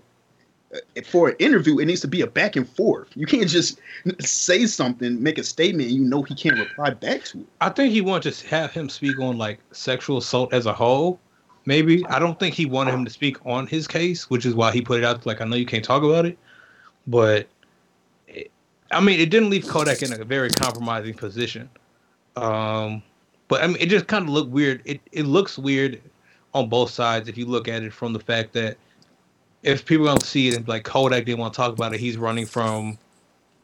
uh, 0.74 0.78
for 1.04 1.30
an 1.30 1.36
interview, 1.38 1.78
it 1.78 1.86
needs 1.86 2.00
to 2.00 2.08
be 2.08 2.20
a 2.20 2.26
back 2.26 2.56
and 2.56 2.68
forth. 2.68 3.08
You 3.14 3.26
can't 3.26 3.48
just 3.48 3.80
say 4.20 4.66
something, 4.66 5.22
make 5.22 5.38
a 5.38 5.44
statement, 5.44 5.88
and 5.88 5.98
you 5.98 6.04
know 6.04 6.22
he 6.22 6.34
can't 6.34 6.58
reply 6.58 6.90
back 6.90 7.24
to 7.24 7.40
it. 7.40 7.46
I 7.60 7.68
think 7.70 7.92
he 7.92 8.00
wanted 8.00 8.32
to 8.32 8.48
have 8.48 8.72
him 8.72 8.88
speak 8.88 9.18
on 9.18 9.38
like 9.38 9.58
sexual 9.72 10.18
assault 10.18 10.52
as 10.52 10.66
a 10.66 10.72
whole. 10.72 11.18
Maybe 11.64 12.04
I 12.06 12.18
don't 12.18 12.38
think 12.40 12.54
he 12.54 12.66
wanted 12.66 12.92
him 12.92 13.04
to 13.04 13.10
speak 13.10 13.36
on 13.46 13.66
his 13.66 13.86
case, 13.86 14.28
which 14.28 14.44
is 14.44 14.54
why 14.54 14.72
he 14.72 14.80
put 14.80 14.98
it 14.98 15.04
out. 15.04 15.24
Like 15.26 15.40
I 15.40 15.44
know 15.44 15.56
you 15.56 15.66
can't 15.66 15.84
talk 15.84 16.02
about 16.02 16.26
it, 16.26 16.36
but 17.06 17.46
I 18.90 19.00
mean, 19.00 19.20
it 19.20 19.30
didn't 19.30 19.50
leave 19.50 19.66
Kodak 19.66 20.02
in 20.02 20.12
a 20.12 20.24
very 20.24 20.50
compromising 20.50 21.14
position. 21.14 21.70
Um, 22.36 23.02
but 23.48 23.62
I 23.62 23.66
mean, 23.66 23.76
it 23.80 23.88
just 23.88 24.06
kind 24.06 24.24
of 24.24 24.30
looked 24.30 24.50
weird. 24.50 24.82
It 24.84 25.00
it 25.12 25.24
looks 25.24 25.58
weird 25.58 26.00
on 26.54 26.68
both 26.68 26.90
sides 26.90 27.28
if 27.28 27.36
you 27.38 27.46
look 27.46 27.68
at 27.68 27.82
it 27.82 27.92
from 27.92 28.12
the 28.12 28.20
fact 28.20 28.52
that 28.52 28.76
if 29.62 29.84
people 29.84 30.06
don't 30.06 30.22
see 30.22 30.48
it 30.48 30.56
and 30.56 30.68
like 30.68 30.84
Kodak 30.84 31.24
didn't 31.24 31.38
want 31.38 31.54
to 31.54 31.56
talk 31.56 31.72
about 31.72 31.94
it, 31.94 32.00
he's 32.00 32.16
running 32.16 32.46
from 32.46 32.98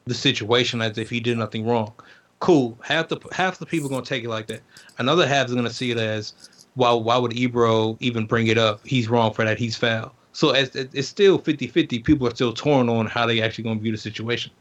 the 0.07 0.15
situation 0.15 0.81
as 0.81 0.97
if 0.97 1.11
he 1.11 1.21
did 1.21 1.37
nothing 1.37 1.67
wrong. 1.67 1.93
Cool. 2.41 2.79
Half 2.83 3.09
the 3.09 3.19
half 3.33 3.59
the 3.59 3.67
people 3.67 3.89
gonna 3.89 4.05
take 4.05 4.25
it 4.25 4.29
like 4.29 4.47
that. 4.47 4.63
Another 4.99 5.27
half 5.27 5.49
is 5.49 5.55
gonna 5.55 5.71
see 5.71 5.91
it 5.91 5.99
as 5.99 6.35
why 6.75 6.93
why 6.93 7.17
would 7.17 7.33
Ebro 7.33 7.97
even 8.01 8.27
bring 8.27 8.47
it 8.47 8.59
up? 8.59 8.81
He's 8.87 9.09
wrong 9.09 9.33
for 9.33 9.45
that. 9.45 9.59
He's 9.59 9.77
foul. 9.77 10.15
So 10.33 10.55
it's, 10.55 10.77
it's 10.77 11.09
still 11.09 11.39
50-50. 11.41 12.05
People 12.05 12.29
are 12.29 12.31
still 12.31 12.53
torn 12.53 12.89
on 12.89 13.07
how 13.07 13.27
they 13.27 13.43
actually 13.43 13.65
gonna 13.65 13.81
view 13.81 13.91
the 13.91 13.99
situation. 13.99 14.53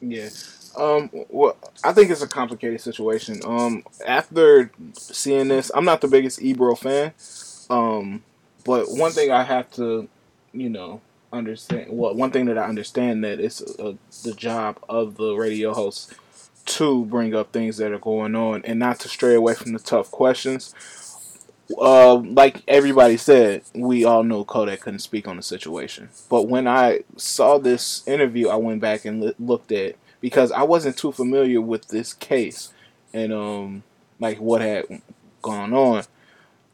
Yeah. 0.00 0.28
Um, 0.78 1.10
well, 1.28 1.56
I 1.82 1.92
think 1.92 2.10
it's 2.10 2.22
a 2.22 2.28
complicated 2.28 2.80
situation. 2.80 3.40
Um, 3.44 3.84
after 4.06 4.70
seeing 4.92 5.48
this, 5.48 5.70
I'm 5.74 5.84
not 5.84 6.00
the 6.00 6.08
biggest 6.08 6.40
Ebro 6.40 6.76
fan. 6.76 7.12
Um, 7.68 8.22
but 8.64 8.86
one 8.88 9.12
thing 9.12 9.32
I 9.32 9.42
have 9.42 9.70
to, 9.72 10.08
you 10.52 10.70
know, 10.70 11.00
understand. 11.32 11.88
Well, 11.90 12.14
one 12.14 12.30
thing 12.30 12.46
that 12.46 12.58
I 12.58 12.64
understand 12.64 13.24
that 13.24 13.40
it's 13.40 13.60
uh, 13.78 13.94
the 14.22 14.32
job 14.34 14.78
of 14.88 15.16
the 15.16 15.34
radio 15.34 15.74
host 15.74 16.14
to 16.66 17.04
bring 17.06 17.34
up 17.34 17.52
things 17.52 17.78
that 17.78 17.92
are 17.92 17.98
going 17.98 18.34
on 18.34 18.62
and 18.64 18.78
not 18.78 19.00
to 19.00 19.08
stray 19.08 19.34
away 19.34 19.54
from 19.54 19.72
the 19.72 19.78
tough 19.78 20.10
questions. 20.10 20.74
Uh, 21.76 22.14
like 22.16 22.62
everybody 22.68 23.16
said, 23.16 23.62
we 23.74 24.04
all 24.04 24.22
know 24.22 24.44
Kodak 24.44 24.80
couldn't 24.80 25.00
speak 25.00 25.28
on 25.28 25.36
the 25.36 25.42
situation. 25.42 26.08
But 26.30 26.48
when 26.48 26.66
I 26.66 27.00
saw 27.16 27.58
this 27.58 28.06
interview, 28.06 28.48
I 28.48 28.56
went 28.56 28.80
back 28.80 29.04
and 29.04 29.34
looked 29.38 29.72
at 29.72 29.96
because 30.20 30.52
I 30.52 30.62
wasn't 30.62 30.96
too 30.96 31.12
familiar 31.12 31.60
with 31.60 31.88
this 31.88 32.12
case 32.12 32.72
and 33.12 33.32
um 33.32 33.82
like 34.20 34.38
what 34.38 34.60
had 34.60 34.84
gone 35.42 35.72
on. 35.72 36.04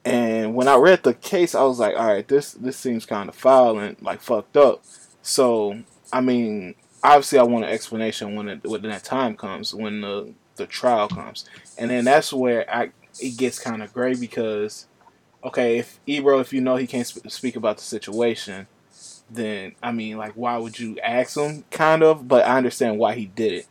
And 0.04 0.54
when 0.54 0.68
I 0.68 0.76
read 0.76 1.02
the 1.02 1.14
case, 1.14 1.54
I 1.54 1.62
was 1.62 1.78
like, 1.78 1.96
all 1.96 2.06
right, 2.06 2.26
this 2.26 2.52
this 2.52 2.76
seems 2.76 3.06
kind 3.06 3.28
of 3.28 3.34
foul 3.34 3.78
and 3.78 4.00
like 4.02 4.20
fucked 4.20 4.56
up. 4.56 4.82
So 5.22 5.82
I 6.12 6.20
mean, 6.20 6.74
obviously, 7.02 7.38
I 7.38 7.42
want 7.44 7.64
an 7.64 7.70
explanation 7.70 8.34
when 8.34 8.48
it 8.48 8.64
when 8.64 8.82
that 8.82 9.04
time 9.04 9.36
comes, 9.36 9.74
when 9.74 10.00
the 10.00 10.32
the 10.56 10.66
trial 10.66 11.08
comes, 11.08 11.44
and 11.78 11.90
then 11.90 12.04
that's 12.04 12.32
where 12.32 12.68
I 12.72 12.90
it 13.20 13.36
gets 13.36 13.58
kind 13.58 13.82
of 13.82 13.92
gray 13.92 14.14
because, 14.14 14.86
okay, 15.42 15.78
if 15.78 16.00
Ebro, 16.06 16.40
if 16.40 16.52
you 16.52 16.60
know 16.60 16.76
he 16.76 16.86
can't 16.86 17.06
sp- 17.06 17.28
speak 17.28 17.56
about 17.56 17.78
the 17.78 17.84
situation, 17.84 18.66
then 19.30 19.74
I 19.82 19.92
mean, 19.92 20.16
like, 20.16 20.32
why 20.32 20.56
would 20.56 20.78
you 20.78 20.98
ask 21.00 21.36
him? 21.36 21.64
Kind 21.70 22.02
of, 22.02 22.28
but 22.28 22.46
I 22.46 22.56
understand 22.56 22.98
why 22.98 23.14
he 23.14 23.26
did 23.26 23.52
it. 23.52 23.66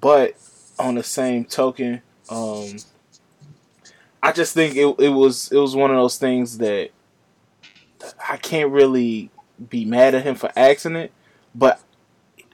But 0.00 0.34
on 0.78 0.96
the 0.96 1.02
same 1.02 1.44
token, 1.44 2.02
um, 2.28 2.76
I 4.22 4.32
just 4.32 4.54
think 4.54 4.76
it 4.76 4.86
it 4.98 5.10
was 5.10 5.50
it 5.52 5.58
was 5.58 5.76
one 5.76 5.90
of 5.90 5.96
those 5.96 6.18
things 6.18 6.58
that 6.58 6.90
I 8.28 8.36
can't 8.36 8.70
really 8.70 9.30
be 9.68 9.84
mad 9.84 10.14
at 10.14 10.24
him 10.24 10.34
for 10.34 10.50
asking 10.56 10.96
it, 10.96 11.12
but 11.54 11.80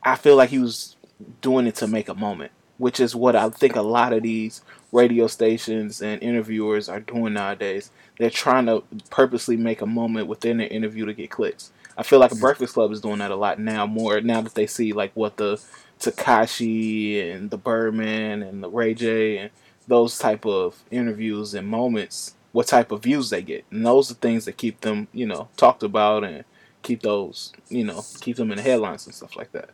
I 0.03 0.16
feel 0.16 0.37
like 0.37 0.51
he 0.51 0.59
was 0.59 0.97
doing 1.41 1.66
it 1.66 1.76
to 1.76 1.87
make 1.87 2.09
a 2.09 2.14
moment, 2.14 2.53
which 2.78 3.01
is 3.01 3.14
what 3.14 3.37
I 3.37 3.49
think 3.51 3.76
a 3.76 3.83
lot 3.83 4.12
of 4.12 4.22
these 4.22 4.62
radio 4.93 5.26
stations 5.26 6.03
and 6.03 6.22
interviewers 6.22 6.89
are 6.89 7.01
doing 7.01 7.35
nowadays. 7.35 7.91
They're 8.18 8.31
trying 8.31 8.66
to 8.66 8.83
purposely 9.11 9.57
make 9.57 9.81
a 9.81 9.87
moment 9.87 10.26
within 10.26 10.59
their 10.59 10.68
interview 10.68 11.07
to 11.07 11.14
get 11.14 11.31
clicks. 11.31 11.72
I 11.97 12.03
feel 12.03 12.18
like 12.18 12.32
a 12.32 12.36
Breakfast 12.36 12.74
Club 12.74 12.93
is 12.93 13.01
doing 13.01 13.18
that 13.18 13.30
a 13.30 13.36
lot 13.36 13.59
now, 13.59 13.86
more 13.86 14.20
now 14.20 14.41
that 14.41 14.55
they 14.55 14.66
see 14.66 14.93
like 14.93 15.12
what 15.14 15.36
the 15.36 15.61
Tekashi 16.01 17.34
and 17.34 17.51
the 17.51 17.59
Birdman 17.59 18.43
and 18.43 18.62
the 18.62 18.70
Ray 18.70 18.95
J 18.95 19.38
and 19.38 19.51
those 19.86 20.18
type 20.18 20.47
of 20.47 20.82
interviews 20.91 21.55
and 21.55 21.66
moments, 21.68 22.34
what 22.53 22.66
type 22.66 22.91
of 22.93 23.03
views 23.03 23.30
they 23.30 23.43
get, 23.43 23.64
and 23.70 23.84
those 23.84 24.11
are 24.11 24.14
things 24.14 24.45
that 24.45 24.57
keep 24.57 24.80
them, 24.80 25.09
you 25.12 25.26
know, 25.26 25.49
talked 25.57 25.82
about 25.82 26.24
and 26.24 26.45
keep 26.82 27.03
those, 27.03 27.53
you 27.68 27.84
know, 27.84 28.03
keep 28.20 28.36
them 28.36 28.51
in 28.51 28.57
the 28.57 28.62
headlines 28.62 29.07
and 29.07 29.14
stuff 29.14 29.36
like 29.36 29.53
that. 29.53 29.70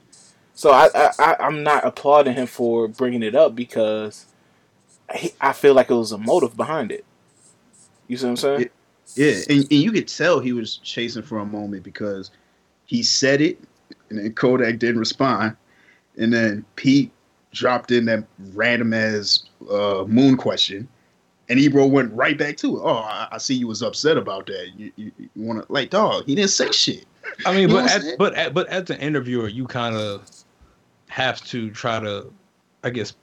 So 0.55 0.71
I, 0.71 0.89
I 1.19 1.37
I'm 1.39 1.63
not 1.63 1.85
applauding 1.85 2.35
him 2.35 2.47
for 2.47 2.89
bringing 2.89 3.23
it 3.23 3.35
up 3.35 3.55
because 3.55 4.27
he, 5.15 5.33
I 5.41 5.53
feel 5.53 5.75
like 5.75 5.91
it 5.91 5.95
was 5.95 6.13
a 6.13 6.19
motive 6.19 6.57
behind 6.57 6.91
it. 6.91 7.05
You 8.09 8.17
see 8.17 8.25
what 8.25 8.31
I'm 8.31 8.37
saying? 8.37 8.71
Yeah, 9.15 9.35
and, 9.49 9.61
and 9.61 9.73
you 9.73 9.93
could 9.93 10.09
tell 10.09 10.41
he 10.41 10.53
was 10.53 10.77
chasing 10.79 11.23
for 11.23 11.39
a 11.39 11.47
moment 11.47 11.83
because 11.83 12.31
he 12.87 13.03
said 13.03 13.41
it, 13.41 13.59
and 14.11 14.19
then 14.19 14.33
Kodak 14.33 14.79
didn't 14.79 14.99
respond, 14.99 15.57
and 16.17 16.33
then 16.33 16.65
Pete 16.77 17.13
dropped 17.53 17.91
in 17.91 18.05
that 18.07 18.25
random 18.53 18.93
ass 18.93 19.49
uh, 19.71 20.05
moon 20.07 20.37
question, 20.37 20.89
and 21.49 21.59
Ebro 21.59 21.87
went 21.87 22.13
right 22.13 22.37
back 22.37 22.57
to 22.59 22.77
it. 22.77 22.81
Oh, 22.83 22.97
I, 22.97 23.29
I 23.33 23.39
see 23.39 23.55
you 23.55 23.69
was 23.69 23.83
upset 23.83 24.17
about 24.17 24.47
that. 24.47 24.69
You, 24.77 24.93
you, 24.97 25.13
you 25.19 25.31
want 25.37 25.65
to 25.65 25.73
like, 25.73 25.91
dog? 25.91 26.25
He 26.27 26.35
didn't 26.35 26.51
say 26.51 26.71
shit. 26.73 27.07
I 27.45 27.55
mean, 27.55 27.69
but 27.69 27.91
as, 27.91 28.03
saying? 28.03 28.17
but 28.19 28.35
as, 28.35 28.53
but 28.53 28.67
as 28.69 28.91
an 28.91 28.99
interviewer, 28.99 29.49
you 29.49 29.67
kind 29.67 29.95
of 29.95 30.29
have 31.09 31.43
to 31.47 31.71
try 31.71 32.01
to, 32.01 32.33
I 32.83 32.91
guess, 32.91 33.15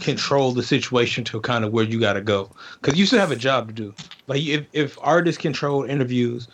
control 0.00 0.52
the 0.52 0.62
situation 0.62 1.24
to 1.24 1.40
kind 1.40 1.64
of 1.64 1.72
where 1.72 1.84
you 1.84 2.00
got 2.00 2.14
to 2.14 2.20
go 2.20 2.50
because 2.80 2.98
you 2.98 3.06
still 3.06 3.18
have 3.18 3.30
a 3.30 3.36
job 3.36 3.68
to 3.68 3.74
do. 3.74 3.94
Like 4.26 4.42
if 4.42 4.66
if 4.72 4.98
artists 5.00 5.40
controlled 5.40 5.88
interviews, 5.90 6.48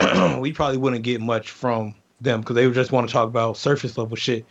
we 0.38 0.52
probably 0.52 0.78
wouldn't 0.78 1.02
get 1.02 1.20
much 1.20 1.50
from 1.50 1.94
them 2.20 2.40
because 2.40 2.56
they 2.56 2.66
would 2.66 2.74
just 2.74 2.92
want 2.92 3.08
to 3.08 3.12
talk 3.12 3.28
about 3.28 3.56
surface 3.56 3.96
level 3.98 4.16
shit. 4.16 4.44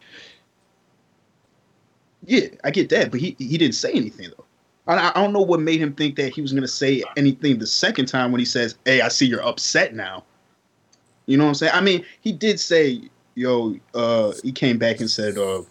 Yeah, 2.26 2.48
I 2.64 2.72
get 2.72 2.90
that, 2.90 3.12
but 3.12 3.20
he 3.20 3.36
he 3.38 3.58
didn't 3.58 3.76
say 3.76 3.92
anything 3.92 4.30
though. 4.36 4.46
I, 4.88 5.10
I 5.10 5.22
don't 5.22 5.34
know 5.34 5.42
what 5.42 5.60
made 5.60 5.80
him 5.80 5.94
think 5.94 6.16
that 6.16 6.34
he 6.34 6.42
was 6.42 6.54
gonna 6.54 6.68
say 6.68 7.04
anything 7.18 7.60
the 7.60 7.68
second 7.68 8.08
time 8.08 8.32
when 8.32 8.40
he 8.40 8.46
says, 8.46 8.76
"Hey, 8.86 9.02
I 9.02 9.10
see 9.10 9.26
you're 9.26 9.46
upset 9.46 9.94
now." 9.94 10.24
You 11.28 11.38
know 11.38 11.44
what 11.44 11.50
I'm 11.50 11.56
saying? 11.56 11.74
I 11.74 11.82
mean, 11.82 12.06
he 12.22 12.32
did 12.32 12.60
say, 12.60 13.02
"Yo," 13.36 13.76
uh, 13.94 14.34
he 14.44 14.52
came 14.52 14.78
back 14.78 15.00
and 15.00 15.10
said, 15.10 15.38
uh, 15.38 15.62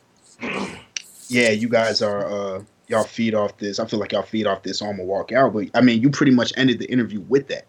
"Yeah, 1.28 1.50
you 1.50 1.68
guys 1.68 2.02
are 2.02 2.26
uh, 2.26 2.62
y'all 2.88 3.04
feed 3.04 3.34
off 3.34 3.56
this. 3.58 3.78
I 3.78 3.86
feel 3.86 4.00
like 4.00 4.12
y'all 4.12 4.22
feed 4.22 4.46
off 4.46 4.62
this, 4.62 4.78
so 4.78 4.86
I'm 4.86 4.92
gonna 4.92 5.04
walk 5.04 5.32
out." 5.32 5.52
But 5.52 5.68
I 5.74 5.80
mean, 5.80 6.00
you 6.02 6.10
pretty 6.10 6.32
much 6.32 6.52
ended 6.56 6.78
the 6.78 6.90
interview 6.90 7.20
with 7.20 7.48
that. 7.48 7.66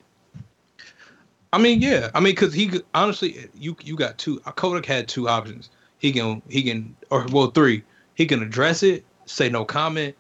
I 1.54 1.58
mean, 1.58 1.82
yeah. 1.82 2.10
I 2.14 2.20
mean, 2.20 2.34
because 2.34 2.54
he 2.54 2.68
could, 2.68 2.86
honestly, 2.94 3.50
you 3.54 3.78
you 3.82 3.96
got 3.96 4.18
two. 4.18 4.40
Kodak 4.42 4.86
had 4.86 5.08
two 5.08 5.30
options. 5.30 5.70
He 6.00 6.12
can 6.12 6.42
he 6.50 6.64
can 6.64 6.96
or 7.10 7.26
well 7.32 7.52
three. 7.52 7.84
He 8.16 8.26
can 8.26 8.44
address 8.44 8.84
it, 8.84 9.06
say 9.26 9.50
no 9.50 9.64
comment, 9.64 10.16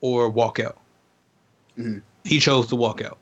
or 0.00 0.28
walk 0.28 0.60
out. 0.60 0.78
Mhm. 1.78 2.02
He 2.24 2.40
chose 2.40 2.68
to 2.68 2.76
walk 2.76 3.02
out, 3.02 3.18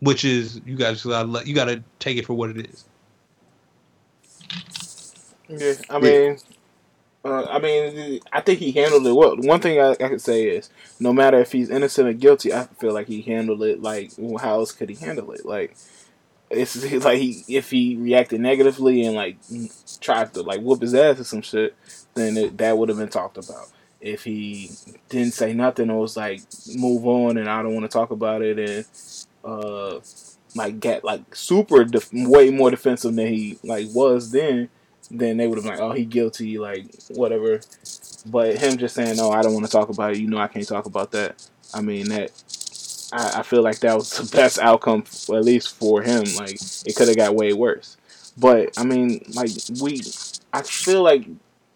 which 0.00 0.24
is 0.24 0.60
you 0.66 0.76
guys 0.76 1.04
you 1.04 1.54
gotta 1.54 1.82
take 1.98 2.18
it 2.18 2.26
for 2.26 2.34
what 2.34 2.50
it 2.50 2.66
is. 2.66 2.84
Yeah, 5.48 5.74
I 5.88 5.98
mean, 5.98 6.38
uh, 7.26 7.46
I 7.50 7.58
mean, 7.58 8.20
I 8.32 8.40
think 8.40 8.60
he 8.60 8.70
handled 8.72 9.06
it 9.06 9.12
well. 9.12 9.36
One 9.36 9.60
thing 9.60 9.80
I, 9.80 9.90
I 9.92 10.08
could 10.08 10.20
say 10.20 10.44
is, 10.44 10.70
no 11.00 11.12
matter 11.12 11.40
if 11.40 11.50
he's 11.50 11.70
innocent 11.70 12.08
or 12.08 12.12
guilty, 12.12 12.52
I 12.52 12.64
feel 12.78 12.94
like 12.94 13.08
he 13.08 13.22
handled 13.22 13.62
it 13.64 13.82
like 13.82 14.12
how 14.40 14.60
else 14.60 14.72
could 14.72 14.88
he 14.88 14.94
handle 14.94 15.32
it? 15.32 15.44
Like 15.44 15.76
it's 16.50 17.04
like 17.04 17.18
he 17.18 17.44
if 17.48 17.70
he 17.70 17.96
reacted 17.96 18.40
negatively 18.40 19.04
and 19.04 19.16
like 19.16 19.36
tried 20.00 20.32
to 20.34 20.42
like 20.42 20.60
whoop 20.60 20.82
his 20.82 20.94
ass 20.94 21.18
or 21.18 21.24
some 21.24 21.42
shit, 21.42 21.74
then 22.14 22.36
it, 22.36 22.58
that 22.58 22.78
would 22.78 22.88
have 22.88 22.98
been 22.98 23.08
talked 23.08 23.38
about. 23.38 23.68
If 24.00 24.22
he 24.22 24.70
didn't 25.08 25.34
say 25.34 25.52
nothing 25.52 25.90
or 25.90 26.00
was 26.00 26.16
like 26.16 26.42
move 26.76 27.06
on 27.06 27.38
and 27.38 27.48
I 27.48 27.62
don't 27.62 27.74
want 27.74 27.90
to 27.90 27.92
talk 27.92 28.12
about 28.12 28.42
it 28.42 28.58
and 28.58 28.86
uh 29.44 30.00
like 30.54 30.78
get 30.78 31.02
like 31.02 31.34
super 31.34 31.84
def- 31.84 32.12
way 32.12 32.50
more 32.50 32.70
defensive 32.70 33.14
than 33.16 33.26
he 33.26 33.58
like 33.64 33.88
was 33.92 34.30
then 34.30 34.68
then 35.10 35.36
they 35.36 35.46
would 35.46 35.58
have 35.58 35.64
been 35.64 35.72
like, 35.74 35.80
oh, 35.80 35.92
he 35.92 36.04
guilty, 36.04 36.58
like 36.58 36.86
whatever. 37.10 37.60
But 38.26 38.56
him 38.56 38.76
just 38.76 38.94
saying, 38.94 39.16
no, 39.16 39.30
I 39.30 39.42
don't 39.42 39.54
want 39.54 39.66
to 39.66 39.70
talk 39.70 39.88
about 39.88 40.12
it. 40.12 40.18
You 40.18 40.28
know, 40.28 40.38
I 40.38 40.48
can't 40.48 40.66
talk 40.66 40.86
about 40.86 41.12
that. 41.12 41.46
I 41.72 41.80
mean, 41.80 42.08
that 42.08 42.30
I, 43.12 43.40
I 43.40 43.42
feel 43.42 43.62
like 43.62 43.80
that 43.80 43.94
was 43.94 44.10
the 44.10 44.36
best 44.36 44.58
outcome, 44.58 45.04
at 45.28 45.44
least 45.44 45.74
for 45.74 46.02
him. 46.02 46.24
Like 46.36 46.58
it 46.86 46.96
could 46.96 47.08
have 47.08 47.16
got 47.16 47.34
way 47.34 47.52
worse. 47.52 47.96
But 48.36 48.78
I 48.78 48.84
mean, 48.84 49.24
like 49.34 49.50
we, 49.80 50.02
I 50.52 50.62
feel 50.62 51.02
like 51.02 51.26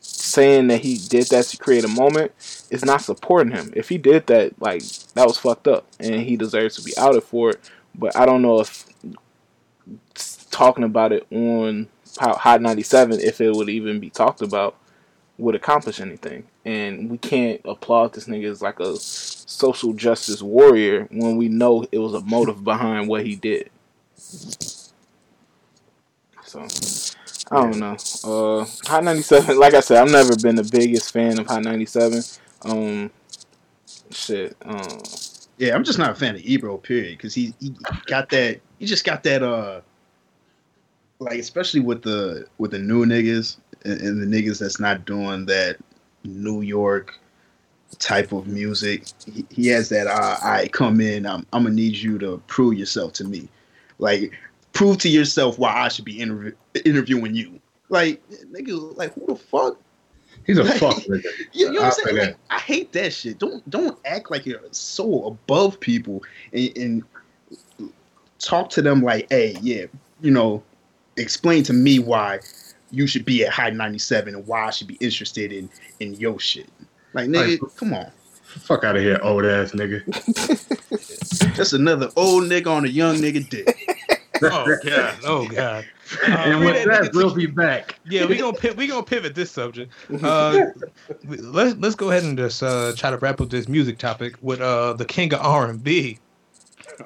saying 0.00 0.68
that 0.68 0.80
he 0.80 0.98
did 1.08 1.28
that 1.28 1.44
to 1.46 1.56
create 1.56 1.84
a 1.84 1.88
moment 1.88 2.32
is 2.70 2.84
not 2.84 3.02
supporting 3.02 3.52
him. 3.52 3.72
If 3.74 3.88
he 3.88 3.98
did 3.98 4.26
that, 4.26 4.60
like 4.60 4.82
that 5.14 5.26
was 5.26 5.38
fucked 5.38 5.68
up, 5.68 5.86
and 5.98 6.20
he 6.22 6.36
deserves 6.36 6.76
to 6.76 6.82
be 6.82 6.92
outed 6.98 7.22
for 7.22 7.50
it. 7.50 7.70
But 7.94 8.16
I 8.16 8.26
don't 8.26 8.42
know 8.42 8.60
if 8.60 8.86
talking 10.50 10.84
about 10.84 11.12
it 11.12 11.26
on 11.32 11.88
Hot 12.18 12.60
97, 12.60 13.20
if 13.20 13.40
it 13.40 13.52
would 13.54 13.68
even 13.68 14.00
be 14.00 14.10
talked 14.10 14.42
about, 14.42 14.76
would 15.38 15.54
accomplish 15.54 16.00
anything. 16.00 16.44
And 16.64 17.10
we 17.10 17.18
can't 17.18 17.60
applaud 17.64 18.12
this 18.14 18.26
nigga 18.26 18.50
as 18.50 18.62
like 18.62 18.80
a 18.80 18.96
social 18.96 19.92
justice 19.92 20.42
warrior 20.42 21.08
when 21.10 21.36
we 21.36 21.48
know 21.48 21.86
it 21.90 21.98
was 21.98 22.14
a 22.14 22.20
motive 22.20 22.62
behind 22.64 23.08
what 23.08 23.24
he 23.24 23.36
did. 23.36 23.70
So 26.44 26.66
I 27.50 27.62
don't 27.62 27.78
know. 27.78 27.96
Uh, 28.24 28.66
Hot 28.86 29.04
97, 29.04 29.58
like 29.58 29.74
I 29.74 29.80
said, 29.80 30.02
I've 30.02 30.10
never 30.10 30.36
been 30.36 30.56
the 30.56 30.68
biggest 30.70 31.12
fan 31.12 31.38
of 31.38 31.46
Hot 31.46 31.62
97. 31.62 32.22
Um, 32.62 33.10
shit. 34.10 34.56
Um, 34.62 34.98
Yeah, 35.58 35.74
I'm 35.74 35.84
just 35.84 35.98
not 35.98 36.10
a 36.10 36.14
fan 36.14 36.36
of 36.36 36.42
Ebro, 36.42 36.78
period, 36.78 37.18
because 37.18 37.34
he 37.34 37.54
he 37.60 37.74
got 38.06 38.30
that. 38.30 38.60
He 38.78 38.86
just 38.86 39.04
got 39.04 39.22
that. 39.24 39.42
Uh, 39.42 39.82
like 41.20 41.38
especially 41.38 41.80
with 41.80 42.02
the 42.02 42.46
with 42.58 42.72
the 42.72 42.78
new 42.78 43.04
niggas 43.04 43.58
and, 43.84 44.00
and 44.00 44.20
the 44.20 44.26
niggas 44.26 44.58
that's 44.58 44.80
not 44.80 45.04
doing 45.04 45.46
that 45.46 45.76
New 46.24 46.62
York 46.62 47.14
type 47.98 48.32
of 48.32 48.46
music. 48.46 49.04
He, 49.26 49.44
he 49.50 49.66
has 49.68 49.88
that. 49.90 50.06
Uh, 50.06 50.36
I 50.42 50.68
come 50.68 51.00
in. 51.00 51.26
I'm 51.26 51.46
I'm 51.52 51.64
gonna 51.64 51.74
need 51.74 51.94
you 51.94 52.18
to 52.18 52.42
prove 52.46 52.74
yourself 52.74 53.12
to 53.14 53.24
me. 53.24 53.48
Like 53.98 54.32
prove 54.72 54.98
to 54.98 55.08
yourself 55.08 55.58
why 55.58 55.72
I 55.72 55.88
should 55.88 56.04
be 56.04 56.20
interview, 56.20 56.52
interviewing 56.84 57.34
you. 57.34 57.60
Like 57.90 58.22
nigga, 58.52 58.96
like 58.96 59.12
who 59.14 59.26
the 59.26 59.36
fuck? 59.36 59.78
He's 60.46 60.56
a 60.56 60.64
Like, 60.64 60.78
fuck 60.78 60.96
nigga. 61.02 61.24
You, 61.52 61.66
you 61.66 61.72
know 61.72 61.82
what 61.82 61.98
I'm 61.98 62.14
saying? 62.14 62.16
Like. 62.16 62.36
I 62.48 62.58
hate 62.58 62.92
that 62.92 63.12
shit. 63.12 63.38
Don't 63.38 63.68
don't 63.68 63.98
act 64.06 64.30
like 64.30 64.46
you're 64.46 64.60
so 64.70 65.26
above 65.26 65.78
people 65.80 66.22
and, 66.54 66.76
and 66.78 67.04
talk 68.38 68.70
to 68.70 68.80
them 68.80 69.02
like, 69.02 69.26
hey, 69.30 69.56
yeah, 69.60 69.84
you 70.22 70.30
know, 70.30 70.62
explain 71.20 71.62
to 71.64 71.72
me 71.72 71.98
why 71.98 72.40
you 72.90 73.06
should 73.06 73.24
be 73.24 73.44
at 73.44 73.52
High 73.52 73.70
97 73.70 74.34
and 74.34 74.46
why 74.46 74.66
I 74.66 74.70
should 74.70 74.86
be 74.88 74.96
interested 75.00 75.52
in 75.52 75.68
in 76.00 76.14
your 76.14 76.38
shit. 76.40 76.68
Like, 77.12 77.28
nigga, 77.28 77.60
Like- 77.62 77.76
come 77.76 77.94
on. 77.94 78.10
Fuck 78.42 78.82
out 78.82 78.96
of 78.96 79.02
here, 79.02 79.18
old 79.22 79.44
ass 79.44 79.70
nigga. 79.72 80.02
That's 81.56 81.72
another 81.72 82.10
old 82.16 82.44
nigga 82.44 82.66
on 82.66 82.84
a 82.84 82.88
young 82.88 83.16
nigga 83.16 83.48
dick. 83.48 83.76
Oh 84.42 84.64
god, 84.82 85.18
oh 85.26 85.46
god. 85.48 85.84
and 86.26 86.54
Uh, 86.54 86.58
with 86.64 86.74
we- 86.86 86.90
that, 86.90 87.10
we'll 87.12 87.34
be 87.34 87.44
back. 87.44 87.96
yeah, 88.06 88.24
we 88.24 88.38
gonna 88.38 88.56
pi- 88.56 88.70
we 88.70 88.86
gonna 88.86 89.02
pivot 89.02 89.34
this 89.34 89.50
subject. 89.50 89.92
Uh, 90.22 90.62
let's 91.26 91.76
let's 91.76 91.94
go 91.94 92.10
ahead 92.10 92.22
and 92.24 92.38
just 92.38 92.62
uh, 92.62 92.94
try 92.96 93.10
to 93.10 93.18
wrap 93.18 93.42
up 93.42 93.50
this 93.50 93.68
music 93.68 93.98
topic 93.98 94.36
with 94.40 94.62
uh 94.62 94.94
the 94.94 95.04
king 95.04 95.34
of 95.34 95.40
R 95.42 95.68
and 95.68 95.84
B. 95.84 96.18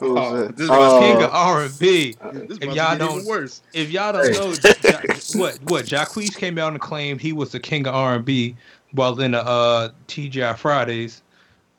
was 0.00 0.10
Oh, 0.32 0.48
this 0.48 0.60
is 0.60 0.70
Oh, 0.70 1.00
King 1.00 1.22
of 1.22 1.30
R 1.32 1.62
and 1.64 1.78
B. 1.78 2.16
If 2.20 2.24
y'all 2.24 2.48
to 2.48 2.58
get 2.58 2.68
even 2.94 2.98
don't- 2.98 3.24
worse. 3.26 3.62
If 3.72 3.90
y'all 3.90 4.12
don't 4.12 4.26
Hey. 4.26 4.32
know, 4.32 4.52
Ja- 4.84 5.40
what 5.40 5.58
what 5.64 5.84
Jacquees 5.86 6.36
came 6.36 6.58
out 6.58 6.72
and 6.72 6.80
claimed 6.80 7.20
he 7.20 7.32
was 7.32 7.50
the 7.52 7.60
king 7.60 7.86
of 7.86 7.94
R 7.94 8.14
and 8.16 8.24
B, 8.24 8.56
while 8.92 9.18
in 9.20 9.32
the 9.32 9.44
uh, 9.44 9.90
TGI 10.08 10.56
Fridays, 10.56 11.22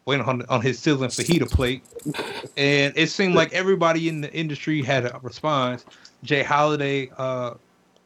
waiting 0.06 0.26
on 0.26 0.44
on 0.50 0.62
his 0.62 0.80
sizzling 0.80 1.10
fajita 1.10 1.50
plate, 1.50 1.84
and 2.58 2.94
it 2.96 3.10
seemed 3.10 3.36
like 3.36 3.54
everybody 3.54 4.08
in 4.10 4.22
the 4.22 4.32
industry 4.34 4.82
had 4.82 5.06
a 5.06 5.20
response. 5.24 5.86
Jay 6.24 6.44
Holiday 6.44 7.10
uh, 7.18 7.54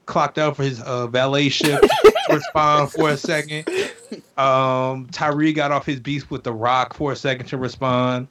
clocked 0.06 0.38
out 0.38 0.56
for 0.58 0.64
his 0.64 0.82
uh, 0.82 1.08
valet 1.08 1.50
shift 1.50 1.84
to 1.84 2.14
respond 2.36 2.92
for 2.92 3.10
a 3.12 3.18
second. 3.18 3.66
Um, 4.38 5.08
Tyrese 5.12 5.56
got 5.56 5.72
off 5.72 5.86
his 5.86 6.00
beast 6.00 6.30
with 6.32 6.44
The 6.44 6.52
Rock 6.54 6.94
for 6.96 7.12
a 7.12 7.16
second 7.16 7.46
to 7.48 7.58
respond. 7.58 8.28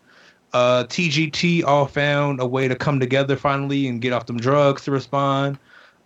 Uh, 0.52 0.84
TGT 0.84 1.64
all 1.64 1.86
found 1.86 2.40
a 2.40 2.46
way 2.46 2.68
to 2.68 2.74
come 2.74 2.98
together 2.98 3.36
finally 3.36 3.86
and 3.86 4.00
get 4.00 4.12
off 4.12 4.26
them 4.26 4.38
drugs 4.38 4.82
to 4.84 4.90
respond. 4.90 5.58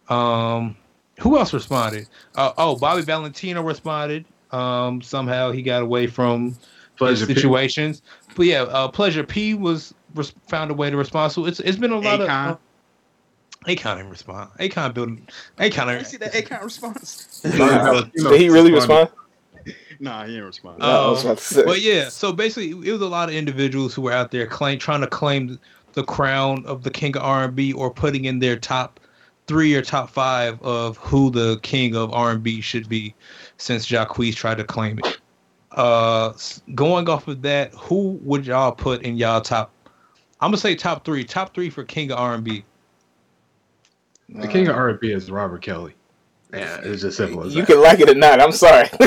Um, 0.09 0.77
who 1.21 1.39
else 1.39 1.53
responded? 1.53 2.09
Uh, 2.35 2.53
oh, 2.59 2.77
Bobby 2.77 3.03
Valentino 3.03 3.63
responded. 3.63 4.25
Um, 4.51 5.01
somehow 5.01 5.53
he 5.53 5.63
got 5.63 5.83
away 5.83 6.07
from 6.07 6.57
Pleasure 6.97 7.27
P. 7.27 7.35
situations. 7.35 8.03
But 8.35 8.47
yeah, 8.47 8.63
uh, 8.63 8.89
Pleasure 8.89 9.25
P 9.25 9.55
was 9.55 9.95
res- 10.15 10.35
found 10.49 10.71
a 10.71 10.75
way 10.75 10.91
to 10.91 10.97
respond. 10.97 11.33
So 11.33 11.47
it's 11.47 11.61
it's 11.61 11.79
been 11.79 11.93
a 11.93 11.99
lot 11.99 12.21
Akon. 12.21 12.51
of. 12.51 12.55
Uh, 12.55 12.57
Akon 13.69 13.97
didn't 13.97 14.11
respond. 14.11 14.51
Akon 14.59 14.93
building. 14.93 15.29
Akon. 15.59 15.99
You 15.99 16.05
see 16.05 16.17
that 16.17 16.33
Akon 16.33 16.65
response? 16.65 17.41
Did 17.43 18.41
he 18.41 18.51
really 18.51 18.73
respond? 18.73 19.09
Nah, 20.03 20.25
he 20.25 20.33
didn't 20.33 20.47
respond. 20.47 20.79
No, 20.81 20.85
I 20.85 21.11
was 21.11 21.25
about 21.25 21.39
to 21.39 21.45
say. 21.45 21.65
But 21.65 21.81
yeah, 21.81 22.11
so 22.11 22.33
basically, 22.33 22.71
it 22.71 22.93
was 22.93 23.01
a 23.01 23.09
lot 23.09 23.29
of 23.31 23.35
individuals 23.35 23.95
who 23.95 24.03
were 24.03 24.13
out 24.13 24.31
there 24.31 24.47
claim 24.47 24.79
trying 24.79 25.01
to 25.01 25.07
claim 25.07 25.59
the 25.95 26.05
crown 26.05 26.65
of 26.67 26.83
the 26.83 26.91
king 26.91 27.17
of 27.17 27.23
R 27.23 27.45
and 27.45 27.55
B, 27.55 27.73
or 27.73 27.91
putting 27.91 28.27
in 28.27 28.39
their 28.39 28.57
top 28.57 29.01
three 29.47 29.75
or 29.75 29.83
top 29.83 30.11
five 30.11 30.61
of 30.63 30.97
who 30.99 31.31
the 31.31 31.59
king 31.63 31.97
of 31.97 32.13
R 32.13 32.33
and 32.33 32.43
B 32.43 32.61
should 32.61 32.89
be, 32.89 33.15
since 33.57 33.87
Jacquees 33.87 34.35
tried 34.35 34.59
to 34.59 34.65
claim 34.65 34.99
it. 34.99 35.19
Uh, 35.71 36.33
going 36.75 37.09
off 37.09 37.29
of 37.29 37.41
that, 37.43 37.73
who 37.75 38.21
would 38.23 38.45
y'all 38.47 38.73
put 38.73 39.03
in 39.03 39.17
y'all 39.17 39.41
top? 39.41 39.73
I'm 40.41 40.49
gonna 40.49 40.59
say 40.59 40.75
top 40.75 41.05
three. 41.05 41.25
Top 41.25 41.55
three 41.55 41.71
for 41.71 41.85
king 41.85 42.11
of 42.11 42.19
R 42.19 42.35
and 42.35 42.45
B. 42.45 42.65
The 44.35 44.49
king 44.49 44.69
of 44.69 44.77
R&B 44.77 45.13
is 45.13 45.31
Robert 45.31 45.63
Kelly. 45.63 45.95
Yeah, 46.53 46.81
it's 46.83 47.03
just 47.03 47.17
simple 47.17 47.45
as 47.45 47.55
You 47.55 47.63
that. 47.63 47.67
can 47.67 47.83
like 47.83 48.01
it 48.01 48.11
or 48.11 48.15
not. 48.15 48.41
I'm 48.41 48.53
sorry. 48.53 48.89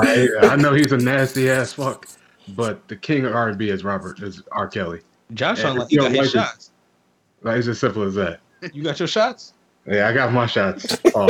I, 0.00 0.28
I 0.42 0.56
know 0.56 0.72
he's 0.74 0.92
a 0.92 0.96
nasty 0.98 1.50
ass 1.50 1.72
fuck, 1.74 2.06
but 2.56 2.86
the 2.88 2.96
king 2.96 3.24
of 3.24 3.34
R&B 3.34 3.68
is 3.70 3.84
Robert 3.84 4.20
is 4.22 4.42
R. 4.52 4.68
Kelly. 4.68 5.00
Josh, 5.34 5.60
Yeah, 5.60 5.70
on 5.70 5.76
like 5.76 5.84
if 5.84 5.90
he 5.90 5.94
you 5.96 6.00
got 6.02 6.08
don't 6.12 6.14
his 6.24 6.34
like 6.34 6.44
it- 6.44 6.48
shots. 6.48 6.70
Like, 7.42 7.58
it's 7.58 7.68
as 7.68 7.78
simple 7.78 8.02
as 8.02 8.14
that. 8.16 8.40
You 8.72 8.82
got 8.82 8.98
your 8.98 9.06
shots. 9.08 9.52
Yeah, 9.86 10.08
I 10.08 10.12
got 10.12 10.32
my 10.32 10.46
shots. 10.46 10.98
Oh, 11.14 11.28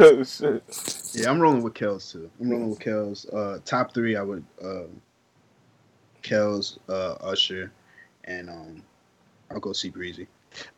oh, 0.00 0.22
shit. 0.24 0.62
Yeah, 1.12 1.30
I'm 1.30 1.38
rolling 1.40 1.62
with 1.62 1.74
Kels 1.74 2.10
too. 2.10 2.30
I'm 2.40 2.50
rolling 2.50 2.70
with 2.70 2.78
Kels. 2.78 3.32
Uh, 3.34 3.58
top 3.64 3.92
three, 3.94 4.16
I 4.16 4.22
would 4.22 4.44
um, 4.62 5.00
Kels, 6.22 6.78
uh, 6.88 7.12
Usher, 7.20 7.70
and 8.24 8.48
um, 8.48 8.82
I'll 9.50 9.60
go 9.60 9.72
see 9.72 9.90
Breezy. 9.90 10.26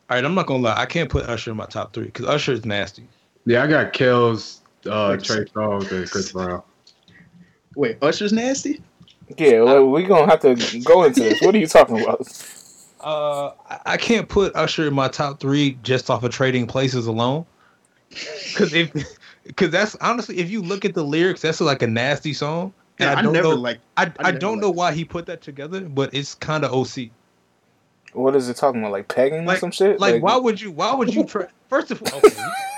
All 0.09 0.15
right, 0.17 0.25
I'm 0.25 0.35
not 0.35 0.45
gonna 0.47 0.63
lie. 0.63 0.75
I 0.77 0.85
can't 0.85 1.09
put 1.09 1.25
Usher 1.25 1.51
in 1.51 1.57
my 1.57 1.65
top 1.65 1.93
three 1.93 2.05
because 2.05 2.25
Usher 2.25 2.51
is 2.53 2.65
nasty. 2.65 3.07
yeah, 3.45 3.63
I 3.63 3.67
got 3.67 3.93
Kells, 3.93 4.61
uh, 4.87 5.09
Wait 5.11 5.19
a 5.21 5.25
Trey. 5.25 5.45
Songz, 5.45 5.91
and 5.91 6.09
Chris 6.09 6.31
Brown. 6.31 6.63
Wait, 7.75 7.97
Usher's 8.01 8.33
nasty? 8.33 8.81
Yeah, 9.37 9.61
well, 9.61 9.85
we're 9.87 10.07
gonna 10.07 10.25
have 10.29 10.39
to 10.41 10.55
go 10.81 11.03
into 11.03 11.19
this. 11.21 11.41
What 11.41 11.53
are 11.53 11.57
you 11.57 11.67
talking 11.67 12.01
about? 12.01 12.21
Uh, 13.01 13.51
I- 13.69 13.79
I 13.85 13.97
can't 13.97 14.27
put 14.27 14.55
Usher 14.55 14.87
in 14.87 14.93
my 14.93 15.07
top 15.07 15.39
three 15.39 15.77
just 15.83 16.09
off 16.09 16.23
of 16.23 16.31
Trading 16.31 16.65
Places 16.65 17.05
alone. 17.07 17.45
Because 18.09 18.73
if, 18.73 18.91
because 19.45 19.69
that's 19.69 19.95
honestly, 20.01 20.37
if 20.39 20.49
you 20.49 20.61
look 20.61 20.85
at 20.85 20.93
the 20.95 21.03
lyrics, 21.03 21.41
that's 21.41 21.61
like 21.61 21.81
a 21.81 21.87
nasty 21.87 22.33
song. 22.33 22.73
And 22.99 23.07
Yeah, 23.09 23.15
I 23.15 23.19
I, 23.19 23.21
don't 23.21 23.33
never 23.33 23.49
know, 23.49 23.55
like. 23.55 23.79
I, 23.97 24.03
I 24.05 24.11
I 24.19 24.23
never 24.31 24.39
don't 24.39 24.51
liked 24.53 24.61
know 24.61 24.71
why 24.71 24.93
he 24.93 25.05
put 25.05 25.25
that 25.27 25.41
together, 25.41 25.81
but 25.81 26.13
it's 26.13 26.33
kind 26.33 26.63
of 26.65 26.71
OC. 26.73 27.09
What 28.17 28.35
is 28.35 28.49
it 28.49 28.55
talking 28.57 28.81
about? 28.81 28.91
Like 28.91 29.07
pegging 29.07 29.45
Like- 29.45 29.57
or 29.57 29.59
some 29.59 29.71
shit? 29.71 29.99
Like, 29.99 30.21
why 30.21 30.35
would 30.37 30.59
you? 30.59 30.71
Why 30.71 30.93
would 30.93 31.13
you 31.13 31.23
try? 31.25 31.47
First 31.69 31.91
of 31.91 32.01
all, 32.01 32.19
okay, 32.19 32.29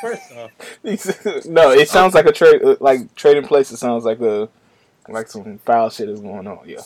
first 0.01 0.31
off, 0.33 0.51
no, 1.45 1.71
it 1.71 1.87
sounds 1.89 2.15
like 2.15 2.25
a 2.25 2.31
trade. 2.31 2.61
Like 2.79 3.13
trading 3.15 3.43
places 3.43 3.79
sounds 3.79 4.03
like 4.03 4.19
a 4.19 4.49
like 5.07 5.27
some 5.29 5.59
foul 5.59 5.89
shit 5.89 6.09
is 6.09 6.19
going 6.21 6.47
on. 6.47 6.59
Yeah. 6.65 6.81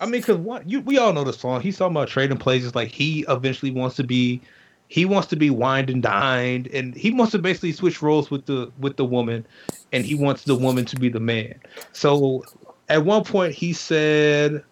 I 0.00 0.04
mean, 0.04 0.20
because 0.20 0.36
what 0.36 0.68
you 0.68 0.80
we 0.80 0.98
all 0.98 1.12
know 1.12 1.24
the 1.24 1.32
song. 1.32 1.60
He's 1.60 1.76
talking 1.78 1.94
about 1.96 2.08
trading 2.08 2.38
places. 2.38 2.74
Like 2.74 2.88
he 2.88 3.24
eventually 3.28 3.70
wants 3.70 3.96
to 3.96 4.04
be, 4.04 4.40
he 4.88 5.04
wants 5.04 5.28
to 5.28 5.36
be 5.36 5.50
wined 5.50 5.90
and 5.90 6.02
dined, 6.02 6.68
and 6.68 6.94
he 6.94 7.10
wants 7.10 7.32
to 7.32 7.38
basically 7.38 7.72
switch 7.72 8.02
roles 8.02 8.30
with 8.30 8.46
the 8.46 8.70
with 8.78 8.96
the 8.96 9.04
woman, 9.04 9.46
and 9.92 10.04
he 10.04 10.14
wants 10.14 10.44
the 10.44 10.54
woman 10.54 10.84
to 10.86 10.96
be 10.96 11.08
the 11.08 11.20
man. 11.20 11.54
So 11.92 12.44
at 12.88 13.04
one 13.04 13.24
point 13.24 13.54
he 13.54 13.72
said, 13.72 14.62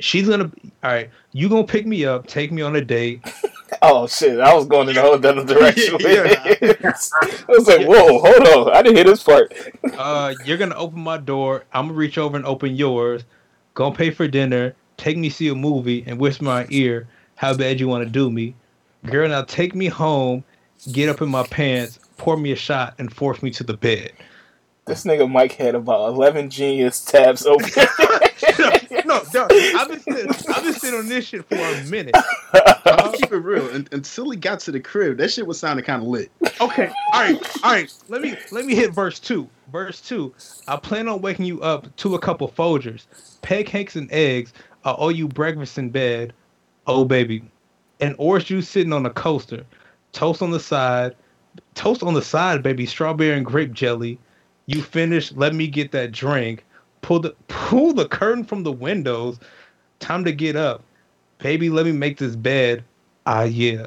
"She's 0.00 0.28
gonna 0.28 0.50
all 0.84 0.90
right. 0.90 1.10
You 1.36 1.50
gonna 1.50 1.64
pick 1.64 1.86
me 1.86 2.06
up, 2.06 2.26
take 2.26 2.50
me 2.50 2.62
on 2.62 2.74
a 2.76 2.80
date. 2.80 3.20
Oh 3.82 4.06
shit! 4.06 4.38
I 4.38 4.54
was 4.54 4.64
going 4.66 4.88
in 4.88 4.96
a 4.96 5.02
whole 5.02 5.14
other 5.14 5.44
direction. 5.44 5.96
I 6.00 7.44
was 7.48 7.66
like, 7.66 7.84
whoa, 7.86 8.20
hold 8.20 8.68
on! 8.68 8.72
I 8.72 8.80
didn't 8.80 8.94
hear 8.94 9.04
this 9.04 9.24
part. 9.24 9.52
Uh, 9.98 10.34
you're 10.44 10.56
gonna 10.56 10.76
open 10.76 11.00
my 11.00 11.18
door. 11.18 11.64
I'm 11.72 11.88
gonna 11.88 11.98
reach 11.98 12.16
over 12.16 12.36
and 12.36 12.46
open 12.46 12.76
yours. 12.76 13.24
Gonna 13.74 13.94
pay 13.94 14.12
for 14.12 14.28
dinner. 14.28 14.74
Take 14.96 15.18
me 15.18 15.28
see 15.28 15.48
a 15.48 15.54
movie 15.54 16.04
and 16.06 16.18
whisper 16.20 16.44
in 16.44 16.46
my 16.46 16.66
ear 16.70 17.08
how 17.34 17.54
bad 17.54 17.80
you 17.80 17.88
want 17.88 18.04
to 18.04 18.10
do 18.10 18.30
me. 18.30 18.54
Girl, 19.04 19.28
now 19.28 19.42
take 19.42 19.74
me 19.74 19.86
home. 19.86 20.44
Get 20.92 21.08
up 21.08 21.20
in 21.20 21.28
my 21.28 21.42
pants. 21.42 21.98
Pour 22.18 22.36
me 22.36 22.52
a 22.52 22.56
shot 22.56 22.94
and 22.98 23.12
force 23.12 23.42
me 23.42 23.50
to 23.50 23.64
the 23.64 23.76
bed. 23.76 24.12
This 24.86 25.04
nigga 25.04 25.28
Mike 25.28 25.52
had 25.52 25.74
about 25.74 26.08
eleven 26.08 26.50
genius 26.50 27.04
tabs 27.04 27.44
open. 27.44 27.68
No, 28.90 29.22
no, 29.34 29.48
I've 29.50 29.88
been 29.88 30.00
sitting, 30.00 30.30
I've 30.54 30.62
been 30.62 30.72
sitting 30.72 30.98
on 30.98 31.08
this 31.08 31.26
shit 31.26 31.48
for 31.48 31.56
a 31.56 31.84
minute. 31.84 32.14
I'll 32.86 33.12
keep 33.12 33.32
it 33.32 33.36
real. 33.36 33.66
Un- 33.74 33.88
until 33.92 34.30
he 34.30 34.36
got 34.36 34.60
to 34.60 34.72
the 34.72 34.80
crib, 34.80 35.18
that 35.18 35.30
shit 35.30 35.46
was 35.46 35.58
sounding 35.58 35.84
kind 35.84 36.02
of 36.02 36.08
lit. 36.08 36.30
Okay, 36.60 36.90
all 37.12 37.20
right, 37.20 37.64
all 37.64 37.72
right. 37.72 37.92
Let 38.08 38.22
me 38.22 38.36
let 38.50 38.64
me 38.64 38.74
hit 38.74 38.92
verse 38.92 39.18
two. 39.20 39.48
Verse 39.72 40.00
two. 40.00 40.34
I 40.68 40.76
plan 40.76 41.08
on 41.08 41.20
waking 41.20 41.46
you 41.46 41.60
up 41.62 41.94
to 41.96 42.14
a 42.14 42.18
couple 42.18 42.48
Folgers, 42.48 43.06
pancakes 43.42 43.96
and 43.96 44.10
eggs. 44.12 44.52
I 44.84 44.94
owe 44.96 45.08
you 45.08 45.28
breakfast 45.28 45.78
in 45.78 45.90
bed. 45.90 46.32
Oh 46.86 47.04
baby, 47.04 47.42
and 48.00 48.14
orange 48.18 48.46
juice 48.46 48.68
sitting 48.68 48.92
on 48.92 49.06
a 49.06 49.10
coaster. 49.10 49.64
Toast 50.12 50.42
on 50.42 50.50
the 50.50 50.60
side. 50.60 51.14
Toast 51.74 52.02
on 52.02 52.14
the 52.14 52.22
side, 52.22 52.62
baby. 52.62 52.86
Strawberry 52.86 53.36
and 53.36 53.44
grape 53.44 53.72
jelly. 53.72 54.18
You 54.66 54.82
finish. 54.82 55.32
Let 55.32 55.54
me 55.54 55.68
get 55.68 55.92
that 55.92 56.12
drink. 56.12 56.64
Pull 57.06 57.20
the 57.20 57.30
pull 57.48 57.92
the 57.92 58.08
curtain 58.08 58.42
from 58.42 58.64
the 58.64 58.72
windows. 58.72 59.38
Time 60.00 60.24
to 60.24 60.32
get 60.32 60.56
up, 60.56 60.82
baby. 61.38 61.70
Let 61.70 61.86
me 61.86 61.92
make 61.92 62.18
this 62.18 62.34
bed. 62.34 62.82
Ah 63.26 63.44
yeah. 63.44 63.86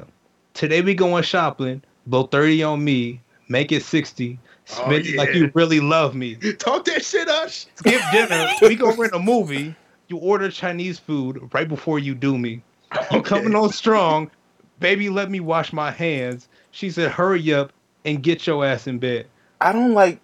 Today 0.54 0.80
we 0.80 0.94
going 0.94 1.22
shopping. 1.22 1.82
Blow 2.06 2.22
30 2.24 2.62
on 2.62 2.82
me. 2.82 3.20
Make 3.50 3.72
it 3.72 3.82
60. 3.82 4.38
Spend 4.64 4.92
Oh, 4.92 4.96
it 4.96 5.16
like 5.16 5.34
you 5.34 5.50
really 5.54 5.80
love 5.80 6.14
me. 6.14 6.34
Talk 6.58 6.86
that 6.86 7.04
shit, 7.04 7.28
Ush. 7.28 7.66
Skip 7.74 8.00
dinner. 8.12 8.48
we 8.62 8.74
go 8.74 8.96
rent 8.96 9.14
a 9.14 9.18
movie. 9.18 9.74
You 10.08 10.16
order 10.16 10.50
Chinese 10.50 10.98
food 10.98 11.50
right 11.52 11.68
before 11.68 11.98
you 11.98 12.14
do 12.14 12.38
me. 12.38 12.62
You 13.10 13.18
Okay. 13.18 13.28
coming 13.28 13.54
on 13.54 13.70
strong. 13.70 14.30
Baby, 14.78 15.10
let 15.10 15.30
me 15.30 15.40
wash 15.40 15.74
my 15.74 15.90
hands. 15.90 16.48
She 16.70 16.88
said, 16.90 17.10
hurry 17.10 17.52
up 17.52 17.70
and 18.06 18.22
get 18.22 18.46
your 18.46 18.64
ass 18.64 18.86
in 18.86 18.98
bed. 18.98 19.26
I 19.60 19.72
don't 19.72 19.92
like 19.92 20.20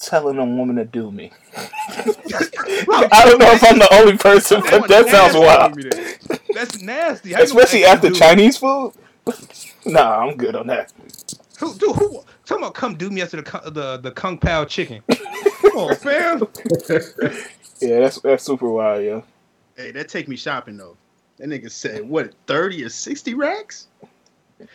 telling 0.00 0.38
a 0.38 0.44
woman 0.44 0.76
to 0.76 0.84
do 0.84 1.10
me. 1.10 1.32
I 1.56 3.24
don't 3.24 3.38
know 3.38 3.50
if 3.52 3.64
I'm 3.64 3.78
the 3.78 3.88
only 3.92 4.16
person, 4.16 4.60
but 4.70 4.88
that 4.88 5.08
sounds 5.08 5.34
wild. 5.34 6.40
That's 6.54 6.80
nasty. 6.80 7.32
How 7.32 7.40
you 7.40 7.46
gonna 7.48 7.60
Especially 7.60 7.84
ask 7.84 7.96
after 7.96 8.08
dude- 8.08 8.18
Chinese 8.18 8.56
food. 8.58 8.92
Nah, 9.84 10.24
I'm 10.26 10.36
good 10.36 10.54
on 10.56 10.66
that. 10.68 10.92
Who, 11.60 11.74
dude, 11.74 11.96
who, 11.96 12.22
talking 12.46 12.62
about 12.64 12.74
come 12.74 12.94
do 12.96 13.10
me 13.10 13.20
after 13.22 13.36
the 13.38 13.42
Kung- 13.42 13.72
the 13.72 13.98
the 13.98 14.10
Kung 14.12 14.38
Pao 14.38 14.64
chicken. 14.64 15.02
Come 15.08 15.72
on, 15.76 15.94
fam. 15.96 16.42
Yeah, 17.80 18.00
that's 18.00 18.20
that's 18.20 18.44
super 18.44 18.68
wild, 18.70 19.04
yeah. 19.04 19.20
Hey, 19.76 19.90
that 19.92 20.08
take 20.08 20.28
me 20.28 20.36
shopping 20.36 20.76
though. 20.76 20.96
That 21.38 21.48
nigga 21.48 21.70
said 21.70 22.08
what, 22.08 22.32
thirty 22.46 22.82
or 22.84 22.88
sixty 22.88 23.34
racks? 23.34 23.86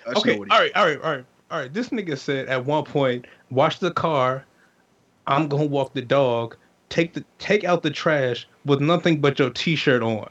Ush 0.06 0.18
Okay, 0.18 0.34
know 0.34 0.40
what 0.40 0.52
all 0.52 0.58
he- 0.58 0.64
right, 0.64 0.76
all 0.76 0.86
right, 0.86 1.02
all 1.02 1.12
right, 1.12 1.26
all 1.52 1.60
right. 1.60 1.74
This 1.74 1.90
nigga 1.90 2.18
said 2.18 2.48
at 2.48 2.64
one 2.66 2.84
point, 2.86 3.26
"Watch 3.50 3.80
the 3.80 3.92
car. 3.92 4.46
I'm 5.28 5.48
gonna 5.48 5.66
walk 5.66 5.94
the 5.94 6.02
dog. 6.02 6.56
Take 6.90 7.14
the 7.14 7.24
take 7.40 7.64
out 7.64 7.84
the 7.84 7.92
trash 7.92 8.48
with 8.66 8.82
nothing 8.82 9.20
but 9.22 9.40
your 9.40 9.50
t-shirt 9.50 10.04
on." 10.04 10.30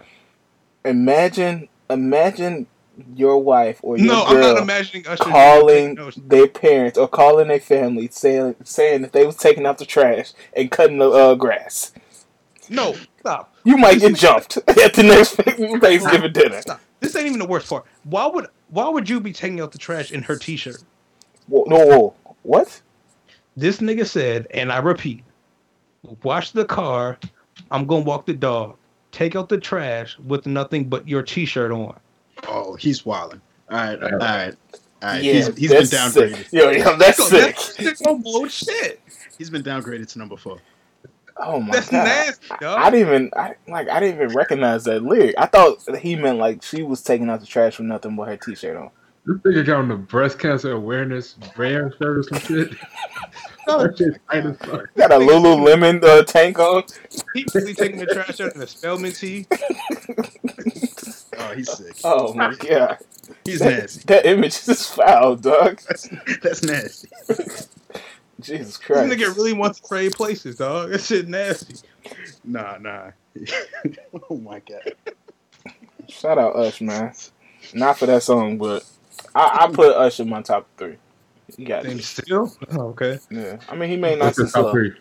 Imagine, 0.85 1.69
imagine 1.89 2.67
your 3.15 3.39
wife 3.39 3.81
or 3.83 3.97
your 3.97 4.07
No, 4.07 4.25
I'm 4.25 4.35
girl 4.37 4.55
not 4.55 4.63
imagining 4.63 5.07
Usher 5.07 5.25
calling 5.25 5.99
their 6.27 6.47
parents 6.49 6.99
or 6.99 7.09
calling 7.09 7.49
their 7.49 7.61
family 7.61 8.09
saying 8.09 8.57
saying 8.65 9.03
that 9.03 9.13
they 9.13 9.25
was 9.25 9.37
taking 9.37 9.65
out 9.67 9.79
the 9.79 9.87
trash 9.87 10.33
and 10.55 10.71
cutting 10.71 10.99
the 10.99 11.09
uh, 11.09 11.35
grass. 11.35 11.93
no, 12.69 12.95
stop, 13.21 13.55
You 13.65 13.77
might 13.77 14.01
get 14.01 14.15
jumped 14.17 14.57
at 14.69 14.95
the 14.95 15.03
next 15.03 15.37
Thanksgiving 15.37 16.33
dinner. 16.33 16.61
stop. 16.61 16.81
This 17.01 17.17
ain't 17.17 17.27
even 17.27 17.39
the 17.39 17.47
worst 17.47 17.69
part. 17.69 17.87
Why 18.05 18.27
would 18.27 18.47
why 18.69 18.89
would 18.89 19.09
you 19.09 19.21
be 19.21 19.33
taking 19.33 19.61
out 19.61 19.73
the 19.73 19.79
trash 19.79 20.13
in 20.13 20.23
her 20.25 20.37
t-shirt? 20.37 20.83
Whoa, 21.49 21.65
no, 21.67 21.87
whoa, 21.87 22.15
what? 22.43 22.82
This 23.57 23.79
nigga 23.79 24.07
said, 24.07 24.47
and 24.53 24.73
I 24.73 24.79
repeat, 24.79 25.25
watch 26.23 26.53
the 26.53 26.65
car. 26.65 27.19
I'm 27.71 27.87
gonna 27.87 28.05
walk 28.05 28.27
the 28.27 28.33
dog. 28.33 28.77
Take 29.11 29.37
out 29.37 29.49
the 29.49 29.59
trash 29.59 30.19
with 30.21 30.47
nothing 30.47 30.89
but 30.89 31.07
your 31.07 31.23
t-shirt 31.23 31.71
on. 31.71 31.99
Oh, 32.49 32.77
he's 32.77 33.05
wilding. 33.05 33.41
All 33.71 33.77
right, 33.77 34.03
all 34.03 34.11
right, 34.11 34.55
all 35.03 35.09
right. 35.09 35.23
yeah, 35.23 35.33
he's 35.33 35.47
he's 35.57 35.71
been 35.71 35.85
that's 35.85 35.91
downgraded. 35.91 36.37
sick. 36.37 36.53
Yo, 36.53 36.71
yo, 36.71 36.97
that's 36.97 37.19
Yo, 37.19 37.25
sick. 37.27 37.57
That's 37.57 38.01
sicko 38.03 38.23
mode 38.23 38.51
shit. 38.51 39.01
He's 39.37 39.51
been 39.51 39.63
downgraded 39.63 40.09
to 40.13 40.19
number 40.19 40.37
four. 40.37 40.59
Oh 41.37 41.61
my 41.61 41.73
That's 41.73 41.91
god! 41.91 42.05
nasty, 42.05 42.47
I, 42.51 42.57
dog. 42.59 42.79
I 42.81 42.91
didn't 42.91 43.09
even 43.09 43.31
I, 43.37 43.55
like. 43.67 43.89
I 43.89 44.01
didn't 44.01 44.17
even 44.23 44.37
recognize 44.37 44.85
that 44.85 45.03
lyric. 45.03 45.35
I 45.39 45.47
thought 45.47 45.97
he 45.99 46.15
meant 46.15 46.39
like 46.39 46.63
she 46.63 46.83
was 46.83 47.03
taking 47.03 47.29
out 47.31 47.41
the 47.41 47.47
trash 47.47 47.79
with 47.79 47.87
nothing 47.89 48.17
but 48.17 48.29
her 48.29 48.37
t-shirt 48.37 48.77
on. 48.77 48.91
This 49.25 49.37
nigga 49.39 49.65
got 49.67 49.77
on 49.79 49.89
the 49.89 49.97
breast 49.97 50.39
cancer 50.39 50.73
awareness 50.73 51.35
brand 51.55 51.95
shirt 51.99 52.19
or 52.19 52.23
some 52.25 52.39
shit. 52.41 52.71
that 53.67 53.95
shit's 53.97 54.19
tight 54.31 54.47
as 54.47 54.57
fuck. 54.59 54.93
Got 54.97 55.13
a 55.13 55.17
Lululemon 55.17 56.03
uh, 56.03 56.25
tank 56.25 56.59
on. 56.59 56.83
He 57.35 57.47
really 57.55 57.75
taking 57.75 57.99
the 58.01 58.07
trash 58.07 58.41
out 58.41 58.53
in 58.55 58.61
the 58.61 58.67
Spelman 58.67 59.13
tee. 59.13 59.47
Oh, 61.39 61.55
he's 61.55 61.71
sick. 61.73 61.97
Oh 62.05 62.35
my 62.35 62.55
god! 62.57 62.99
He's 63.45 63.61
That, 63.61 63.71
nasty. 63.81 64.03
that 64.07 64.27
image 64.27 64.57
is 64.69 64.87
foul, 64.89 65.37
dog. 65.37 65.81
That's, 65.89 66.09
that's 66.43 66.63
nasty. 66.65 67.09
Jesus 68.41 68.77
Christ, 68.77 69.09
This 69.09 69.11
Christ! 69.11 69.13
nigga 69.13 69.37
really 69.37 69.53
wants 69.53 69.81
to 69.81 69.89
trade 69.89 70.13
places, 70.13 70.57
dog. 70.57 70.91
That 70.91 71.01
shit 71.01 71.29
nasty. 71.29 71.77
Nah, 72.45 72.79
nah. 72.79 73.11
oh 74.31 74.37
my 74.39 74.61
god. 74.61 74.95
Shout 76.09 76.39
out 76.39 76.57
Ush, 76.57 76.81
man. 76.81 77.13
Not 77.75 77.99
for 77.99 78.07
that 78.07 78.23
song, 78.25 78.59
but 78.59 78.85
I, 79.35 79.65
I 79.67 79.71
put 79.73 79.95
Ush 79.97 80.21
in 80.21 80.29
my 80.29 80.43
top 80.43 80.67
three. 80.77 80.97
You 81.57 81.67
got 81.67 81.85
Then 81.85 81.99
it. 81.99 82.05
still? 82.05 82.53
Oh, 82.71 82.89
okay. 82.89 83.19
Yeah. 83.31 83.59
I 83.69 83.77
mean, 83.77 83.91
he 83.91 83.97
made 83.97 84.19
What's 84.19 84.37
nice 84.37 84.37
the 84.37 84.45
and 84.45 84.51
top 84.51 84.53
slow. 84.53 84.73
three? 84.73 84.93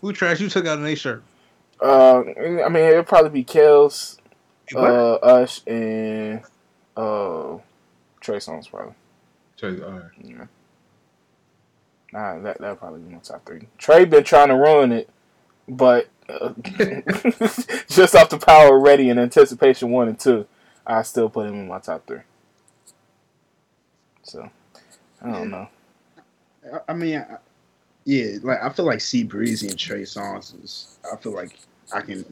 Who 0.00 0.12
trash 0.12 0.40
you 0.40 0.48
took 0.48 0.66
out 0.66 0.78
an 0.78 0.86
A 0.86 0.94
shirt? 0.94 1.22
Uh, 1.80 2.20
I 2.20 2.68
mean, 2.68 2.84
it'll 2.84 3.04
probably 3.04 3.30
be 3.30 3.44
Kells, 3.44 4.18
What? 4.72 4.90
uh, 4.90 5.14
Ush, 5.16 5.60
and 5.66 6.42
uh, 6.96 7.58
Trey 8.20 8.38
Songz 8.38 8.70
probably. 8.70 8.94
Choice, 9.56 9.80
all 9.80 9.90
right. 9.92 10.02
Yeah. 10.22 10.46
Nah, 12.12 12.38
that 12.40 12.58
that'll 12.60 12.76
probably 12.76 13.00
be 13.00 13.12
my 13.14 13.20
top 13.20 13.44
three. 13.44 13.68
Trey 13.78 14.04
been 14.04 14.24
trying 14.24 14.48
to 14.48 14.54
ruin 14.54 14.92
it, 14.92 15.08
but 15.68 16.08
uh, 16.28 16.50
just 17.88 18.14
off 18.14 18.30
the 18.30 18.38
power 18.44 18.78
ready 18.78 19.10
and 19.10 19.20
anticipation 19.20 19.90
one 19.90 20.08
and 20.08 20.18
two, 20.18 20.46
I 20.86 21.02
still 21.02 21.28
put 21.28 21.46
him 21.46 21.54
in 21.54 21.68
my 21.68 21.78
top 21.78 22.06
three. 22.06 22.20
So 24.26 24.50
I 25.22 25.30
don't 25.32 25.50
know. 25.50 25.68
I, 26.72 26.78
I 26.88 26.94
mean, 26.94 27.18
I, 27.18 27.36
yeah, 28.04 28.38
like 28.42 28.62
I 28.62 28.68
feel 28.70 28.84
like 28.84 29.00
C 29.00 29.22
Breezy 29.24 29.68
and 29.68 29.78
Trey 29.78 30.02
Songz 30.02 30.62
is. 30.62 30.98
I 31.12 31.16
feel 31.16 31.32
like 31.32 31.58
I 31.92 32.00
can. 32.00 32.24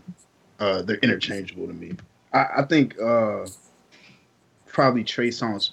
Uh, 0.59 0.83
they're 0.83 0.99
interchangeable 0.99 1.67
to 1.67 1.73
me. 1.73 1.93
I, 2.33 2.47
I 2.59 2.63
think 2.63 3.01
uh, 3.01 3.47
probably 4.67 5.05
Trey 5.05 5.29
Songz 5.29 5.71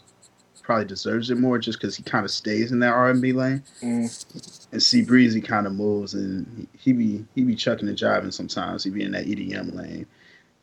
probably 0.64 0.86
deserves 0.86 1.30
it 1.32 1.38
more 1.38 1.58
just 1.58 1.80
because 1.80 1.96
he 1.96 2.04
kind 2.04 2.24
of 2.24 2.32
stays 2.32 2.72
in 2.72 2.80
that 2.80 2.94
R 2.94 3.10
and 3.10 3.22
B 3.22 3.34
lane, 3.34 3.64
Mm, 3.82 4.66
and 4.72 4.84
C 4.84 5.02
Breezy 5.02 5.42
kind 5.42 5.66
of 5.68 5.74
moves 5.74 6.14
and 6.14 6.68
he, 6.78 6.94
be 6.94 7.26
he 7.36 7.44
be 7.44 7.56
chucking 7.56 7.88
and 7.88 7.98
jiving 7.98 8.34
sometimes. 8.34 8.84
He 8.84 8.90
be 8.90 9.04
in 9.04 9.12
that 9.12 9.26
EDM 9.26 9.76
lane, 9.76 10.06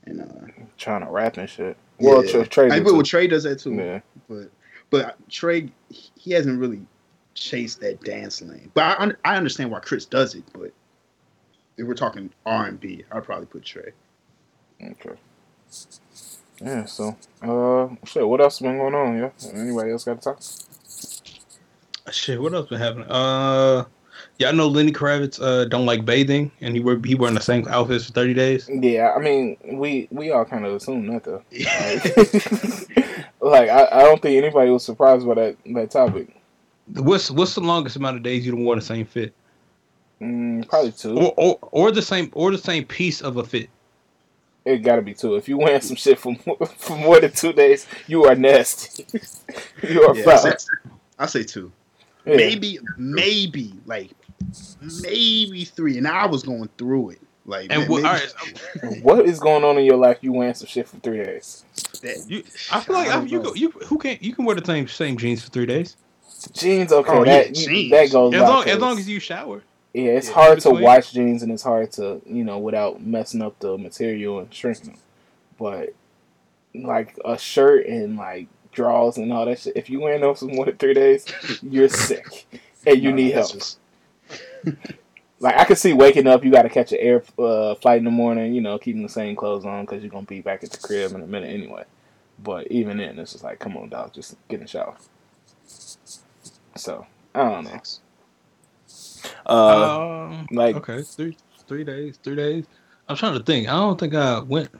and 0.05 0.20
uh, 0.22 0.64
trying 0.76 1.05
to 1.05 1.10
rap 1.10 1.36
and 1.36 1.48
shit. 1.48 1.76
Well, 1.98 2.24
yeah. 2.24 2.44
Trey, 2.44 2.70
I, 2.70 2.80
but 2.80 2.93
well. 2.93 3.02
Trey 3.02 3.26
does 3.26 3.43
that 3.43 3.59
too. 3.59 3.74
Yeah. 3.74 4.01
But 4.28 4.51
but 4.90 5.16
Trey, 5.28 5.70
he 5.90 6.32
hasn't 6.32 6.59
really 6.59 6.81
chased 7.35 7.81
that 7.81 8.01
dance 8.02 8.43
lane. 8.43 8.70
But 8.74 8.98
I 8.98 9.12
I 9.24 9.36
understand 9.36 9.70
why 9.70 9.81
Chris 9.81 10.05
does 10.05 10.35
it. 10.35 10.44
But 10.52 10.73
if 11.77 11.86
we're 11.86 11.94
talking 11.94 12.31
R 12.47 12.66
and 12.66 12.81
B, 12.81 13.05
I'd 13.12 13.24
probably 13.24 13.47
put 13.47 13.65
Trey. 13.65 13.93
Okay. 14.82 15.16
Yeah. 16.60 16.85
So, 16.86 17.16
uh, 17.43 17.89
shit. 18.05 18.27
What 18.28 18.40
else 18.40 18.60
been 18.60 18.78
going 18.78 18.94
on? 18.94 19.19
Yeah. 19.19 19.31
Anybody 19.55 19.93
else 19.93 20.05
got 20.05 20.20
to 20.20 20.35
talk? 20.35 20.43
Shit, 22.12 22.40
what 22.40 22.55
else 22.55 22.69
been 22.69 22.78
happening? 22.81 23.06
Uh, 23.09 23.85
yeah, 24.39 24.48
I 24.48 24.52
know 24.52 24.69
Lenny 24.69 24.93
Kravitz 24.93 25.40
uh 25.40 25.65
don't 25.66 25.86
like 25.86 26.05
bathing, 26.05 26.51
and 26.60 26.74
he 26.74 26.81
wear 26.81 26.98
he 27.05 27.15
wearing 27.15 27.35
the 27.35 27.40
same 27.40 27.66
outfits 27.69 28.06
for 28.06 28.12
thirty 28.12 28.35
days. 28.35 28.69
Yeah. 28.73 29.12
I 29.16 29.20
mean, 29.20 29.56
we 29.73 30.09
we 30.10 30.31
all 30.31 30.44
kind 30.44 30.65
of 30.65 30.74
assume 30.74 31.06
that 31.09 31.24
though. 31.24 31.43
Like, 32.98 33.16
I, 33.55 34.01
I 34.01 34.03
don't 34.03 34.20
think 34.20 34.37
anybody 34.43 34.70
was 34.70 34.85
surprised 34.85 35.27
by 35.27 35.35
that 35.35 35.57
that 35.75 35.91
topic. 35.91 36.35
What's 36.95 37.31
what's 37.31 37.55
the 37.55 37.61
longest 37.61 37.97
amount 37.97 38.16
of 38.16 38.23
days 38.23 38.45
you 38.47 38.53
don't 38.53 38.65
wear 38.65 38.77
the 38.77 38.83
same 38.83 39.05
fit, 39.07 39.35
Mm, 40.20 40.66
probably 40.69 40.93
two. 40.93 41.16
or, 41.19 41.35
or 41.37 41.59
or 41.70 41.91
the 41.93 42.03
same 42.03 42.31
or 42.35 42.51
the 42.51 42.59
same 42.59 42.85
piece 42.85 43.20
of 43.20 43.37
a 43.37 43.45
fit? 43.45 43.69
It 44.65 44.79
got 44.79 44.97
to 44.97 45.03
be 45.03 45.15
two. 45.15 45.37
If 45.37 45.49
you 45.49 45.57
wearing 45.59 45.81
some 45.81 45.97
shit 45.97 46.19
for 46.19 46.35
more, 46.47 46.57
for 46.77 46.97
more 46.97 47.20
than 47.20 47.33
two 47.33 47.53
days, 47.53 47.87
you 48.07 48.25
are 48.25 48.35
nasty. 48.35 49.07
you 49.89 50.03
are 50.03 50.15
Yeah, 50.16 50.23
I 50.23 50.25
foul. 50.25 50.39
say, 50.39 50.53
I 51.19 51.27
say 51.27 51.43
two. 51.45 51.73
Yeah. 52.27 52.37
Maybe 52.37 52.79
maybe 52.97 53.73
like 53.87 54.11
maybe 55.03 55.65
three. 55.65 55.99
And 55.99 56.07
I 56.07 56.27
was 56.27 56.43
going 56.43 56.69
through 56.79 57.11
it. 57.11 57.20
Like 57.47 57.70
And 57.70 57.81
man, 57.83 57.89
what, 57.91 58.05
all 58.05 58.12
maybe- 58.12 58.93
right, 58.97 59.03
What 59.03 59.25
is 59.27 59.39
going 59.41 59.65
on 59.65 59.79
in 59.79 59.85
your 59.87 59.97
life? 59.97 60.19
You 60.20 60.33
wearing 60.33 60.53
some 60.55 60.66
shit 60.66 60.87
for 60.89 60.99
three 60.99 61.19
days? 61.25 61.65
That- 62.03 62.25
you, 62.29 62.43
I 62.73 62.81
feel 62.81 62.95
like 62.97 63.09
I 63.09 63.19
I 63.20 63.23
you 63.23 63.43
go, 63.43 63.55
you 63.55 63.70
who 63.70 63.99
can 63.99 64.19
you 64.20 64.35
can 64.35 64.45
wear 64.45 64.57
the 64.57 64.65
same 64.65 64.87
same 64.89 65.16
jeans 65.16 65.43
for 65.45 65.51
three 65.51 65.66
days 65.66 65.97
Jeans, 66.53 66.93
okay, 66.93 67.11
Oh, 67.12 67.25
that 67.25 67.49
you- 67.57 67.66
jeans. 67.66 67.91
that 67.91 68.12
goes. 68.12 68.33
as 68.35 68.41
long 68.41 68.62
as 68.65 68.73
'cause- 68.73 68.81
long 68.81 68.99
as 68.99 69.09
you 69.09 69.19
shower. 69.20 69.62
yeah, 69.93 70.03
it's 70.12 70.29
yeah, 70.29 70.35
hard 70.35 70.61
to 70.61 70.69
between. 70.69 70.85
wash 70.85 71.11
jeans 71.12 71.43
and 71.43 71.51
it's 71.51 71.62
hard 71.65 71.91
to 71.93 72.20
you 72.27 72.45
know 72.45 72.59
without 72.59 73.03
messing 73.05 73.43
up 73.43 73.59
the 73.59 73.77
material 73.77 74.39
and 74.39 74.53
shrinking 74.55 74.91
them. 74.93 74.99
But 75.59 75.95
like 76.75 77.19
a 77.25 77.37
shirt 77.39 77.87
and 77.87 78.16
like 78.16 78.47
drawers 78.73 79.16
and 79.16 79.33
all 79.33 79.47
that 79.47 79.59
shit, 79.59 79.77
if 79.77 79.91
you 79.91 79.99
wear 80.01 80.19
those 80.20 80.39
for 80.39 80.45
more 80.45 80.66
than 80.66 80.77
three 80.77 80.95
days, 80.95 81.25
you're 81.62 81.89
sick 82.07 82.47
and 82.87 83.03
you 83.03 83.11
No, 83.11 83.16
need 83.16 83.33
help. 83.33 83.53
just- 83.55 83.79
Like 85.40 85.56
I 85.56 85.65
could 85.65 85.78
see 85.78 85.93
waking 85.93 86.27
up, 86.27 86.44
you 86.44 86.51
got 86.51 86.62
to 86.62 86.69
catch 86.69 86.90
an 86.93 86.98
air 87.01 87.23
uh, 87.39 87.74
flight 87.77 87.98
in 87.98 88.05
the 88.05 88.10
morning. 88.10 88.55
You 88.55 88.60
know, 88.60 88.78
keeping 88.78 89.02
the 89.02 89.09
same 89.09 89.36
clothes 89.36 89.65
on 89.65 89.85
because 89.85 90.02
you're 90.02 90.10
gonna 90.10 90.27
be 90.27 90.40
back 90.40 90.65
at 90.65 90.70
the 90.70 90.78
crib 90.78 91.12
in 91.12 91.23
a 91.23 91.27
minute 91.27 91.51
anyway. 91.51 91.85
But 92.43 92.69
even 92.69 92.98
then, 92.98 93.19
it's 93.19 93.32
just 93.32 93.44
like, 93.44 93.59
come 93.59 93.77
on, 93.77 93.89
dog, 93.89 94.12
just 94.12 94.36
get 94.48 94.56
in 94.56 94.62
the 94.62 94.69
shower. 94.69 94.97
So 96.77 97.06
I 97.35 97.48
don't 97.51 97.65
know. 97.65 97.81
Uh, 99.47 100.28
Um, 100.31 100.47
like 100.51 100.77
okay, 100.77 101.02
three 101.02 101.36
three 101.66 101.85
days, 101.85 102.19
three 102.23 102.36
days. 102.36 102.65
I'm 103.09 103.16
trying 103.16 103.35
to 103.39 103.43
think. 103.43 103.69
I 103.69 103.73
don't 103.73 103.98
think 103.98 104.15
I 104.15 104.40
went 104.40 104.70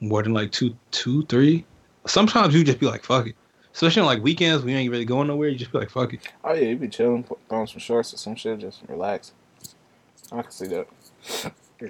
more 0.00 0.22
than 0.22 0.32
like 0.34 0.50
two, 0.50 0.76
two, 0.90 1.24
three. 1.26 1.64
Sometimes 2.06 2.54
you 2.54 2.64
just 2.64 2.80
be 2.80 2.86
like, 2.86 3.04
fuck 3.04 3.26
it. 3.28 3.36
Especially 3.72 4.00
on 4.00 4.06
like 4.06 4.22
weekends, 4.22 4.64
we 4.64 4.74
ain't 4.74 4.90
really 4.90 5.04
going 5.04 5.28
nowhere. 5.28 5.48
You 5.48 5.58
just 5.58 5.72
be 5.72 5.78
like, 5.78 5.90
fuck 5.90 6.12
it. 6.14 6.20
oh 6.44 6.52
yeah, 6.52 6.68
you 6.68 6.76
be 6.76 6.88
chilling, 6.88 7.22
put, 7.24 7.38
throwing 7.48 7.66
some 7.66 7.80
shorts 7.80 8.12
or 8.14 8.16
some 8.16 8.36
shit, 8.36 8.58
just 8.58 8.82
relax. 8.88 9.32
I 10.32 10.42
can 10.42 10.50
see 10.50 10.66
that. 10.68 10.86
Yeah. 11.80 11.88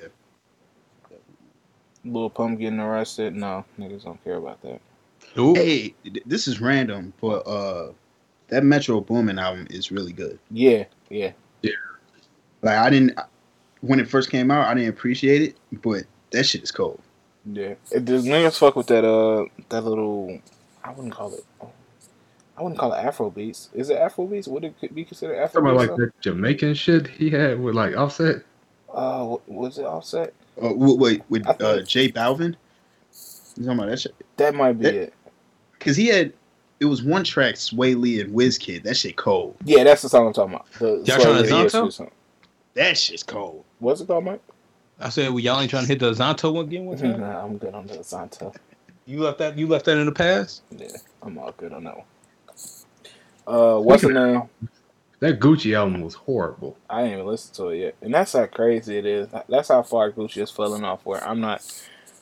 Lil 2.04 2.30
Pump 2.30 2.58
getting 2.58 2.80
arrested? 2.80 3.34
No, 3.34 3.64
niggas 3.78 4.04
don't 4.04 4.22
care 4.24 4.36
about 4.36 4.60
that. 4.62 4.80
Ooh. 5.38 5.54
Hey, 5.54 5.94
this 6.26 6.46
is 6.46 6.60
random, 6.60 7.12
but 7.20 7.46
uh, 7.46 7.92
that 8.48 8.64
Metro 8.64 9.00
Boomin 9.00 9.38
album 9.38 9.66
is 9.70 9.90
really 9.90 10.12
good. 10.12 10.38
Yeah, 10.50 10.84
yeah. 11.08 11.32
Like 12.64 12.78
I 12.78 12.90
didn't 12.90 13.18
when 13.82 14.00
it 14.00 14.08
first 14.08 14.30
came 14.30 14.50
out, 14.50 14.66
I 14.66 14.74
didn't 14.74 14.88
appreciate 14.88 15.42
it, 15.42 15.56
but 15.82 16.04
that 16.30 16.44
shit 16.44 16.62
is 16.62 16.72
cold. 16.72 17.00
Yeah, 17.44 17.74
it, 17.92 18.06
does 18.06 18.24
niggas 18.24 18.58
fuck 18.58 18.74
with 18.74 18.86
that 18.86 19.04
uh 19.04 19.44
that 19.68 19.82
little 19.82 20.40
I 20.82 20.90
wouldn't 20.92 21.12
call 21.12 21.34
it 21.34 21.44
I 22.56 22.62
wouldn't 22.62 22.78
call 22.78 22.92
it 22.92 22.98
Afro 22.98 23.30
beats. 23.30 23.68
Is 23.74 23.90
it 23.90 23.98
Afro 23.98 24.26
beats? 24.26 24.46
Would 24.46 24.64
it 24.64 24.94
be 24.94 25.04
considered 25.04 25.36
Afro 25.40 25.60
Talking 25.62 25.76
about 25.76 25.88
like 25.90 25.98
that 25.98 26.20
Jamaican 26.20 26.74
shit 26.74 27.06
he 27.08 27.28
had 27.30 27.60
with 27.60 27.74
like 27.74 27.96
Offset. 27.96 28.42
uh, 28.92 29.36
was 29.46 29.78
it 29.78 29.84
Offset? 29.84 30.32
Uh, 30.60 30.68
w- 30.68 30.96
wait, 30.96 31.22
with 31.28 31.46
I 31.48 31.52
uh, 31.64 31.82
J 31.82 32.12
Balvin. 32.12 32.54
You 33.56 33.64
talking 33.64 33.78
about 33.78 33.88
that 33.90 34.00
shit? 34.00 34.14
That 34.36 34.54
might 34.54 34.74
be 34.74 34.84
That- 34.84 34.94
it. 34.94 35.14
Because 35.72 35.96
he 35.96 36.06
had 36.06 36.32
it 36.80 36.86
was 36.86 37.02
one 37.02 37.24
track, 37.24 37.54
Swae 37.56 37.98
Lee 37.98 38.20
and 38.20 38.32
Wizkid. 38.34 38.82
That 38.84 38.96
shit 38.96 39.16
cold. 39.16 39.56
Yeah, 39.64 39.84
that's 39.84 40.02
the 40.02 40.08
song 40.08 40.28
I'm 40.28 40.32
talking 40.32 40.54
about. 40.54 40.70
The 40.78 41.02
Y'all 41.06 41.20
trying 41.20 41.42
to 41.42 41.48
Sway 41.48 41.64
Zonto? 41.66 42.10
That 42.74 42.96
shit's 42.98 43.22
cold. 43.22 43.64
What's 43.78 44.00
it 44.00 44.06
called, 44.06 44.24
Mike? 44.24 44.40
I 45.00 45.08
said, 45.08 45.30
well, 45.30 45.40
y'all 45.40 45.60
ain't 45.60 45.70
trying 45.70 45.82
to 45.84 45.88
hit 45.88 45.98
the 45.98 46.12
Zonto 46.12 46.52
one 46.54 46.64
again 46.66 46.84
one 46.84 46.96
time. 46.98 47.20
nah, 47.20 47.44
I'm 47.44 47.58
good 47.58 47.74
on 47.74 47.86
the 47.86 47.98
Zonto. 47.98 48.54
You 49.06 49.20
left 49.20 49.38
that. 49.38 49.58
You 49.58 49.66
left 49.66 49.84
that 49.86 49.98
in 49.98 50.06
the 50.06 50.12
past. 50.12 50.62
Yeah, 50.70 50.86
I'm 51.22 51.36
all 51.38 51.52
good 51.56 51.72
on 51.72 51.84
that 51.84 51.96
one. 51.96 52.06
Uh, 53.46 53.78
what's 53.78 54.02
the 54.02 54.10
name? 54.10 54.48
That 55.20 55.40
Gucci 55.40 55.74
album 55.74 56.02
was 56.02 56.14
horrible. 56.14 56.76
I 56.90 57.02
ain't 57.02 57.14
even 57.14 57.26
listen 57.26 57.54
to 57.54 57.68
it 57.68 57.78
yet, 57.78 57.94
and 58.02 58.12
that's 58.12 58.32
how 58.32 58.46
crazy 58.46 58.98
it 58.98 59.06
is. 59.06 59.28
That's 59.48 59.68
how 59.68 59.82
far 59.82 60.12
Gucci 60.12 60.42
is 60.42 60.50
falling 60.50 60.84
off. 60.84 61.06
Where 61.06 61.22
I'm 61.26 61.40
not, 61.40 61.62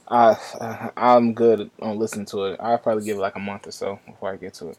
I 0.09 0.91
I'm 0.97 1.35
good 1.35 1.71
on 1.81 1.99
listening 1.99 2.27
to 2.27 2.45
it. 2.47 2.61
I'll 2.61 2.79
probably 2.79 3.05
give 3.05 3.17
it 3.17 3.21
like 3.21 3.37
a 3.37 3.41
month 3.41 3.67
or 3.67 3.73
so 3.73 3.99
before 4.07 4.31
I 4.31 4.37
get 4.37 4.55
to 4.55 4.69
it. 4.69 4.79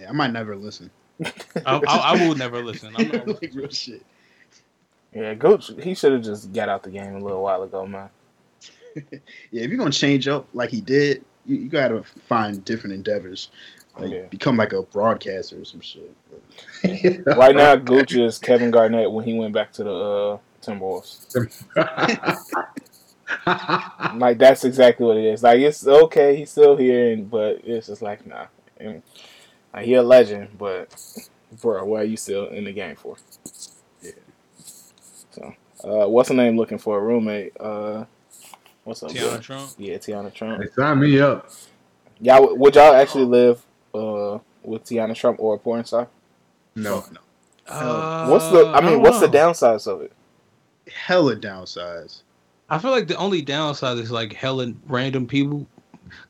Yeah, 0.00 0.08
I 0.08 0.12
might 0.12 0.32
never 0.32 0.56
listen. 0.56 0.90
I, 1.24 1.30
I, 1.66 1.80
I 1.86 2.26
will 2.26 2.34
never 2.34 2.62
listen. 2.62 2.94
I'm 2.96 3.08
not 3.08 3.26
like 3.42 3.50
real 3.54 3.68
shit. 3.68 4.06
Yeah, 5.12 5.34
Gucci, 5.34 5.82
he 5.82 5.94
should 5.94 6.12
have 6.12 6.22
just 6.22 6.52
got 6.52 6.68
out 6.68 6.82
the 6.82 6.90
game 6.90 7.14
a 7.14 7.18
little 7.18 7.42
while 7.42 7.62
ago, 7.62 7.86
man. 7.86 8.08
Yeah, 9.52 9.62
if 9.62 9.70
you're 9.70 9.78
gonna 9.78 9.90
change 9.92 10.26
up 10.28 10.48
like 10.52 10.70
he 10.70 10.80
did, 10.80 11.24
you, 11.46 11.56
you 11.56 11.68
gotta 11.68 12.02
find 12.26 12.64
different 12.64 12.94
endeavors. 12.94 13.50
Like 13.98 14.10
Yeah. 14.10 14.22
become 14.30 14.56
like 14.56 14.72
a 14.72 14.82
broadcaster 14.82 15.60
or 15.60 15.64
some 15.64 15.80
shit. 15.80 16.14
Right 17.26 17.54
now, 17.54 17.76
Gucci 17.76 18.24
is 18.24 18.38
Kevin 18.38 18.70
Garnett 18.70 19.10
when 19.10 19.24
he 19.24 19.34
went 19.34 19.52
back 19.52 19.72
to 19.74 19.84
the 19.84 19.92
uh 19.94 20.38
Timberwolves. 20.62 21.26
like 24.18 24.38
that's 24.38 24.64
exactly 24.64 25.06
what 25.06 25.16
it 25.16 25.24
is. 25.24 25.42
Like 25.42 25.60
it's 25.60 25.86
okay, 25.86 26.36
he's 26.36 26.50
still 26.50 26.76
here, 26.76 27.12
and 27.12 27.30
but 27.30 27.60
it's 27.64 27.86
just 27.88 28.02
like 28.02 28.26
nah. 28.26 28.46
And, 28.78 29.02
like, 29.74 29.84
he 29.84 29.94
a 29.94 30.02
legend, 30.02 30.56
but 30.58 30.94
bro, 31.60 31.84
why 31.84 32.00
are 32.00 32.04
you 32.04 32.16
still 32.16 32.46
in 32.48 32.64
the 32.64 32.72
game 32.72 32.96
for? 32.96 33.16
Yeah. 34.02 34.12
So, 35.30 35.54
uh, 35.84 36.08
what's 36.08 36.28
the 36.28 36.34
name 36.34 36.56
looking 36.56 36.78
for 36.78 36.98
a 36.98 37.00
roommate? 37.00 37.52
Uh, 37.60 38.04
what's 38.84 39.02
up? 39.02 39.10
Tiana 39.10 39.30
bro? 39.30 39.38
Trump. 39.38 39.72
Yeah, 39.78 39.96
Teanna 39.98 40.32
Trump. 40.32 40.62
Hey, 40.62 40.68
sign 40.74 41.00
me 41.00 41.20
up. 41.20 41.50
Y'all 42.20 42.56
would 42.56 42.74
y'all 42.74 42.94
actually 42.94 43.24
live 43.24 43.62
uh 43.94 44.38
with 44.62 44.84
Teanna 44.84 45.14
Trump 45.14 45.38
or 45.40 45.54
a 45.54 45.58
porn 45.58 45.84
star? 45.84 46.08
No. 46.74 47.04
No. 47.12 47.20
Uh, 47.66 48.28
What's 48.28 48.48
the? 48.50 48.66
I 48.68 48.80
mean, 48.80 48.94
don't 48.94 49.02
what's 49.02 49.20
the 49.20 49.28
downsides 49.28 49.86
of 49.86 50.02
it? 50.02 50.12
Hella 50.92 51.36
downsides. 51.36 52.22
I 52.68 52.78
feel 52.78 52.90
like 52.90 53.08
the 53.08 53.16
only 53.16 53.42
downside 53.42 53.98
is 53.98 54.10
like 54.10 54.32
hella 54.32 54.72
random 54.86 55.26
people 55.26 55.66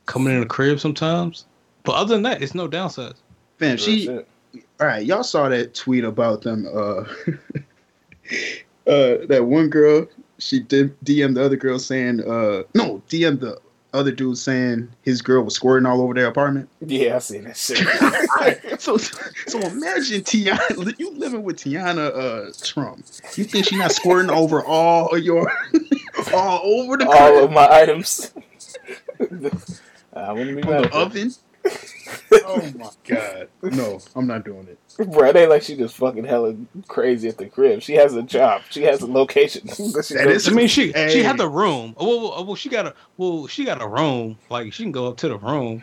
coming 0.06 0.34
in 0.34 0.40
the 0.40 0.46
crib 0.46 0.80
sometimes. 0.80 1.46
But 1.84 1.92
other 1.92 2.14
than 2.14 2.22
that, 2.24 2.42
it's 2.42 2.54
no 2.54 2.68
downsides. 2.68 3.16
Fam, 3.58 3.76
she 3.76 4.08
all 4.08 4.86
right, 4.86 5.04
y'all 5.04 5.22
saw 5.22 5.48
that 5.48 5.74
tweet 5.74 6.04
about 6.04 6.42
them 6.42 6.66
uh 6.66 7.04
uh 8.86 9.26
that 9.26 9.44
one 9.46 9.68
girl, 9.68 10.06
she 10.38 10.60
did 10.60 10.98
DM 11.04 11.34
the 11.34 11.44
other 11.44 11.56
girl 11.56 11.78
saying 11.78 12.20
uh 12.20 12.62
no, 12.74 13.02
DM 13.08 13.40
the 13.40 13.58
other 13.92 14.12
dude 14.12 14.38
saying 14.38 14.88
his 15.02 15.20
girl 15.22 15.42
was 15.42 15.54
squirting 15.54 15.86
all 15.86 16.00
over 16.00 16.14
their 16.14 16.26
apartment. 16.26 16.68
Yeah, 16.84 17.16
I 17.16 17.18
seen 17.18 17.44
that 17.44 17.56
shit. 17.56 17.78
So 18.80 18.96
so 18.96 19.58
imagine 19.60 20.22
Teanna 20.22 20.98
you 20.98 21.10
living 21.12 21.42
with 21.42 21.58
Teanna 21.58 22.10
uh 22.48 22.52
Trump. 22.64 23.04
You 23.36 23.44
think 23.44 23.66
she 23.66 23.76
not 23.76 23.92
squirting 23.92 24.30
over 24.30 24.64
all 24.64 25.14
of 25.14 25.22
your 25.22 25.50
all 26.34 26.60
over 26.80 26.96
the 26.96 27.06
All 27.06 27.12
crib, 27.32 27.44
of 27.44 27.52
my 27.52 27.68
items. 27.68 28.32
I 30.14 30.32
wouldn't 30.32 30.56
be 30.56 30.62
from 30.62 30.70
mad. 30.70 30.84
the 30.84 30.86
at 30.86 30.92
that. 30.92 30.92
oven? 30.92 31.32
Oh 32.32 32.72
my 32.78 32.90
god. 33.06 33.48
No, 33.62 33.98
I'm 34.16 34.26
not 34.26 34.44
doing 34.44 34.68
it. 34.68 34.78
Bro, 35.10 35.28
it 35.30 35.36
ain't 35.36 35.50
like 35.50 35.62
she 35.62 35.76
just 35.76 35.96
fucking 35.96 36.24
hella 36.24 36.54
crazy 36.88 37.28
at 37.28 37.38
the 37.38 37.46
crib. 37.46 37.82
She 37.82 37.94
has 37.94 38.14
a 38.14 38.22
job. 38.22 38.62
She 38.70 38.82
has 38.82 39.02
a 39.02 39.06
location. 39.06 39.66
that 39.66 40.04
she 40.06 40.14
That 40.14 40.24
goes 40.24 40.46
is- 40.46 40.48
I 40.48 40.52
mean, 40.52 40.68
she 40.68 40.92
Hey. 40.92 41.10
she 41.10 41.22
had 41.22 41.38
the 41.38 41.48
room. 41.48 41.94
Oh, 41.96 42.06
well, 42.06 42.30
well, 42.30 42.44
well, 42.46 42.54
she 42.56 42.68
got 42.68 42.86
a 42.86 42.94
well, 43.16 43.46
she 43.46 43.64
got 43.64 43.82
a 43.82 43.86
room. 43.88 44.38
Like 44.48 44.72
she 44.72 44.82
can 44.84 44.92
go 44.92 45.08
up 45.08 45.16
to 45.18 45.28
the 45.28 45.38
room. 45.38 45.82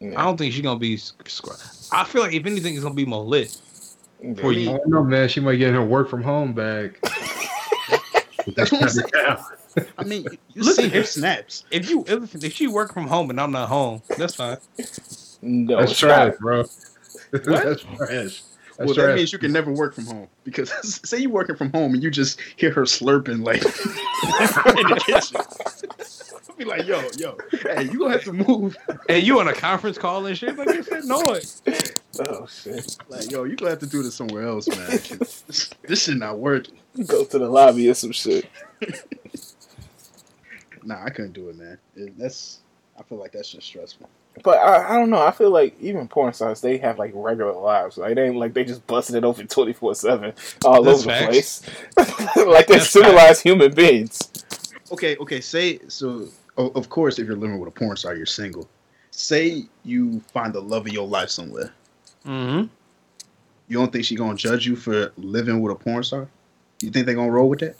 to. 0.00 0.14
I 0.14 0.22
don't 0.24 0.36
think 0.36 0.52
she's 0.52 0.62
gonna 0.62 0.78
be. 0.78 0.96
scr- 0.96 1.50
I 1.92 2.04
feel 2.04 2.22
like 2.22 2.32
if 2.34 2.46
anything, 2.46 2.74
it's 2.74 2.82
gonna 2.82 2.94
be 2.94 3.06
more 3.06 3.24
lit. 3.24 3.56
for 4.40 4.52
you. 4.52 4.70
I 4.70 4.72
you. 4.72 4.78
don't 4.78 4.88
know, 4.90 5.04
man. 5.04 5.28
She 5.28 5.40
might 5.40 5.56
get 5.56 5.72
her 5.74 5.84
work 5.84 6.08
from 6.08 6.22
home 6.22 6.52
back. 6.52 7.00
That's 8.56 8.72
what 8.72 8.82
I'm 8.82 8.88
saying. 8.88 9.36
I 9.98 10.04
mean, 10.04 10.24
you, 10.24 10.38
you 10.54 10.62
Listen, 10.62 10.84
see 10.90 10.96
her 10.96 11.04
snaps. 11.04 11.64
If 11.70 11.88
you 11.90 12.04
if, 12.06 12.34
if 12.34 12.52
she 12.52 12.66
work 12.66 12.92
from 12.92 13.06
home 13.06 13.30
and 13.30 13.40
I'm 13.40 13.52
not 13.52 13.68
home, 13.68 14.02
that's 14.16 14.34
fine. 14.34 14.58
No, 15.42 15.78
That's 15.78 15.92
it's 15.92 16.00
trash, 16.00 16.32
not. 16.32 16.38
bro. 16.38 16.64
That's 17.32 17.82
trash. 17.82 18.08
That's 18.08 18.42
Well, 18.78 18.94
that 18.94 19.16
means 19.16 19.32
you 19.32 19.38
can 19.38 19.52
never 19.52 19.72
work 19.72 19.94
from 19.94 20.06
home 20.06 20.28
because 20.44 20.70
say 21.08 21.18
you're 21.18 21.30
working 21.30 21.56
from 21.56 21.72
home 21.72 21.94
and 21.94 22.02
you 22.02 22.10
just 22.10 22.40
hear 22.56 22.72
her 22.72 22.82
slurping 22.82 23.44
like 23.44 23.62
in 24.76 24.88
the 24.88 25.02
kitchen. 25.04 25.36
I'll 26.48 26.56
Be 26.56 26.64
like, 26.64 26.86
yo, 26.86 27.02
yo, 27.16 27.36
hey, 27.62 27.84
you 27.84 27.98
gonna 27.98 28.12
have 28.12 28.24
to 28.24 28.32
move. 28.32 28.76
And 29.08 29.24
you 29.26 29.38
on 29.40 29.48
a 29.48 29.52
conference 29.52 29.98
call 29.98 30.26
and 30.26 30.36
shit 30.38 30.56
like 30.56 30.68
it's 30.70 30.88
that 30.88 31.04
noise. 31.04 31.62
Oh 32.20 32.46
shit! 32.46 32.96
Like, 33.08 33.30
yo, 33.30 33.44
you 33.44 33.54
gonna 33.54 33.70
have 33.70 33.80
to 33.80 33.86
do 33.86 34.02
this 34.02 34.14
somewhere 34.16 34.44
else, 34.44 34.66
man. 34.68 34.88
This, 34.88 35.70
this 35.86 36.02
shit 36.04 36.16
not 36.16 36.38
working. 36.38 36.76
Go 37.06 37.24
to 37.24 37.38
the 37.38 37.48
lobby 37.48 37.88
or 37.88 37.94
some 37.94 38.12
shit. 38.12 38.46
Nah, 40.88 41.04
I 41.04 41.10
couldn't 41.10 41.34
do 41.34 41.50
it, 41.50 41.56
man. 41.58 41.78
It- 41.94 42.18
that's 42.18 42.60
I 42.98 43.02
feel 43.02 43.18
like 43.18 43.30
that's 43.32 43.50
just 43.50 43.66
stressful. 43.66 44.08
But 44.42 44.58
I, 44.58 44.94
I 44.94 44.96
don't 44.96 45.10
know. 45.10 45.20
I 45.20 45.30
feel 45.30 45.50
like 45.50 45.76
even 45.80 46.08
porn 46.08 46.32
stars, 46.32 46.60
they 46.60 46.78
have 46.78 46.98
like 46.98 47.12
regular 47.14 47.52
lives. 47.52 47.98
Like 47.98 48.14
they 48.14 48.26
ain't 48.26 48.36
like 48.36 48.54
they 48.54 48.64
just 48.64 48.86
busted 48.86 49.16
it 49.16 49.24
open 49.24 49.46
twenty 49.48 49.72
four 49.72 49.94
seven 49.94 50.32
all 50.64 50.82
That's 50.82 51.06
over 51.06 51.12
the 51.12 51.26
place. 51.26 51.62
like 52.46 52.66
they're 52.66 52.78
That's 52.78 52.90
civilized 52.90 53.42
human 53.42 53.72
beings. 53.74 54.32
Okay, 54.90 55.16
okay. 55.16 55.40
Say 55.40 55.80
so. 55.88 56.28
Of 56.56 56.88
course, 56.88 57.18
if 57.20 57.26
you're 57.26 57.36
living 57.36 57.60
with 57.60 57.68
a 57.68 57.72
porn 57.72 57.96
star, 57.96 58.16
you're 58.16 58.26
single. 58.26 58.68
Say 59.10 59.66
you 59.84 60.20
find 60.32 60.52
the 60.52 60.60
love 60.62 60.86
of 60.86 60.92
your 60.92 61.06
life 61.06 61.28
somewhere. 61.30 61.72
Mm-hmm. 62.24 62.66
You 63.68 63.78
don't 63.78 63.92
think 63.92 64.04
she 64.04 64.16
gonna 64.16 64.36
judge 64.36 64.66
you 64.66 64.74
for 64.74 65.12
living 65.16 65.60
with 65.60 65.72
a 65.72 65.78
porn 65.78 66.02
star? 66.02 66.28
You 66.82 66.90
think 66.90 67.06
they 67.06 67.14
gonna 67.14 67.30
roll 67.30 67.48
with 67.48 67.60
that? 67.60 67.76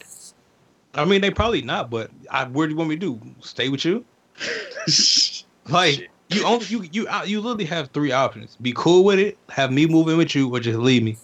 I 0.99 1.05
mean, 1.05 1.20
they 1.20 1.31
probably 1.31 1.62
not, 1.62 1.91
but 1.91 2.11
I, 2.31 2.45
where 2.45 2.66
do 2.66 2.73
you 2.73 2.77
want 2.77 2.91
me 2.91 2.97
to 2.97 3.01
do? 3.01 3.20
Stay 3.41 3.69
with 3.69 3.85
you? 3.85 4.05
Like 5.70 5.97
Shit. 5.97 6.11
you 6.31 6.45
only 6.45 6.65
you 6.65 6.83
you 6.93 7.09
you 7.27 7.41
literally 7.43 7.66
have 7.66 7.91
three 7.91 8.11
options: 8.11 8.57
be 8.57 8.73
cool 8.75 9.05
with 9.05 9.19
it, 9.19 9.37
have 9.51 9.70
me 9.70 9.85
move 9.87 10.09
in 10.09 10.16
with 10.16 10.35
you, 10.35 10.49
or 10.49 10.61
just 10.61 10.79
leave 10.79 11.03
me. 11.03 11.19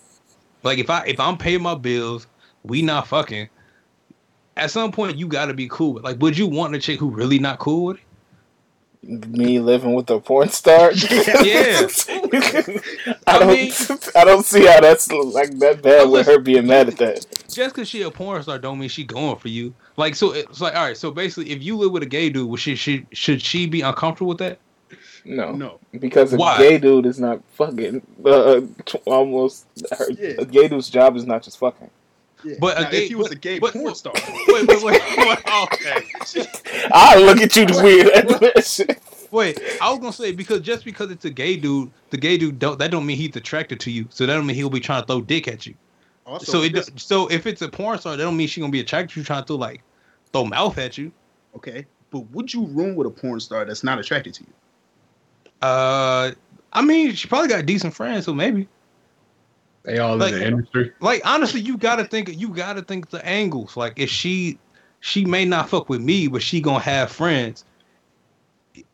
Like 0.62 0.78
if 0.78 0.90
I 0.90 1.02
if 1.06 1.18
I'm 1.18 1.38
paying 1.38 1.62
my 1.62 1.74
bills, 1.74 2.26
we 2.62 2.82
not 2.82 3.08
fucking. 3.08 3.48
At 4.58 4.70
some 4.70 4.92
point, 4.92 5.16
you 5.16 5.26
got 5.26 5.46
to 5.46 5.54
be 5.54 5.66
cool 5.68 5.94
with. 5.94 6.04
Like, 6.04 6.20
would 6.20 6.36
you 6.36 6.46
want 6.46 6.74
a 6.74 6.78
chick 6.78 7.00
who 7.00 7.08
really 7.08 7.38
not 7.38 7.58
cool 7.58 7.86
with 7.86 7.96
it? 7.96 8.02
Me 9.06 9.58
living 9.60 9.94
with 9.94 10.08
a 10.10 10.18
porn 10.20 10.48
star. 10.48 10.90
Yeah. 11.44 11.86
I 12.08 12.80
I 13.26 13.38
don't. 13.38 13.48
mean- 13.48 13.72
I 14.16 14.24
don't 14.24 14.44
see 14.44 14.64
how 14.66 14.80
that's 14.80 15.10
like 15.10 15.58
that 15.58 15.82
bad 15.82 16.08
with 16.10 16.26
her 16.26 16.38
being 16.38 16.66
mad 16.66 16.88
at 16.88 16.96
that. 16.98 17.26
Just 17.50 17.74
because 17.74 17.88
she 17.88 18.02
a 18.02 18.10
porn 18.10 18.42
star 18.42 18.58
don't 18.58 18.78
mean 18.78 18.88
she 18.88 19.04
going 19.04 19.36
for 19.36 19.48
you. 19.48 19.74
Like, 19.96 20.14
so 20.14 20.32
it's 20.32 20.60
like, 20.60 20.74
all 20.74 20.84
right. 20.84 20.96
So 20.96 21.10
basically, 21.10 21.50
if 21.52 21.62
you 21.62 21.76
live 21.76 21.92
with 21.92 22.02
a 22.02 22.06
gay 22.06 22.30
dude, 22.30 22.48
would 22.48 22.60
she, 22.60 22.74
she 22.76 23.06
should 23.12 23.40
she 23.42 23.66
be 23.66 23.80
uncomfortable 23.82 24.28
with 24.30 24.38
that? 24.38 24.58
No, 25.26 25.52
No. 25.52 25.80
because 25.98 26.32
a 26.32 26.36
Why? 26.36 26.58
gay 26.58 26.78
dude 26.78 27.06
is 27.06 27.18
not 27.18 27.40
fucking. 27.54 28.02
Uh, 28.24 28.60
almost. 29.06 29.66
Her, 29.90 30.10
Yeah. 30.10 30.34
A 30.38 30.44
gay 30.44 30.68
dude's 30.68 30.90
job 30.90 31.16
is 31.16 31.26
not 31.26 31.42
just 31.42 31.58
fucking. 31.58 31.90
Yeah. 32.44 32.56
But 32.60 32.78
a 32.78 32.82
Now, 32.82 32.90
gay- 32.90 33.02
if 33.04 33.08
he 33.08 33.14
was 33.14 33.28
but- 33.28 33.36
a 33.36 33.40
gay 33.40 33.58
but- 33.58 33.72
porn 33.72 33.94
star, 33.94 34.12
Wait, 34.48 34.68
wait, 34.68 34.82
wait. 34.82 35.02
wait 35.16 35.38
okay. 35.62 36.04
I 36.92 37.18
look 37.18 37.38
at 37.38 37.56
you 37.56 37.66
the 37.66 37.82
weird 37.82 38.06
at. 38.08 39.00
Wait, 39.30 39.60
I 39.82 39.90
was 39.90 39.98
gonna 39.98 40.12
say 40.12 40.30
because 40.30 40.60
just 40.60 40.84
because 40.84 41.10
it's 41.10 41.24
a 41.24 41.30
gay 41.30 41.56
dude, 41.56 41.90
the 42.10 42.16
gay 42.16 42.36
dude 42.38 42.60
don't 42.60 42.78
that 42.78 42.92
don't 42.92 43.04
mean 43.04 43.16
he's 43.16 43.34
attracted 43.34 43.80
to 43.80 43.90
you. 43.90 44.06
So 44.10 44.26
that 44.26 44.34
don't 44.34 44.46
mean 44.46 44.54
he'll 44.54 44.70
be 44.70 44.78
trying 44.78 45.02
to 45.02 45.06
throw 45.08 45.22
dick 45.22 45.48
at 45.48 45.66
you. 45.66 45.74
also, 46.24 46.52
so 46.52 46.58
if 46.62 46.72
it 46.72 46.76
it's- 46.88 47.02
so 47.02 47.26
if 47.28 47.44
it's 47.46 47.60
a 47.60 47.68
porn 47.68 47.98
star, 47.98 48.16
that 48.16 48.22
don't 48.22 48.36
mean 48.36 48.46
she 48.46 48.60
gonna 48.60 48.70
be 48.70 48.78
attracted 48.78 49.14
to 49.14 49.20
you 49.20 49.24
trying 49.24 49.42
to 49.42 49.46
throw 49.48 49.56
like 49.56 49.82
throw 50.32 50.44
mouth 50.44 50.78
at 50.78 50.96
you. 50.98 51.10
okay. 51.56 51.84
But 52.12 52.20
would 52.30 52.54
you 52.54 52.66
room 52.66 52.94
with 52.94 53.08
a 53.08 53.10
porn 53.10 53.40
star 53.40 53.64
that's 53.64 53.82
not 53.82 53.98
attracted 53.98 54.34
to 54.34 54.44
you? 54.44 54.52
Uh, 55.62 56.30
I 56.72 56.82
mean, 56.82 57.12
she 57.14 57.26
probably 57.26 57.48
got 57.48 57.66
decent 57.66 57.92
friends, 57.94 58.26
so 58.26 58.34
maybe. 58.34 58.68
They 59.84 59.98
all 59.98 60.16
Like- 60.16 60.32
in 60.32 60.38
the 60.40 60.46
industry. 60.46 60.92
Like 61.00 61.22
honestly, 61.24 61.60
you 61.60 61.76
gotta 61.76 62.04
think 62.04 62.30
you 62.40 62.48
gotta 62.48 62.82
think 62.82 63.10
the 63.10 63.24
angles. 63.26 63.76
Like 63.76 63.94
if 63.98 64.10
she 64.10 64.58
she 65.00 65.24
may 65.24 65.44
not 65.44 65.68
fuck 65.68 65.88
with 65.88 66.00
me, 66.00 66.26
but 66.28 66.42
she 66.42 66.60
gonna 66.60 66.80
have 66.80 67.10
friends. 67.12 67.64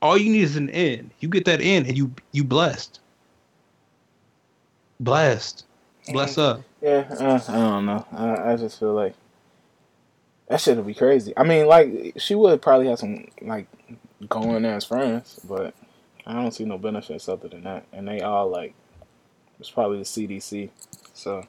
All 0.02 0.18
you 0.18 0.30
need 0.30 0.42
is 0.42 0.56
an 0.56 0.68
end. 0.70 1.10
You 1.20 1.28
get 1.28 1.44
that 1.46 1.60
in, 1.60 1.86
and 1.86 1.96
you 1.96 2.12
you 2.32 2.44
blessed. 2.44 3.00
Blessed. 4.98 5.64
Bless 6.12 6.36
up. 6.38 6.62
Yeah, 6.82 7.06
uh, 7.20 7.40
I 7.48 7.56
don't 7.56 7.86
know. 7.86 8.06
I, 8.12 8.52
I 8.52 8.56
just 8.56 8.78
feel 8.80 8.94
like 8.94 9.14
that 10.48 10.60
shit 10.60 10.76
would 10.76 10.86
be 10.86 10.94
crazy. 10.94 11.32
I 11.36 11.44
mean, 11.44 11.66
like 11.66 12.14
she 12.16 12.34
would 12.34 12.60
probably 12.60 12.88
have 12.88 12.98
some 12.98 13.28
like 13.42 13.66
going 14.28 14.64
as 14.64 14.84
friends, 14.84 15.38
but 15.48 15.74
I 16.26 16.32
don't 16.34 16.52
see 16.52 16.64
no 16.64 16.78
benefits 16.78 17.28
other 17.28 17.48
than 17.48 17.62
that. 17.64 17.86
And 17.92 18.08
they 18.08 18.20
all 18.22 18.48
like 18.48 18.74
it's 19.60 19.70
probably 19.70 19.98
the 19.98 20.04
CDC, 20.04 20.70
so 21.14 21.44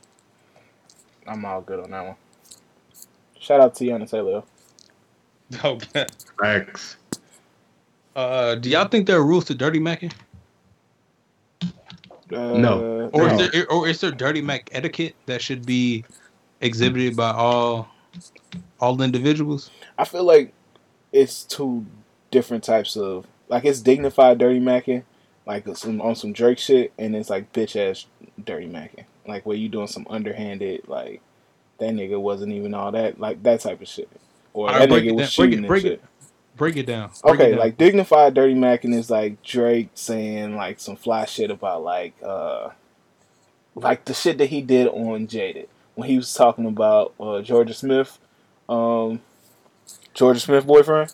I'm 1.25 1.43
all 1.45 1.61
good 1.61 1.79
on 1.79 1.91
that 1.91 2.05
one. 2.05 2.15
Shout 3.39 3.59
out 3.59 3.73
to 3.75 3.83
Teyana 3.85 4.09
Taylor. 4.09 4.43
Oh, 5.63 5.79
Facts. 6.39 6.97
Uh, 8.15 8.55
do 8.55 8.69
y'all 8.69 8.87
think 8.87 9.07
there 9.07 9.17
are 9.17 9.23
rules 9.25 9.45
to 9.45 9.55
dirty 9.55 9.79
macking, 9.79 10.13
Uh, 12.31 12.53
No. 12.57 13.09
or 13.13 13.27
No. 13.27 13.35
is 13.39 13.51
there 13.51 13.67
or 13.71 13.87
is 13.87 13.99
there 14.01 14.11
dirty 14.11 14.41
mac 14.41 14.69
etiquette 14.71 15.15
that 15.25 15.41
should 15.41 15.65
be 15.65 16.05
exhibited 16.61 17.15
by 17.17 17.31
all 17.31 17.89
all 18.79 19.01
individuals? 19.01 19.69
I 19.97 20.05
feel 20.05 20.23
like 20.23 20.53
it's 21.11 21.43
two 21.43 21.85
different 22.31 22.63
types 22.63 22.95
of 22.95 23.25
like 23.49 23.65
it's 23.65 23.81
dignified 23.81 24.37
dirty 24.37 24.59
macking, 24.61 25.03
like 25.45 25.65
some 25.75 26.01
on 26.01 26.15
some 26.15 26.33
Drake 26.33 26.59
shit, 26.59 26.93
and 26.99 27.15
it's 27.15 27.29
like 27.29 27.51
bitch 27.53 27.75
ass 27.75 28.05
dirty 28.43 28.67
macking, 28.67 29.05
like 29.27 29.45
where 29.45 29.57
you 29.57 29.69
doing 29.69 29.87
some 29.87 30.05
underhanded 30.09 30.87
like 30.87 31.21
that 31.79 31.93
nigga 31.93 32.19
wasn't 32.19 32.51
even 32.53 32.73
all 32.73 32.91
that 32.91 33.19
like 33.19 33.41
that 33.43 33.59
type 33.61 33.81
of 33.81 33.87
shit, 33.87 34.09
or 34.53 34.67
All 34.67 34.73
that 34.73 34.79
right, 34.81 34.89
break 34.89 35.03
nigga 35.03 35.07
it 35.07 35.15
was 35.15 35.35
down- 35.35 35.43
break 35.45 35.49
cheating 35.51 35.65
it- 35.65 35.67
break 35.67 35.81
shit. 35.83 35.91
it- 35.93 36.03
Break 36.57 36.75
it 36.75 36.85
down. 36.85 37.09
Break 37.23 37.23
it 37.23 37.29
Okay, 37.41 37.49
down. 37.51 37.59
like 37.59 37.77
dignified 37.77 38.33
dirty 38.33 38.53
macking 38.53 38.93
is 38.93 39.09
like 39.09 39.41
Drake 39.41 39.89
saying 39.95 40.55
like 40.57 40.79
some 40.79 40.95
fly 40.97 41.25
shit 41.25 41.49
about 41.49 41.81
like 41.83 42.13
uh 42.21 42.69
like 43.73 44.03
the 44.05 44.13
shit 44.13 44.37
that 44.37 44.47
he 44.47 44.61
did 44.61 44.87
on 44.87 45.27
Jaded 45.27 45.69
when 45.95 46.09
he 46.09 46.17
was 46.17 46.31
talking 46.33 46.65
about 46.65 47.13
uh, 47.19 47.41
Jorja 47.41 47.73
Smith 47.73 48.19
um, 48.69 49.21
Jorja 50.13 50.39
Smith 50.41 50.67
boyfriend. 50.67 51.13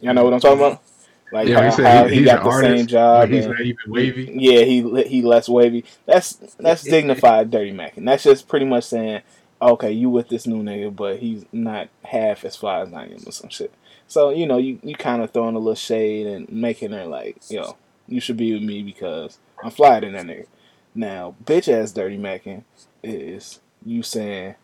Y'all 0.00 0.14
know 0.14 0.24
what 0.24 0.32
I'm 0.32 0.40
talking 0.40 0.58
about? 0.58 0.82
Like 1.30 1.48
Yeah, 1.48 1.56
how, 1.60 1.64
he 1.64 1.70
said 1.72 1.86
how 1.86 2.06
he- 2.08 2.16
he, 2.16 2.24
got 2.24 2.42
the 2.42 2.50
artist, 2.50 2.78
same 2.78 2.86
job. 2.86 3.28
He's 3.28 3.44
and- 3.44 3.54
not 3.54 3.60
even 3.60 3.78
wavy. 3.88 4.32
yeah, 4.34 4.62
he 4.62 5.02
he 5.04 5.22
less 5.22 5.48
wavy. 5.48 5.84
That's 6.06 6.34
that's 6.58 6.82
dignified 6.82 7.50
dirty 7.50 7.72
macking. 7.72 8.04
That's 8.06 8.22
just 8.22 8.48
pretty 8.48 8.64
much 8.66 8.84
saying, 8.84 9.22
okay, 9.60 9.92
you 9.92 10.08
with 10.10 10.28
this 10.28 10.46
new 10.46 10.62
nigga, 10.62 10.94
but 10.94 11.18
he's 11.18 11.44
not 11.52 11.88
half 12.04 12.44
as 12.44 12.56
fly 12.56 12.80
as 12.80 12.92
I 12.92 13.04
am 13.04 13.18
or 13.26 13.32
some 13.32 13.50
shit. 13.50 13.72
So 14.06 14.30
you 14.30 14.46
know, 14.46 14.56
you 14.56 14.78
you 14.82 14.94
kind 14.94 15.22
of 15.22 15.30
throwing 15.32 15.54
a 15.54 15.58
little 15.58 15.74
shade 15.74 16.26
and 16.26 16.50
making 16.50 16.92
her 16.92 17.04
like, 17.04 17.36
yo, 17.50 17.76
you 18.06 18.20
should 18.20 18.38
be 18.38 18.54
with 18.54 18.62
me 18.62 18.82
because 18.82 19.38
I'm 19.62 19.70
flyer 19.70 20.00
than 20.00 20.12
that 20.12 20.24
nigga. 20.26 20.46
Now, 20.94 21.34
bitch 21.44 21.68
ass 21.70 21.92
dirty 21.92 22.16
macking 22.18 22.64
is 23.02 23.60
you 23.84 24.02
saying, 24.02 24.54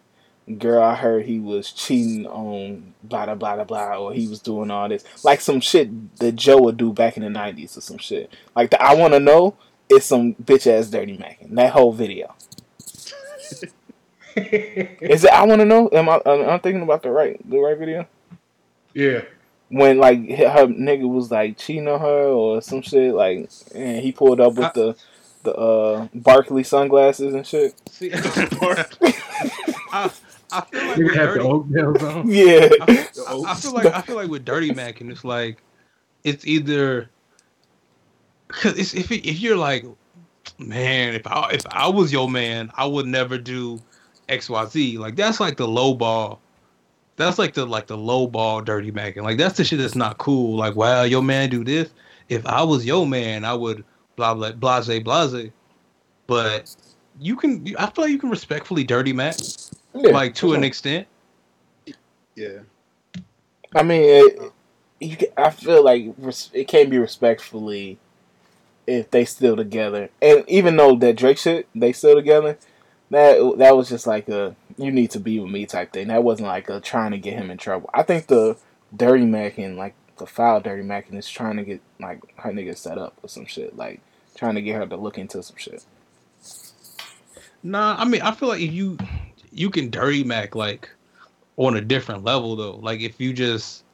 girl, 0.58 0.82
I 0.82 0.94
heard 0.94 1.24
he 1.24 1.38
was 1.40 1.72
cheating 1.72 2.26
on 2.26 2.94
blah 3.02 3.26
blah 3.26 3.34
blah 3.34 3.56
blah 3.56 3.64
blah, 3.64 3.96
or 3.96 4.12
he 4.12 4.28
was 4.28 4.40
doing 4.40 4.70
all 4.70 4.88
this, 4.88 5.04
like 5.24 5.40
some 5.40 5.60
shit 5.60 6.16
that 6.18 6.36
Joe 6.36 6.58
would 6.62 6.76
do 6.76 6.92
back 6.92 7.16
in 7.16 7.22
the 7.22 7.28
'90s 7.28 7.76
or 7.76 7.80
some 7.80 7.98
shit. 7.98 8.32
Like 8.54 8.70
the 8.70 8.82
I 8.82 8.94
want 8.94 9.14
to 9.14 9.20
know 9.20 9.56
is 9.88 10.04
some 10.04 10.34
bitch 10.34 10.66
ass 10.66 10.88
dirty 10.88 11.16
macking. 11.16 11.54
That 11.54 11.72
whole 11.72 11.92
video. 11.92 12.34
Is 14.36 15.22
it? 15.24 15.30
I 15.30 15.44
want 15.44 15.60
to 15.60 15.64
know. 15.64 15.88
Am 15.92 16.08
I? 16.08 16.20
I'm 16.26 16.58
thinking 16.60 16.82
about 16.82 17.02
the 17.04 17.10
right 17.10 17.38
the 17.48 17.58
right 17.58 17.78
video? 17.78 18.06
Yeah. 18.92 19.22
When 19.68 19.98
like 19.98 20.18
her 20.28 20.66
nigga 20.66 21.08
was 21.08 21.30
like 21.30 21.56
cheating 21.58 21.86
on 21.88 22.00
her 22.00 22.24
or 22.28 22.60
some 22.60 22.82
shit, 22.82 23.14
like 23.14 23.48
and 23.74 24.02
he 24.02 24.10
pulled 24.12 24.40
up 24.40 24.54
with 24.54 24.66
I- 24.66 24.72
the 24.74 24.96
the 25.44 25.54
uh 25.54 26.08
Barkley 26.14 26.64
sunglasses 26.64 27.34
and 27.34 27.46
shit. 27.46 27.74
See, 27.90 28.10
I, 29.92 30.10
I 30.54 30.60
feel 30.70 30.86
like 30.86 30.98
You 30.98 31.04
with 31.06 31.14
have 31.16 31.28
the 31.34 31.34
dirty, 31.36 31.48
oatmeal 31.48 32.06
on. 32.06 32.28
Yeah, 32.30 32.68
I, 32.80 33.08
I- 33.28 33.42
I 33.52 33.54
feel 33.54 33.72
like 33.72 33.86
I 33.86 34.00
feel 34.02 34.16
like 34.16 34.28
with 34.30 34.44
dirty 34.44 34.72
Mac 34.72 35.00
and 35.00 35.10
it's 35.10 35.24
like 35.24 35.62
it's 36.24 36.46
either 36.46 37.10
because 38.48 38.78
it's, 38.78 38.94
if 38.94 39.10
it, 39.10 39.28
if 39.28 39.40
you're 39.40 39.56
like 39.56 39.84
man 40.58 41.14
if 41.14 41.26
I 41.26 41.50
if 41.52 41.62
I 41.70 41.88
was 41.88 42.12
your 42.12 42.28
man 42.30 42.70
I 42.74 42.86
would 42.86 43.06
never 43.06 43.38
do 43.38 43.80
X 44.28 44.48
Y 44.48 44.64
Z. 44.66 44.98
Like 44.98 45.16
that's 45.16 45.40
like 45.40 45.56
the 45.56 45.68
low 45.68 45.94
ball 45.94 46.40
that's 47.16 47.38
like 47.38 47.54
the 47.54 47.66
like 47.66 47.86
the 47.86 47.96
low 47.96 48.26
ball 48.26 48.60
dirty 48.60 48.90
Mac 48.90 49.16
and 49.16 49.24
like 49.24 49.38
that's 49.38 49.56
the 49.56 49.64
shit 49.64 49.78
that's 49.78 49.94
not 49.94 50.18
cool. 50.18 50.56
Like 50.56 50.76
wow 50.76 51.02
your 51.02 51.22
man 51.22 51.50
do 51.50 51.64
this. 51.64 51.90
If 52.28 52.46
I 52.46 52.62
was 52.62 52.86
your 52.86 53.06
man 53.06 53.44
I 53.44 53.54
would 53.54 53.84
blah 54.16 54.34
blah 54.34 54.52
blase 54.52 55.02
blase. 55.02 55.50
But 56.26 56.74
you 57.20 57.36
can 57.36 57.66
I 57.78 57.86
feel 57.90 58.04
like 58.04 58.10
you 58.12 58.18
can 58.18 58.30
respectfully 58.30 58.84
dirty 58.84 59.12
Mac 59.12 59.36
yeah 59.94 60.10
like 60.10 60.34
to 60.34 60.48
for 60.48 60.54
an 60.54 60.60
sure. 60.60 60.66
extent 60.66 61.06
Yeah. 62.36 62.60
I 63.74 63.82
mean, 63.82 64.02
it, 64.02 64.52
you. 65.00 65.16
I 65.36 65.50
feel 65.50 65.84
like 65.84 66.14
it 66.52 66.68
can't 66.68 66.90
be 66.90 66.98
respectfully 66.98 67.98
if 68.86 69.10
they 69.10 69.24
still 69.24 69.56
together, 69.56 70.10
and 70.20 70.44
even 70.48 70.76
though 70.76 70.94
that 70.96 71.16
Drake 71.16 71.38
shit 71.38 71.68
they 71.74 71.92
still 71.92 72.14
together, 72.14 72.58
that 73.10 73.38
that 73.58 73.76
was 73.76 73.88
just 73.88 74.06
like 74.06 74.28
a 74.28 74.54
you 74.76 74.90
need 74.92 75.10
to 75.12 75.20
be 75.20 75.40
with 75.40 75.50
me 75.50 75.66
type 75.66 75.92
thing. 75.92 76.08
That 76.08 76.22
wasn't 76.22 76.48
like 76.48 76.68
a 76.68 76.80
trying 76.80 77.12
to 77.12 77.18
get 77.18 77.34
him 77.34 77.50
in 77.50 77.58
trouble. 77.58 77.90
I 77.92 78.02
think 78.02 78.26
the 78.26 78.56
dirty 78.94 79.24
Mac 79.24 79.58
and 79.58 79.76
like 79.76 79.94
the 80.18 80.26
foul 80.26 80.60
dirty 80.60 80.84
macking, 80.84 81.16
is 81.16 81.28
trying 81.28 81.56
to 81.56 81.64
get 81.64 81.80
like 82.00 82.20
her 82.38 82.52
nigga 82.52 82.76
set 82.76 82.98
up 82.98 83.14
or 83.22 83.28
some 83.28 83.46
shit, 83.46 83.76
like 83.76 84.00
trying 84.36 84.54
to 84.54 84.62
get 84.62 84.76
her 84.76 84.86
to 84.86 84.96
look 84.96 85.18
into 85.18 85.42
some 85.42 85.56
shit. 85.56 85.84
Nah, 87.64 87.96
I 87.98 88.04
mean, 88.04 88.22
I 88.22 88.32
feel 88.32 88.50
like 88.50 88.60
if 88.60 88.72
you 88.72 88.98
you 89.54 89.70
can 89.70 89.90
dirty 89.90 90.24
Mac 90.24 90.54
like 90.54 90.90
on 91.56 91.76
a 91.76 91.80
different 91.80 92.24
level 92.24 92.56
though. 92.56 92.76
Like 92.76 93.00
if 93.00 93.20
you 93.20 93.32
just 93.32 93.84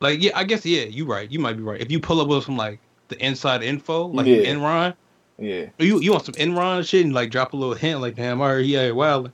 like 0.00 0.22
yeah, 0.22 0.32
I 0.34 0.44
guess 0.44 0.64
yeah, 0.66 0.84
you 0.84 1.04
right. 1.04 1.30
You 1.30 1.38
might 1.38 1.56
be 1.56 1.62
right. 1.62 1.80
If 1.80 1.90
you 1.90 2.00
pull 2.00 2.20
up 2.20 2.28
with 2.28 2.44
some 2.44 2.56
like 2.56 2.80
the 3.08 3.24
inside 3.24 3.62
info, 3.62 4.06
like 4.06 4.26
Yeah. 4.26 4.44
Enron, 4.44 4.94
Yeah, 5.38 5.66
you 5.78 6.00
you 6.00 6.12
want 6.12 6.24
some 6.26 6.34
Enron 6.34 6.86
shit 6.86 7.04
and 7.04 7.14
like 7.14 7.30
drop 7.30 7.52
a 7.52 7.56
little 7.56 7.74
hint 7.74 8.00
like 8.00 8.16
damn, 8.16 8.40
all 8.40 8.54
right, 8.54 8.64
yeah, 8.64 8.90
well, 8.90 9.30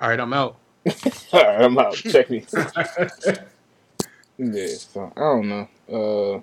all 0.00 0.08
right, 0.08 0.20
I'm 0.20 0.32
out. 0.32 0.56
all 1.32 1.42
right, 1.44 1.60
I'm 1.62 1.78
out. 1.78 1.94
Check 1.94 2.30
me. 2.30 2.44
yeah, 4.38 4.66
so 4.76 5.12
I 5.16 5.20
don't 5.20 5.48
know. 5.48 5.68
Uh. 5.90 6.40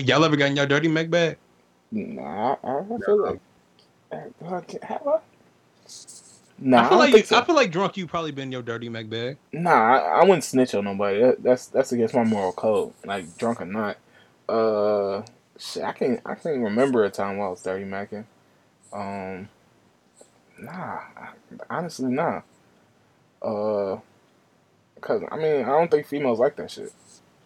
Y'all 0.00 0.24
ever 0.24 0.36
gotten 0.36 0.56
y'all 0.56 0.66
dirty 0.66 0.88
Mac 0.88 1.10
back? 1.10 1.36
Nah, 1.92 2.56
I, 2.64 2.78
I 2.78 2.98
feel 3.04 3.22
like. 3.22 3.40
I 4.12 4.60
can't- 4.62 4.84
Have 4.84 5.06
I? 5.06 5.18
Nah, 6.60 6.78
I, 6.78 6.80
I 6.80 6.82
feel 6.82 6.90
don't 6.90 6.98
like 6.98 7.14
you, 7.14 7.24
so. 7.24 7.38
I 7.38 7.44
feel 7.44 7.54
like 7.54 7.70
drunk 7.70 7.96
you 7.96 8.06
probably 8.06 8.32
been 8.32 8.50
your 8.50 8.62
dirty 8.62 8.88
Mac 8.88 9.08
bag. 9.08 9.36
Nah, 9.52 9.70
I, 9.70 10.20
I 10.20 10.24
wouldn't 10.24 10.44
snitch 10.44 10.74
on 10.74 10.84
nobody. 10.84 11.20
That, 11.20 11.42
that's 11.42 11.66
that's 11.66 11.92
against 11.92 12.14
my 12.14 12.24
moral 12.24 12.52
code. 12.52 12.92
Like 13.04 13.36
drunk 13.38 13.60
or 13.60 13.66
not. 13.66 13.96
Uh, 14.48 15.22
shit, 15.58 15.84
I 15.84 15.92
can't 15.92 16.20
I 16.26 16.34
can't 16.34 16.58
remember 16.58 17.04
a 17.04 17.10
time 17.10 17.36
while 17.36 17.48
I 17.48 17.50
was 17.50 17.62
dirty 17.62 17.84
macking. 17.84 18.24
Um, 18.92 19.48
nah, 20.58 21.00
honestly, 21.70 22.10
nah. 22.10 22.42
Uh, 23.40 23.98
cause 25.00 25.22
I 25.30 25.36
mean, 25.36 25.62
I 25.62 25.68
don't 25.68 25.90
think 25.90 26.06
females 26.06 26.40
like 26.40 26.56
that 26.56 26.70
shit. 26.70 26.92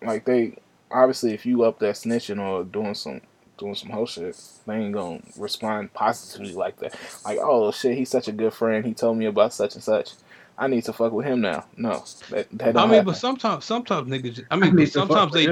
Like 0.01 0.25
they 0.25 0.57
obviously, 0.91 1.35
if 1.35 1.45
you 1.45 1.65
up 1.65 1.79
there 1.79 1.93
snitching 1.93 2.41
or 2.41 2.65
doing 2.65 2.95
some 2.95 3.21
doing 3.63 3.75
some 3.77 3.91
whole 3.91 4.07
shit, 4.07 4.37
they 4.67 4.75
ain't 4.75 4.93
gonna 4.93 5.21
respond 5.37 5.93
positively 5.95 6.53
like 6.53 6.79
that. 6.81 6.95
Like, 7.25 7.39
oh 7.41 7.71
shit, 7.71 7.97
he's 7.97 8.11
such 8.11 8.27
a 8.29 8.33
good 8.33 8.53
friend. 8.53 8.85
He 8.85 8.93
told 8.93 9.17
me 9.17 9.27
about 9.27 9.55
such 9.55 9.75
and 9.75 9.85
such. 9.85 10.13
I 10.59 10.67
need 10.67 10.85
to 10.85 10.93
fuck 10.93 11.13
with 11.13 11.27
him 11.27 11.41
now. 11.41 11.65
No, 11.77 12.05
that 12.31 12.49
that 12.53 12.69
I 12.69 12.73
don't 12.73 12.89
mean, 12.89 12.95
happen. 12.99 13.07
but 13.07 13.17
sometimes 13.17 13.65
sometimes 13.65 14.09
niggas. 14.11 14.45
I 14.51 14.57
I 14.57 14.59
mean, 14.59 14.75
need 14.75 14.93
but 14.93 14.93
to 14.93 15.07
fuck 15.07 15.33
sometimes 15.33 15.33
they 15.33 15.47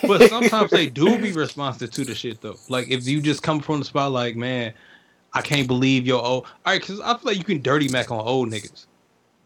but 0.06 0.30
sometimes 0.30 0.70
they 0.70 0.86
do 0.88 1.18
be 1.18 1.32
responsive 1.32 1.90
to 1.90 2.04
the 2.04 2.14
shit 2.14 2.40
though. 2.40 2.56
Like 2.68 2.88
if 2.88 3.06
you 3.06 3.20
just 3.20 3.42
come 3.42 3.60
from 3.60 3.80
the 3.80 3.84
spot, 3.84 4.12
like 4.12 4.36
man, 4.36 4.72
I 5.32 5.42
can't 5.42 5.66
believe 5.66 6.06
you're 6.06 6.22
old. 6.22 6.44
All 6.44 6.72
right, 6.72 6.80
because 6.80 7.00
I 7.00 7.12
feel 7.14 7.20
like 7.24 7.36
you 7.38 7.44
can 7.44 7.60
dirty 7.60 7.88
mac 7.88 8.10
on 8.10 8.20
old 8.20 8.48
niggas. 8.48 8.86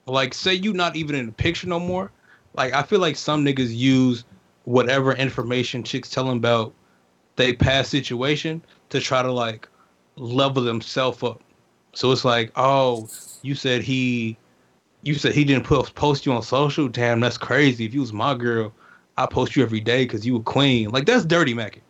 Like 0.06 0.34
say 0.34 0.54
you 0.54 0.72
not 0.72 0.94
even 0.96 1.16
in 1.16 1.26
the 1.26 1.32
picture 1.32 1.66
no 1.66 1.80
more. 1.80 2.12
Like 2.54 2.74
I 2.74 2.82
feel 2.82 3.00
like 3.00 3.16
some 3.16 3.44
niggas 3.44 3.74
use 3.74 4.24
whatever 4.64 5.12
information 5.14 5.82
chicks 5.82 6.10
tell 6.10 6.24
them 6.24 6.36
about 6.38 6.72
they 7.40 7.54
past 7.54 7.90
situation 7.90 8.62
to 8.90 9.00
try 9.00 9.22
to 9.22 9.32
like 9.32 9.68
level 10.16 10.62
themselves 10.62 11.22
up. 11.22 11.42
So 11.94 12.12
it's 12.12 12.24
like, 12.24 12.52
oh, 12.56 13.08
you 13.42 13.54
said 13.54 13.82
he, 13.82 14.36
you 15.02 15.14
said 15.14 15.32
he 15.32 15.44
didn't 15.44 15.64
put 15.64 15.94
post 15.94 16.26
you 16.26 16.32
on 16.32 16.42
social. 16.42 16.88
Damn, 16.88 17.20
that's 17.20 17.38
crazy. 17.38 17.84
If 17.86 17.94
you 17.94 18.00
was 18.00 18.12
my 18.12 18.34
girl, 18.34 18.72
I 19.16 19.26
post 19.26 19.56
you 19.56 19.62
every 19.62 19.80
day 19.80 20.04
because 20.04 20.26
you 20.26 20.36
a 20.36 20.42
queen. 20.42 20.90
Like 20.90 21.06
that's 21.06 21.24
dirty 21.24 21.54
macking. 21.54 21.80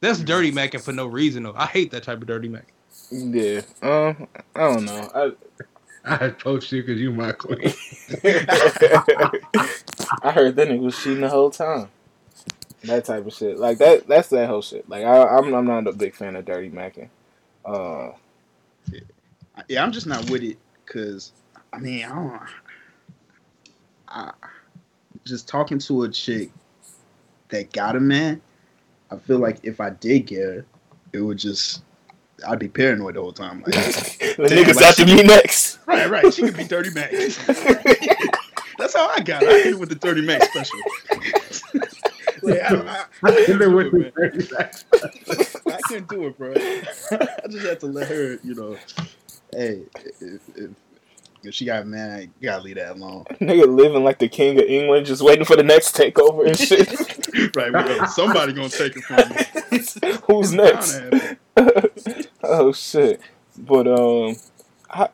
That's 0.00 0.20
dirty 0.20 0.52
macking 0.52 0.80
for 0.80 0.92
no 0.92 1.06
reason 1.06 1.42
though. 1.42 1.54
I 1.56 1.66
hate 1.66 1.90
that 1.90 2.04
type 2.04 2.22
of 2.22 2.26
dirty 2.26 2.48
macking. 2.48 2.70
yeah, 3.10 3.60
um, 3.82 4.28
I 4.54 4.60
don't 4.60 4.84
know. 4.84 5.10
I, 5.14 5.32
I 6.04 6.16
had 6.16 6.38
poached 6.38 6.72
you 6.72 6.82
because 6.82 7.00
you 7.00 7.10
my 7.10 7.32
queen. 7.32 7.58
I 10.22 10.32
heard 10.32 10.56
that 10.56 10.68
nigga 10.68 10.80
was 10.80 10.96
cheating 10.96 11.20
the 11.20 11.28
whole 11.28 11.50
time. 11.50 11.88
That 12.84 13.04
type 13.04 13.26
of 13.26 13.32
shit. 13.32 13.58
Like 13.58 13.78
that. 13.78 14.06
That's 14.06 14.28
that 14.28 14.48
whole 14.48 14.62
shit. 14.62 14.88
Like 14.88 15.04
I, 15.04 15.36
I'm, 15.36 15.52
I'm 15.54 15.66
not 15.66 15.86
a 15.86 15.92
big 15.92 16.14
fan 16.14 16.36
of 16.36 16.44
dirty 16.44 16.70
macking. 16.70 17.08
Uh, 17.64 18.12
Yeah, 19.68 19.82
I'm 19.82 19.92
just 19.92 20.06
not 20.06 20.28
with 20.30 20.42
it 20.42 20.58
because 20.84 21.32
I 21.72 21.78
mean, 21.78 22.04
I 22.04 22.08
don't. 22.08 22.40
I, 24.08 24.32
just 25.24 25.46
talking 25.46 25.78
to 25.78 26.04
a 26.04 26.08
chick 26.08 26.50
that 27.50 27.72
got 27.72 27.96
a 27.96 28.00
man, 28.00 28.40
I 29.10 29.16
feel 29.16 29.38
like 29.38 29.58
if 29.62 29.80
I 29.80 29.90
did 29.90 30.26
get 30.26 30.42
her, 30.42 30.66
it 31.12 31.20
would 31.20 31.38
just 31.38 31.82
I'd 32.46 32.58
be 32.58 32.68
paranoid 32.68 33.14
the 33.14 33.20
whole 33.20 33.32
time. 33.32 33.62
Like, 33.62 33.74
the 33.74 34.48
niggas 34.48 34.76
like 34.76 34.84
after 34.84 35.04
me 35.06 35.22
next. 35.22 35.78
right, 35.86 36.08
right, 36.08 36.32
she 36.32 36.42
could 36.42 36.56
be 36.56 36.64
dirty 36.64 36.90
Mac. 36.90 37.10
That's 38.78 38.94
how 38.96 39.08
I 39.08 39.20
got. 39.20 39.42
it. 39.42 39.48
I 39.48 39.58
hit 39.58 39.66
it 39.68 39.78
with 39.78 39.90
the 39.90 39.94
dirty 39.94 40.22
Mac 40.22 40.42
special. 40.44 40.78
Like, 42.42 42.60
I, 42.62 42.74
I, 42.74 43.06
I, 43.22 43.44
couldn't 43.44 43.58
do 43.58 43.78
it, 43.78 43.92
man. 43.92 44.12
I 45.74 45.80
couldn't 45.82 46.08
do 46.08 46.26
it, 46.26 46.38
bro. 46.38 46.52
I 46.54 47.48
just 47.48 47.66
had 47.66 47.80
to 47.80 47.86
let 47.86 48.08
her, 48.08 48.38
you 48.42 48.54
know. 48.54 48.76
Hey, 49.52 49.82
if, 50.20 50.40
if, 50.56 50.70
if 51.42 51.54
she 51.54 51.64
got 51.64 51.82
a 51.82 51.84
man, 51.84 52.10
I 52.10 52.28
gotta 52.42 52.62
leave 52.62 52.76
that 52.76 52.92
alone. 52.92 53.24
Nigga 53.40 53.66
living 53.74 54.04
like 54.04 54.18
the 54.18 54.28
king 54.28 54.58
of 54.58 54.64
England, 54.64 55.06
just 55.06 55.22
waiting 55.22 55.44
for 55.44 55.56
the 55.56 55.62
next 55.62 55.96
takeover 55.96 56.46
and 56.46 56.58
shit. 56.58 57.56
right, 57.56 58.00
we 58.00 58.06
somebody 58.08 58.52
gonna 58.52 58.68
take 58.68 58.96
it 58.96 59.04
from 59.04 59.28
me. 59.30 60.18
Who's 60.26 60.52
It's 60.52 60.52
next? 60.52 60.98
bound 60.98 61.12
to 61.12 61.36
happen. 61.56 62.24
oh 62.42 62.72
shit! 62.72 63.20
But 63.58 63.88
um, 63.88 64.36
I 64.90 65.08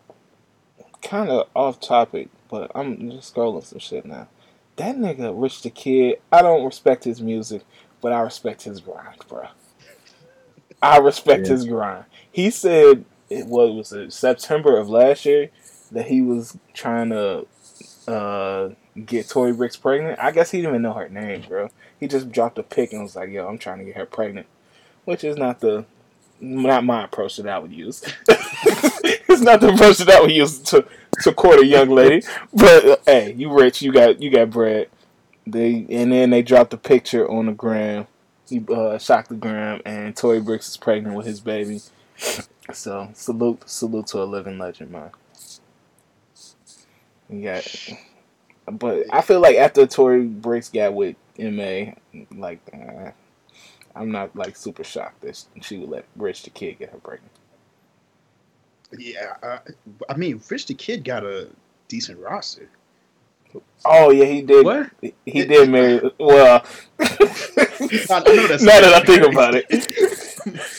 kind 1.03 1.31
of 1.31 1.49
off 1.55 1.81
topic, 1.81 2.29
but 2.51 2.71
I'm 2.75 3.11
just 3.11 3.35
scrolling 3.35 3.65
some 3.65 3.79
shit 3.79 4.05
now. 4.05 4.29
That 4.77 4.97
nigga 4.97 5.33
Rich 5.35 5.63
the 5.63 5.71
Kid, 5.71 6.21
I 6.31 6.43
don't 6.43 6.65
respect 6.65 7.05
his 7.05 7.21
music, 7.21 7.63
but 8.01 8.13
I 8.13 8.21
respect 8.21 8.63
his 8.63 8.81
grind, 8.81 9.17
bro. 9.29 9.47
I 10.83 10.99
respect 10.99 11.47
Yeah. 11.47 11.53
his 11.55 11.65
grind. 11.65 12.05
He 12.31 12.51
said 12.51 13.05
it 13.31 13.47
what 13.47 13.75
was 13.75 13.93
it 13.93 14.13
September 14.13 14.77
of 14.79 14.89
last 14.89 15.25
year 15.25 15.51
that 15.93 16.07
he 16.07 16.21
was 16.21 16.57
trying 16.75 17.11
to 17.11 17.47
uh 18.07 18.71
get 19.05 19.29
Tori 19.29 19.53
Brixx 19.53 19.81
pregnant. 19.81 20.19
I 20.21 20.31
guess 20.31 20.51
he 20.51 20.59
didn't 20.59 20.71
even 20.73 20.83
know 20.83 20.93
her 20.93 21.09
name, 21.09 21.45
bro. 21.49 21.71
He 21.99 22.07
just 22.07 22.31
dropped 22.31 22.59
a 22.59 22.63
pic 22.63 22.93
and 22.93 23.03
was 23.03 23.17
like, 23.17 23.31
"Yo, 23.31 23.49
I'm 23.49 23.59
trying 23.59 23.79
to 23.79 23.85
get 23.85 23.97
her 23.97 24.07
pregnant," 24.07 24.47
which 25.05 25.25
is 25.25 25.37
not 25.37 25.61
the 25.61 25.87
not 26.39 26.85
my 26.85 27.05
approach 27.05 27.37
that 27.39 27.49
I 27.49 27.59
would 27.59 27.73
use. 27.73 28.03
it's 29.29 29.43
not 29.43 29.61
the 29.61 29.69
approach 29.69 29.99
that 29.99 30.25
we 30.25 30.35
use 30.35 30.59
to 30.61 30.87
to 31.23 31.33
court 31.33 31.61
a 31.61 31.67
young 31.67 31.89
lady. 31.89 32.27
But 32.53 32.85
uh, 32.85 32.97
hey, 33.07 33.33
you 33.35 33.53
rich, 33.53 33.83
you 33.83 33.93
got 33.93 34.21
you 34.21 34.31
got 34.31 34.51
bread. 34.51 34.89
They 35.47 35.87
and 35.91 36.13
then 36.13 36.31
they 36.31 36.43
dropped 36.43 36.73
a 36.75 36.77
picture 36.77 37.29
on 37.29 37.47
the 37.47 37.53
gram. 37.53 38.07
He 38.49 38.65
uh, 38.69 38.99
shocked 38.99 39.29
the 39.29 39.35
gram, 39.35 39.81
and 39.85 40.17
Tori 40.17 40.41
Brixx 40.41 40.69
is 40.69 40.77
pregnant 40.77 41.17
with 41.17 41.27
his 41.27 41.41
baby. 41.41 41.81
So 42.73 43.11
salute 43.15 43.69
salute 43.69 44.09
to 44.09 44.23
a 44.23 44.25
living 44.25 44.59
legend, 44.59 44.91
man. 44.91 45.11
Yeah, 47.29 47.63
but 48.71 49.05
I 49.13 49.21
feel 49.21 49.41
like 49.41 49.57
after 49.57 49.87
Tori 49.87 50.27
Brixx 50.27 50.73
got 50.73 50.95
with 50.95 51.17
Ma, 51.39 51.93
like 52.33 52.61
uh, 52.73 53.11
I'm 53.95 54.11
not 54.11 54.35
like 54.37 54.57
super 54.57 54.85
shocked 54.85 55.23
that 55.23 55.45
she 55.63 55.79
would 55.79 55.89
let 55.89 56.05
Rich 56.17 56.43
the 56.45 56.51
Kid 56.51 56.79
get 56.79 56.91
her 56.91 56.99
pregnant. 56.99 57.33
Yeah, 58.97 59.35
I, 59.43 59.59
I 60.09 60.17
mean, 60.17 60.41
Rich 60.49 60.67
the 60.67 60.75
Kid 60.75 61.05
got 61.05 61.25
a 61.25 61.49
decent 61.89 62.19
roster. 62.19 62.69
Oh 63.85 64.11
yeah, 64.11 64.25
he 64.25 64.43
did. 64.43 64.65
What? 64.65 64.91
He, 65.01 65.15
he 65.25 65.45
did 65.45 65.71
marry. 65.71 66.11
Well, 66.19 66.65
I 67.01 67.07
know 68.27 68.47
that's 68.49 68.63
now 68.63 68.81
that 68.81 68.93
I 68.95 69.01
think 69.05 69.27
about 69.27 69.55
it, 69.55 69.67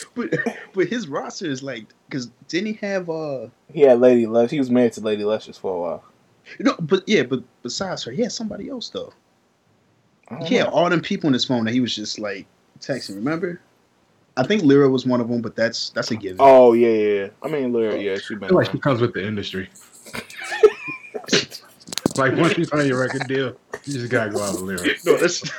but 0.14 0.34
but 0.72 0.86
his 0.88 1.08
roster 1.08 1.46
is 1.46 1.62
like 1.62 1.86
because 2.08 2.26
didn't 2.46 2.66
he 2.66 2.86
have 2.86 3.10
uh 3.10 3.48
he 3.72 3.80
had 3.80 4.00
Lady 4.00 4.26
Lush. 4.26 4.50
He 4.50 4.58
was 4.58 4.70
married 4.70 4.92
to 4.94 5.00
Lady 5.00 5.24
Luscious 5.24 5.58
for 5.58 5.74
a 5.74 5.80
while. 5.80 6.04
no 6.60 6.74
but 6.80 7.02
yeah 7.06 7.22
but 7.22 7.42
besides 7.62 8.04
her 8.04 8.12
he 8.12 8.22
had 8.22 8.32
somebody 8.32 8.68
else 8.68 8.90
though 8.90 9.12
I 10.28 10.38
don't 10.38 10.48
had 10.48 10.66
all 10.68 10.88
them 10.88 11.00
people 11.00 11.28
on 11.28 11.32
his 11.32 11.44
phone 11.44 11.64
that 11.64 11.72
he 11.72 11.80
was 11.80 11.94
just 11.94 12.18
like 12.18 12.46
texting 12.80 13.16
remember 13.16 13.60
I 14.38 14.44
think 14.44 14.62
Lira 14.62 14.88
was 14.88 15.04
one 15.04 15.20
of 15.20 15.28
them 15.28 15.42
but 15.42 15.54
that's 15.56 15.90
that's 15.90 16.10
a 16.12 16.16
given 16.16 16.36
Oh 16.40 16.72
yeah, 16.72 16.88
yeah. 16.88 17.22
yeah. 17.24 17.28
I 17.42 17.48
mean, 17.48 17.72
Lira, 17.72 17.98
yeah, 18.00 18.16
she 18.16 18.34
I 18.34 18.38
been. 18.38 18.48
feel 18.48 18.56
like 18.58 18.68
around. 18.68 18.76
she 18.76 18.80
comes 18.80 19.00
with 19.00 19.12
the 19.12 19.26
industry. 19.26 19.68
like 22.16 22.36
once 22.36 22.56
you 22.56 22.64
sign 22.64 22.86
your 22.86 23.00
record 23.00 23.26
deal, 23.28 23.56
you 23.84 23.92
just 23.92 24.10
gotta 24.10 24.30
go 24.30 24.40
out 24.42 24.52
with 24.54 24.62
lyrics. 24.62 25.04
no 25.04 25.16
that's 25.16 25.40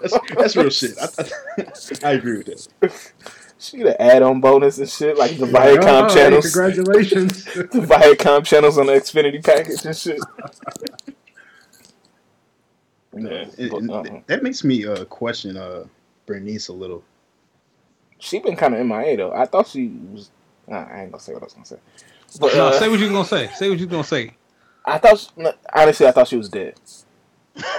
that's, 0.00 0.18
that's 0.36 0.56
real 0.56 0.70
shit 0.70 0.92
I, 1.00 1.08
I, 2.06 2.10
I 2.10 2.12
agree 2.12 2.38
with 2.38 2.46
that 2.46 3.12
She 3.58 3.78
get 3.78 3.86
an 3.88 3.96
add-on 3.98 4.40
bonus 4.40 4.78
and 4.78 4.88
shit, 4.88 5.16
like 5.16 5.38
the 5.38 5.46
Like, 5.46 5.80
Viacom 5.80 6.02
oh, 6.04 6.08
hey, 6.08 6.14
channels, 6.14 6.44
congratulations. 6.52 7.44
the 7.54 7.62
Viacom 7.64 8.44
channels 8.44 8.76
on 8.78 8.86
the 8.86 8.92
Xfinity 8.92 9.42
package 9.42 9.84
and 9.86 9.96
shit. 9.96 10.20
Yeah, 13.14 13.46
And- 13.58 13.88
but, 13.88 14.10
uh-uh. 14.10 14.20
that 14.26 14.42
makes 14.42 14.62
me 14.62 14.84
uh 14.86 15.04
question 15.06 15.56
uh 15.56 15.84
Bernice 16.26 16.68
a 16.68 16.72
little 16.74 17.02
she 18.18 18.38
been 18.38 18.56
kind 18.56 18.74
of 18.74 18.80
in 18.80 18.86
my 18.86 19.02
MIA 19.04 19.16
though. 19.18 19.32
I 19.32 19.46
thought 19.46 19.68
she 19.68 19.88
was. 20.12 20.30
Nah, 20.66 20.84
I 20.84 21.02
ain't 21.02 21.12
gonna 21.12 21.22
say 21.22 21.32
what 21.32 21.42
I 21.42 21.46
was 21.46 21.54
gonna 21.54 21.66
say. 21.66 21.76
But 22.40 22.54
no, 22.54 22.68
uh, 22.68 22.72
say 22.78 22.88
what 22.88 22.98
you 22.98 23.08
gonna 23.08 23.24
say. 23.24 23.48
Say 23.54 23.68
what 23.70 23.78
you 23.78 23.86
gonna 23.86 24.04
say. 24.04 24.32
I 24.84 24.98
thought 24.98 25.18
she, 25.18 25.28
no, 25.36 25.52
honestly, 25.74 26.06
I 26.06 26.12
thought 26.12 26.28
she 26.28 26.36
was 26.36 26.48
dead. 26.48 26.74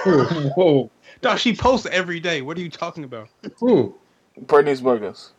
Whoa. 0.06 0.90
Dog, 1.22 1.40
she 1.40 1.56
posts 1.56 1.88
every 1.92 2.20
day. 2.20 2.42
What 2.42 2.58
are 2.58 2.62
you 2.62 2.70
talking 2.70 3.04
about? 3.04 3.30
Who? 3.60 3.96
Bernice 4.40 4.82
Burgos, 4.82 5.32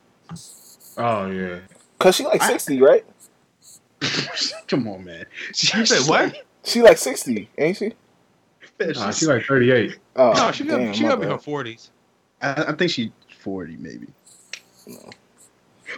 Oh 0.96 1.26
yeah. 1.30 1.60
cause 2.00 2.16
she 2.16 2.24
like 2.24 2.42
I- 2.42 2.48
sixty, 2.48 2.80
right? 2.80 3.04
come 4.68 4.86
on 4.86 5.04
man 5.04 5.26
You 5.56 5.84
said 5.86 6.08
what? 6.08 6.36
She 6.64 6.82
like 6.82 6.98
sixty, 6.98 7.48
ain't 7.58 7.76
she? 7.76 7.92
Nah, 8.80 9.10
she 9.10 9.26
like 9.26 9.44
38. 9.44 9.98
Oh, 10.14 10.32
no, 10.34 10.52
she 10.52 10.62
damn, 10.64 10.86
got 10.86 10.94
she 10.96 11.02
my 11.02 11.08
got 11.08 11.14
in 11.16 11.20
bad. 11.22 11.30
her 11.32 11.38
forties. 11.38 11.90
I, 12.40 12.64
I 12.68 12.72
think 12.74 12.92
she's 12.92 13.10
40 13.40 13.76
maybe 13.76 14.06
No. 14.88 15.10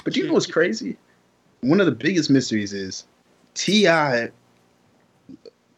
But 0.05 0.17
you 0.17 0.27
know 0.27 0.35
what's 0.35 0.47
crazy? 0.47 0.97
One 1.63 1.81
of 1.81 1.87
the 1.87 1.93
biggest 1.93 2.29
mysteries 2.31 2.73
is 2.73 3.05
T.I. 3.55 4.31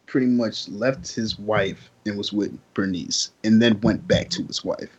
pretty 0.05 0.27
much 0.27 0.67
left 0.69 1.13
his 1.13 1.37
wife 1.39 1.89
and 2.05 2.17
was 2.17 2.31
with 2.33 2.57
Bernice, 2.73 3.31
and 3.43 3.61
then 3.61 3.79
went 3.81 4.05
back 4.07 4.29
to 4.31 4.43
his 4.43 4.63
wife. 4.63 4.89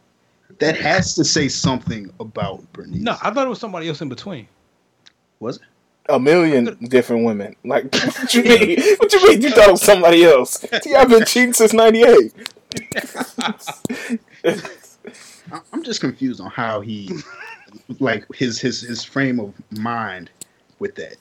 That 0.58 0.76
has 0.76 1.14
to 1.16 1.24
say 1.24 1.48
something 1.48 2.10
about 2.20 2.70
Bernice. 2.72 3.00
No, 3.02 3.16
I 3.22 3.30
thought 3.32 3.46
it 3.46 3.50
was 3.50 3.58
somebody 3.60 3.88
else 3.88 4.00
in 4.00 4.08
between. 4.08 4.46
was 5.40 5.56
it? 5.56 5.62
A 6.10 6.20
million 6.20 6.76
different 6.90 7.24
women. 7.24 7.56
Like, 7.64 7.84
what 7.94 8.34
you 8.34 8.42
mean? 8.44 8.78
What 8.98 9.12
you 9.12 9.26
mean? 9.28 9.40
You 9.42 9.50
thought 9.50 9.68
it 9.68 9.72
was 9.72 9.82
somebody 9.82 10.24
else? 10.24 10.58
T, 10.82 10.94
I've 10.94 11.08
been 11.08 11.24
cheating 11.24 11.54
since 11.54 11.72
'98. 11.72 12.32
I- 13.38 13.54
I'm 15.72 15.82
just 15.82 16.00
confused 16.00 16.40
on 16.40 16.50
how 16.50 16.80
he, 16.80 17.10
like 18.00 18.24
his 18.34 18.58
his 18.60 18.80
his 18.80 19.04
frame 19.04 19.40
of 19.40 19.52
mind 19.78 20.30
with 20.78 20.94
that. 20.96 21.16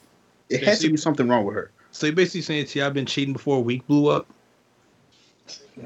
It 0.49 0.63
has 0.63 0.79
to 0.79 0.89
be 0.89 0.97
something 0.97 1.27
wrong 1.27 1.45
with 1.45 1.55
her. 1.55 1.71
So 1.91 2.07
you 2.07 2.11
basically 2.13 2.41
saying 2.41 2.65
T.I. 2.67 2.89
been 2.89 3.05
cheating 3.05 3.33
before 3.33 3.63
Week 3.63 3.85
blew 3.87 4.07
up? 4.09 4.27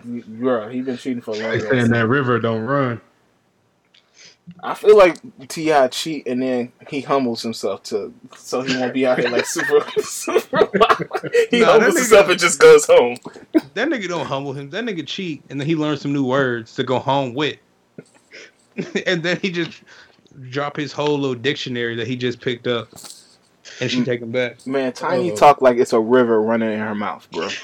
Bro, 0.03 0.69
he 0.69 0.81
been 0.81 0.98
cheating 0.98 1.22
for 1.22 1.31
a 1.31 1.39
long 1.39 1.52
They 1.52 1.60
saying 1.60 1.89
that 1.89 2.07
river 2.07 2.39
don't 2.39 2.61
run. 2.64 3.02
I 4.64 4.73
feel 4.73 4.98
like 4.98 5.18
T.I. 5.49 5.88
cheat 5.89 6.26
and 6.27 6.41
then 6.41 6.72
he 6.89 7.02
humbles 7.02 7.41
himself 7.41 7.84
to 7.84 8.14
so 8.38 8.61
he 8.61 8.77
won't 8.77 8.94
be 8.94 9.06
out 9.06 9.19
here 9.19 9.30
like 9.30 9.45
super. 9.45 9.85
super 10.02 10.69
he 11.52 11.60
Nah, 11.60 11.73
humbles 11.73 11.95
nigga- 11.95 11.98
himself 11.98 12.30
and 12.30 12.39
just 12.39 12.60
goes 12.60 12.85
home. 12.85 13.18
That 13.73 13.89
nigga 13.89 14.07
don't 14.07 14.26
humble 14.26 14.53
him. 14.53 14.69
That 14.69 14.85
nigga 14.85 15.06
cheat, 15.06 15.44
and 15.49 15.60
then 15.60 15.68
he 15.68 15.76
learns 15.76 16.02
some 16.02 16.14
new 16.14 16.26
words 16.26 16.76
to 16.76 16.84
go 16.84 16.98
home 16.99 17.34
with, 17.34 17.57
and 19.06 19.22
then 19.23 19.38
he 19.41 19.52
just 19.52 19.81
drop 20.49 20.76
his 20.77 20.91
whole 20.91 21.18
little 21.18 21.35
dictionary 21.35 21.95
that 21.95 22.07
he 22.07 22.15
just 22.15 22.39
picked 22.41 22.68
up, 22.68 22.89
and 23.81 23.89
she 23.89 24.03
take 24.03 24.22
him 24.22 24.31
back. 24.31 24.65
Man, 24.65 24.93
Tiny 24.93 25.31
Uh-oh. 25.31 25.35
talk 25.35 25.61
like 25.61 25.77
it's 25.77 25.93
a 25.93 25.99
river 25.99 26.41
running 26.41 26.72
in 26.72 26.80
her 26.80 26.95
mouth, 26.95 27.27
bro. 27.31 27.47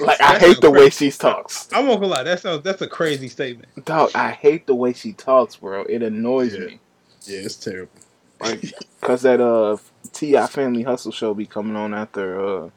Like 0.00 0.20
I 0.22 0.38
hate 0.38 0.40
sounds 0.54 0.60
the 0.60 0.70
way 0.70 0.88
she 0.90 1.10
talks. 1.10 1.68
I 1.72 1.80
won't 1.80 2.00
gonna 2.00 2.06
lie. 2.12 2.22
That 2.22 2.40
sounds 2.40 2.62
that's 2.62 2.80
a 2.80 2.86
crazy 2.86 3.28
statement. 3.28 3.68
Dog, 3.84 4.10
I 4.14 4.30
hate 4.30 4.66
the 4.66 4.74
way 4.74 4.94
she 4.94 5.12
talks, 5.12 5.56
bro. 5.56 5.82
It 5.82 6.02
annoys 6.02 6.54
Yeah. 6.54 6.60
me. 6.66 6.80
Yeah, 7.26 7.40
it's 7.40 7.56
terrible. 7.56 7.92
Like, 8.40 8.72
cause 9.02 9.20
that 9.22 9.40
uh 9.42 9.76
T.I. 10.12 10.46
Family 10.46 10.82
Hustle 10.82 11.12
show 11.12 11.34
be 11.34 11.44
coming 11.44 11.76
on 11.76 11.92
after 11.92 12.40
uh 12.64 12.70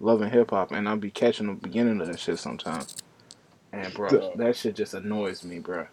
Love 0.00 0.20
and 0.20 0.30
Hip 0.30 0.50
Hop, 0.50 0.72
and 0.72 0.86
I'll 0.86 0.96
be 0.98 1.10
catching 1.10 1.46
the 1.46 1.54
beginning 1.54 1.98
of 2.02 2.08
that 2.08 2.20
shit 2.20 2.38
sometimes. 2.38 2.94
And 3.72 3.94
bro, 3.94 4.10
Dog. 4.10 4.36
that 4.38 4.56
shit 4.56 4.76
just 4.76 4.92
annoys 4.92 5.42
me, 5.44 5.58
bro. 5.60 5.86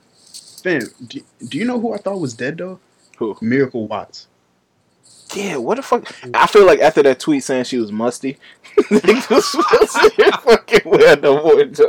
Man, 0.63 0.81
do, 1.07 1.21
do 1.47 1.57
you 1.57 1.65
know 1.65 1.79
who 1.79 1.93
I 1.93 1.97
thought 1.97 2.19
was 2.19 2.33
dead 2.33 2.57
though? 2.57 2.79
Who? 3.17 3.37
Miracle 3.41 3.87
Watts. 3.87 4.27
Yeah, 5.35 5.57
what 5.57 5.75
the 5.75 5.81
fuck? 5.81 6.05
I 6.33 6.47
feel 6.47 6.65
like 6.65 6.79
after 6.79 7.01
that 7.03 7.19
tweet 7.19 7.43
saying 7.43 7.65
she 7.65 7.77
was 7.77 7.91
musty, 7.91 8.37
niggas 8.77 9.29
was 9.29 9.45
fucking 10.43 10.81
wear 10.85 11.15
no 11.17 11.41
more, 11.41 11.55
wait, 11.55 11.75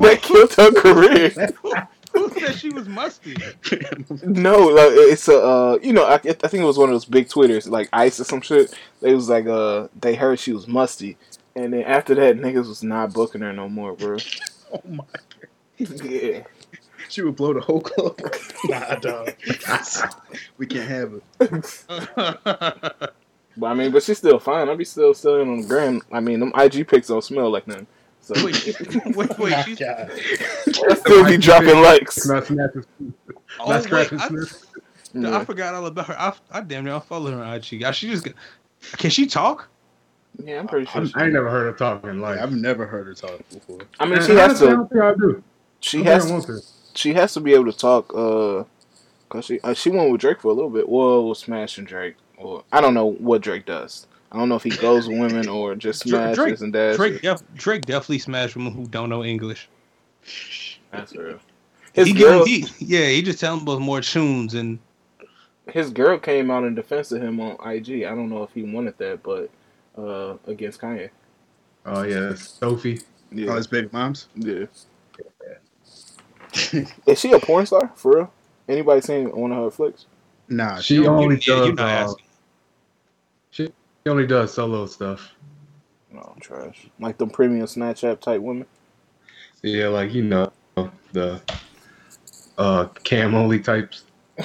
That 0.00 0.22
killed 0.22 0.52
her 0.54 0.72
career. 0.72 1.30
who 2.12 2.30
said 2.30 2.54
she 2.54 2.68
was 2.70 2.88
musty? 2.88 3.36
No, 4.22 4.58
like 4.68 4.90
it's 4.92 5.28
a 5.28 5.42
uh, 5.42 5.78
you 5.82 5.92
know 5.92 6.04
I, 6.04 6.14
I 6.14 6.18
think 6.18 6.54
it 6.54 6.64
was 6.64 6.78
one 6.78 6.88
of 6.88 6.94
those 6.94 7.04
big 7.04 7.28
twitters 7.28 7.68
like 7.68 7.88
Ice 7.92 8.20
or 8.20 8.24
some 8.24 8.40
shit. 8.40 8.72
They 9.00 9.14
was 9.14 9.28
like 9.28 9.46
uh 9.46 9.88
they 10.00 10.14
heard 10.14 10.38
she 10.38 10.52
was 10.52 10.68
musty, 10.68 11.16
and 11.56 11.72
then 11.72 11.82
after 11.82 12.14
that 12.14 12.36
niggas 12.36 12.68
was 12.68 12.84
not 12.84 13.12
booking 13.12 13.40
her 13.40 13.52
no 13.52 13.68
more, 13.68 13.94
bro. 13.94 14.18
oh 14.72 14.80
my! 14.88 15.04
Yeah, 15.78 16.42
She 17.08 17.22
would 17.22 17.36
blow 17.36 17.52
the 17.52 17.60
whole 17.60 17.80
club. 17.80 18.18
nah, 18.64 18.94
dog. 18.96 19.34
we 20.58 20.66
can't 20.66 20.88
have 20.88 21.12
it. 21.14 21.84
but 23.56 23.66
I 23.66 23.74
mean, 23.74 23.92
but 23.92 24.02
she's 24.02 24.18
still 24.18 24.38
fine. 24.38 24.68
I 24.68 24.74
be 24.74 24.84
still 24.84 25.12
selling 25.14 25.48
on 25.50 25.60
the 25.62 25.66
gram. 25.66 26.00
I 26.10 26.20
mean, 26.20 26.40
them 26.40 26.52
IG 26.56 26.88
pics 26.88 27.08
don't 27.08 27.22
smell 27.22 27.50
like 27.50 27.66
nothing. 27.66 27.86
So 28.20 28.42
wait, 28.42 28.74
wait, 29.14 29.38
wait. 29.38 29.64
She's, 29.66 29.78
God. 29.78 30.10
I 30.10 30.94
still 30.94 31.26
be 31.26 31.36
dropping 31.36 31.82
likes. 31.82 32.26
Not 32.26 32.46
snatching. 32.46 32.84
oh, 33.60 33.68
Not 33.68 33.68
wait, 33.68 33.82
scratching 33.84 34.18
I, 34.18 34.28
Smith. 34.28 34.66
I 35.26 35.44
forgot 35.44 35.74
all 35.74 35.86
about 35.86 36.06
her. 36.06 36.18
I, 36.18 36.32
I 36.50 36.60
damn 36.62 36.84
near 36.84 37.00
follow 37.00 37.30
her 37.32 37.42
on 37.42 37.54
IG. 37.54 37.82
I, 37.82 37.90
she 37.90 38.08
just 38.08 38.24
got- 38.24 38.34
can 38.96 39.10
she 39.10 39.26
talk? 39.26 39.68
yeah 40.42 40.58
I'm 40.58 40.66
pretty 40.66 40.86
sure. 40.86 41.02
I, 41.14 41.20
I 41.20 41.24
ain't 41.24 41.32
never 41.34 41.48
heard 41.50 41.66
her 41.66 41.72
talk 41.78 42.04
in 42.04 42.20
life. 42.20 42.40
I've 42.42 42.54
never 42.54 42.86
heard 42.86 43.06
her 43.06 43.14
talk 43.14 43.38
before. 43.50 43.80
I 44.00 44.06
mean, 44.06 44.20
she 44.22 44.32
has 44.32 44.62
honestly, 44.62 44.68
I 44.68 44.70
to. 44.70 44.76
don't 44.76 45.00
I 45.00 45.14
do. 45.14 45.44
She 45.84 46.00
I 46.00 46.18
think 46.18 46.32
has. 46.32 46.46
to. 46.46 46.60
She 46.94 47.12
has 47.12 47.34
to 47.34 47.40
be 47.40 47.52
able 47.52 47.70
to 47.70 47.76
talk. 47.76 48.10
Uh, 48.14 48.64
cause 49.28 49.44
she 49.44 49.60
uh, 49.60 49.74
she 49.74 49.90
went 49.90 50.10
with 50.10 50.20
Drake 50.22 50.40
for 50.40 50.48
a 50.48 50.54
little 50.54 50.70
bit. 50.70 50.88
Well, 50.88 51.24
was 51.28 51.40
smashing 51.40 51.84
Drake, 51.84 52.14
or 52.38 52.64
I 52.72 52.80
don't 52.80 52.94
know 52.94 53.12
what 53.12 53.42
Drake 53.42 53.66
does. 53.66 54.06
I 54.32 54.38
don't 54.38 54.48
know 54.48 54.54
if 54.56 54.62
he 54.62 54.70
goes 54.70 55.06
with 55.06 55.18
women 55.18 55.46
or 55.46 55.74
just 55.74 56.06
Dra- 56.06 56.34
smashes 56.34 56.36
Drake- 56.36 56.60
and 56.60 56.72
dashes. 56.72 56.96
Drake, 56.96 57.20
def- 57.22 57.54
Drake 57.54 57.84
definitely 57.84 58.18
smashed 58.20 58.56
women 58.56 58.72
who 58.72 58.86
don't 58.86 59.10
know 59.10 59.22
English. 59.24 59.68
That's 60.90 61.14
real. 61.14 61.38
His 61.92 62.08
he 62.08 62.14
girl, 62.14 62.44
he, 62.46 62.66
yeah, 62.78 63.06
he 63.08 63.20
just 63.22 63.38
tell 63.38 63.54
him 63.56 63.62
about 63.62 63.80
more 63.80 64.00
tunes 64.00 64.54
and 64.54 64.78
his 65.68 65.90
girl 65.90 66.18
came 66.18 66.50
out 66.50 66.64
in 66.64 66.74
defense 66.74 67.12
of 67.12 67.22
him 67.22 67.40
on 67.40 67.52
IG. 67.70 68.04
I 68.04 68.10
don't 68.14 68.30
know 68.30 68.42
if 68.42 68.52
he 68.52 68.62
wanted 68.62 68.96
that, 68.98 69.22
but 69.22 69.50
uh, 69.96 70.36
against 70.46 70.80
Kanye. 70.80 71.10
Oh 71.86 72.02
yeah, 72.02 72.34
Sophie. 72.34 73.00
Oh, 73.00 73.04
Yeah, 73.30 73.56
his 73.56 73.66
baby 73.66 73.88
moms. 73.92 74.28
yeah. 74.34 74.64
Is 77.06 77.20
she 77.20 77.32
a 77.32 77.38
porn 77.38 77.66
star 77.66 77.90
for 77.96 78.14
real? 78.16 78.32
Anybody 78.68 79.00
seen 79.00 79.30
one 79.36 79.52
of 79.52 79.62
her 79.64 79.70
flicks? 79.70 80.06
Nah, 80.48 80.78
She 80.80 80.96
don't- 80.96 81.06
only 81.22 81.36
you 81.36 81.40
does. 81.40 81.74
not 81.76 82.08
Uh, 82.10 82.14
she 83.50 83.70
only 84.06 84.26
does 84.26 84.52
solo 84.52 84.86
stuff. 84.86 85.32
No, 86.12 86.34
trash. 86.40 86.86
Like 87.00 87.18
them 87.18 87.30
premium 87.30 87.66
snatch 87.66 88.02
Snapchat 88.02 88.20
type 88.20 88.40
women. 88.40 88.66
Yeah, 89.62 89.88
like 89.88 90.12
you 90.12 90.22
know 90.22 90.52
the 91.12 91.40
uh 92.58 92.86
cam 93.02 93.34
only 93.34 93.58
types. 93.60 94.04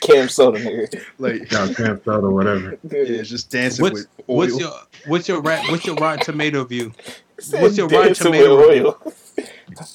Cam 0.00 0.28
Soda 0.28 0.58
nigga. 0.60 1.02
like 1.18 1.50
No, 1.52 1.74
cam 1.74 2.00
sub 2.04 2.24
or 2.24 2.30
whatever. 2.30 2.70
yeah, 2.84 2.90
it's 3.00 3.28
just 3.28 3.50
dancing 3.50 3.82
What's 3.82 3.94
with 3.94 4.08
oil. 4.30 4.36
what's 4.36 4.58
your 4.58 4.72
what's 5.06 5.28
your 5.28 5.40
rat 5.42 5.64
what's 5.70 5.84
your 5.84 5.96
Rotten 5.96 6.24
Tomato 6.24 6.64
view? 6.64 6.92
What's 7.50 7.76
your 7.76 7.88
Rotten 7.88 8.14
Tomato 8.14 8.56
with 8.56 8.68
review? 8.68 8.86
oil. 8.86 9.12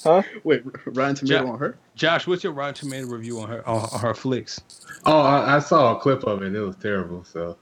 Huh? 0.04 0.22
Wait, 0.44 0.62
Rotten 0.86 1.14
Tomato 1.14 1.46
Ja- 1.46 1.52
on 1.52 1.58
her? 1.58 1.78
Josh, 1.94 2.26
what's 2.26 2.44
your 2.44 2.52
Rotten 2.52 2.74
Tomato 2.74 3.06
review 3.06 3.40
on 3.40 3.48
her 3.48 3.66
on, 3.68 3.88
on 3.92 4.00
her 4.00 4.14
flicks? 4.14 4.60
Oh, 5.06 5.20
I, 5.20 5.56
I 5.56 5.58
saw 5.58 5.96
a 5.96 6.00
clip 6.00 6.24
of 6.24 6.42
it. 6.42 6.48
and 6.48 6.56
It 6.56 6.60
was 6.60 6.76
terrible. 6.76 7.24
So 7.24 7.56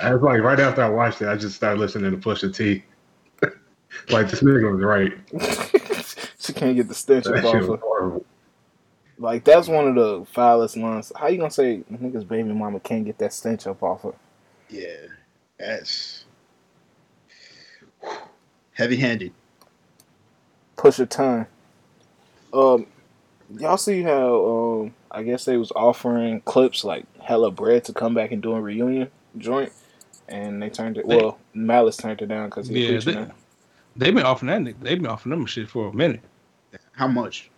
I 0.00 0.12
was 0.14 0.22
like, 0.22 0.40
right 0.42 0.60
after 0.60 0.82
I 0.82 0.88
watched 0.88 1.22
it, 1.22 1.28
I 1.28 1.36
just 1.36 1.56
started 1.56 1.80
listening 1.80 2.10
to 2.10 2.16
Pusha 2.16 2.54
T. 2.54 2.84
like 4.10 4.28
this 4.30 4.40
nigga 4.42 4.72
was 4.72 4.82
right. 4.82 5.12
she 6.38 6.52
can't 6.52 6.76
get 6.76 6.88
the 6.88 6.94
stench 6.94 7.24
That 7.24 7.36
up 7.38 7.44
off 7.44 7.54
was 7.54 7.66
her. 7.66 7.76
horrible. 7.76 8.24
Like 9.18 9.44
that's 9.44 9.68
one 9.68 9.86
of 9.88 9.94
the 9.94 10.26
foulest 10.32 10.76
lines. 10.76 11.12
How 11.16 11.28
you 11.28 11.38
gonna 11.38 11.50
say 11.50 11.84
niggas 11.92 12.26
baby 12.26 12.52
mama 12.52 12.80
can't 12.80 13.04
get 13.04 13.18
that 13.18 13.32
stench 13.32 13.66
up 13.66 13.82
off 13.82 14.02
her? 14.02 14.12
Yeah, 14.68 15.06
that's 15.58 16.24
heavy-handed. 18.72 19.32
Push 20.76 20.98
a 20.98 21.06
ton. 21.06 21.46
Um, 22.52 22.86
y'all 23.56 23.76
see 23.76 24.02
how 24.02 24.44
um 24.82 24.94
I 25.10 25.22
guess 25.22 25.44
they 25.44 25.56
was 25.56 25.72
offering 25.76 26.40
Clipse 26.42 26.84
like 26.84 27.04
hella 27.20 27.50
bread 27.50 27.84
to 27.84 27.92
come 27.92 28.14
back 28.14 28.32
and 28.32 28.42
do 28.42 28.52
a 28.52 28.60
reunion 28.60 29.10
joint, 29.38 29.72
and 30.28 30.60
they 30.62 30.70
turned 30.70 30.98
it. 30.98 31.08
They- 31.08 31.16
Well, 31.16 31.38
Malice 31.52 31.96
turned 31.96 32.20
it 32.22 32.26
down 32.26 32.48
because 32.48 32.68
he 32.68 32.86
Yeah, 32.92 32.98
they- 33.00 33.26
They've 33.96 34.12
been 34.14 34.24
offering 34.26 34.64
that 34.64 34.80
they've 34.80 35.00
been 35.00 35.10
offering 35.10 35.30
them 35.30 35.46
shit 35.46 35.68
for 35.70 35.86
a 35.88 35.92
minute. 35.92 36.20
How 36.92 37.06
much? 37.06 37.48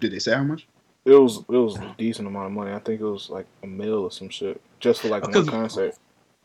Did 0.00 0.10
they 0.12 0.18
say 0.18 0.34
how 0.34 0.42
much? 0.42 0.66
It 1.04 1.12
was 1.12 1.36
it 1.48 1.56
was 1.56 1.76
a 1.76 1.94
decent 1.96 2.26
amount 2.26 2.46
of 2.46 2.52
money. 2.52 2.72
I 2.72 2.80
think 2.80 3.00
it 3.00 3.04
was 3.04 3.30
like 3.30 3.46
a 3.62 3.66
mil 3.68 4.02
or 4.02 4.10
some 4.10 4.28
shit 4.28 4.60
just 4.80 5.00
for 5.02 5.08
like 5.08 5.22
one 5.22 5.32
concert. 5.50 5.94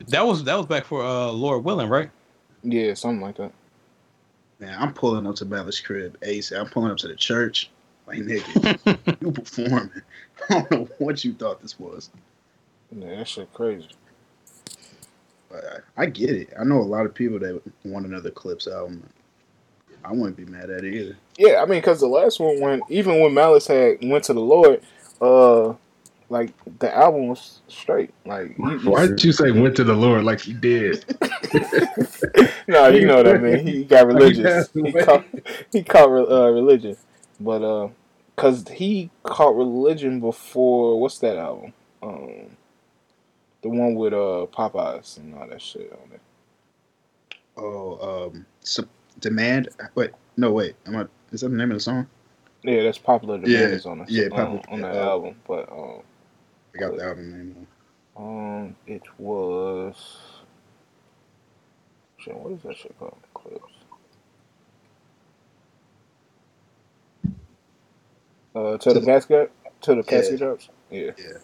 That 0.10 0.26
was 0.28 0.44
that 0.44 0.56
was 0.56 0.68
back 0.68 0.86
for 0.86 1.04
uh 1.04 1.32
Lord 1.32 1.64
Willin', 1.64 1.90
right? 1.90 2.12
Yeah, 2.62 2.94
something 2.94 3.22
like 3.22 3.38
that. 3.38 3.52
Man, 4.62 4.76
I'm 4.80 4.94
pulling 4.94 5.26
up 5.26 5.36
to 5.38 5.46
Malice 5.46 5.80
crib 5.80 6.18
ASAP. 6.22 6.60
I'm 6.60 6.70
pulling 6.70 6.92
up 6.92 6.98
to 6.98 7.08
the 7.08 7.16
church. 7.16 7.72
Like 8.06 8.20
nigga, 8.20 9.22
you 9.22 9.32
performing. 9.32 9.90
I 10.50 10.62
don't 10.62 10.72
know 10.72 10.88
what 11.00 11.26
you 11.26 11.34
thought 11.34 11.62
this 11.62 11.80
was. 11.80 12.12
Yeah, 12.92 13.16
that 13.16 13.28
shit 13.28 13.52
crazy. 13.54 13.90
But 15.50 15.84
I, 15.98 16.04
I 16.04 16.06
get 16.06 16.30
it. 16.30 16.54
I 16.60 16.64
know 16.64 16.78
a 16.78 16.84
lot 16.84 17.06
of 17.06 17.14
people 17.16 17.40
that 17.40 17.62
want 17.84 18.06
another 18.06 18.30
Clipse 18.30 18.68
album. 18.68 19.04
I 20.04 20.12
wouldn't 20.12 20.38
be 20.38 20.46
mad 20.46 20.70
at 20.70 20.84
it 20.84 20.94
either. 20.94 21.18
Yeah, 21.38 21.62
I 21.62 21.66
mean, 21.66 21.80
because 21.80 22.00
the 22.00 22.08
last 22.08 22.40
one, 22.40 22.60
when 22.60 22.82
even 22.90 23.20
when 23.20 23.34
Malice 23.34 23.68
had 23.68 23.98
went 24.04 24.24
to 24.26 24.34
the 24.34 24.42
Lord, 24.42 24.82
uh, 25.22 25.74
like 26.32 26.52
the 26.80 26.96
album 26.96 27.28
was 27.28 27.62
straight. 27.68 28.12
Like, 28.26 28.58
you, 28.58 28.80
Why 28.90 29.06
did 29.06 29.24
you 29.24 29.34
say 29.34 29.52
went 29.52 29.76
to 29.76 29.84
the 29.84 29.94
Lord 29.94 30.24
like 30.24 30.40
he 30.40 30.54
did? 30.54 31.04
no, 32.68 32.88
you 32.88 33.06
know 33.06 33.18
what 33.18 33.28
I 33.28 33.38
mean. 33.38 33.68
He 33.68 33.84
got 33.84 34.08
he 34.10 34.14
religious. 34.14 34.70
He 34.74 34.94
caught 34.94 35.26
he 35.72 35.84
caught 35.84 36.10
uh, 36.10 36.50
religion, 36.52 36.96
but 37.40 37.62
uh, 37.62 37.90
cause 38.38 38.66
he 38.70 39.10
caught 39.24 39.56
religion 39.58 40.22
before 40.22 41.00
what's 41.00 41.20
that 41.20 41.38
album? 41.38 41.74
Um, 42.02 42.56
the 43.62 43.70
one 43.70 43.94
with 43.96 44.14
uh 44.14 44.48
Popeyes 44.52 45.18
and 45.18 45.36
all 45.36 45.48
that 45.48 45.62
shit 45.62 45.92
on 45.92 46.14
it. 46.14 46.22
Oh, 47.58 48.30
um, 48.32 48.46
so 48.62 48.86
demand. 49.20 49.68
Wait, 49.96 50.12
no, 50.38 50.54
wait. 50.54 50.76
Am 50.88 50.96
I? 50.96 51.06
Is 51.34 51.42
that 51.42 51.50
the 51.50 51.58
name 51.58 51.72
of 51.72 51.76
the 51.78 51.82
song? 51.82 52.08
Yeah, 52.64 52.84
that's 52.84 52.98
popular 52.98 53.36
Yeah, 53.38 53.42
demand 53.42 53.74
is 53.74 53.86
on 53.86 54.00
the 54.00 54.06
yeah, 54.08 54.26
on, 54.26 54.30
Popular 54.30 54.62
on 54.70 54.82
the 54.82 54.88
Demand. 54.88 54.98
album, 54.98 55.36
but 55.46 55.70
um. 55.70 56.02
I 56.74 56.78
got 56.78 56.96
the 56.96 57.04
album 57.04 57.32
name. 57.32 57.68
Um, 58.16 58.76
it 58.88 59.04
was. 59.18 59.96
Shit, 62.18 62.36
what 62.36 62.54
is 62.54 62.62
that 62.64 62.78
shit 62.78 62.98
called? 63.00 63.18
Clipse. 63.34 63.74
Uh, 68.54 68.78
to 68.78 68.94
the 68.94 69.02
casket, 69.02 69.52
to 69.82 69.96
the 69.96 70.04
casket 70.04 70.40
drops. 70.40 70.70
Yeah. 70.90 71.12
Yeah. 71.18 71.38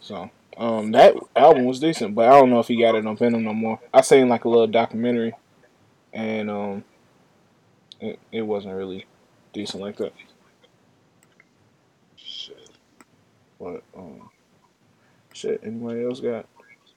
So, 0.00 0.30
um, 0.56 0.92
that 0.92 1.14
album 1.34 1.64
was 1.64 1.80
decent, 1.80 2.14
but 2.14 2.28
I 2.28 2.38
don't 2.38 2.50
know 2.50 2.60
if 2.60 2.68
he 2.68 2.80
got 2.80 2.94
it 2.94 3.06
on 3.06 3.16
Venom 3.16 3.44
no 3.44 3.52
more. 3.52 3.80
I 3.92 4.00
seen 4.00 4.28
like 4.28 4.44
a 4.44 4.48
little 4.48 4.68
documentary, 4.68 5.34
and 6.12 6.50
um, 6.50 6.84
it 8.00 8.18
it 8.30 8.42
wasn't 8.42 8.74
really 8.74 9.06
decent 9.52 9.82
like 9.82 9.96
that. 9.96 10.12
Shit. 12.16 12.70
But 13.58 13.82
um, 13.96 14.30
shit. 15.36 15.60
Anybody 15.62 16.04
else 16.04 16.20
got 16.20 16.46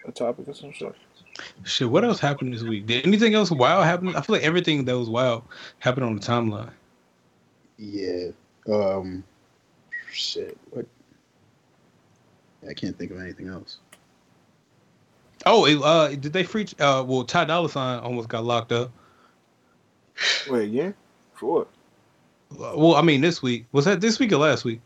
a 0.06 0.12
topic 0.12 0.48
or 0.48 0.54
some 0.54 0.72
shit? 0.72 0.96
Shit, 1.64 1.90
what 1.90 2.04
else 2.04 2.20
happened 2.20 2.54
this 2.54 2.64
week? 2.64 2.86
Did 2.86 3.06
anything 3.06 3.34
else 3.34 3.52
wild 3.52 3.86
happen? 3.86 4.16
I 4.16 4.22
feel 4.22 4.36
like 4.36 4.44
everything 4.44 4.86
that 4.86 4.98
was 4.98 5.10
wild 5.10 5.44
happened 5.80 6.06
on 6.06 6.16
the 6.16 6.22
timeline. 6.22 6.72
Yeah. 7.78 8.30
Um. 8.72 9.24
Shit. 10.12 10.58
What? 10.72 10.86
I 12.68 12.74
can't 12.74 12.98
think 12.98 13.12
of 13.12 13.20
anything 13.20 13.48
else. 13.48 13.78
Oh, 15.46 15.66
it, 15.66 15.82
uh, 15.82 16.10
did 16.10 16.34
they 16.34 16.44
free? 16.44 16.68
Uh, 16.80 17.04
well, 17.08 17.24
Ty 17.24 17.46
Dolla 17.46 17.70
Sign 17.70 18.00
almost 18.00 18.28
got 18.28 18.44
locked 18.44 18.74
up. 18.74 18.92
Wait, 20.50 20.70
yeah, 20.70 20.92
for 21.34 21.60
what? 21.60 21.68
Uh, 22.52 22.78
Well, 22.78 22.96
I 22.96 23.02
mean, 23.02 23.22
this 23.22 23.42
week 23.42 23.66
was 23.72 23.86
that 23.86 24.02
this 24.02 24.20
week 24.20 24.34
or 24.34 24.38
last 24.38 24.66
week? 24.66 24.82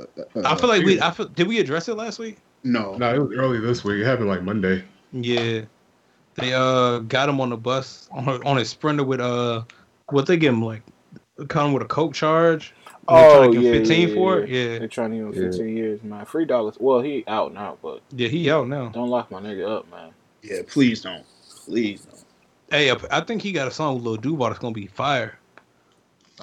Uh, 0.00 0.04
I 0.44 0.56
feel 0.56 0.70
like 0.70 0.84
we. 0.84 1.00
I 1.00 1.10
feel, 1.10 1.26
did 1.26 1.46
we 1.46 1.60
address 1.60 1.88
it 1.88 1.94
last 1.94 2.18
week? 2.18 2.38
No. 2.64 2.96
No, 2.96 3.14
it 3.14 3.18
was 3.18 3.36
early 3.38 3.60
this 3.60 3.84
week. 3.84 4.00
It 4.00 4.04
happened 4.04 4.28
like 4.28 4.42
Monday. 4.42 4.84
Yeah, 5.12 5.62
they 6.36 6.52
uh 6.54 7.00
got 7.00 7.28
him 7.28 7.40
on 7.40 7.50
the 7.50 7.56
bus 7.56 8.08
on 8.12 8.24
her, 8.24 8.38
on 8.46 8.56
his 8.56 8.70
sprinter 8.70 9.04
with 9.04 9.20
uh 9.20 9.62
what 10.10 10.26
they 10.26 10.36
give 10.36 10.54
him 10.54 10.64
like 10.64 10.82
caught 11.48 11.66
him 11.66 11.72
with 11.72 11.82
a 11.82 11.86
coke 11.86 12.14
charge. 12.14 12.74
And 13.08 13.18
they 13.18 13.22
trying 13.34 13.52
to 13.52 13.60
give 13.60 13.74
him 13.74 13.80
15 13.84 14.14
for 14.14 14.38
it. 14.40 14.48
Yeah, 14.48 14.78
They're 14.78 14.86
trying 14.88 15.10
to 15.10 15.16
give 15.16 15.26
him 15.26 15.32
Yeah. 15.34 15.50
15 15.50 15.76
years, 15.76 16.02
man. 16.04 16.24
Free 16.24 16.44
dollars. 16.44 16.76
Well, 16.78 17.00
he 17.00 17.24
out 17.26 17.52
now, 17.52 17.76
but 17.82 18.00
yeah, 18.12 18.28
he 18.28 18.48
out 18.50 18.68
now. 18.68 18.90
don't 18.90 19.08
lock 19.08 19.30
my 19.30 19.40
nigga 19.40 19.68
up, 19.78 19.90
man. 19.90 20.12
Yeah. 20.42 20.58
Please 20.68 21.02
don't. 21.02 21.24
Please 21.66 22.02
don't. 22.02 22.24
Hey, 22.70 22.90
I- 22.90 22.96
I 23.10 23.20
think 23.20 23.42
he 23.42 23.50
got 23.52 23.66
a 23.68 23.70
song 23.72 23.96
with 23.96 24.04
Lil 24.04 24.16
Duval 24.16 24.48
that's 24.48 24.60
gonna 24.60 24.72
be 24.72 24.86
fire. 24.86 25.36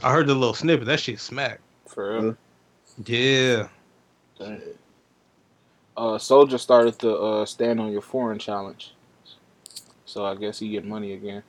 I 0.03 0.11
heard 0.11 0.27
the 0.27 0.35
little 0.35 0.53
snippet. 0.53 0.85
That 0.85 0.99
shit 0.99 1.19
smack. 1.19 1.59
For 1.87 2.13
real. 2.21 2.37
Yeah. 3.05 3.67
Dang. 4.37 4.61
Uh, 5.99 6.17
Soulja 6.17 6.57
started 6.57 6.97
the 6.99 7.13
uh, 7.13 7.45
stand 7.45 7.81
on 7.81 7.91
your 7.91 8.01
foreign 8.01 8.39
challenge, 8.39 8.93
so 10.05 10.25
I 10.25 10.35
guess 10.35 10.57
he 10.59 10.69
get 10.69 10.85
money 10.85 11.11
again. 11.11 11.43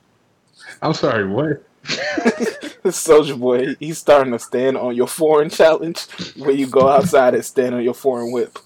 I'm 0.82 0.92
sorry, 0.92 1.24
what? 1.24 1.62
Soulja 1.84 3.38
boy, 3.38 3.76
he's 3.78 3.98
starting 3.98 4.32
to 4.32 4.40
stand 4.40 4.76
on 4.76 4.96
your 4.96 5.06
foreign 5.06 5.50
challenge, 5.50 6.04
where 6.36 6.50
you 6.50 6.66
go 6.66 6.88
outside 6.88 7.34
and 7.36 7.44
stand 7.44 7.76
on 7.76 7.84
your 7.84 7.94
foreign 7.94 8.32
whip. 8.32 8.58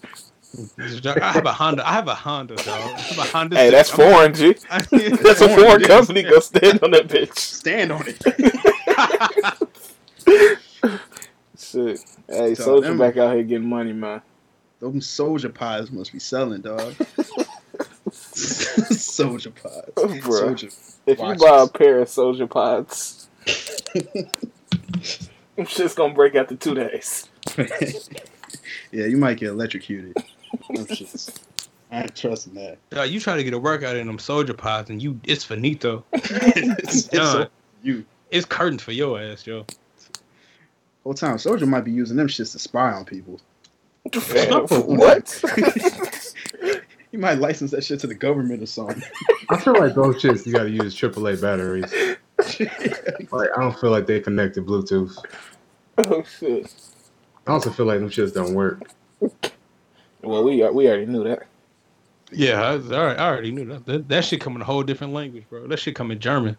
I 0.78 1.32
have 1.32 1.44
a 1.44 1.52
Honda. 1.52 1.86
I 1.86 1.92
have 1.92 2.08
a 2.08 2.14
Honda, 2.14 2.56
dog. 2.56 2.66
I 2.68 3.00
have 3.00 3.18
a 3.18 3.22
Honda. 3.22 3.56
Hey, 3.56 3.68
that's 3.70 3.90
foreign, 3.90 4.32
G. 4.32 4.54
I'm- 4.70 4.86
That's 4.90 5.42
a 5.42 5.48
Foreign, 5.48 5.60
foreign 5.66 5.82
company. 5.82 6.22
Go 6.22 6.38
stand 6.40 6.82
on 6.82 6.92
that 6.92 7.08
bitch. 7.08 7.36
Stand 7.36 7.92
on 7.92 8.04
it. 8.06 8.22
Shit. 11.58 12.00
Hey, 12.26 12.54
Tell 12.54 12.66
Soulja 12.80 12.82
them. 12.82 12.98
back 12.98 13.16
out 13.18 13.34
here 13.34 13.42
getting 13.42 13.68
money, 13.68 13.92
man. 13.92 14.22
Those 14.80 14.92
Soulja 15.06 15.52
pies 15.54 15.90
must 15.90 16.12
be 16.12 16.18
selling, 16.18 16.60
dog. 16.60 16.94
Soulja 18.10 19.52
pies. 19.54 19.90
Bruh. 19.96 20.22
Soulja. 20.22 20.98
If 21.06 21.18
Watches. 21.18 21.42
you 21.42 21.48
buy 21.48 21.62
a 21.62 21.68
pair 21.68 22.00
of 22.00 22.08
Soulja 22.08 22.48
Pods, 22.48 23.28
I'm 25.58 25.66
just 25.66 25.96
gonna 25.96 26.14
break 26.14 26.34
after 26.34 26.56
two 26.56 26.74
days. 26.74 27.28
yeah, 28.90 29.06
you 29.06 29.16
might 29.16 29.38
get 29.38 29.50
electrocuted. 29.50 30.14
Them. 30.70 30.86
I 31.90 32.00
ain't 32.02 32.16
trusting 32.16 32.54
that. 32.54 32.78
Dog, 32.90 33.10
you 33.10 33.20
try 33.20 33.36
to 33.36 33.44
get 33.44 33.54
a 33.54 33.58
workout 33.58 33.96
in 33.96 34.06
them 34.06 34.18
Soulja 34.18 34.56
pods, 34.56 34.90
and 34.90 35.02
you 35.02 35.20
it's 35.24 35.44
finito. 35.44 36.04
it's, 36.12 36.82
it's 36.96 37.02
done. 37.04 37.44
so- 37.44 37.48
you 37.82 38.04
It's 38.30 38.46
curtains 38.46 38.82
for 38.82 38.92
your 38.92 39.20
ass, 39.20 39.46
yo. 39.46 39.66
whole 41.04 41.14
time 41.14 41.36
Soulja 41.36 41.68
might 41.68 41.84
be 41.84 41.92
using 41.92 42.16
them 42.16 42.28
shits 42.28 42.52
to 42.52 42.58
spy 42.58 42.92
on 42.92 43.04
people. 43.04 43.40
Fam, 44.12 44.66
what? 44.68 45.42
you 47.12 47.18
might 47.18 47.38
license 47.38 47.70
that 47.72 47.82
shit 47.84 48.00
to 48.00 48.06
the 48.06 48.14
government 48.14 48.62
or 48.62 48.66
something. 48.66 49.02
I 49.48 49.58
feel 49.58 49.74
like 49.74 49.94
those 49.94 50.16
shits 50.22 50.46
you 50.46 50.52
got 50.52 50.64
to 50.64 50.70
use 50.70 50.94
AAA 50.94 51.40
batteries. 51.40 51.92
Like 53.32 53.48
I 53.56 53.60
don't 53.62 53.78
feel 53.78 53.90
like 53.90 54.06
they 54.06 54.20
connected 54.20 54.66
Bluetooth. 54.66 55.16
Oh 55.98 56.22
shit. 56.24 56.72
I 57.46 57.52
also 57.52 57.70
feel 57.70 57.86
like 57.86 58.00
them 58.00 58.10
shits 58.10 58.34
don't 58.34 58.54
work. 58.54 58.82
Well, 60.22 60.42
we 60.44 60.56
we 60.70 60.88
already 60.88 61.06
knew 61.06 61.24
that. 61.24 61.46
Yeah, 62.32 62.60
I, 62.62 62.74
was- 62.76 62.90
all 62.92 63.04
right, 63.06 63.18
I 63.18 63.26
already 63.28 63.52
knew 63.52 63.64
that. 63.66 63.86
that. 63.86 64.08
That 64.08 64.24
shit 64.24 64.40
come 64.40 64.56
in 64.56 64.62
a 64.62 64.64
whole 64.64 64.82
different 64.82 65.12
language, 65.14 65.44
bro. 65.48 65.66
That 65.68 65.78
shit 65.78 65.94
come 65.94 66.10
in 66.10 66.18
German. 66.18 66.56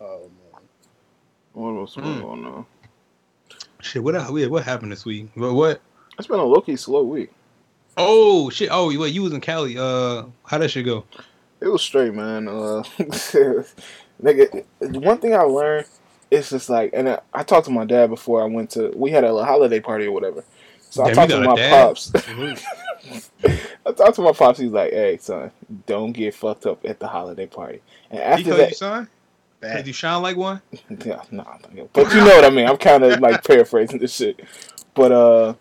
Oh 0.00 0.30
man. 0.30 0.62
What 1.52 1.78
else 1.80 1.96
Mm. 1.96 2.20
going 2.22 2.44
on? 2.46 2.66
Shit, 3.88 4.04
what 4.04 4.14
what 4.30 4.64
happened 4.64 4.92
this 4.92 5.06
week? 5.06 5.30
What? 5.34 5.54
what? 5.54 5.80
It's 6.18 6.28
been 6.28 6.38
a 6.38 6.44
low 6.44 6.60
key 6.60 6.76
slow 6.76 7.04
week. 7.04 7.32
Oh 7.96 8.50
shit! 8.50 8.68
Oh, 8.70 8.94
wait, 8.98 9.14
you 9.14 9.22
was 9.22 9.32
in 9.32 9.40
Cali. 9.40 9.78
Uh, 9.78 10.24
how 10.44 10.58
that 10.58 10.68
shit 10.68 10.84
go? 10.84 11.04
It 11.62 11.68
was 11.68 11.80
straight, 11.80 12.12
man. 12.12 12.48
Uh, 12.48 12.82
nigga, 14.22 14.64
one 14.80 15.16
thing 15.16 15.34
I 15.34 15.40
learned 15.40 15.86
is 16.30 16.50
just 16.50 16.68
like, 16.68 16.90
and 16.92 17.08
I, 17.08 17.20
I 17.32 17.42
talked 17.42 17.64
to 17.64 17.72
my 17.72 17.86
dad 17.86 18.10
before 18.10 18.42
I 18.42 18.44
went 18.44 18.68
to. 18.72 18.92
We 18.94 19.10
had 19.10 19.24
a 19.24 19.32
holiday 19.42 19.80
party 19.80 20.04
or 20.04 20.12
whatever. 20.12 20.44
So 20.90 21.04
I 21.04 21.14
talked 21.14 21.30
to 21.30 21.40
my 21.40 21.54
dad. 21.54 21.86
pops. 21.86 22.12
I 23.86 23.92
talked 23.92 24.16
to 24.16 24.20
my 24.20 24.32
pops. 24.32 24.58
He's 24.58 24.70
like, 24.70 24.92
"Hey, 24.92 25.16
son, 25.16 25.50
don't 25.86 26.12
get 26.12 26.34
fucked 26.34 26.66
up 26.66 26.84
at 26.84 27.00
the 27.00 27.06
holiday 27.06 27.46
party." 27.46 27.80
And 28.10 28.20
He 28.20 28.50
after 28.50 28.54
that, 28.58 28.76
son? 28.76 29.08
Bad. 29.60 29.86
You 29.86 29.92
shine 29.92 30.22
like 30.22 30.36
one? 30.36 30.62
yeah, 31.04 31.22
nah, 31.30 31.44
nah, 31.74 31.84
but 31.92 32.12
you 32.14 32.20
know 32.20 32.26
what 32.26 32.44
I 32.44 32.50
mean. 32.50 32.66
I'm 32.68 32.76
kind 32.76 33.02
of 33.02 33.20
like 33.20 33.42
paraphrasing 33.44 33.98
this 33.98 34.14
shit, 34.14 34.40
but 34.94 35.10
uh, 35.10 35.54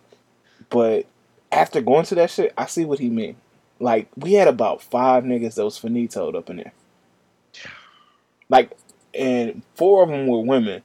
but 0.69 1.07
after 1.51 1.81
going 1.81 2.05
to 2.05 2.15
that 2.15 2.29
shit, 2.29 2.53
I 2.57 2.67
see 2.67 2.85
what 2.85 2.99
he 2.99 3.09
meant. 3.09 3.37
Like 3.79 4.07
we 4.15 4.33
had 4.33 4.47
about 4.47 4.83
five 4.83 5.23
niggas 5.23 5.55
that 5.55 5.65
was 5.65 5.79
finitoed 5.79 6.35
up 6.35 6.49
in 6.49 6.57
there, 6.57 6.73
like, 8.49 8.71
and 9.13 9.63
four 9.75 10.03
of 10.03 10.09
them 10.09 10.27
were 10.27 10.41
women, 10.41 10.83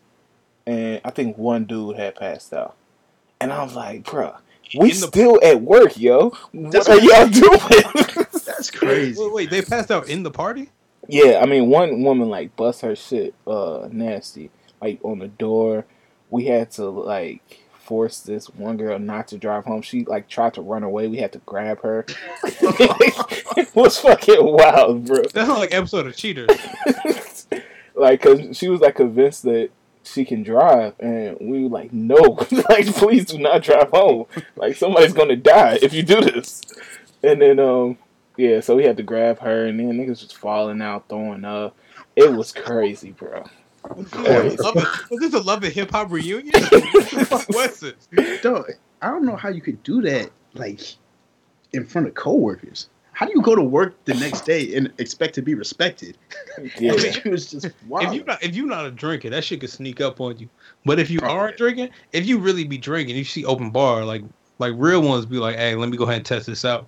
and 0.66 1.00
I 1.04 1.10
think 1.10 1.36
one 1.36 1.64
dude 1.64 1.96
had 1.96 2.14
passed 2.16 2.52
out, 2.54 2.76
and 3.40 3.52
I 3.52 3.62
was 3.62 3.74
like, 3.74 4.04
bruh, 4.04 4.36
we 4.78 4.88
the- 4.90 4.94
still 5.06 5.38
at 5.42 5.60
work, 5.60 5.98
yo. 5.98 6.30
What 6.52 6.72
That's 6.72 6.88
are 6.88 6.98
y'all 6.98 7.28
doing? 7.28 7.60
That's 8.46 8.70
crazy. 8.74 9.20
Wait, 9.22 9.32
wait, 9.32 9.50
they 9.50 9.60
passed 9.62 9.90
out 9.90 10.08
in 10.08 10.22
the 10.22 10.30
party? 10.30 10.70
Yeah, 11.12 11.40
I 11.42 11.46
mean, 11.46 11.68
one 11.68 12.02
woman 12.02 12.30
like 12.30 12.56
bust 12.56 12.80
her 12.80 12.96
shit 12.96 13.34
uh 13.46 13.86
nasty, 13.92 14.50
like 14.80 14.98
on 15.02 15.18
the 15.18 15.28
door. 15.28 15.84
We 16.30 16.46
had 16.46 16.70
to 16.72 16.88
like 16.88 17.60
force 17.74 18.20
this 18.20 18.46
one 18.46 18.78
girl 18.78 18.98
not 18.98 19.28
to 19.28 19.36
drive 19.36 19.66
home. 19.66 19.82
She 19.82 20.06
like 20.06 20.26
tried 20.26 20.54
to 20.54 20.62
run 20.62 20.82
away. 20.82 21.08
We 21.08 21.18
had 21.18 21.32
to 21.32 21.40
grab 21.40 21.82
her. 21.82 22.06
it 22.44 23.74
was 23.74 23.98
fucking 23.98 24.38
wild, 24.40 25.04
bro. 25.04 25.20
That's 25.34 25.50
like 25.50 25.74
episode 25.74 26.06
of 26.06 26.16
Cheaters. 26.16 26.48
like, 27.94 28.22
cause 28.22 28.56
she 28.56 28.68
was 28.68 28.80
like 28.80 28.94
convinced 28.94 29.42
that 29.42 29.68
she 30.04 30.24
can 30.24 30.42
drive, 30.42 30.94
and 30.98 31.36
we 31.42 31.64
were 31.64 31.68
like, 31.68 31.92
no, 31.92 32.16
like 32.70 32.86
please 32.86 33.26
do 33.26 33.36
not 33.36 33.62
drive 33.62 33.90
home. 33.90 34.24
Like 34.56 34.76
somebody's 34.76 35.12
gonna 35.12 35.36
die 35.36 35.78
if 35.82 35.92
you 35.92 36.02
do 36.04 36.22
this. 36.22 36.62
And 37.22 37.42
then 37.42 37.58
um 37.58 37.98
yeah, 38.36 38.60
so 38.60 38.76
we 38.76 38.84
had 38.84 38.96
to 38.96 39.02
grab 39.02 39.38
her, 39.40 39.66
and 39.66 39.78
then 39.78 39.92
niggas 39.92 40.22
was 40.22 40.32
falling 40.32 40.80
out, 40.82 41.08
throwing 41.08 41.44
up. 41.44 41.76
It 42.16 42.32
was 42.32 42.52
crazy, 42.52 43.12
bro. 43.12 43.44
Crazy. 44.10 44.56
Love 44.58 44.76
it- 44.76 45.10
Was 45.10 45.20
this 45.20 45.34
a 45.34 45.40
Love 45.40 45.64
and 45.64 45.72
Hip 45.72 45.90
Hop 45.90 46.10
reunion? 46.10 46.52
What 47.28 47.48
was 47.48 47.80
this? 47.80 48.40
Dog, 48.42 48.70
I 49.00 49.08
don't 49.08 49.24
know 49.24 49.36
how 49.36 49.48
you 49.48 49.60
could 49.60 49.82
do 49.82 50.00
that 50.02 50.30
like 50.54 50.80
in 51.72 51.84
front 51.86 52.06
of 52.06 52.14
coworkers. 52.14 52.88
How 53.14 53.26
do 53.26 53.32
you 53.34 53.42
go 53.42 53.54
to 53.54 53.62
work 53.62 54.02
the 54.06 54.14
next 54.14 54.42
day 54.46 54.74
and 54.74 54.90
expect 54.98 55.34
to 55.34 55.42
be 55.42 55.54
respected? 55.54 56.16
Yeah. 56.78 56.92
it 56.96 57.24
was 57.26 57.50
just 57.50 57.68
wild. 57.86 58.06
If 58.08 58.14
you 58.14 58.24
not 58.24 58.42
if 58.42 58.54
you 58.56 58.66
not 58.66 58.86
a 58.86 58.90
drinker, 58.90 59.28
that 59.30 59.44
shit 59.44 59.60
could 59.60 59.70
sneak 59.70 60.00
up 60.00 60.20
on 60.20 60.38
you. 60.38 60.48
But 60.84 60.98
if 60.98 61.10
you 61.10 61.18
Probably. 61.18 61.36
aren't 61.38 61.56
drinking, 61.56 61.90
if 62.12 62.26
you 62.26 62.38
really 62.38 62.64
be 62.64 62.78
drinking, 62.78 63.16
you 63.16 63.24
see 63.24 63.44
open 63.44 63.70
bar, 63.70 64.04
like 64.04 64.22
like 64.58 64.72
real 64.76 65.02
ones 65.02 65.26
be 65.26 65.36
like, 65.38 65.56
hey, 65.56 65.74
let 65.74 65.88
me 65.88 65.96
go 65.96 66.04
ahead 66.04 66.16
and 66.16 66.24
test 66.26 66.46
this 66.46 66.64
out. 66.64 66.86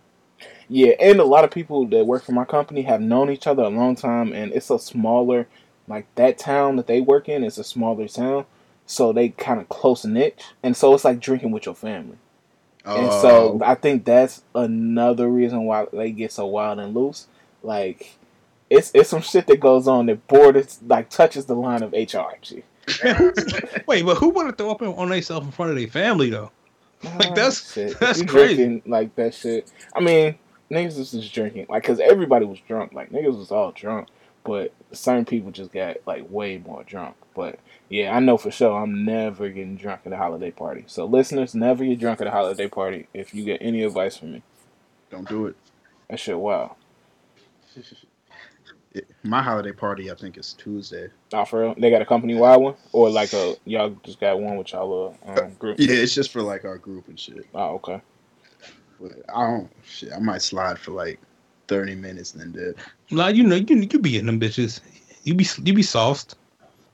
Yeah, 0.68 0.92
and 1.00 1.20
a 1.20 1.24
lot 1.24 1.44
of 1.44 1.50
people 1.50 1.86
that 1.88 2.06
work 2.06 2.24
for 2.24 2.32
my 2.32 2.44
company 2.44 2.82
have 2.82 3.00
known 3.00 3.30
each 3.30 3.46
other 3.46 3.62
a 3.62 3.68
long 3.68 3.94
time, 3.96 4.32
and 4.32 4.52
it's 4.52 4.70
a 4.70 4.78
smaller, 4.78 5.46
like 5.88 6.06
that 6.14 6.38
town 6.38 6.76
that 6.76 6.86
they 6.86 7.00
work 7.00 7.28
in 7.28 7.44
is 7.44 7.58
a 7.58 7.64
smaller 7.64 8.08
town, 8.08 8.46
so 8.86 9.12
they 9.12 9.28
kind 9.30 9.60
of 9.60 9.68
close 9.68 10.04
knit, 10.04 10.42
and 10.62 10.76
so 10.76 10.94
it's 10.94 11.04
like 11.04 11.20
drinking 11.20 11.50
with 11.50 11.66
your 11.66 11.74
family, 11.74 12.16
and 12.86 13.12
so 13.12 13.58
Oh, 13.60 13.64
I 13.64 13.74
think 13.74 14.04
that's 14.04 14.42
another 14.54 15.28
reason 15.28 15.64
why 15.64 15.86
they 15.92 16.10
get 16.10 16.32
so 16.32 16.46
wild 16.46 16.78
and 16.80 16.94
loose. 16.94 17.26
Like, 17.62 18.16
it's 18.70 18.90
it's 18.94 19.10
some 19.10 19.22
shit 19.22 19.46
that 19.48 19.60
goes 19.60 19.86
on 19.86 20.06
that 20.06 20.26
borders 20.26 20.78
like 20.86 21.08
touches 21.10 21.44
the 21.46 21.54
line 21.54 21.82
of 21.82 21.92
HR. 21.92 22.36
G. 22.42 22.62
Wait, 23.86 24.04
but 24.04 24.16
who 24.16 24.28
want 24.30 24.48
to 24.50 24.54
throw 24.56 24.70
up 24.70 24.82
on 24.82 25.08
themselves 25.08 25.46
in 25.46 25.52
front 25.52 25.70
of 25.70 25.76
their 25.78 25.88
family 25.88 26.30
though? 26.30 26.50
Like, 27.02 27.34
that's- 27.34 27.72
Shit, 27.74 27.98
that's 28.00 28.22
crazy. 28.22 28.56
drinking 28.56 28.82
like 28.90 29.14
that 29.16 29.34
shit. 29.34 29.70
I 29.94 30.00
mean, 30.00 30.36
niggas 30.74 30.98
was 30.98 31.12
just 31.12 31.32
drinking, 31.34 31.66
like, 31.68 31.82
cause 31.84 32.00
everybody 32.00 32.44
was 32.44 32.58
drunk. 32.60 32.92
Like 32.92 33.10
niggas 33.10 33.36
was 33.38 33.50
all 33.50 33.72
drunk, 33.72 34.08
but 34.44 34.72
certain 34.92 35.24
people 35.24 35.50
just 35.50 35.72
got 35.72 35.96
like 36.06 36.28
way 36.30 36.58
more 36.58 36.82
drunk. 36.84 37.16
But 37.34 37.58
yeah, 37.88 38.14
I 38.16 38.20
know 38.20 38.36
for 38.36 38.50
sure 38.50 38.76
I'm 38.80 39.04
never 39.04 39.48
getting 39.48 39.76
drunk 39.76 40.02
at 40.06 40.12
a 40.12 40.16
holiday 40.16 40.50
party. 40.50 40.84
So 40.86 41.04
listeners, 41.04 41.54
never 41.54 41.84
get 41.84 41.98
drunk 41.98 42.20
at 42.20 42.26
a 42.26 42.30
holiday 42.30 42.68
party. 42.68 43.08
If 43.14 43.34
you 43.34 43.44
get 43.44 43.58
any 43.62 43.82
advice 43.82 44.16
from 44.16 44.32
me, 44.32 44.42
don't 45.10 45.28
do 45.28 45.46
it. 45.46 45.56
that 46.10 46.18
shit 46.20 46.38
wow. 46.38 46.76
It- 48.92 49.08
My 49.24 49.42
holiday 49.42 49.72
party, 49.72 50.08
I 50.10 50.14
think, 50.14 50.38
is 50.38 50.52
Tuesday. 50.52 51.08
Nah, 51.32 51.44
for 51.44 51.62
real, 51.62 51.74
they 51.76 51.90
got 51.90 52.00
a 52.02 52.06
company 52.06 52.36
wide 52.36 52.58
one, 52.58 52.74
or 52.92 53.10
like 53.10 53.32
a 53.32 53.56
y'all 53.64 53.90
just 54.04 54.20
got 54.20 54.38
one 54.38 54.56
with 54.56 54.72
y'all 54.72 55.16
uh, 55.26 55.40
um, 55.42 55.54
group. 55.54 55.76
Yeah, 55.80 55.94
it's 55.96 56.14
just 56.14 56.30
for 56.30 56.42
like 56.42 56.64
our 56.64 56.78
group 56.78 57.08
and 57.08 57.18
shit. 57.18 57.44
Oh, 57.54 57.74
okay. 57.74 58.00
But 59.00 59.12
I 59.34 59.46
don't. 59.46 59.70
Shit, 59.84 60.12
I 60.12 60.18
might 60.18 60.42
slide 60.42 60.78
for 60.78 60.92
like 60.92 61.18
thirty 61.68 61.94
minutes 61.94 62.34
and 62.34 62.42
then 62.42 62.52
dip. 62.52 62.78
Nah, 63.10 63.28
you 63.28 63.42
know, 63.42 63.56
you 63.56 63.76
you 63.76 63.98
be 63.98 64.18
in 64.18 64.26
them 64.26 64.40
bitches. 64.40 64.80
You 65.24 65.34
be 65.34 65.46
you 65.64 65.72
be 65.74 65.82
sauced. 65.82 66.36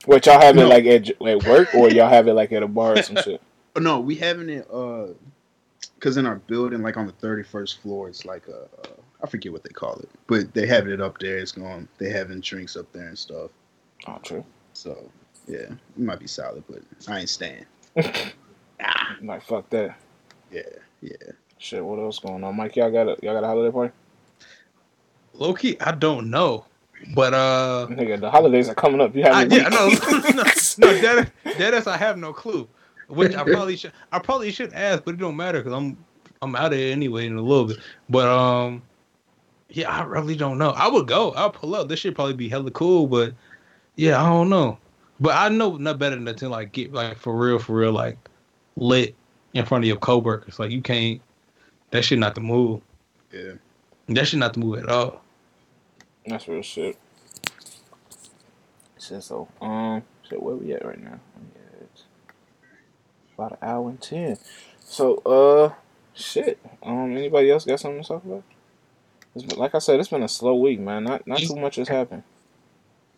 What 0.06 0.24
y'all 0.26 0.40
have 0.40 0.56
it 0.56 0.60
No. 0.60 0.68
like 0.68 0.86
at, 0.86 1.10
at 1.10 1.44
work, 1.44 1.74
or 1.74 1.90
y'all 1.90 2.08
have 2.08 2.26
it 2.26 2.32
like 2.32 2.52
at 2.52 2.62
a 2.62 2.68
bar 2.68 2.94
or 2.98 3.02
some 3.02 3.16
shit? 3.24 3.40
No, 3.78 4.00
we 4.00 4.14
having 4.14 4.48
it. 4.48 4.66
Uh, 4.72 5.08
cause 6.00 6.16
in 6.16 6.24
our 6.26 6.36
building, 6.36 6.82
like 6.82 6.96
on 6.96 7.06
the 7.06 7.12
thirty 7.12 7.42
first 7.42 7.80
floor, 7.80 8.08
it's 8.08 8.24
like 8.24 8.46
a. 8.48 8.62
Uh, 8.62 8.94
I 9.22 9.26
forget 9.26 9.52
what 9.52 9.62
they 9.62 9.68
call 9.70 9.96
it, 9.98 10.08
but 10.26 10.54
they 10.54 10.66
having 10.66 10.92
it 10.92 11.00
up 11.00 11.18
there. 11.18 11.36
It's 11.38 11.52
going. 11.52 11.86
They 11.98 12.08
having 12.10 12.40
drinks 12.40 12.76
up 12.76 12.90
there 12.92 13.08
and 13.08 13.18
stuff. 13.18 13.50
Oh, 14.06 14.18
true. 14.22 14.44
So 14.72 15.10
yeah, 15.46 15.58
it 15.58 15.98
might 15.98 16.18
be 16.20 16.26
solid, 16.26 16.64
but 16.70 16.80
I 17.06 17.20
ain't 17.20 17.28
staying. 17.28 17.66
nah. 17.96 18.02
Like 19.22 19.42
fuck 19.42 19.68
that. 19.70 19.98
Yeah, 20.50 20.62
yeah. 21.02 21.32
Shit, 21.60 21.84
what 21.84 21.98
else 21.98 22.18
going 22.18 22.42
on, 22.42 22.56
Mike? 22.56 22.74
Y'all 22.76 22.90
got 22.90 23.06
a 23.06 23.16
y'all 23.22 23.34
got 23.34 23.44
a 23.44 23.46
holiday 23.46 23.70
party? 23.70 23.92
Low 25.34 25.52
key, 25.52 25.76
I 25.78 25.92
don't 25.92 26.30
know, 26.30 26.64
but 27.14 27.34
uh, 27.34 27.86
Nigga, 27.90 28.18
the 28.18 28.30
holidays 28.30 28.70
are 28.70 28.74
coming 28.74 28.98
up. 28.98 29.14
You 29.14 29.24
have 29.24 29.34
I, 29.34 29.42
yeah, 29.42 29.68
no, 29.68 29.88
no, 30.10 30.42
no, 30.78 31.00
that, 31.02 31.30
that 31.58 31.74
is 31.74 31.86
I 31.86 31.98
have 31.98 32.16
no 32.16 32.32
clue. 32.32 32.66
Which 33.08 33.34
I 33.34 33.44
probably 33.44 33.76
should, 33.76 33.92
I 34.10 34.20
probably 34.20 34.50
should 34.52 34.72
ask, 34.72 35.04
but 35.04 35.14
it 35.14 35.18
don't 35.18 35.36
matter 35.36 35.58
because 35.58 35.74
I'm, 35.76 35.98
I'm 36.40 36.56
out 36.56 36.72
of 36.72 36.78
it 36.78 36.92
anyway 36.92 37.26
in 37.26 37.36
a 37.36 37.42
little 37.42 37.66
bit. 37.66 37.78
But 38.08 38.26
um, 38.26 38.82
yeah, 39.68 39.90
I 39.90 40.04
really 40.04 40.36
don't 40.36 40.56
know. 40.56 40.70
I 40.70 40.88
would 40.88 41.08
go. 41.08 41.32
I'll 41.32 41.50
pull 41.50 41.74
up. 41.74 41.88
This 41.88 41.98
should 41.98 42.14
probably 42.14 42.34
be 42.34 42.48
hella 42.48 42.70
cool, 42.70 43.06
but 43.06 43.34
yeah, 43.96 44.22
I 44.22 44.26
don't 44.28 44.48
know. 44.48 44.78
But 45.18 45.36
I 45.36 45.50
know 45.50 45.76
not 45.76 45.98
better 45.98 46.16
than 46.16 46.34
to 46.36 46.48
like 46.48 46.72
get 46.72 46.94
like 46.94 47.18
for 47.18 47.36
real, 47.36 47.58
for 47.58 47.74
real, 47.74 47.92
like 47.92 48.16
lit 48.76 49.14
in 49.52 49.66
front 49.66 49.84
of 49.84 49.88
your 49.88 49.98
coworkers. 49.98 50.58
Like 50.58 50.70
you 50.70 50.80
can't. 50.80 51.20
That 51.90 52.04
shit 52.04 52.18
not 52.18 52.34
the 52.34 52.40
move. 52.40 52.80
Yeah. 53.32 53.52
That 54.08 54.28
shit 54.28 54.38
not 54.38 54.54
the 54.54 54.60
move 54.60 54.78
at 54.78 54.88
all. 54.88 55.22
That's 56.26 56.46
real 56.48 56.62
shit. 56.62 56.96
Shit, 58.98 59.22
so 59.22 59.48
um, 59.60 60.02
shit, 60.28 60.42
where 60.42 60.54
we 60.54 60.72
at 60.72 60.84
right 60.84 61.02
now? 61.02 61.18
Yeah, 61.54 61.84
it's 61.92 62.04
about 63.34 63.52
an 63.52 63.58
hour 63.62 63.88
and 63.88 64.00
ten. 64.00 64.36
So 64.80 65.16
uh, 65.18 65.72
shit. 66.14 66.58
Um, 66.82 67.16
anybody 67.16 67.50
else 67.50 67.64
got 67.64 67.80
something 67.80 68.02
to 68.02 68.08
talk 68.08 68.24
about? 68.24 68.44
It's 69.34 69.44
been, 69.44 69.58
like 69.58 69.74
I 69.74 69.78
said, 69.78 69.98
it's 70.00 70.08
been 70.08 70.22
a 70.22 70.28
slow 70.28 70.54
week, 70.56 70.80
man. 70.80 71.04
Not 71.04 71.26
not 71.26 71.38
too 71.38 71.56
much 71.56 71.76
has 71.76 71.88
happened. 71.88 72.24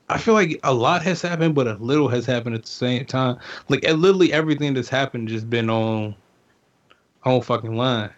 I 0.09 0.19
feel 0.19 0.35
like 0.35 0.61
a 0.63 0.75
lot 0.75 1.03
has 1.03 1.23
happened, 1.23 1.55
but 1.55 1.67
a 1.67 1.75
little 1.75 2.09
has 2.09 2.27
happened 2.27 2.55
at 2.55 2.63
the 2.63 2.69
same 2.69 3.07
time. 3.07 3.39
Like 3.69 3.83
literally 3.83 4.33
everything 4.33 4.75
that's 4.75 4.89
happened 4.89 5.29
just 5.29 5.49
been 5.49 5.71
on 5.71 6.15
on 7.25 7.41
fucking 7.41 7.77
line. 7.77 8.11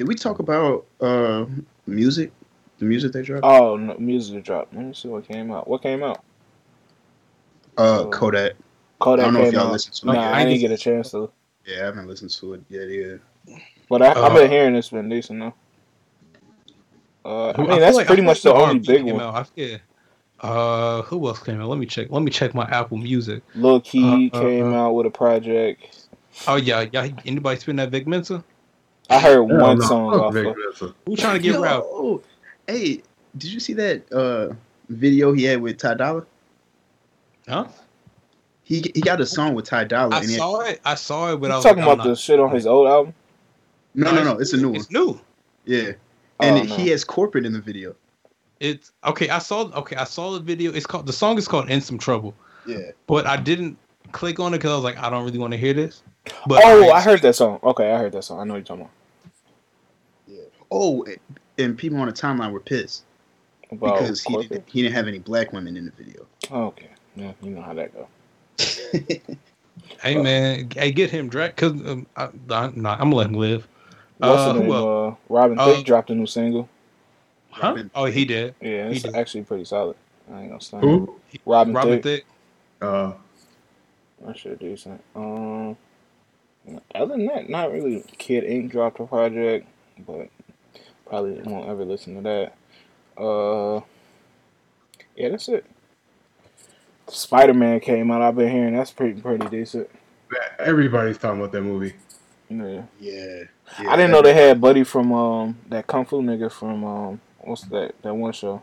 Did 0.00 0.08
we 0.08 0.14
talk 0.14 0.38
about 0.38 0.86
uh 1.02 1.44
music? 1.86 2.32
The 2.78 2.86
music 2.86 3.12
they 3.12 3.20
dropped? 3.20 3.44
Oh, 3.44 3.76
no, 3.76 3.94
music 3.98 4.42
dropped. 4.44 4.72
Let 4.74 4.82
me 4.86 4.94
see 4.94 5.08
what 5.08 5.28
came 5.28 5.50
out. 5.52 5.68
What 5.68 5.82
came 5.82 6.02
out? 6.02 6.24
Uh, 7.76 8.04
oh. 8.04 8.08
Kodak. 8.08 8.54
Kodak 8.98 9.22
I 9.22 9.26
don't 9.26 9.34
know 9.34 9.46
if 9.46 9.52
y'all 9.52 9.66
out. 9.66 9.72
listened 9.72 9.96
to 9.96 10.06
Nah, 10.06 10.12
it. 10.14 10.16
I 10.16 10.40
I 10.40 10.44
didn't 10.46 10.60
get 10.60 10.70
a 10.70 10.78
chance 10.78 11.10
to. 11.10 11.30
Yeah, 11.66 11.82
I 11.82 11.84
haven't 11.84 12.06
listened 12.08 12.30
to 12.30 12.54
it 12.54 12.62
yet 12.70 12.88
either. 12.88 13.20
But 13.90 14.00
I, 14.00 14.12
I've 14.12 14.16
Uh, 14.32 14.34
been 14.36 14.50
hearing 14.50 14.74
it's 14.74 14.88
been 14.88 15.10
decent 15.10 15.40
though. 15.40 15.54
Uh, 17.22 17.50
I 17.54 17.58
mean, 17.58 17.66
feel 17.66 17.80
that's 17.80 17.96
like- 17.98 18.06
pretty 18.06 18.22
much 18.22 18.42
like 18.42 18.54
the 18.54 18.58
only 18.58 18.74
R&B 18.76 18.86
big 18.86 19.04
one. 19.04 19.20
out. 19.20 19.34
I 19.34 19.42
forget. 19.42 19.80
Uh, 20.40 21.02
who 21.02 21.26
else 21.28 21.42
came 21.42 21.60
out? 21.60 21.68
Let 21.68 21.78
me 21.78 21.84
check. 21.84 22.06
Let 22.10 22.22
me 22.22 22.30
check 22.30 22.54
my 22.54 22.64
Apple 22.70 22.96
Music. 22.96 23.42
Lil 23.54 23.82
Key 23.82 24.30
Uh, 24.32 24.38
uh, 24.38 24.40
came 24.40 24.72
uh. 24.72 24.76
out 24.78 24.92
with 24.92 25.04
a 25.04 25.10
project. 25.10 26.06
Oh 26.48 26.56
yeah, 26.56 26.86
yeah. 26.90 27.08
Anybody 27.26 27.60
spin 27.60 27.76
that 27.76 27.90
Vic 27.90 28.06
Mensa? 28.06 28.42
I 29.10 29.18
heard 29.18 29.32
Hell 29.34 29.58
one 29.60 29.78
no, 29.78 29.84
song 29.84 30.14
off 30.14 30.34
Vic 30.34 30.46
of. 30.46 30.56
Mensa. 30.56 30.94
Who 31.06 31.16
trying 31.16 31.36
to 31.36 31.42
get 31.42 31.54
Yo, 31.54 31.62
Ralph? 31.62 32.22
Hey, 32.66 33.02
did 33.36 33.52
you 33.52 33.60
see 33.60 33.72
that 33.74 34.10
uh 34.12 34.54
video 34.88 35.32
he 35.32 35.44
had 35.44 35.60
with 35.60 35.78
Ty 35.78 35.94
Dolla? 35.94 36.24
Huh? 37.48 37.66
He 38.62 38.90
he 38.94 39.00
got 39.00 39.20
a 39.20 39.26
song 39.26 39.54
with 39.54 39.64
Ty 39.66 39.84
Dolla. 39.84 40.14
I 40.16 40.20
and 40.20 40.30
saw 40.30 40.60
it. 40.60 40.80
I 40.84 40.94
saw 40.94 41.32
it, 41.32 41.38
but 41.38 41.50
I 41.50 41.56
was 41.56 41.64
talking 41.64 41.78
like, 41.80 41.88
I'm 41.88 41.94
about 42.00 42.04
the 42.08 42.14
shit 42.16 42.38
on 42.38 42.50
his 42.52 42.66
old 42.66 42.86
album? 42.86 43.14
no, 43.94 44.12
no, 44.12 44.22
no. 44.22 44.38
It's 44.38 44.52
a 44.52 44.56
new 44.56 44.68
one. 44.68 44.76
It's 44.76 44.90
new. 44.90 45.20
Yeah, 45.64 45.92
Oh, 46.38 46.46
and 46.46 46.68
no. 46.68 46.76
he 46.76 46.88
has 46.88 47.04
corporate 47.04 47.44
in 47.44 47.52
the 47.52 47.60
video. 47.60 47.94
It's 48.60 48.92
okay. 49.04 49.28
I 49.28 49.38
saw. 49.40 49.62
Okay, 49.72 49.96
I 49.96 50.04
saw 50.04 50.32
the 50.32 50.40
video. 50.40 50.72
It's 50.72 50.86
called. 50.86 51.06
The 51.06 51.12
song 51.12 51.36
is 51.38 51.48
called 51.48 51.68
"In 51.68 51.80
Some 51.80 51.98
Trouble," 51.98 52.34
Yeah. 52.66 52.92
but 53.06 53.26
I 53.26 53.36
didn't 53.36 53.76
click 54.12 54.38
on 54.38 54.54
it 54.54 54.58
because 54.58 54.70
I 54.70 54.74
was 54.74 54.84
like, 54.84 54.98
I 54.98 55.10
don't 55.10 55.24
really 55.24 55.38
want 55.38 55.52
to 55.52 55.56
hear 55.58 55.72
this. 55.74 56.02
But 56.46 56.62
oh, 56.64 56.90
I 56.90 57.00
heard 57.00 57.22
that 57.22 57.34
song. 57.34 57.58
Okay, 57.62 57.90
I 57.92 57.98
heard 57.98 58.12
that 58.12 58.22
song. 58.22 58.40
I 58.40 58.44
know 58.44 58.54
what 58.54 58.58
you're 58.58 58.76
talking 58.76 58.88
Oh, 60.70 61.06
and 61.58 61.76
people 61.76 61.98
on 61.98 62.06
the 62.06 62.12
timeline 62.12 62.52
were 62.52 62.60
pissed 62.60 63.04
about. 63.70 63.88
About 63.88 63.98
because 63.98 64.22
he 64.22 64.36
didn't, 64.36 64.68
he 64.68 64.82
didn't 64.82 64.94
have 64.94 65.08
any 65.08 65.18
black 65.18 65.52
women 65.52 65.76
in 65.76 65.84
the 65.86 65.92
video. 65.92 66.26
Oh, 66.50 66.66
okay, 66.66 66.90
yeah, 67.16 67.32
you 67.42 67.50
know 67.50 67.62
how 67.62 67.74
that 67.74 67.92
go. 67.94 68.08
Hey 70.02 70.16
man, 70.16 70.70
hey, 70.70 70.92
get 70.92 71.10
him 71.10 71.28
Drake. 71.28 71.56
Cause 71.56 71.72
um, 71.72 72.06
I, 72.16 72.24
I, 72.50 72.70
nah, 72.74 72.92
I'm 72.94 72.98
gonna 73.10 73.16
let 73.16 73.26
him 73.26 73.34
live. 73.34 73.68
What's 74.18 74.42
Uh, 74.42 74.52
the 74.54 74.58
name? 74.60 74.68
who 74.68 74.74
else? 74.74 75.16
Uh, 75.18 75.32
Robin 75.32 75.58
Uh, 75.58 75.74
Thicke 75.74 75.86
dropped 75.86 76.10
a 76.10 76.14
new 76.14 76.26
single. 76.26 76.68
Huh? 77.50 77.68
Robin- 77.68 77.90
Oh, 77.94 78.06
he 78.06 78.24
did. 78.24 78.54
Yeah, 78.62 78.88
he 78.88 78.94
it's 78.96 79.02
did. 79.04 79.14
actually 79.14 79.42
pretty 79.44 79.64
solid. 79.64 79.96
I 80.32 80.40
ain't 80.42 80.48
gonna 80.50 80.60
say. 80.60 80.78
Who? 80.80 81.20
Robin, 81.44 81.74
Robin 81.74 82.02
Thicke. 82.02 82.24
Thicke. 82.24 82.26
Uh, 82.80 83.12
That 84.24 84.38
shit 84.38 84.58
decent. 84.58 85.02
Um, 85.14 85.76
other 86.94 87.16
than 87.16 87.26
that, 87.26 87.48
not 87.50 87.72
really. 87.72 88.02
Kid 88.16 88.44
Ink 88.44 88.70
dropped 88.70 89.00
a 89.00 89.06
project, 89.06 89.66
but 90.06 90.28
probably 91.10 91.42
won't 91.42 91.68
ever 91.68 91.84
listen 91.84 92.14
to 92.16 92.22
that. 92.22 93.22
Uh, 93.22 93.80
yeah, 95.16 95.28
that's 95.28 95.48
it. 95.50 95.66
Spider 97.08 97.52
Man 97.52 97.80
came 97.80 98.10
out. 98.10 98.22
I've 98.22 98.36
been 98.36 98.50
hearing 98.50 98.74
that's 98.74 98.92
pretty 98.92 99.20
pretty 99.20 99.46
decent. 99.48 99.90
everybody's 100.58 101.18
talking 101.18 101.40
about 101.40 101.52
that 101.52 101.62
movie. 101.62 101.92
Yeah. 102.48 102.82
yeah, 102.98 103.44
I 103.88 103.94
didn't 103.96 104.10
know 104.10 104.22
they 104.22 104.34
had 104.34 104.60
Buddy 104.60 104.82
from 104.84 105.12
um 105.12 105.58
that 105.68 105.86
Kung 105.86 106.04
Fu 106.04 106.22
nigga 106.22 106.50
from 106.50 106.84
um 106.84 107.20
what's 107.38 107.62
that 107.62 107.94
that 108.02 108.14
one 108.14 108.32
show. 108.32 108.62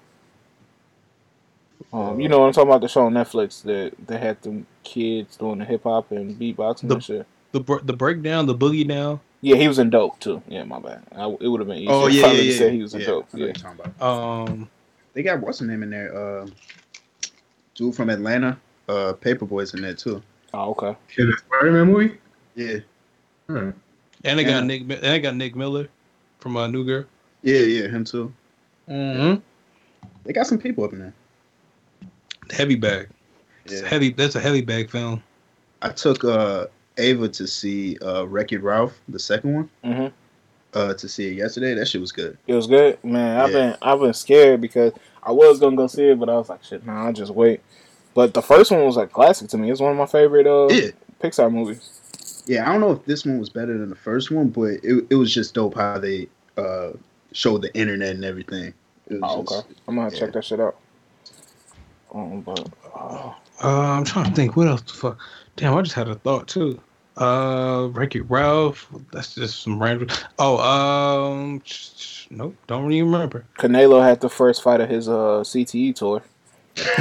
Um, 1.94 2.20
you 2.20 2.28
know 2.28 2.40
what 2.40 2.48
I'm 2.48 2.54
talking 2.54 2.70
about? 2.70 2.82
The 2.82 2.88
show 2.90 3.06
on 3.06 3.14
Netflix 3.14 3.62
that 3.64 3.94
they 4.08 4.18
had 4.18 4.42
the 4.42 4.64
kids 4.84 5.38
doing 5.38 5.60
the 5.60 5.66
hip 5.66 5.84
hop 5.84 6.12
and 6.12 6.38
beatboxing 6.40 6.88
The- 6.88 6.96
and 6.96 7.04
shit. 7.04 7.28
The 7.52 7.80
the 7.84 7.94
breakdown, 7.94 8.46
the 8.46 8.56
boogie 8.56 8.88
down. 8.88 9.20
Yeah, 9.42 9.56
he 9.58 9.68
was 9.68 9.78
in 9.80 9.90
Dope 9.90 10.20
too. 10.20 10.42
Yeah, 10.48 10.64
my 10.64 10.80
bad. 10.80 11.04
I, 11.16 11.26
it 11.26 11.48
would 11.48 11.60
have 11.60 11.68
been 11.68 11.78
easier. 11.78 11.92
Oh 11.94 12.08
yeah, 12.08 12.26
I 12.28 12.32
yeah, 12.34 12.42
yeah. 12.42 12.58
said 12.58 12.74
he 12.74 12.82
was 12.82 12.94
in 12.94 13.02
yeah, 13.02 13.08
Dope. 13.08 13.28
I 13.34 13.38
know 13.38 13.46
Yeah. 13.46 13.52
what 13.52 13.62
you're 13.64 13.74
talking 13.76 13.94
about. 14.00 14.50
Um, 14.50 14.70
They 15.14 15.24
got 15.24 15.40
what's 15.42 15.60
the 15.60 15.66
name 15.66 15.84
in 15.84 15.90
there? 15.92 16.16
Uh, 16.16 16.48
dude 17.76 17.96
from 17.96 18.10
Atlanta. 18.10 18.58
Uh, 18.88 19.14
Paper 19.14 19.46
Boi's 19.46 19.74
in 19.74 19.82
there 19.82 19.94
too. 19.94 20.24
Oh, 20.54 20.72
okay. 20.72 20.96
In 21.18 21.28
the 21.30 21.38
Spider-Man 21.38 21.88
movie? 21.92 22.18
Yeah, 22.56 22.78
Hmm. 23.48 23.72
and 24.24 24.40
they 24.40 24.44
Yeah. 24.44 24.50
got 24.50 24.64
Nick. 24.66 24.82
And 24.82 24.90
they 24.92 25.20
got 25.20 25.36
Nick 25.36 25.56
Miller 25.56 25.88
from 26.40 26.56
uh, 26.58 26.68
New 26.68 26.84
Girl. 26.86 27.04
yeah, 27.44 27.60
yeah, 27.60 27.88
him 27.90 28.04
too. 28.06 28.34
Mm-hmm. 28.90 29.42
They 30.24 30.34
got 30.34 30.48
some 30.48 30.58
people 30.58 30.84
up 30.86 30.94
in 30.94 31.00
there. 31.00 31.14
Heavy 32.52 32.76
bag. 32.76 33.10
It's 33.66 33.82
Yeah. 33.82 33.88
heavy. 33.88 34.10
That's 34.12 34.36
a 34.36 34.40
heavy 34.40 34.62
bag 34.62 34.90
film. 34.90 35.22
I 35.82 35.90
took 35.90 36.24
uh 36.24 36.68
Ava 36.98 37.30
to 37.30 37.48
see 37.48 37.98
uh 38.00 38.24
Wreck-It 38.26 38.62
Ralph, 38.64 39.00
the 39.10 39.20
second 39.20 39.54
one. 39.56 39.70
hmm 39.84 40.08
Uh, 40.74 40.94
to 40.94 41.08
see 41.08 41.28
it 41.30 41.34
yesterday. 41.38 41.74
That 41.74 41.88
shit 41.88 42.02
was 42.02 42.12
good. 42.12 42.38
It 42.48 42.54
was 42.54 42.68
good, 42.68 43.02
man. 43.04 43.40
I've 43.40 43.52
Yeah. 43.52 43.58
been 43.72 43.78
I've 43.82 44.00
been 44.00 44.14
scared 44.14 44.62
because 44.62 44.94
I 45.24 45.32
was 45.32 45.60
gonna 45.60 45.76
go 45.76 45.88
see 45.88 46.10
it, 46.10 46.20
but 46.20 46.30
I 46.30 46.36
was 46.38 46.50
like, 46.50 46.64
shit, 46.64 46.86
nah, 46.86 47.06
I'll 47.08 47.14
just 47.14 47.34
wait. 47.34 47.62
But 48.14 48.34
the 48.34 48.42
first 48.42 48.72
one 48.72 48.84
was 48.86 48.96
like 48.98 49.12
classic 49.12 49.50
to 49.50 49.58
me. 49.58 49.72
It's 49.72 49.82
one 49.82 49.92
of 49.92 49.98
my 49.98 50.06
favorite 50.06 50.48
uh 50.48 50.68
Yeah, 50.74 50.92
Pixar 51.22 51.52
movies. 51.52 51.90
yeah. 52.46 52.68
I 52.68 52.72
don't 52.72 52.82
know 52.82 52.92
if 52.92 53.06
this 53.06 53.26
one 53.26 53.40
was 53.40 53.50
better 53.50 53.78
than 53.78 53.90
the 53.90 53.96
first 53.96 54.30
one, 54.32 54.50
but 54.50 54.80
it 54.84 55.06
it 55.10 55.16
was 55.16 55.34
just 55.34 55.54
dope 55.54 55.76
how 55.76 55.98
they 56.00 56.28
uh 56.58 56.92
showed 57.32 57.62
the 57.62 57.74
internet 57.76 58.16
and 58.16 58.26
everything. 58.26 58.74
It 59.10 59.22
was 59.22 59.22
Oh, 59.24 59.42
just- 59.44 59.54
okay. 59.66 59.76
I'm 59.88 59.96
gonna 59.96 60.12
yeah. 60.12 60.20
check 60.20 60.34
that 60.34 60.44
shit 60.46 60.60
out. 60.60 60.76
Um, 62.14 62.42
but 62.42 62.68
oh, 62.96 63.36
Uh, 63.64 63.68
I'm 63.98 64.04
trying 64.04 64.30
to 64.30 64.36
think. 64.36 64.56
What 64.56 64.68
else? 64.68 64.82
The 64.82 64.94
fuck? 64.94 65.18
Damn, 65.56 65.76
I 65.76 65.82
just 65.82 65.96
had 65.96 66.08
a 66.08 66.16
thought 66.16 66.48
too. 66.48 66.80
Uh, 67.18 67.90
Ricky 67.94 68.20
It 68.20 68.30
Ralph. 68.30 68.88
That's 69.12 69.34
just 69.36 69.64
some 69.64 69.82
random. 69.82 70.10
Oh, 70.38 70.58
um, 70.60 71.62
nope. 72.30 72.56
Don't 72.68 72.86
really 72.86 73.02
remember. 73.02 73.46
Canelo 73.58 74.04
had 74.04 74.22
the 74.22 74.30
first 74.30 74.62
fight 74.62 74.82
of 74.82 74.90
his 74.90 75.10
uh 75.10 75.42
CTE 75.44 75.96
tour. 75.96 76.22
they 76.78 76.84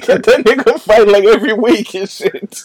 get 0.00 0.24
that 0.24 0.42
nigga 0.44 0.80
fight 0.80 1.06
like 1.06 1.24
every 1.24 1.52
week 1.52 1.94
and 1.94 2.08
shit. 2.10 2.62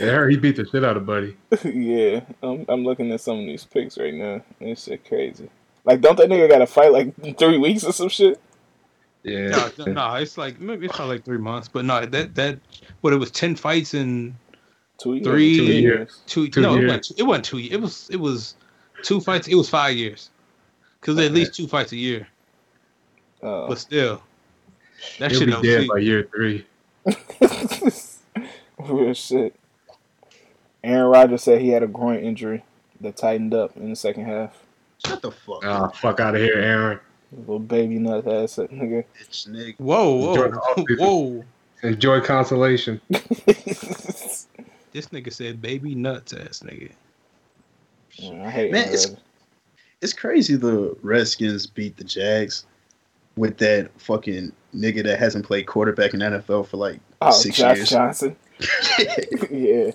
yeah, 0.00 0.28
he 0.28 0.36
beat 0.38 0.56
the 0.56 0.66
shit 0.70 0.82
out 0.82 0.96
of 0.96 1.04
Buddy. 1.04 1.36
yeah, 1.62 2.20
I'm, 2.42 2.64
I'm 2.68 2.84
looking 2.84 3.12
at 3.12 3.20
some 3.20 3.38
of 3.40 3.44
these 3.44 3.64
pics 3.64 3.98
right 3.98 4.14
now. 4.14 4.40
This 4.60 4.84
shit 4.84 5.04
crazy. 5.06 5.50
Like, 5.84 6.00
don't 6.00 6.16
that 6.16 6.28
nigga 6.30 6.48
got 6.48 6.58
to 6.58 6.66
fight 6.66 6.92
like 6.92 7.38
three 7.38 7.58
weeks 7.58 7.84
or 7.84 7.92
some 7.92 8.08
shit? 8.08 8.40
Yeah. 9.22 9.48
No, 9.48 9.70
no, 9.86 9.92
no, 9.92 10.14
it's 10.14 10.38
like 10.38 10.60
maybe 10.60 10.86
it's 10.86 10.96
probably 10.96 11.16
like 11.16 11.24
three 11.24 11.38
months, 11.38 11.68
but 11.68 11.84
no, 11.84 12.06
that 12.06 12.34
that. 12.36 12.58
But 13.02 13.12
it 13.12 13.16
was 13.16 13.30
ten 13.30 13.54
fights 13.56 13.94
in 13.94 14.34
Two 14.98 15.14
years. 15.14 15.26
Three 15.26 15.56
two 15.56 15.64
years. 15.64 16.20
two. 16.26 16.48
Two 16.48 16.60
no, 16.60 16.74
it 16.74 16.80
years. 16.80 16.92
wasn't, 16.98 17.20
it 17.20 17.22
wasn't 17.24 17.44
two. 17.46 17.58
It 17.58 17.80
was 17.80 18.08
it 18.10 18.16
was 18.16 18.54
two 19.02 19.20
fights. 19.20 19.48
It 19.48 19.54
was 19.54 19.68
five 19.68 19.96
years. 19.96 20.30
Because 21.00 21.18
at 21.18 21.32
least 21.32 21.54
two 21.54 21.66
fights 21.66 21.92
a 21.92 21.96
year. 21.96 22.28
Uh, 23.42 23.66
But 23.68 23.78
still, 23.78 24.22
that 25.18 25.30
He'll 25.30 25.40
shit 25.40 25.46
be 25.48 25.52
don't 25.52 25.62
dead 25.64 25.80
see. 25.82 25.88
by 25.88 25.98
year 25.98 26.28
three. 26.34 26.66
real 28.78 29.14
shit. 29.14 29.54
Aaron 30.84 31.06
Rodgers 31.10 31.42
said 31.42 31.60
he 31.60 31.68
had 31.70 31.82
a 31.82 31.86
groin 31.86 32.18
injury 32.20 32.64
that 33.00 33.16
tightened 33.16 33.54
up 33.54 33.76
in 33.76 33.88
the 33.90 33.96
second 33.96 34.26
half. 34.26 34.62
Shut 35.06 35.22
the 35.22 35.30
fuck 35.30 35.64
Ah, 35.64 35.84
up, 35.86 35.96
fuck 35.96 36.20
out 36.20 36.34
of 36.34 36.40
here, 36.42 36.56
Aaron. 36.58 37.00
Little 37.32 37.58
baby 37.60 37.98
nut 37.98 38.26
ass 38.26 38.56
nigga. 38.56 39.04
bitch, 39.20 39.48
nigga. 39.48 39.78
Whoa, 39.78 40.14
whoa, 40.16 40.84
whoa! 40.98 41.44
Enjoy 41.82 42.20
consolation. 42.20 43.00
This 44.92 45.06
nigga 45.06 45.32
said 45.32 45.62
baby 45.62 45.94
nuts 45.94 46.32
ass 46.32 46.64
nigga. 46.66 46.90
Yeah, 48.14 48.44
I 48.44 48.50
hate 48.50 48.72
Man, 48.72 48.82
it's- 48.88 49.06
Rodgers. 49.06 49.24
It's 50.02 50.12
crazy 50.14 50.56
the 50.56 50.96
Redskins 51.02 51.66
beat 51.68 51.96
the 51.96 52.02
Jags 52.04 52.64
with 53.36 53.58
that 53.58 53.90
fucking 54.00 54.50
nigga 54.74 55.04
that 55.04 55.18
hasn't 55.20 55.46
played 55.46 55.66
quarterback 55.66 56.12
in 56.14 56.20
NFL 56.20 56.66
for 56.66 56.76
like 56.78 56.98
Oh, 57.22 57.30
six 57.30 57.58
Josh 57.58 57.76
years. 57.76 57.90
Johnson. 57.90 58.34
yeah. 59.50 59.90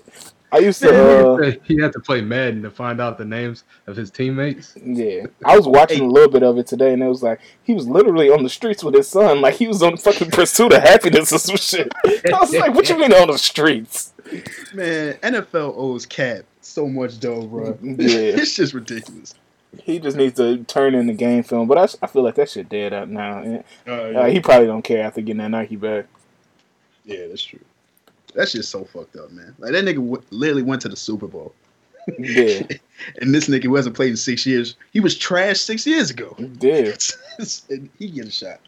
I 0.56 0.60
used 0.60 0.82
Man, 0.82 0.92
to. 0.92 1.28
Uh, 1.34 1.52
he 1.64 1.78
had 1.80 1.92
to 1.92 2.00
play 2.00 2.20
Madden 2.20 2.62
to 2.62 2.70
find 2.70 3.00
out 3.00 3.18
the 3.18 3.24
names 3.24 3.64
of 3.86 3.94
his 3.96 4.10
teammates. 4.10 4.74
Yeah, 4.82 5.26
I 5.44 5.56
was 5.56 5.66
watching 5.68 6.02
a 6.02 6.06
little 6.06 6.30
bit 6.30 6.42
of 6.42 6.56
it 6.58 6.66
today, 6.66 6.92
and 6.92 7.02
it 7.02 7.08
was 7.08 7.22
like 7.22 7.40
he 7.64 7.74
was 7.74 7.86
literally 7.86 8.30
on 8.30 8.42
the 8.42 8.48
streets 8.48 8.82
with 8.82 8.94
his 8.94 9.08
son, 9.08 9.40
like 9.40 9.54
he 9.54 9.68
was 9.68 9.82
on 9.82 9.96
fucking 9.96 10.30
pursuit 10.30 10.72
of 10.72 10.82
happiness 10.82 11.32
or 11.32 11.38
some 11.38 11.56
shit. 11.56 11.92
I 12.06 12.38
was 12.40 12.54
like, 12.54 12.74
"What 12.74 12.88
you 12.88 12.98
mean 12.98 13.12
on 13.12 13.28
the 13.28 13.38
streets?" 13.38 14.12
Man, 14.74 15.14
NFL 15.22 15.74
owes 15.76 16.06
Cap 16.06 16.44
so 16.60 16.88
much 16.88 17.20
dough, 17.20 17.46
bro. 17.46 17.78
Yeah. 17.82 17.96
it's 17.98 18.54
just 18.54 18.74
ridiculous. 18.74 19.34
He 19.82 19.98
just 19.98 20.16
needs 20.16 20.36
to 20.36 20.64
turn 20.64 20.94
in 20.94 21.06
the 21.06 21.12
game 21.12 21.42
film, 21.42 21.68
but 21.68 21.76
I, 21.76 21.82
s- 21.82 21.98
I 22.00 22.06
feel 22.06 22.22
like 22.22 22.36
that 22.36 22.48
shit 22.48 22.68
dead 22.68 22.94
out 22.94 23.10
now. 23.10 23.38
And, 23.40 23.64
Uh, 23.86 23.90
Uh, 23.92 24.24
he 24.30 24.40
probably 24.40 24.66
don't 24.66 24.80
care 24.82 25.04
after 25.04 25.20
getting 25.20 25.38
that 25.38 25.50
Nike 25.50 25.76
back. 25.76 26.06
yeah, 27.04 27.26
that's 27.28 27.44
true. 27.44 27.60
That's 28.36 28.52
just 28.52 28.70
so 28.70 28.84
fucked 28.84 29.16
up, 29.16 29.30
man. 29.32 29.54
Like 29.58 29.72
that 29.72 29.84
nigga 29.84 29.96
w- 29.96 30.22
literally 30.30 30.62
went 30.62 30.82
to 30.82 30.88
the 30.88 30.96
Super 30.96 31.26
Bowl, 31.26 31.54
Yeah, 32.18 32.62
and 33.20 33.34
this 33.34 33.48
nigga 33.48 33.64
who 33.64 33.74
hasn't 33.74 33.96
played 33.96 34.10
in 34.10 34.16
six 34.16 34.44
years. 34.44 34.76
He 34.92 35.00
was 35.00 35.16
trash 35.16 35.58
six 35.60 35.86
years 35.86 36.10
ago. 36.10 36.34
he 36.36 36.46
did. 36.46 37.02
and 37.70 37.88
he 37.98 38.10
get 38.10 38.26
a 38.26 38.30
shot. 38.30 38.60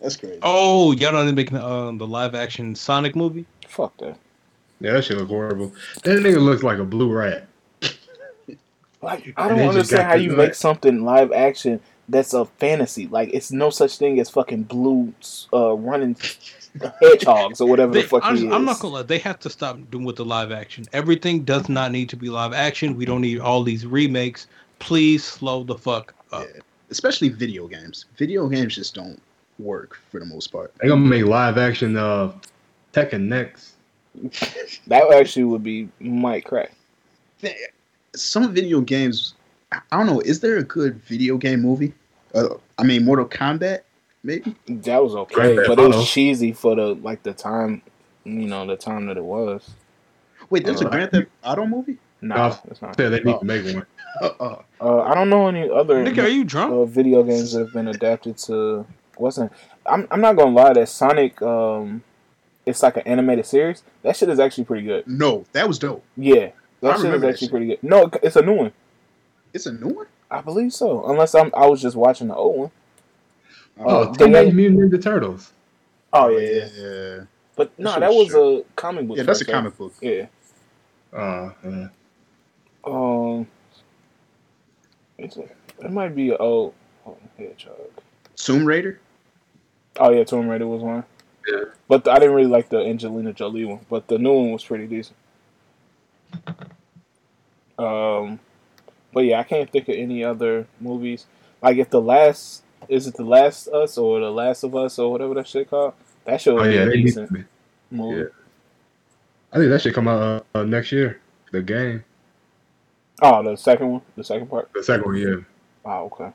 That's 0.00 0.16
crazy. 0.16 0.38
Oh, 0.42 0.92
y'all 0.92 1.12
know 1.12 1.24
they 1.24 1.32
making 1.32 1.56
um, 1.56 1.98
the 1.98 2.06
live 2.06 2.34
action 2.34 2.74
Sonic 2.74 3.16
movie? 3.16 3.46
Fuck 3.66 3.96
that. 3.98 4.16
Yeah, 4.80 4.92
that 4.92 5.04
shit 5.04 5.16
look 5.16 5.28
horrible. 5.28 5.72
That 6.04 6.18
nigga 6.18 6.40
looks 6.40 6.62
like 6.62 6.78
a 6.78 6.84
blue 6.84 7.12
rat. 7.12 7.46
Like 9.02 9.32
I 9.38 9.48
don't 9.48 9.60
understand 9.60 10.02
how 10.02 10.14
you 10.14 10.28
nut. 10.28 10.36
make 10.36 10.54
something 10.54 11.04
live 11.06 11.32
action 11.32 11.80
that's 12.10 12.34
a 12.34 12.44
fantasy. 12.44 13.06
Like 13.06 13.30
it's 13.32 13.50
no 13.50 13.70
such 13.70 13.96
thing 13.96 14.20
as 14.20 14.28
fucking 14.28 14.64
blue 14.64 15.14
uh, 15.54 15.72
running 15.72 16.16
hedgehogs 17.00 17.60
or 17.60 17.68
whatever 17.68 17.92
They, 17.92 18.02
the 18.02 18.08
fuck 18.08 18.24
I'm, 18.24 18.36
he 18.36 18.46
is. 18.46 18.52
I'm 18.52 18.64
not 18.64 18.78
gonna 18.80 18.94
lie. 18.94 19.02
They 19.02 19.18
have 19.18 19.38
to 19.40 19.50
stop 19.50 19.78
doing 19.90 20.04
with 20.04 20.16
the 20.16 20.24
live 20.24 20.52
action. 20.52 20.84
Everything 20.92 21.44
does 21.44 21.68
not 21.68 21.92
need 21.92 22.08
to 22.10 22.16
be 22.16 22.30
live 22.30 22.52
action. 22.52 22.96
We 22.96 23.04
don't 23.04 23.20
need 23.20 23.40
all 23.40 23.62
these 23.62 23.86
remakes. 23.86 24.46
Please 24.78 25.24
slow 25.24 25.64
the 25.64 25.76
fuck 25.76 26.14
up. 26.32 26.46
Yeah. 26.54 26.60
Especially 26.90 27.28
video 27.28 27.66
games. 27.68 28.06
Video 28.16 28.48
games 28.48 28.74
just 28.74 28.94
don't 28.94 29.20
work 29.58 29.98
for 30.10 30.20
the 30.20 30.26
most 30.26 30.48
part. 30.48 30.72
They're 30.80 30.90
gonna 30.90 31.00
make 31.00 31.24
live 31.24 31.58
action 31.58 31.96
uh 31.96 32.32
Tekken 32.92 33.22
next. 33.22 33.74
That 34.88 35.12
actually 35.12 35.44
would 35.44 35.62
be 35.62 35.88
might 36.00 36.44
crack. 36.44 36.72
Some 38.14 38.52
video 38.52 38.80
games, 38.80 39.34
I 39.70 39.80
I 39.92 39.98
don't 39.98 40.06
know. 40.06 40.20
Is 40.20 40.40
there 40.40 40.56
a 40.56 40.64
good 40.64 40.96
video 41.04 41.36
game 41.36 41.62
movie? 41.62 41.94
Uh, 42.34 42.54
I 42.78 42.82
mean, 42.84 43.04
Mortal 43.04 43.26
Kombat, 43.26 43.80
maybe. 44.22 44.54
That 44.66 45.02
was 45.02 45.14
okay, 45.14 45.34
Grand 45.34 45.60
but 45.66 45.78
it 45.78 45.86
was 45.88 46.08
cheesy 46.08 46.52
for 46.52 46.74
the 46.76 46.94
like 46.94 47.22
the 47.22 47.32
time, 47.32 47.82
you 48.24 48.46
know, 48.46 48.66
the 48.66 48.76
time 48.76 49.06
that 49.06 49.16
it 49.16 49.24
was. 49.24 49.70
Wait, 50.50 50.64
there's 50.64 50.80
a 50.82 50.86
Uh, 50.86 50.90
Grand 50.90 51.10
Theft 51.10 51.28
Auto 51.44 51.66
movie. 51.66 51.98
No, 52.22 52.34
No. 52.36 52.56
it's 52.70 52.82
not. 52.82 52.98
Yeah, 52.98 53.08
they 53.08 53.20
need 53.20 53.34
Oh. 53.34 53.38
to 53.38 53.44
make 53.44 53.64
one. 53.64 53.86
Uh, 54.20 54.30
uh, 54.40 54.56
Uh, 54.80 55.00
I 55.02 55.14
don't 55.14 55.30
know 55.30 55.46
any 55.46 55.70
other 55.70 56.04
Nigga, 56.04 56.24
are 56.24 56.28
you 56.28 56.42
drunk? 56.44 56.72
uh, 56.72 56.84
video 56.84 57.22
games 57.22 57.52
that 57.52 57.60
have 57.60 57.72
been 57.72 57.86
adapted 57.86 58.36
to. 58.38 58.84
Wasn't 59.18 59.52
I'm? 59.86 60.08
I'm 60.10 60.20
not 60.20 60.34
gonna 60.36 60.50
lie. 60.50 60.72
That 60.72 60.88
Sonic, 60.88 61.40
um, 61.42 62.02
it's 62.66 62.82
like 62.82 62.96
an 62.96 63.04
animated 63.06 63.46
series. 63.46 63.82
That 64.02 64.16
shit 64.16 64.28
is 64.28 64.40
actually 64.40 64.64
pretty 64.64 64.84
good. 64.86 65.06
no, 65.06 65.44
that 65.52 65.68
was 65.68 65.78
dope. 65.78 66.02
Yeah, 66.16 66.36
I 66.36 66.52
that 66.80 66.96
shit 67.00 67.14
is 67.14 67.22
actually 67.22 67.36
shit. 67.46 67.50
pretty 67.50 67.66
good. 67.66 67.82
No, 67.84 68.10
it's 68.22 68.34
a 68.36 68.42
new 68.42 68.54
one. 68.54 68.72
It's 69.54 69.66
a 69.66 69.72
new 69.72 69.88
one. 69.94 70.06
I 70.30 70.40
believe 70.40 70.72
so. 70.72 71.04
Unless 71.06 71.34
I'm, 71.36 71.50
I 71.56 71.66
was 71.68 71.80
just 71.80 71.96
watching 71.96 72.28
the 72.28 72.34
old 72.34 72.56
one. 72.58 72.70
Oh, 73.84 74.04
Uh, 74.04 74.14
Teenage 74.14 74.54
Mutant 74.54 74.92
Ninja 74.92 75.02
Turtles. 75.02 75.52
Oh 76.12 76.28
yeah, 76.28 76.40
yeah. 76.40 76.68
yeah. 76.76 77.20
But 77.56 77.72
That 77.78 77.84
no, 77.84 77.90
shit 77.94 78.00
that 78.00 78.10
was 78.10 78.32
was 78.32 78.34
a 78.34 78.64
comic 78.76 79.08
book. 79.08 79.18
Yeah, 79.18 79.24
that's 79.24 79.40
a 79.42 79.44
first, 79.44 79.48
right? 79.48 79.54
comic 79.54 79.76
book. 79.78 79.94
Yeah. 80.00 80.26
Uh, 81.12 81.50
uh, 81.64 81.88
Um, 82.84 83.46
it's 85.18 85.36
a, 85.36 85.42
it 85.84 85.90
might 85.92 86.14
be 86.14 86.30
a 86.30 86.36
oh, 86.40 86.74
oh 87.06 87.16
hedgehog. 87.38 87.90
Tomb 88.36 88.64
Raider. 88.64 89.00
Oh 89.98 90.10
yeah, 90.10 90.24
Tomb 90.24 90.48
Raider 90.48 90.66
was 90.66 90.82
one. 90.82 91.04
Yeah. 91.48 91.64
But 91.88 92.08
I 92.08 92.18
didn't 92.18 92.34
really 92.34 92.48
like 92.48 92.68
the 92.68 92.78
Angelina 92.80 93.32
Jolie 93.32 93.64
one, 93.64 93.80
but 93.90 94.08
the 94.08 94.18
new 94.18 94.32
one 94.32 94.52
was 94.52 94.64
pretty 94.64 94.86
decent. 94.86 95.16
Um, 97.78 98.40
but 99.12 99.20
yeah, 99.24 99.40
I 99.40 99.44
can't 99.44 99.70
think 99.70 99.88
of 99.88 99.96
any 99.96 100.24
other 100.24 100.66
movies. 100.80 101.26
Like 101.62 101.78
if 101.78 101.90
the 101.90 102.00
last 102.00 102.62
is 102.88 103.06
it 103.06 103.14
the 103.14 103.24
Last 103.24 103.68
Us 103.68 103.98
or 103.98 104.20
the 104.20 104.30
Last 104.30 104.62
of 104.64 104.74
Us 104.74 104.98
or 104.98 105.10
whatever 105.12 105.34
that 105.34 105.48
shit 105.48 105.68
called. 105.70 105.94
That 106.24 106.40
should 106.40 106.58
oh 106.58 106.62
be 106.64 106.74
yeah, 106.74 106.82
a 106.82 106.86
they 106.86 106.96
need 106.96 107.02
decent 107.06 107.30
movie. 107.90 108.18
yeah. 108.20 108.24
I 109.52 109.56
think 109.56 109.70
that 109.70 109.80
should 109.82 109.94
come 109.94 110.08
out 110.08 110.46
uh, 110.54 110.62
next 110.62 110.92
year. 110.92 111.20
The 111.52 111.62
game, 111.62 112.04
Oh, 113.22 113.42
the 113.42 113.56
second 113.56 113.88
one, 113.90 114.02
the 114.16 114.24
second 114.24 114.48
part. 114.48 114.70
the 114.72 114.82
second 114.82 115.04
one, 115.04 115.16
yeah. 115.16 115.36
Oh, 115.84 116.04
okay. 116.06 116.30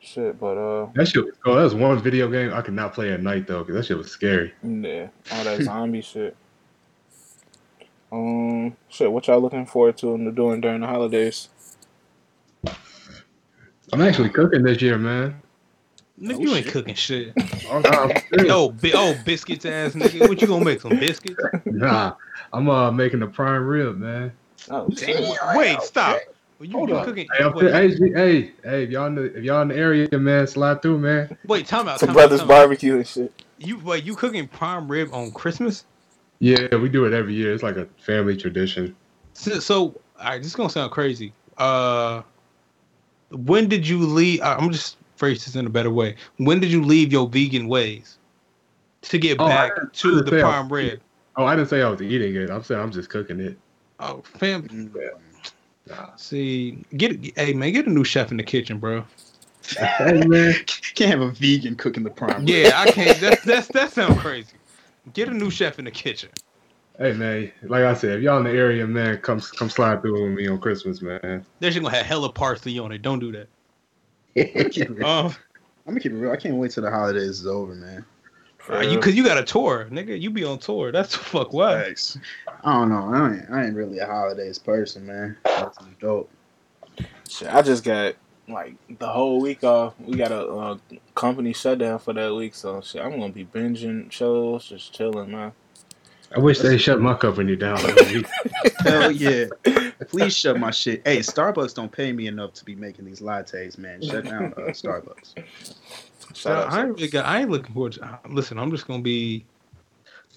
Shit, 0.00 0.38
but 0.38 0.56
uh, 0.56 0.88
That 0.94 1.08
shit 1.08 1.24
was 1.24 1.34
cool. 1.42 1.54
That 1.56 1.62
was 1.64 1.74
one 1.74 2.00
video 2.00 2.30
game 2.30 2.52
I 2.52 2.60
could 2.62 2.74
not 2.74 2.92
play 2.92 3.10
at 3.12 3.22
night 3.22 3.46
though, 3.46 3.60
because 3.64 3.74
that 3.76 3.86
shit 3.86 3.96
was 3.96 4.10
scary. 4.10 4.52
yeah, 4.62 5.08
all 5.32 5.44
that 5.44 5.62
zombie 5.64 6.02
shit. 6.02 6.36
Um, 8.12 8.76
shit, 8.88 9.10
what 9.10 9.26
y'all 9.26 9.40
looking 9.40 9.66
forward 9.66 9.96
to 9.98 10.14
and 10.14 10.34
doing 10.36 10.60
during 10.60 10.80
the 10.82 10.86
holidays? 10.86 11.48
I'm 13.92 14.00
actually 14.02 14.30
cooking 14.30 14.62
this 14.62 14.82
year, 14.82 14.98
man. 14.98 15.40
Nigga, 16.20 16.34
Oh, 16.36 16.40
you 16.40 16.54
ain't 16.54 16.64
shit. 16.64 16.72
cooking 16.72 16.94
shit. 16.94 17.34
Oh, 17.68 17.80
nah, 17.80 18.04
I'm 18.04 18.16
serious. 18.30 18.48
Yo, 18.48 18.68
bi- 18.68 18.92
oh, 18.94 19.14
biscuits 19.14 19.64
ass 19.64 19.94
nigga. 19.94 20.28
What 20.28 20.40
you 20.40 20.46
gonna 20.46 20.64
make? 20.64 20.80
Some 20.80 20.96
biscuits? 21.00 21.42
nah, 21.66 22.12
I'm 22.52 22.70
uh 22.70 22.92
making 22.92 23.18
the 23.18 23.26
prime 23.26 23.66
rib, 23.66 23.98
man. 23.98 24.32
Oh, 24.70 24.88
Damn. 24.90 25.56
Wait, 25.56 25.82
stop. 25.82 26.20
Well, 26.60 26.68
you, 26.68 26.76
Hold 26.76 26.90
you 26.90 26.96
on. 26.96 27.04
cooking? 27.04 27.28
Hey, 27.36 27.42
I'm, 27.44 27.52
wait, 27.54 27.72
hey, 27.74 27.88
G- 27.90 28.12
hey, 28.14 28.52
hey, 28.62 28.84
if 28.84 28.90
y'all 28.90 29.06
in 29.06 29.16
the 29.16 29.24
if 29.36 29.42
y'all 29.42 29.62
in 29.62 29.68
the 29.68 29.76
area, 29.76 30.08
man, 30.12 30.46
slide 30.46 30.80
through, 30.80 30.98
man. 30.98 31.36
wait, 31.48 31.66
time 31.66 31.88
out. 31.88 31.98
some 31.98 32.06
Time 32.08 32.14
out, 32.14 32.20
brothers 32.20 32.40
out. 32.40 32.48
barbecue 32.48 32.94
and 32.96 33.06
shit. 33.06 33.32
You 33.58 33.78
wait, 33.80 34.04
you 34.04 34.14
cooking 34.14 34.46
prime 34.46 34.88
rib 34.88 35.12
on 35.12 35.32
Christmas? 35.32 35.84
Yeah, 36.38 36.74
we 36.76 36.88
do 36.88 37.04
it 37.06 37.12
every 37.12 37.34
year. 37.34 37.52
It's 37.52 37.64
like 37.64 37.76
a 37.76 37.86
family 37.98 38.36
tradition. 38.36 38.94
So, 39.34 39.58
so 39.58 39.82
all 40.20 40.24
right, 40.24 40.38
this 40.38 40.46
is 40.46 40.56
gonna 40.56 40.70
sound 40.70 40.92
crazy. 40.92 41.32
Uh, 41.58 42.22
when 43.30 43.68
did 43.68 43.86
you 43.86 43.98
leave? 43.98 44.40
I- 44.42 44.54
I'm 44.56 44.70
just 44.72 44.96
phrase 45.16 45.44
this 45.44 45.56
in 45.56 45.66
a 45.66 45.70
better 45.70 45.90
way. 45.90 46.16
When 46.38 46.60
did 46.60 46.70
you 46.70 46.82
leave 46.82 47.12
your 47.12 47.28
vegan 47.28 47.68
ways 47.68 48.18
to 49.02 49.18
get 49.18 49.40
Oh, 49.40 49.48
back 49.48 49.72
I 49.76 49.80
to 49.92 50.10
didn't 50.10 50.24
the 50.26 50.30
say 50.30 50.40
I 50.42 50.44
was 50.44 50.52
prime 50.52 50.72
rib? 50.72 51.00
Oh, 51.36 51.44
I 51.44 51.54
didn't 51.56 51.68
say 51.68 51.82
I 51.82 51.88
was 51.88 52.00
eating 52.02 52.34
it. 52.36 52.50
I'm 52.50 52.62
saying 52.62 52.80
I'm 52.80 52.90
just 52.92 53.10
cooking 53.10 53.40
it. 53.40 53.56
Oh, 54.00 54.22
fam, 54.38 54.62
Mm. 54.68 55.10
Nah. 55.88 56.16
see, 56.16 56.78
get 56.96 57.12
hey 57.38 57.52
man, 57.52 57.72
get 57.72 57.86
a 57.86 57.90
new 57.90 58.02
chef 58.04 58.30
in 58.32 58.36
the 58.36 58.42
kitchen, 58.42 58.78
bro. 58.78 59.04
hey, 59.76 60.20
man. 60.26 60.54
Can't 60.96 61.10
have 61.12 61.20
a 61.20 61.30
vegan 61.30 61.76
cooking 61.76 62.02
the 62.02 62.10
prime. 62.10 62.40
rib. 62.40 62.48
Yeah, 62.48 62.72
I 62.74 62.90
can't. 62.90 63.20
That's 63.20 63.44
that's 63.44 63.68
that 63.68 63.92
sounds 63.92 64.20
crazy. 64.20 64.56
Get 65.14 65.28
a 65.28 65.34
new 65.34 65.50
chef 65.50 65.78
in 65.78 65.84
the 65.84 65.90
kitchen. 65.92 66.30
Hey, 66.98 67.12
man. 67.12 67.52
Like 67.62 67.84
I 67.84 67.92
said, 67.92 68.18
if 68.18 68.22
y'all 68.22 68.38
in 68.38 68.44
the 68.44 68.50
area, 68.50 68.86
man, 68.86 69.18
come 69.18 69.40
come 69.40 69.68
slide 69.68 70.00
through 70.00 70.28
with 70.28 70.32
me 70.32 70.48
on 70.48 70.58
Christmas, 70.58 71.02
man. 71.02 71.44
They're 71.60 71.70
just 71.70 71.82
gonna 71.82 71.94
have 71.94 72.06
hella 72.06 72.32
parsley 72.32 72.78
on 72.78 72.90
it. 72.92 73.02
Don't 73.02 73.18
do 73.18 73.32
that. 73.32 73.48
Keep 74.34 74.76
it 74.76 74.90
real. 74.90 75.06
Um, 75.06 75.26
I'm 75.86 75.92
gonna 75.92 76.00
keep 76.00 76.12
it 76.12 76.16
real. 76.16 76.32
I 76.32 76.36
can't 76.36 76.56
wait 76.56 76.70
till 76.70 76.82
the 76.82 76.90
holidays 76.90 77.40
is 77.40 77.46
over, 77.46 77.74
man. 77.74 78.04
uh, 78.70 78.80
you 78.80 78.98
cause 78.98 79.14
you 79.14 79.24
got 79.24 79.36
a 79.36 79.44
tour, 79.44 79.88
nigga. 79.90 80.18
You 80.18 80.30
be 80.30 80.44
on 80.44 80.58
tour. 80.58 80.90
That's 80.90 81.14
fuck 81.14 81.52
what. 81.52 81.84
Thanks. 81.84 82.18
I 82.64 82.72
don't 82.72 82.88
know. 82.88 83.12
I 83.12 83.34
ain't, 83.34 83.50
I 83.50 83.64
ain't 83.66 83.76
really 83.76 83.98
a 83.98 84.06
holidays 84.06 84.58
person, 84.58 85.06
man. 85.06 85.36
That's 85.44 85.78
dope. 86.00 86.30
Shit, 87.28 87.52
I 87.52 87.60
just 87.60 87.84
got 87.84 88.14
like 88.48 88.74
the 88.98 89.06
whole 89.06 89.40
week 89.40 89.64
off. 89.64 89.94
We 90.00 90.16
got 90.16 90.32
a 90.32 90.46
uh, 90.46 90.78
company 91.14 91.52
shutdown 91.52 91.98
for 91.98 92.14
that 92.14 92.34
week, 92.34 92.54
so 92.54 92.80
shit, 92.80 93.02
I'm 93.02 93.18
gonna 93.20 93.32
be 93.32 93.44
binging 93.44 94.10
shows, 94.10 94.66
just 94.66 94.94
chilling, 94.94 95.30
man. 95.30 95.52
I 96.36 96.38
wish 96.38 96.58
they 96.58 96.76
shut 96.76 97.00
my 97.00 97.14
company 97.14 97.56
down. 97.56 97.78
every 97.98 98.18
week. 98.18 98.26
Hell 98.80 99.10
yeah. 99.10 99.46
Please 100.08 100.36
shut 100.36 100.60
my 100.60 100.70
shit. 100.70 101.00
Hey, 101.06 101.20
Starbucks 101.20 101.74
don't 101.74 101.90
pay 101.90 102.12
me 102.12 102.26
enough 102.26 102.52
to 102.54 102.64
be 102.64 102.74
making 102.74 103.06
these 103.06 103.20
lattes, 103.20 103.78
man. 103.78 104.02
Shut 104.02 104.24
down 104.24 104.52
uh, 104.56 104.70
Starbucks. 104.72 105.34
Shout 106.34 106.64
out 106.66 106.72
I 106.72 106.80
ain't 106.82 106.94
really 106.94 107.08
got. 107.08 107.24
I 107.24 107.40
ain't 107.40 107.50
looking 107.50 107.72
forward. 107.72 107.94
To, 107.94 108.18
listen, 108.28 108.58
I'm 108.58 108.70
just 108.70 108.86
gonna 108.86 109.02
be. 109.02 109.46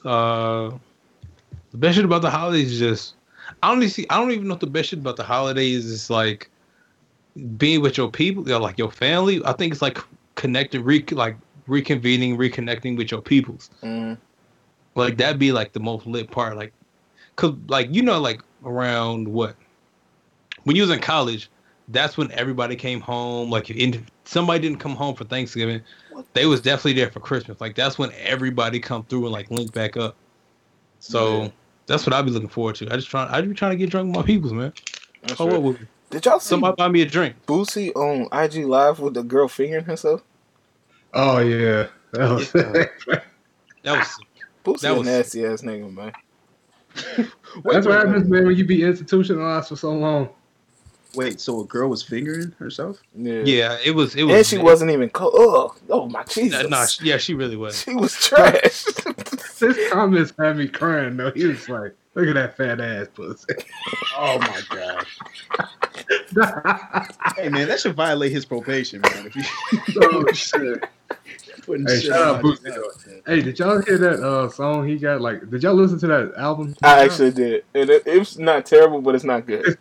Uh, 0.05 0.71
the 1.71 1.77
best 1.77 1.97
shit 1.97 2.05
about 2.05 2.21
the 2.21 2.29
holidays 2.29 2.71
is 2.71 2.79
just. 2.79 3.15
I 3.61 3.69
don't 3.69 3.79
even 3.79 3.89
see. 3.89 4.05
I 4.09 4.17
don't 4.19 4.31
even 4.31 4.47
know 4.47 4.53
what 4.53 4.61
the 4.61 4.67
best 4.67 4.89
shit 4.89 4.99
about 4.99 5.17
the 5.17 5.23
holidays 5.23 5.85
is 5.85 6.09
like. 6.09 6.49
Being 7.57 7.81
with 7.81 7.97
your 7.97 8.09
people, 8.09 8.43
you 8.43 8.49
know, 8.49 8.59
like 8.59 8.77
your 8.77 8.91
family. 8.91 9.41
I 9.45 9.53
think 9.53 9.73
it's 9.73 9.81
like 9.81 9.99
connecting, 10.35 10.83
re- 10.83 11.05
like 11.11 11.37
reconvening, 11.67 12.37
reconnecting 12.37 12.97
with 12.97 13.11
your 13.11 13.21
peoples. 13.21 13.69
Mm, 13.83 14.17
Like 14.99 15.17
that'd 15.17 15.39
be 15.39 15.51
like 15.51 15.73
the 15.73 15.79
most 15.79 16.05
lit 16.05 16.31
part. 16.31 16.55
Like, 16.57 16.73
cause 17.35 17.53
like 17.67 17.87
you 17.91 18.01
know, 18.01 18.19
like 18.19 18.41
around 18.63 19.27
what 19.27 19.55
when 20.63 20.75
you 20.75 20.83
was 20.83 20.91
in 20.91 20.99
college, 20.99 21.49
that's 21.87 22.17
when 22.17 22.31
everybody 22.31 22.75
came 22.75 23.01
home. 23.01 23.49
Like 23.49 23.69
if 23.69 23.77
in, 23.77 24.05
somebody 24.25 24.59
didn't 24.59 24.79
come 24.79 24.95
home 24.95 25.15
for 25.15 25.23
Thanksgiving, 25.25 25.81
they 26.33 26.45
was 26.45 26.61
definitely 26.61 26.93
there 26.93 27.11
for 27.11 27.19
Christmas. 27.19 27.59
Like 27.61 27.75
that's 27.75 27.97
when 27.97 28.11
everybody 28.13 28.79
come 28.79 29.03
through 29.05 29.23
and 29.25 29.31
like 29.31 29.49
link 29.49 29.73
back 29.73 29.97
up. 29.97 30.17
So 30.99 31.43
Yeah. 31.43 31.49
that's 31.87 32.05
what 32.05 32.13
I'd 32.13 32.25
be 32.25 32.31
looking 32.31 32.49
forward 32.49 32.75
to. 32.75 32.91
I 32.91 32.95
just 32.95 33.09
try. 33.09 33.27
I'd 33.31 33.47
be 33.47 33.55
trying 33.55 33.71
to 33.71 33.77
get 33.77 33.89
drunk 33.89 34.07
with 34.07 34.17
my 34.17 34.23
peoples, 34.23 34.53
man. 34.53 34.73
that's 35.23 35.39
Oh, 35.39 35.45
right. 35.45 35.53
what 35.53 35.63
would 35.63 35.87
Did 36.11 36.25
y'all 36.25 36.39
see 36.39 36.49
somebody 36.49 36.75
buy 36.77 36.89
me 36.89 37.01
a 37.01 37.05
drink? 37.05 37.35
Boosie 37.47 37.91
on 37.95 38.27
IG 38.37 38.65
Live 38.65 38.99
with 38.99 39.13
the 39.13 39.23
girl 39.23 39.47
fingering 39.47 39.85
herself? 39.85 40.23
Oh 41.13 41.39
yeah, 41.39 41.87
that 42.13 42.29
was, 42.29 42.53
That 43.83 43.97
was 43.97 44.21
Boosie 44.63 44.81
That 44.81 44.91
a 44.91 44.95
was- 44.95 45.07
nasty 45.07 45.45
ass 45.45 45.61
nigga, 45.61 45.93
man. 45.93 46.11
that's 47.63 47.85
what 47.85 47.95
happens, 47.95 48.27
man, 48.29 48.45
when 48.45 48.55
you 48.55 48.65
be 48.65 48.83
institutionalized 48.83 49.69
for 49.69 49.75
so 49.75 49.91
long. 49.91 50.29
Wait, 51.15 51.39
so 51.41 51.61
a 51.61 51.65
girl 51.65 51.89
was 51.89 52.03
fingering 52.03 52.53
herself? 52.59 53.01
Yeah. 53.15 53.41
yeah. 53.43 53.77
It 53.83 53.91
was. 53.91 54.15
It 54.15 54.23
was. 54.23 54.35
And 54.35 54.45
she 54.45 54.57
wasn't 54.59 54.91
even 54.91 55.09
cold. 55.09 55.33
Oh, 55.35 55.75
oh 55.89 56.07
my 56.07 56.23
Jesus. 56.25 56.63
Nah, 56.63 56.81
nah, 56.81 56.85
she- 56.85 57.05
yeah, 57.05 57.17
she 57.17 57.33
really 57.33 57.55
was. 57.55 57.81
she 57.81 57.95
was 57.95 58.13
trash. 58.13 58.85
His 59.59 59.77
comments 59.91 60.33
had 60.37 60.57
me 60.57 60.67
crying 60.67 61.17
though. 61.17 61.31
He 61.31 61.45
was 61.47 61.67
like, 61.67 61.95
"Look 62.13 62.27
at 62.27 62.35
that 62.35 62.55
fat 62.57 62.79
ass 62.79 63.07
pussy." 63.13 63.45
Oh 64.21 64.37
my 64.39 64.61
god. 64.69 65.05
Hey 67.37 67.49
man, 67.49 67.67
that 67.67 67.79
should 67.79 67.95
violate 67.95 68.31
his 68.31 68.45
probation, 68.45 69.01
man. 69.01 69.27
If 69.27 69.35
you 69.35 69.43
oh 70.03 70.25
shit. 70.33 70.83
Putting 71.65 71.87
Hey, 71.87 71.99
shout 71.99 72.21
out 72.21 72.35
on 72.37 72.43
Boosie, 72.43 72.63
though. 72.63 73.21
Hey, 73.25 73.41
did 73.41 73.59
y'all 73.59 73.81
hear 73.81 73.97
that 73.97 74.19
uh, 74.23 74.49
song 74.49 74.87
he 74.87 74.97
got? 74.97 75.21
Like, 75.21 75.49
did 75.49 75.63
y'all 75.63 75.73
listen 75.75 75.99
to 75.99 76.07
that 76.07 76.33
album? 76.37 76.75
I 76.83 77.03
actually 77.03 77.31
did. 77.31 77.63
And 77.73 77.89
it, 77.89 78.03
it's 78.05 78.37
not 78.37 78.65
terrible, 78.65 79.01
but 79.01 79.15
it's 79.15 79.23
not 79.23 79.45
good. 79.45 79.65
It's 79.65 79.77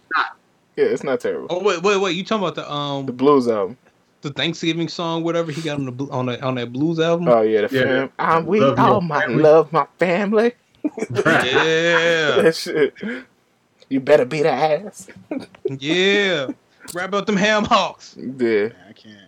Yeah, 0.76 0.84
it's 0.86 1.02
not 1.05 1.20
terrible. 1.20 1.46
Oh 1.50 1.62
wait, 1.62 1.82
wait, 1.82 1.96
wait! 2.00 2.16
You 2.16 2.24
talking 2.24 2.44
about 2.44 2.55
the 2.55 2.70
um 2.72 3.06
The 3.06 3.12
blues 3.12 3.48
album. 3.48 3.76
the 4.22 4.30
Thanksgiving 4.30 4.88
song, 4.88 5.24
whatever 5.24 5.50
he 5.52 5.60
got 5.62 5.78
on 5.78 5.96
the 5.96 6.05
on 6.10 6.26
the 6.26 6.42
on 6.42 6.55
that 6.56 6.72
blues 6.72 7.00
album. 7.00 7.28
Oh 7.28 7.40
yeah, 7.42 7.66
the 7.66 7.74
Yeah. 7.74 7.84
fam. 7.84 8.12
I'm 8.18 8.46
we 8.46 8.60
Love 8.60 8.78
all 8.78 9.00
my 9.00 9.20
family. 9.20 9.42
love 9.42 9.72
my 9.72 9.86
family. 9.98 10.52
yeah, 11.10 11.16
that 12.42 12.55
shit. 12.56 12.94
You 13.88 14.00
better 14.00 14.24
beat 14.24 14.42
the 14.42 14.50
ass. 14.52 15.09
yeah. 15.66 16.48
Rap 16.94 17.09
about 17.09 17.26
them 17.26 17.36
ham 17.36 17.64
hocks. 17.64 18.14
Yeah. 18.16 18.24
Man, 18.68 18.74
I 18.88 18.92
can't. 18.92 19.27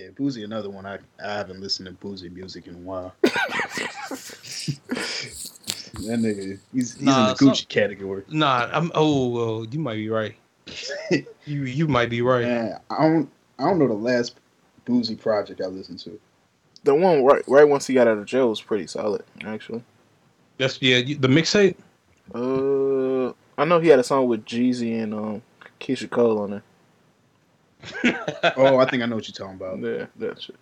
Yeah, 0.00 0.08
Boosie, 0.08 0.44
another 0.44 0.70
one. 0.70 0.86
I, 0.86 0.98
I 1.22 1.32
haven't 1.34 1.60
listened 1.60 1.86
to 1.88 2.06
Boosie 2.06 2.32
music 2.32 2.66
in 2.66 2.74
a 2.74 2.78
while. 2.78 3.14
that 3.22 3.30
nigga, 5.94 6.58
he's, 6.72 6.94
he's 6.94 7.02
Nah, 7.02 7.30
in 7.32 7.36
the 7.36 7.44
Gucci 7.44 7.56
some- 7.58 7.66
category. 7.68 8.22
Nah, 8.30 8.70
I'm. 8.72 8.90
Oh, 8.94 9.28
well, 9.28 9.66
you 9.70 9.78
might 9.78 9.96
be 9.96 10.08
right. 10.08 10.34
You 11.46 11.64
you 11.64 11.88
might 11.88 12.08
be 12.10 12.22
right. 12.22 12.44
Man, 12.44 12.78
I 12.90 13.02
don't, 13.02 13.28
I 13.58 13.64
don't 13.64 13.78
know 13.80 13.88
the 13.88 13.94
last 13.94 14.36
Boosie 14.86 15.18
project 15.20 15.60
I 15.60 15.66
listened 15.66 15.98
to. 16.00 16.18
The 16.84 16.94
one 16.94 17.24
right 17.24 17.42
right 17.48 17.64
once 17.68 17.86
he 17.88 17.94
got 17.94 18.06
out 18.06 18.18
of 18.18 18.24
jail 18.26 18.48
was 18.50 18.60
pretty 18.62 18.86
solid, 18.86 19.24
actually. 19.44 19.82
That's 20.58 20.80
yeah. 20.80 21.00
The 21.00 21.28
mixtape. 21.28 21.74
Uh, 22.32 23.32
I 23.60 23.64
know 23.64 23.80
he 23.80 23.88
had 23.88 23.98
a 23.98 24.04
song 24.04 24.28
with 24.28 24.44
Jeezy 24.46 25.02
and 25.02 25.12
um 25.12 25.42
Keyshia 25.80 26.08
Cole 26.08 26.38
on 26.38 26.50
there. 26.52 26.62
Oh, 28.56 28.78
I 28.78 28.86
think 28.88 29.02
I 29.02 29.06
know 29.06 29.16
what 29.16 29.28
you're 29.28 29.34
talking 29.34 29.56
about. 29.56 29.78
Yeah, 29.80 30.06
that 30.16 30.42
shit. 30.42 30.56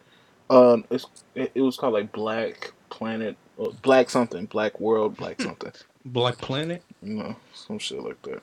Um, 0.50 0.84
it's 0.90 1.06
it, 1.34 1.52
it 1.54 1.60
was 1.60 1.76
called 1.76 1.92
like 1.92 2.12
Black 2.12 2.72
Planet, 2.90 3.36
or 3.56 3.72
Black 3.82 4.08
something, 4.10 4.46
Black 4.46 4.80
World, 4.80 5.16
Black 5.16 5.40
something. 5.42 5.72
Black 6.04 6.38
Planet. 6.38 6.82
You 7.02 7.14
know, 7.14 7.36
some 7.52 7.78
shit 7.78 8.02
like 8.02 8.20
that. 8.22 8.42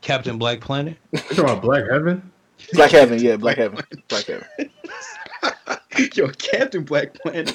Captain 0.00 0.38
Black 0.38 0.60
Planet. 0.60 0.96
You 1.12 1.18
talking 1.18 1.44
about 1.44 1.62
Black 1.62 1.84
Heaven? 1.90 2.30
Black 2.72 2.90
Heaven, 2.90 3.18
yeah, 3.18 3.36
Black 3.36 3.58
Heaven, 3.58 3.84
Black 4.08 4.24
Heaven. 4.24 4.46
Yo, 6.14 6.28
Captain 6.28 6.84
Black 6.84 7.14
Planet. 7.14 7.52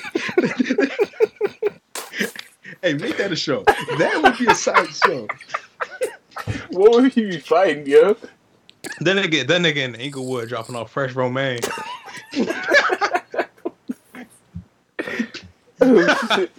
hey, 2.81 2.93
make 2.93 3.17
that 3.17 3.31
a 3.31 3.35
show. 3.35 3.63
That 3.97 4.19
would 4.21 4.37
be 4.37 4.45
a 4.47 4.55
side 4.55 4.87
show. 4.89 5.27
What 6.69 6.91
would 6.91 7.13
he 7.13 7.25
be 7.25 7.39
fighting, 7.39 7.85
yo? 7.85 8.15
Then 8.99 9.17
nigga, 9.17 9.47
that 9.47 9.61
nigga 9.61 9.77
in 9.77 9.95
Inglewood 9.95 10.49
dropping 10.49 10.75
off 10.75 10.91
fresh 10.91 11.13
romaine. 11.13 11.59
Captain 15.79 16.49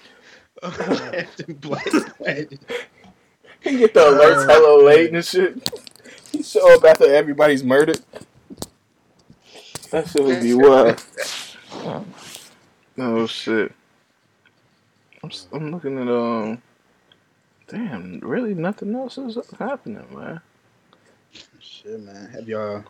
Black 1.61 1.85
Planet. 2.19 2.59
He 3.61 3.79
get 3.79 3.95
the 3.95 4.01
alerts 4.01 4.49
hella 4.49 4.83
late 4.85 5.13
and 5.13 5.25
shit. 5.25 5.69
He 6.33 6.43
show 6.43 6.75
up 6.75 6.85
after 6.85 7.13
everybody's 7.13 7.63
murdered. 7.65 8.01
That 9.91 10.09
shit 10.09 10.25
would 10.25 10.41
be 10.41 10.55
wild. 10.55 11.03
Oh 12.99 13.27
shit. 13.27 13.73
I'm, 15.23 15.31
s- 15.31 15.47
I'm 15.53 15.71
looking 15.71 15.99
at 15.99 16.09
um. 16.09 16.63
Damn, 17.69 18.21
really 18.21 18.55
nothing 18.55 18.95
else 18.95 19.17
is 19.19 19.39
happening, 19.59 20.05
man. 20.15 20.41
Shit, 21.61 22.01
man. 22.01 22.29
Have 22.31 22.49
y'all? 22.49 22.85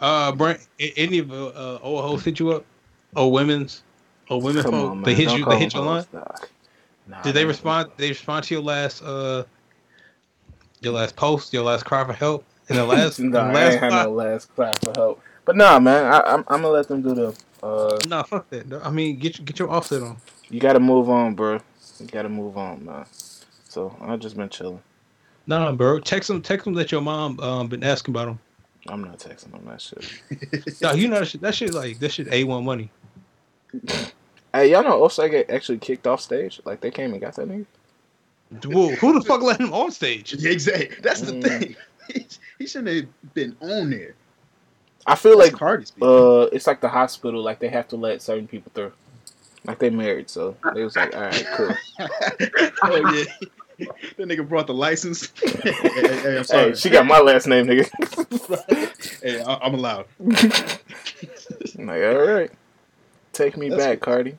Uh, 0.00 0.32
Brent, 0.32 0.60
any 0.78 1.18
of 1.18 1.32
uh, 1.32 1.78
old 1.82 2.04
hoes 2.04 2.24
hit 2.24 2.38
you 2.38 2.52
up? 2.52 2.64
Or 3.16 3.30
women's? 3.32 3.82
Or 4.30 4.40
women 4.40 4.62
Come 4.62 4.72
folk? 4.72 4.92
on, 4.92 5.02
they 5.02 5.14
hit 5.14 5.26
Don't 5.26 5.38
you. 5.38 5.44
They 5.46 5.58
hit 5.58 5.74
your 5.74 5.84
line. 5.84 6.04
Nah, 6.12 7.22
Did 7.22 7.34
they 7.34 7.44
respond? 7.44 7.90
They 7.96 8.10
respond 8.10 8.44
to 8.44 8.54
your 8.54 8.62
last 8.62 9.02
uh, 9.02 9.44
your 10.80 10.92
last 10.92 11.16
post, 11.16 11.52
your 11.52 11.64
last 11.64 11.84
cry 11.84 12.04
for 12.04 12.12
help, 12.12 12.44
and 12.68 12.78
the 12.78 12.84
last, 12.84 13.18
nah, 13.18 13.30
the 13.30 13.38
I 13.40 13.52
last 13.54 13.72
ain't 13.72 13.80
had 13.82 13.90
cry- 13.90 14.04
no 14.04 14.12
last 14.12 14.54
cry 14.54 14.74
for 14.74 14.92
help. 14.92 15.20
But 15.44 15.56
nah, 15.56 15.78
man, 15.80 16.12
I, 16.12 16.20
I'm, 16.20 16.40
I'm 16.48 16.62
gonna 16.62 16.68
let 16.68 16.88
them 16.88 17.02
do 17.02 17.14
the. 17.14 17.34
Uh, 17.66 17.98
Nah, 18.08 18.22
fuck 18.22 18.48
that. 18.50 18.72
I 18.84 18.90
mean, 18.90 19.16
get 19.18 19.38
your- 19.38 19.46
get 19.46 19.58
your 19.58 19.70
offset 19.70 20.02
on. 20.02 20.18
you 20.50 20.60
gotta 20.60 20.80
move 20.80 21.08
on, 21.08 21.34
bro. 21.34 21.58
You 21.98 22.06
gotta 22.06 22.28
move 22.28 22.56
on, 22.58 22.84
man. 22.84 23.06
So 23.68 23.96
I 24.00 24.16
just 24.16 24.36
been 24.36 24.48
chilling. 24.50 24.82
Nah, 25.48 25.72
bro. 25.72 25.98
Text 25.98 26.28
them. 26.28 26.42
Text 26.42 26.64
them 26.66 26.74
that 26.74 26.92
your 26.92 27.00
mom 27.00 27.40
um 27.40 27.66
been 27.68 27.82
asking 27.82 28.12
about 28.14 28.26
them. 28.26 28.38
I'm 28.88 29.02
not 29.02 29.18
texting 29.18 29.50
them 29.50 29.64
that 29.66 29.80
shit. 29.80 30.04
Nah, 30.82 30.92
you 30.92 31.08
know 31.08 31.18
that 31.18 31.26
shit. 31.28 31.40
That 31.40 31.54
shit 31.54 31.74
like 31.74 31.98
that 31.98 32.12
shit 32.12 32.28
a 32.32 32.44
one 32.44 32.64
money. 32.64 32.90
Hey, 34.54 34.70
y'all 34.70 34.82
know 34.82 35.02
Offset 35.02 35.50
actually 35.50 35.78
kicked 35.78 36.06
off 36.06 36.20
stage? 36.20 36.60
Like 36.64 36.80
they 36.80 36.90
came 36.90 37.12
and 37.12 37.20
got 37.20 37.34
that 37.36 37.48
nigga. 37.48 37.66
Whoa, 38.64 38.94
who 38.96 39.12
the 39.14 39.20
fuck 39.20 39.42
let 39.42 39.60
him 39.60 39.72
on 39.72 39.90
stage? 39.90 40.32
Exactly. 40.44 40.96
That's 41.02 41.20
the 41.22 41.32
Mm. 41.32 41.42
thing. 41.42 41.76
He, 42.08 42.26
he 42.58 42.66
shouldn't 42.66 42.96
have 42.96 43.34
been 43.34 43.54
on 43.60 43.90
there. 43.90 44.14
I 45.06 45.14
feel 45.14 45.36
Like 45.36 45.52
like 45.52 45.58
Cardi's. 45.58 45.92
uh, 46.00 46.48
it's 46.52 46.66
like 46.66 46.80
the 46.80 46.88
hospital. 46.88 47.42
Like 47.42 47.58
they 47.58 47.68
have 47.68 47.86
to 47.88 47.96
let 47.96 48.22
certain 48.22 48.48
people 48.48 48.72
through. 48.74 48.92
Like 49.66 49.78
they 49.78 49.90
married, 49.90 50.30
so 50.30 50.56
they 50.74 50.84
was 50.84 50.96
like, 50.96 51.14
all 51.14 51.20
right, 51.20 51.46
cool. 51.52 51.74
oh 52.84 53.12
yeah. 53.12 53.24
That 53.78 54.18
nigga 54.18 54.48
brought 54.48 54.66
the 54.66 54.74
license. 54.74 55.32
hey, 55.44 55.72
hey, 55.72 56.18
hey, 56.20 56.38
I'm 56.38 56.44
sorry. 56.44 56.70
Hey, 56.70 56.74
she 56.74 56.90
got 56.90 57.06
my 57.06 57.20
last 57.20 57.46
name, 57.46 57.66
nigga. 57.66 59.22
hey, 59.22 59.40
I, 59.40 59.54
I'm 59.54 59.74
allowed. 59.74 60.06
I'm 61.78 61.86
like, 61.86 62.02
all 62.02 62.26
right, 62.26 62.50
take 63.32 63.56
me 63.56 63.68
That's 63.68 63.82
back, 63.82 64.00
Cardi. 64.00 64.36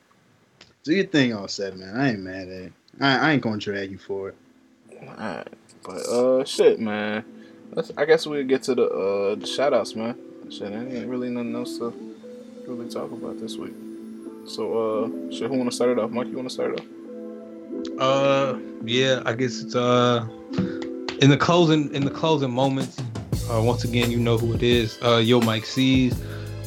Do 0.84 0.94
your 0.94 1.06
thing 1.06 1.34
all 1.34 1.48
set, 1.48 1.76
man. 1.76 1.96
I 1.96 2.10
ain't 2.10 2.20
mad 2.20 2.48
at 2.48 2.62
it. 2.62 2.72
I, 3.00 3.18
I 3.18 3.32
ain't 3.32 3.42
gonna 3.42 3.58
drag 3.58 3.90
you 3.90 3.98
for 3.98 4.30
it. 4.30 4.36
Alright, 5.02 5.48
but 5.82 6.06
uh, 6.06 6.44
shit, 6.44 6.80
man. 6.80 7.24
Let's, 7.72 7.92
I 7.96 8.04
guess 8.04 8.26
we'll 8.26 8.44
get 8.44 8.62
to 8.64 8.74
the 8.74 8.84
uh 8.84 9.34
the 9.36 9.46
shout 9.46 9.72
outs, 9.72 9.94
man. 9.94 10.16
Shit, 10.50 10.70
there 10.70 10.80
ain't 10.80 11.08
really 11.08 11.30
nothing 11.30 11.54
else 11.54 11.78
to 11.78 11.94
really 12.66 12.90
talk 12.90 13.12
about 13.12 13.38
this 13.40 13.56
week. 13.56 13.74
So 14.46 15.04
uh, 15.04 15.32
shit, 15.32 15.48
who 15.48 15.56
wanna 15.56 15.70
start 15.70 15.90
it 15.90 15.98
off? 15.98 16.10
Mike, 16.10 16.28
you 16.28 16.36
wanna 16.36 16.50
start 16.50 16.72
it 16.72 16.80
off? 16.80 16.86
Uh, 17.98 18.58
yeah, 18.84 19.22
I 19.26 19.32
guess 19.34 19.60
it's 19.60 19.74
uh 19.74 20.26
in 21.20 21.30
the 21.30 21.36
closing 21.36 21.94
in 21.94 22.04
the 22.04 22.10
closing 22.10 22.50
moments. 22.50 23.00
Uh, 23.50 23.60
once 23.62 23.84
again, 23.84 24.10
you 24.10 24.18
know 24.18 24.38
who 24.38 24.54
it 24.54 24.62
is. 24.62 24.98
Uh, 25.02 25.16
Yo 25.16 25.40
Mike 25.40 25.64
C's, 25.64 26.14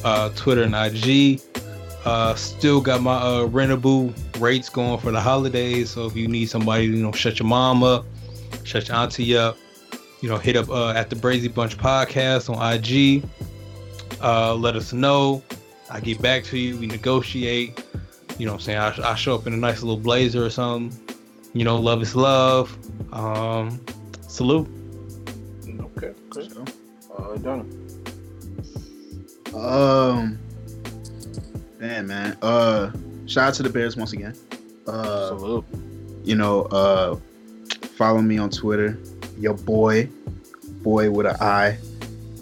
uh, 0.04 0.28
Twitter 0.30 0.62
and 0.62 0.74
IG. 0.74 1.40
Uh, 2.04 2.34
still 2.34 2.80
got 2.80 3.00
my 3.00 3.16
uh 3.16 3.46
rentable 3.46 4.14
rates 4.40 4.68
going 4.68 4.98
for 4.98 5.10
the 5.10 5.20
holidays. 5.20 5.90
So 5.90 6.06
if 6.06 6.16
you 6.16 6.28
need 6.28 6.46
somebody, 6.46 6.84
you 6.84 6.96
know, 6.96 7.12
shut 7.12 7.38
your 7.38 7.48
mom 7.48 7.82
up, 7.82 8.04
shut 8.64 8.88
your 8.88 8.96
auntie 8.96 9.36
up, 9.36 9.56
you 10.20 10.28
know, 10.28 10.38
hit 10.38 10.56
up 10.56 10.68
uh, 10.70 10.90
at 10.90 11.10
the 11.10 11.16
Brazy 11.16 11.52
Bunch 11.52 11.76
podcast 11.76 12.54
on 12.54 12.74
IG. 12.74 13.24
Uh, 14.22 14.54
let 14.54 14.76
us 14.76 14.92
know. 14.92 15.42
I 15.90 16.00
get 16.00 16.20
back 16.22 16.44
to 16.44 16.58
you. 16.58 16.78
We 16.78 16.86
negotiate. 16.86 17.83
You 18.38 18.46
know 18.46 18.52
what 18.52 18.58
I'm 18.58 18.64
saying? 18.64 18.78
I, 18.78 19.12
I 19.12 19.14
show 19.14 19.34
up 19.34 19.46
in 19.46 19.52
a 19.52 19.56
nice 19.56 19.82
little 19.82 19.96
blazer 19.96 20.44
or 20.44 20.50
something. 20.50 21.16
You 21.52 21.64
know, 21.64 21.76
love 21.76 22.02
is 22.02 22.16
love. 22.16 22.76
Um, 23.12 23.80
salute. 24.26 24.68
Okay, 25.68 26.12
okay. 26.36 26.48
Uh, 27.16 27.36
Donna. 27.36 27.64
Um, 29.54 30.38
man, 31.78 32.08
man. 32.08 32.36
Uh, 32.42 32.90
shout 33.26 33.48
out 33.48 33.54
to 33.54 33.62
the 33.62 33.70
Bears 33.70 33.96
once 33.96 34.12
again. 34.12 34.34
Uh, 34.88 35.28
Salute. 35.28 35.64
you 36.24 36.34
know, 36.34 36.62
uh, 36.64 37.16
follow 37.96 38.20
me 38.20 38.36
on 38.36 38.50
Twitter. 38.50 38.98
Your 39.38 39.54
boy, 39.54 40.08
boy 40.82 41.10
with 41.10 41.26
an 41.26 41.36
I, 41.40 41.78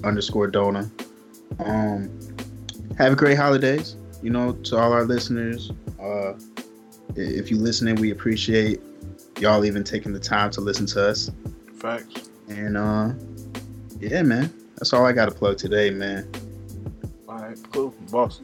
underscore 0.04 0.46
Dona. 0.46 0.90
Um, 1.58 2.10
have 2.96 3.12
a 3.12 3.16
great 3.16 3.36
holidays. 3.36 3.96
You 4.22 4.30
know, 4.30 4.52
to 4.52 4.78
all 4.78 4.92
our 4.92 5.04
listeners. 5.04 5.72
Uh, 6.00 6.34
if 7.16 7.50
you 7.50 7.58
listening, 7.58 7.96
we 7.96 8.12
appreciate 8.12 8.80
y'all 9.38 9.64
even 9.64 9.84
taking 9.84 10.12
the 10.12 10.20
time 10.20 10.50
to 10.52 10.60
listen 10.60 10.86
to 10.86 11.08
us. 11.08 11.30
Facts. 11.76 12.28
And 12.48 12.76
uh, 12.76 13.10
yeah, 14.00 14.22
man. 14.22 14.52
That's 14.76 14.92
all 14.92 15.04
I 15.04 15.12
got 15.12 15.26
to 15.26 15.32
plug 15.32 15.58
today, 15.58 15.90
man. 15.90 16.28
All 17.28 17.36
right, 17.36 17.56
cool, 17.72 17.94
boss. 18.10 18.40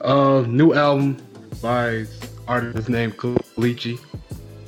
Uh, 0.00 0.44
new 0.48 0.72
album 0.74 1.18
by 1.60 2.06
artist 2.48 2.88
named 2.88 3.16
Kelechi. 3.16 3.98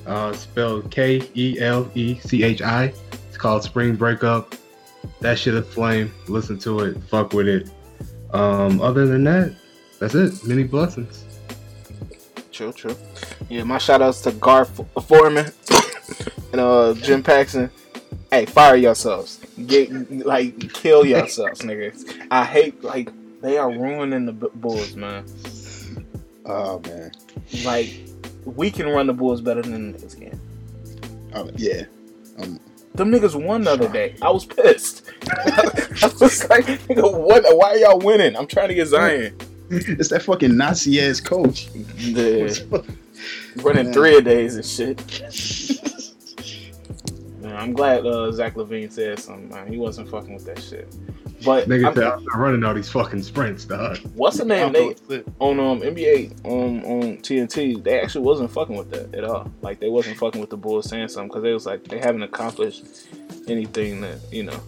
Uh, 0.06 0.32
spelled 0.34 0.90
K 0.90 1.22
E 1.34 1.58
L 1.60 1.90
E 1.94 2.18
C 2.20 2.42
H 2.42 2.60
I. 2.60 2.92
It's 3.28 3.38
called 3.38 3.62
Spring 3.62 3.96
Breakup. 3.96 4.54
That 5.20 5.38
shit 5.38 5.54
is 5.54 5.66
flame. 5.66 6.12
Listen 6.28 6.58
to 6.58 6.80
it. 6.80 7.02
Fuck 7.04 7.32
with 7.32 7.48
it. 7.48 7.70
Um, 8.34 8.82
other 8.82 9.06
than 9.06 9.24
that, 9.24 9.54
that's 9.98 10.14
it. 10.14 10.44
Many 10.46 10.64
blessings. 10.64 11.24
True, 12.52 12.72
true. 12.72 12.96
Yeah, 13.48 13.64
my 13.64 13.78
shout 13.78 14.00
outs 14.02 14.20
to 14.22 14.32
Gar 14.32 14.62
F- 14.62 15.04
Forman 15.06 15.52
and 16.52 16.60
uh 16.60 16.94
Jim 16.94 17.22
Paxson. 17.22 17.70
Hey, 18.30 18.46
fire 18.46 18.76
yourselves. 18.76 19.40
Get 19.66 19.90
like 20.24 20.72
kill 20.72 21.04
yourselves, 21.04 21.60
niggas. 21.62 22.26
I 22.30 22.44
hate 22.44 22.82
like 22.84 23.10
they 23.40 23.58
are 23.58 23.70
ruining 23.70 24.26
the 24.26 24.32
B- 24.32 24.46
Bulls, 24.54 24.94
man. 24.96 25.24
Oh 26.46 26.80
man. 26.86 27.10
Like 27.64 27.90
we 28.44 28.70
can 28.70 28.86
run 28.88 29.06
the 29.06 29.12
Bulls 29.12 29.40
better 29.40 29.62
than 29.62 29.92
the 29.92 29.98
niggas 29.98 30.18
can. 30.18 30.40
Oh 31.34 31.50
yeah. 31.56 31.84
Um, 32.38 32.60
Them 32.94 33.10
niggas 33.10 33.34
won 33.34 33.62
the 33.64 33.72
other 33.72 33.88
day. 33.88 34.14
I 34.22 34.30
was 34.30 34.44
pissed. 34.44 35.02
I 35.30 36.10
was 36.20 36.48
like, 36.48 36.66
nigga, 36.66 37.12
what? 37.18 37.44
Why 37.56 37.70
are 37.70 37.76
y'all 37.78 37.98
winning? 37.98 38.36
I'm 38.36 38.46
trying 38.46 38.68
to 38.68 38.74
get 38.74 38.86
Zion. 38.86 39.36
It's 39.70 40.10
that 40.10 40.22
fucking 40.22 40.56
Nazi 40.56 41.00
ass 41.00 41.20
coach. 41.20 41.72
The, 41.72 42.84
running 43.56 43.92
three 43.92 44.16
a 44.18 44.22
days 44.22 44.56
and 44.56 44.64
shit. 44.64 45.00
Man, 47.40 47.56
I'm 47.56 47.72
glad 47.72 48.06
uh, 48.06 48.30
Zach 48.32 48.54
LaVine 48.54 48.90
said 48.90 49.18
something. 49.18 49.48
Man. 49.50 49.66
He 49.66 49.76
wasn't 49.78 50.08
fucking 50.08 50.34
with 50.34 50.46
that 50.46 50.62
shit. 50.62 50.88
But 51.44 51.68
Nigga 51.68 51.84
I'm- 51.86 51.94
said, 51.94 52.04
I'm 52.04 52.24
not 52.24 52.38
running 52.38 52.64
all 52.64 52.72
these 52.74 52.90
fucking 52.90 53.22
sprints, 53.22 53.64
dog. 53.66 53.98
what's 54.14 54.38
the 54.38 54.46
name? 54.46 54.72
They 54.72 54.94
on 55.40 55.60
um 55.60 55.80
NBA 55.80 56.44
on 56.44 56.82
on 56.84 57.18
TNT. 57.18 57.82
They 57.82 58.00
actually 58.00 58.24
wasn't 58.24 58.50
fucking 58.50 58.76
with 58.76 58.90
that 58.92 59.14
at 59.14 59.24
all. 59.24 59.50
Like 59.60 59.78
they 59.80 59.90
wasn't 59.90 60.16
fucking 60.16 60.40
with 60.40 60.50
the 60.50 60.56
Bulls 60.56 60.88
saying 60.88 61.08
something 61.08 61.28
because 61.28 61.42
they 61.42 61.52
was 61.52 61.66
like 61.66 61.84
they 61.84 61.98
haven't 61.98 62.22
accomplished 62.22 62.84
anything 63.46 64.00
that 64.02 64.18
you 64.32 64.44
know. 64.44 64.58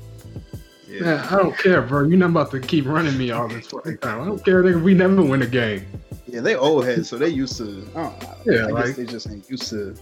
Man, 1.01 1.19
I 1.21 1.37
don't 1.37 1.57
care, 1.59 1.83
bro. 1.83 2.05
You're 2.05 2.19
not 2.19 2.31
about 2.31 2.51
to 2.53 2.61
keep 2.61 2.87
running 2.87 3.17
me 3.19 3.31
all 3.31 3.49
this 3.49 3.67
fucking 3.69 3.99
time. 3.99 4.21
I 4.21 4.25
don't 4.25 4.45
care, 4.45 4.63
nigga. 4.63 4.83
We 4.83 4.95
never 4.95 5.23
win 5.23 5.43
a 5.43 5.47
game. 5.47 5.87
Yeah, 6.27 6.41
they 6.41 6.57
old 6.57 6.85
heads, 6.85 7.09
so 7.09 7.19
they 7.19 7.29
used 7.29 7.57
to. 7.59 7.87
I 7.95 8.03
don't 8.03 8.23
know. 8.23 8.35
Yeah, 8.47 8.61
I 8.63 8.67
like- 8.71 8.87
guess 8.87 8.97
they 8.97 9.07
just 9.07 9.31
ain't 9.31 9.49
used 9.49 9.69
to 9.71 9.95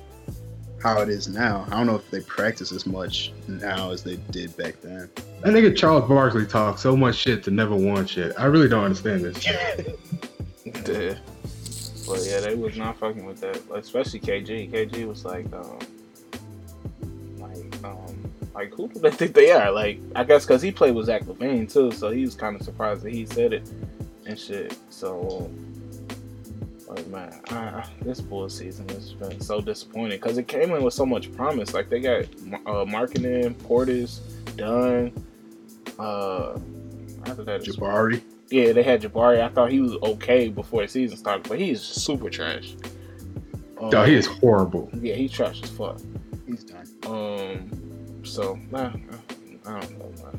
how 0.83 1.01
it 1.01 1.09
is 1.09 1.29
now. 1.29 1.65
I 1.69 1.77
don't 1.77 1.87
know 1.87 1.97
if 1.97 2.11
they 2.11 2.21
practice 2.21 2.71
as 2.71 2.85
much 2.87 3.33
now 3.49 3.91
as 3.91 4.03
they 4.03 4.17
did 4.31 4.55
back 4.57 4.81
then. 4.83 5.09
That 5.43 5.55
nigga 5.55 5.75
Charles 5.75 6.07
Barkley 6.09 6.45
talks 6.47 6.83
so 6.83 6.95
much 6.97 7.17
shit 7.17 7.43
to 7.45 7.51
never 7.51 7.75
won 7.75 8.07
shit. 8.07 8.35
I 8.39 8.45
really 8.47 8.69
don't 8.69 8.85
understand 8.85 9.25
this. 9.25 9.41
shit. 9.43 9.99
Yeah. 10.87 11.15
But 12.07 12.21
yeah, 12.27 12.41
they 12.41 12.55
was 12.55 12.77
not 12.77 12.99
fucking 12.99 13.25
with 13.25 13.41
that. 13.41 13.57
Especially 13.75 14.21
KG. 14.21 14.71
KG 14.71 15.07
was 15.07 15.25
like, 15.25 15.47
um, 15.55 15.79
like, 17.39 17.85
um, 17.85 18.14
like 18.55 18.73
who 18.73 18.89
do 18.89 19.01
they 19.01 19.11
think 19.11 19.35
they 19.35 19.51
are? 19.51 19.71
Like, 19.71 20.01
I 20.15 20.25
guess 20.25 20.47
because 20.47 20.63
he 20.63 20.71
played 20.71 20.95
with 20.95 21.07
Zach 21.07 21.25
LaVine 21.25 21.71
too, 21.73 21.91
so 21.91 22.11
he 22.11 22.25
was 22.25 22.35
kind 22.35 22.55
of 22.57 22.63
surprised 22.63 23.03
that 23.03 23.13
he 23.13 23.27
said 23.27 23.53
it 23.53 23.69
and 24.27 24.39
shit. 24.39 24.79
So, 24.91 25.51
like, 26.89 27.07
man, 27.09 27.41
I, 27.51 27.85
this 28.03 28.21
bull 28.21 28.49
season 28.49 28.89
has 28.91 29.13
been 29.13 29.41
so 29.41 29.61
disappointing 29.61 30.19
because 30.21 30.39
it 30.39 30.47
came 30.47 30.71
in 30.73 30.83
with 30.83 30.95
so 30.95 31.05
much 31.05 31.33
promise. 31.33 31.75
Like, 31.75 31.89
they 31.89 32.01
got 32.01 32.25
uh, 32.25 32.85
Markkanen, 32.85 33.55
Portis, 33.55 34.21
Dunn. 34.57 35.13
Uh, 35.99 36.59
after 37.27 37.43
that, 37.45 37.67
it's 37.67 37.77
Jabari. 37.77 38.23
yeah, 38.51 38.73
they 38.73 38.83
had 38.83 39.03
Jabari. 39.03 39.43
I 39.43 39.49
thought 39.49 39.71
he 39.71 39.81
was 39.81 39.95
okay 39.95 40.49
before 40.49 40.83
the 40.83 40.89
season 40.89 41.17
started, 41.17 41.49
but 41.49 41.59
he's 41.59 41.81
super 41.83 42.31
trash. 42.31 42.75
Um, 43.81 43.91
Dog, 43.91 44.09
he 44.09 44.15
is 44.15 44.27
horrible. 44.27 44.89
Yeah, 45.01 45.15
he's 45.15 45.33
trash 45.33 45.63
as 45.63 45.71
fuck. 45.71 46.01
He's 46.47 46.65
done. 46.65 46.87
Um, 47.07 47.84
so 48.25 48.59
nah, 48.71 48.93
I 49.67 49.81
don't 49.81 49.99
know. 49.99 50.31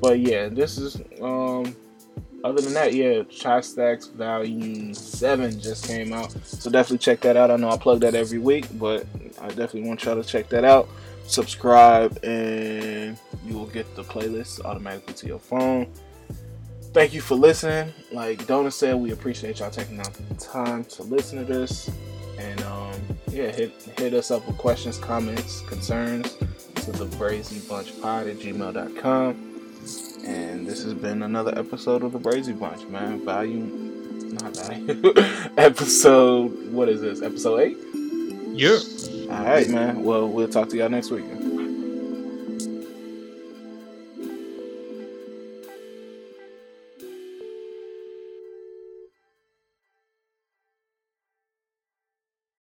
But 0.00 0.20
yeah, 0.20 0.48
this 0.48 0.78
is 0.78 1.00
um. 1.20 1.74
Other 2.44 2.62
than 2.62 2.72
that, 2.74 2.94
yeah, 2.94 3.24
Stacks 3.60 4.06
Volume 4.06 4.94
Seven 4.94 5.58
just 5.60 5.88
came 5.88 6.12
out, 6.12 6.30
so 6.44 6.70
definitely 6.70 6.98
check 6.98 7.20
that 7.22 7.36
out. 7.36 7.50
I 7.50 7.56
know 7.56 7.68
I 7.68 7.76
plug 7.76 8.00
that 8.02 8.14
every 8.14 8.38
week, 8.38 8.66
but 8.78 9.04
I 9.40 9.48
definitely 9.48 9.88
want 9.88 10.04
y'all 10.04 10.14
to 10.14 10.22
check 10.22 10.48
that 10.50 10.64
out. 10.64 10.88
Subscribe, 11.26 12.16
and 12.22 13.18
you 13.44 13.54
will 13.54 13.66
get 13.66 13.92
the 13.96 14.04
playlist 14.04 14.64
automatically 14.64 15.14
to 15.14 15.26
your 15.26 15.40
phone. 15.40 15.92
Thank 16.92 17.12
you 17.12 17.20
for 17.20 17.34
listening. 17.34 17.92
Like 18.12 18.46
Donna 18.46 18.70
said, 18.70 18.94
we 18.94 19.10
appreciate 19.10 19.58
y'all 19.58 19.70
taking 19.70 19.98
out 19.98 20.14
the 20.14 20.34
time 20.36 20.84
to 20.84 21.02
listen 21.02 21.38
to 21.38 21.44
this. 21.44 21.90
And 22.38 22.62
um, 22.62 22.94
yeah, 23.32 23.50
hit 23.50 23.72
hit 23.98 24.14
us 24.14 24.30
up 24.30 24.46
with 24.46 24.56
questions, 24.58 24.96
comments, 24.96 25.62
concerns 25.62 26.36
to 26.92 27.04
the 27.04 27.16
brazy 27.16 27.66
bunch 27.68 28.00
pod 28.00 28.26
at 28.28 28.36
gmail.com. 28.36 29.30
And 30.24 30.66
this 30.66 30.82
has 30.84 30.94
been 30.94 31.22
another 31.22 31.52
episode 31.58 32.02
of 32.02 32.12
the 32.12 32.18
Brazy 32.18 32.58
Bunch, 32.58 32.86
man. 32.88 33.24
Volume 33.24 34.32
not 34.34 34.56
value. 34.56 35.02
episode 35.58 36.72
what 36.72 36.88
is 36.88 37.00
this? 37.00 37.20
Episode 37.20 37.60
eight? 37.60 37.78
Yeah. 38.52 38.78
Alright, 39.30 39.68
man. 39.68 40.02
Well 40.02 40.28
we'll 40.28 40.48
talk 40.48 40.70
to 40.70 40.76
y'all 40.76 40.88
next 40.88 41.10
week. 41.10 41.24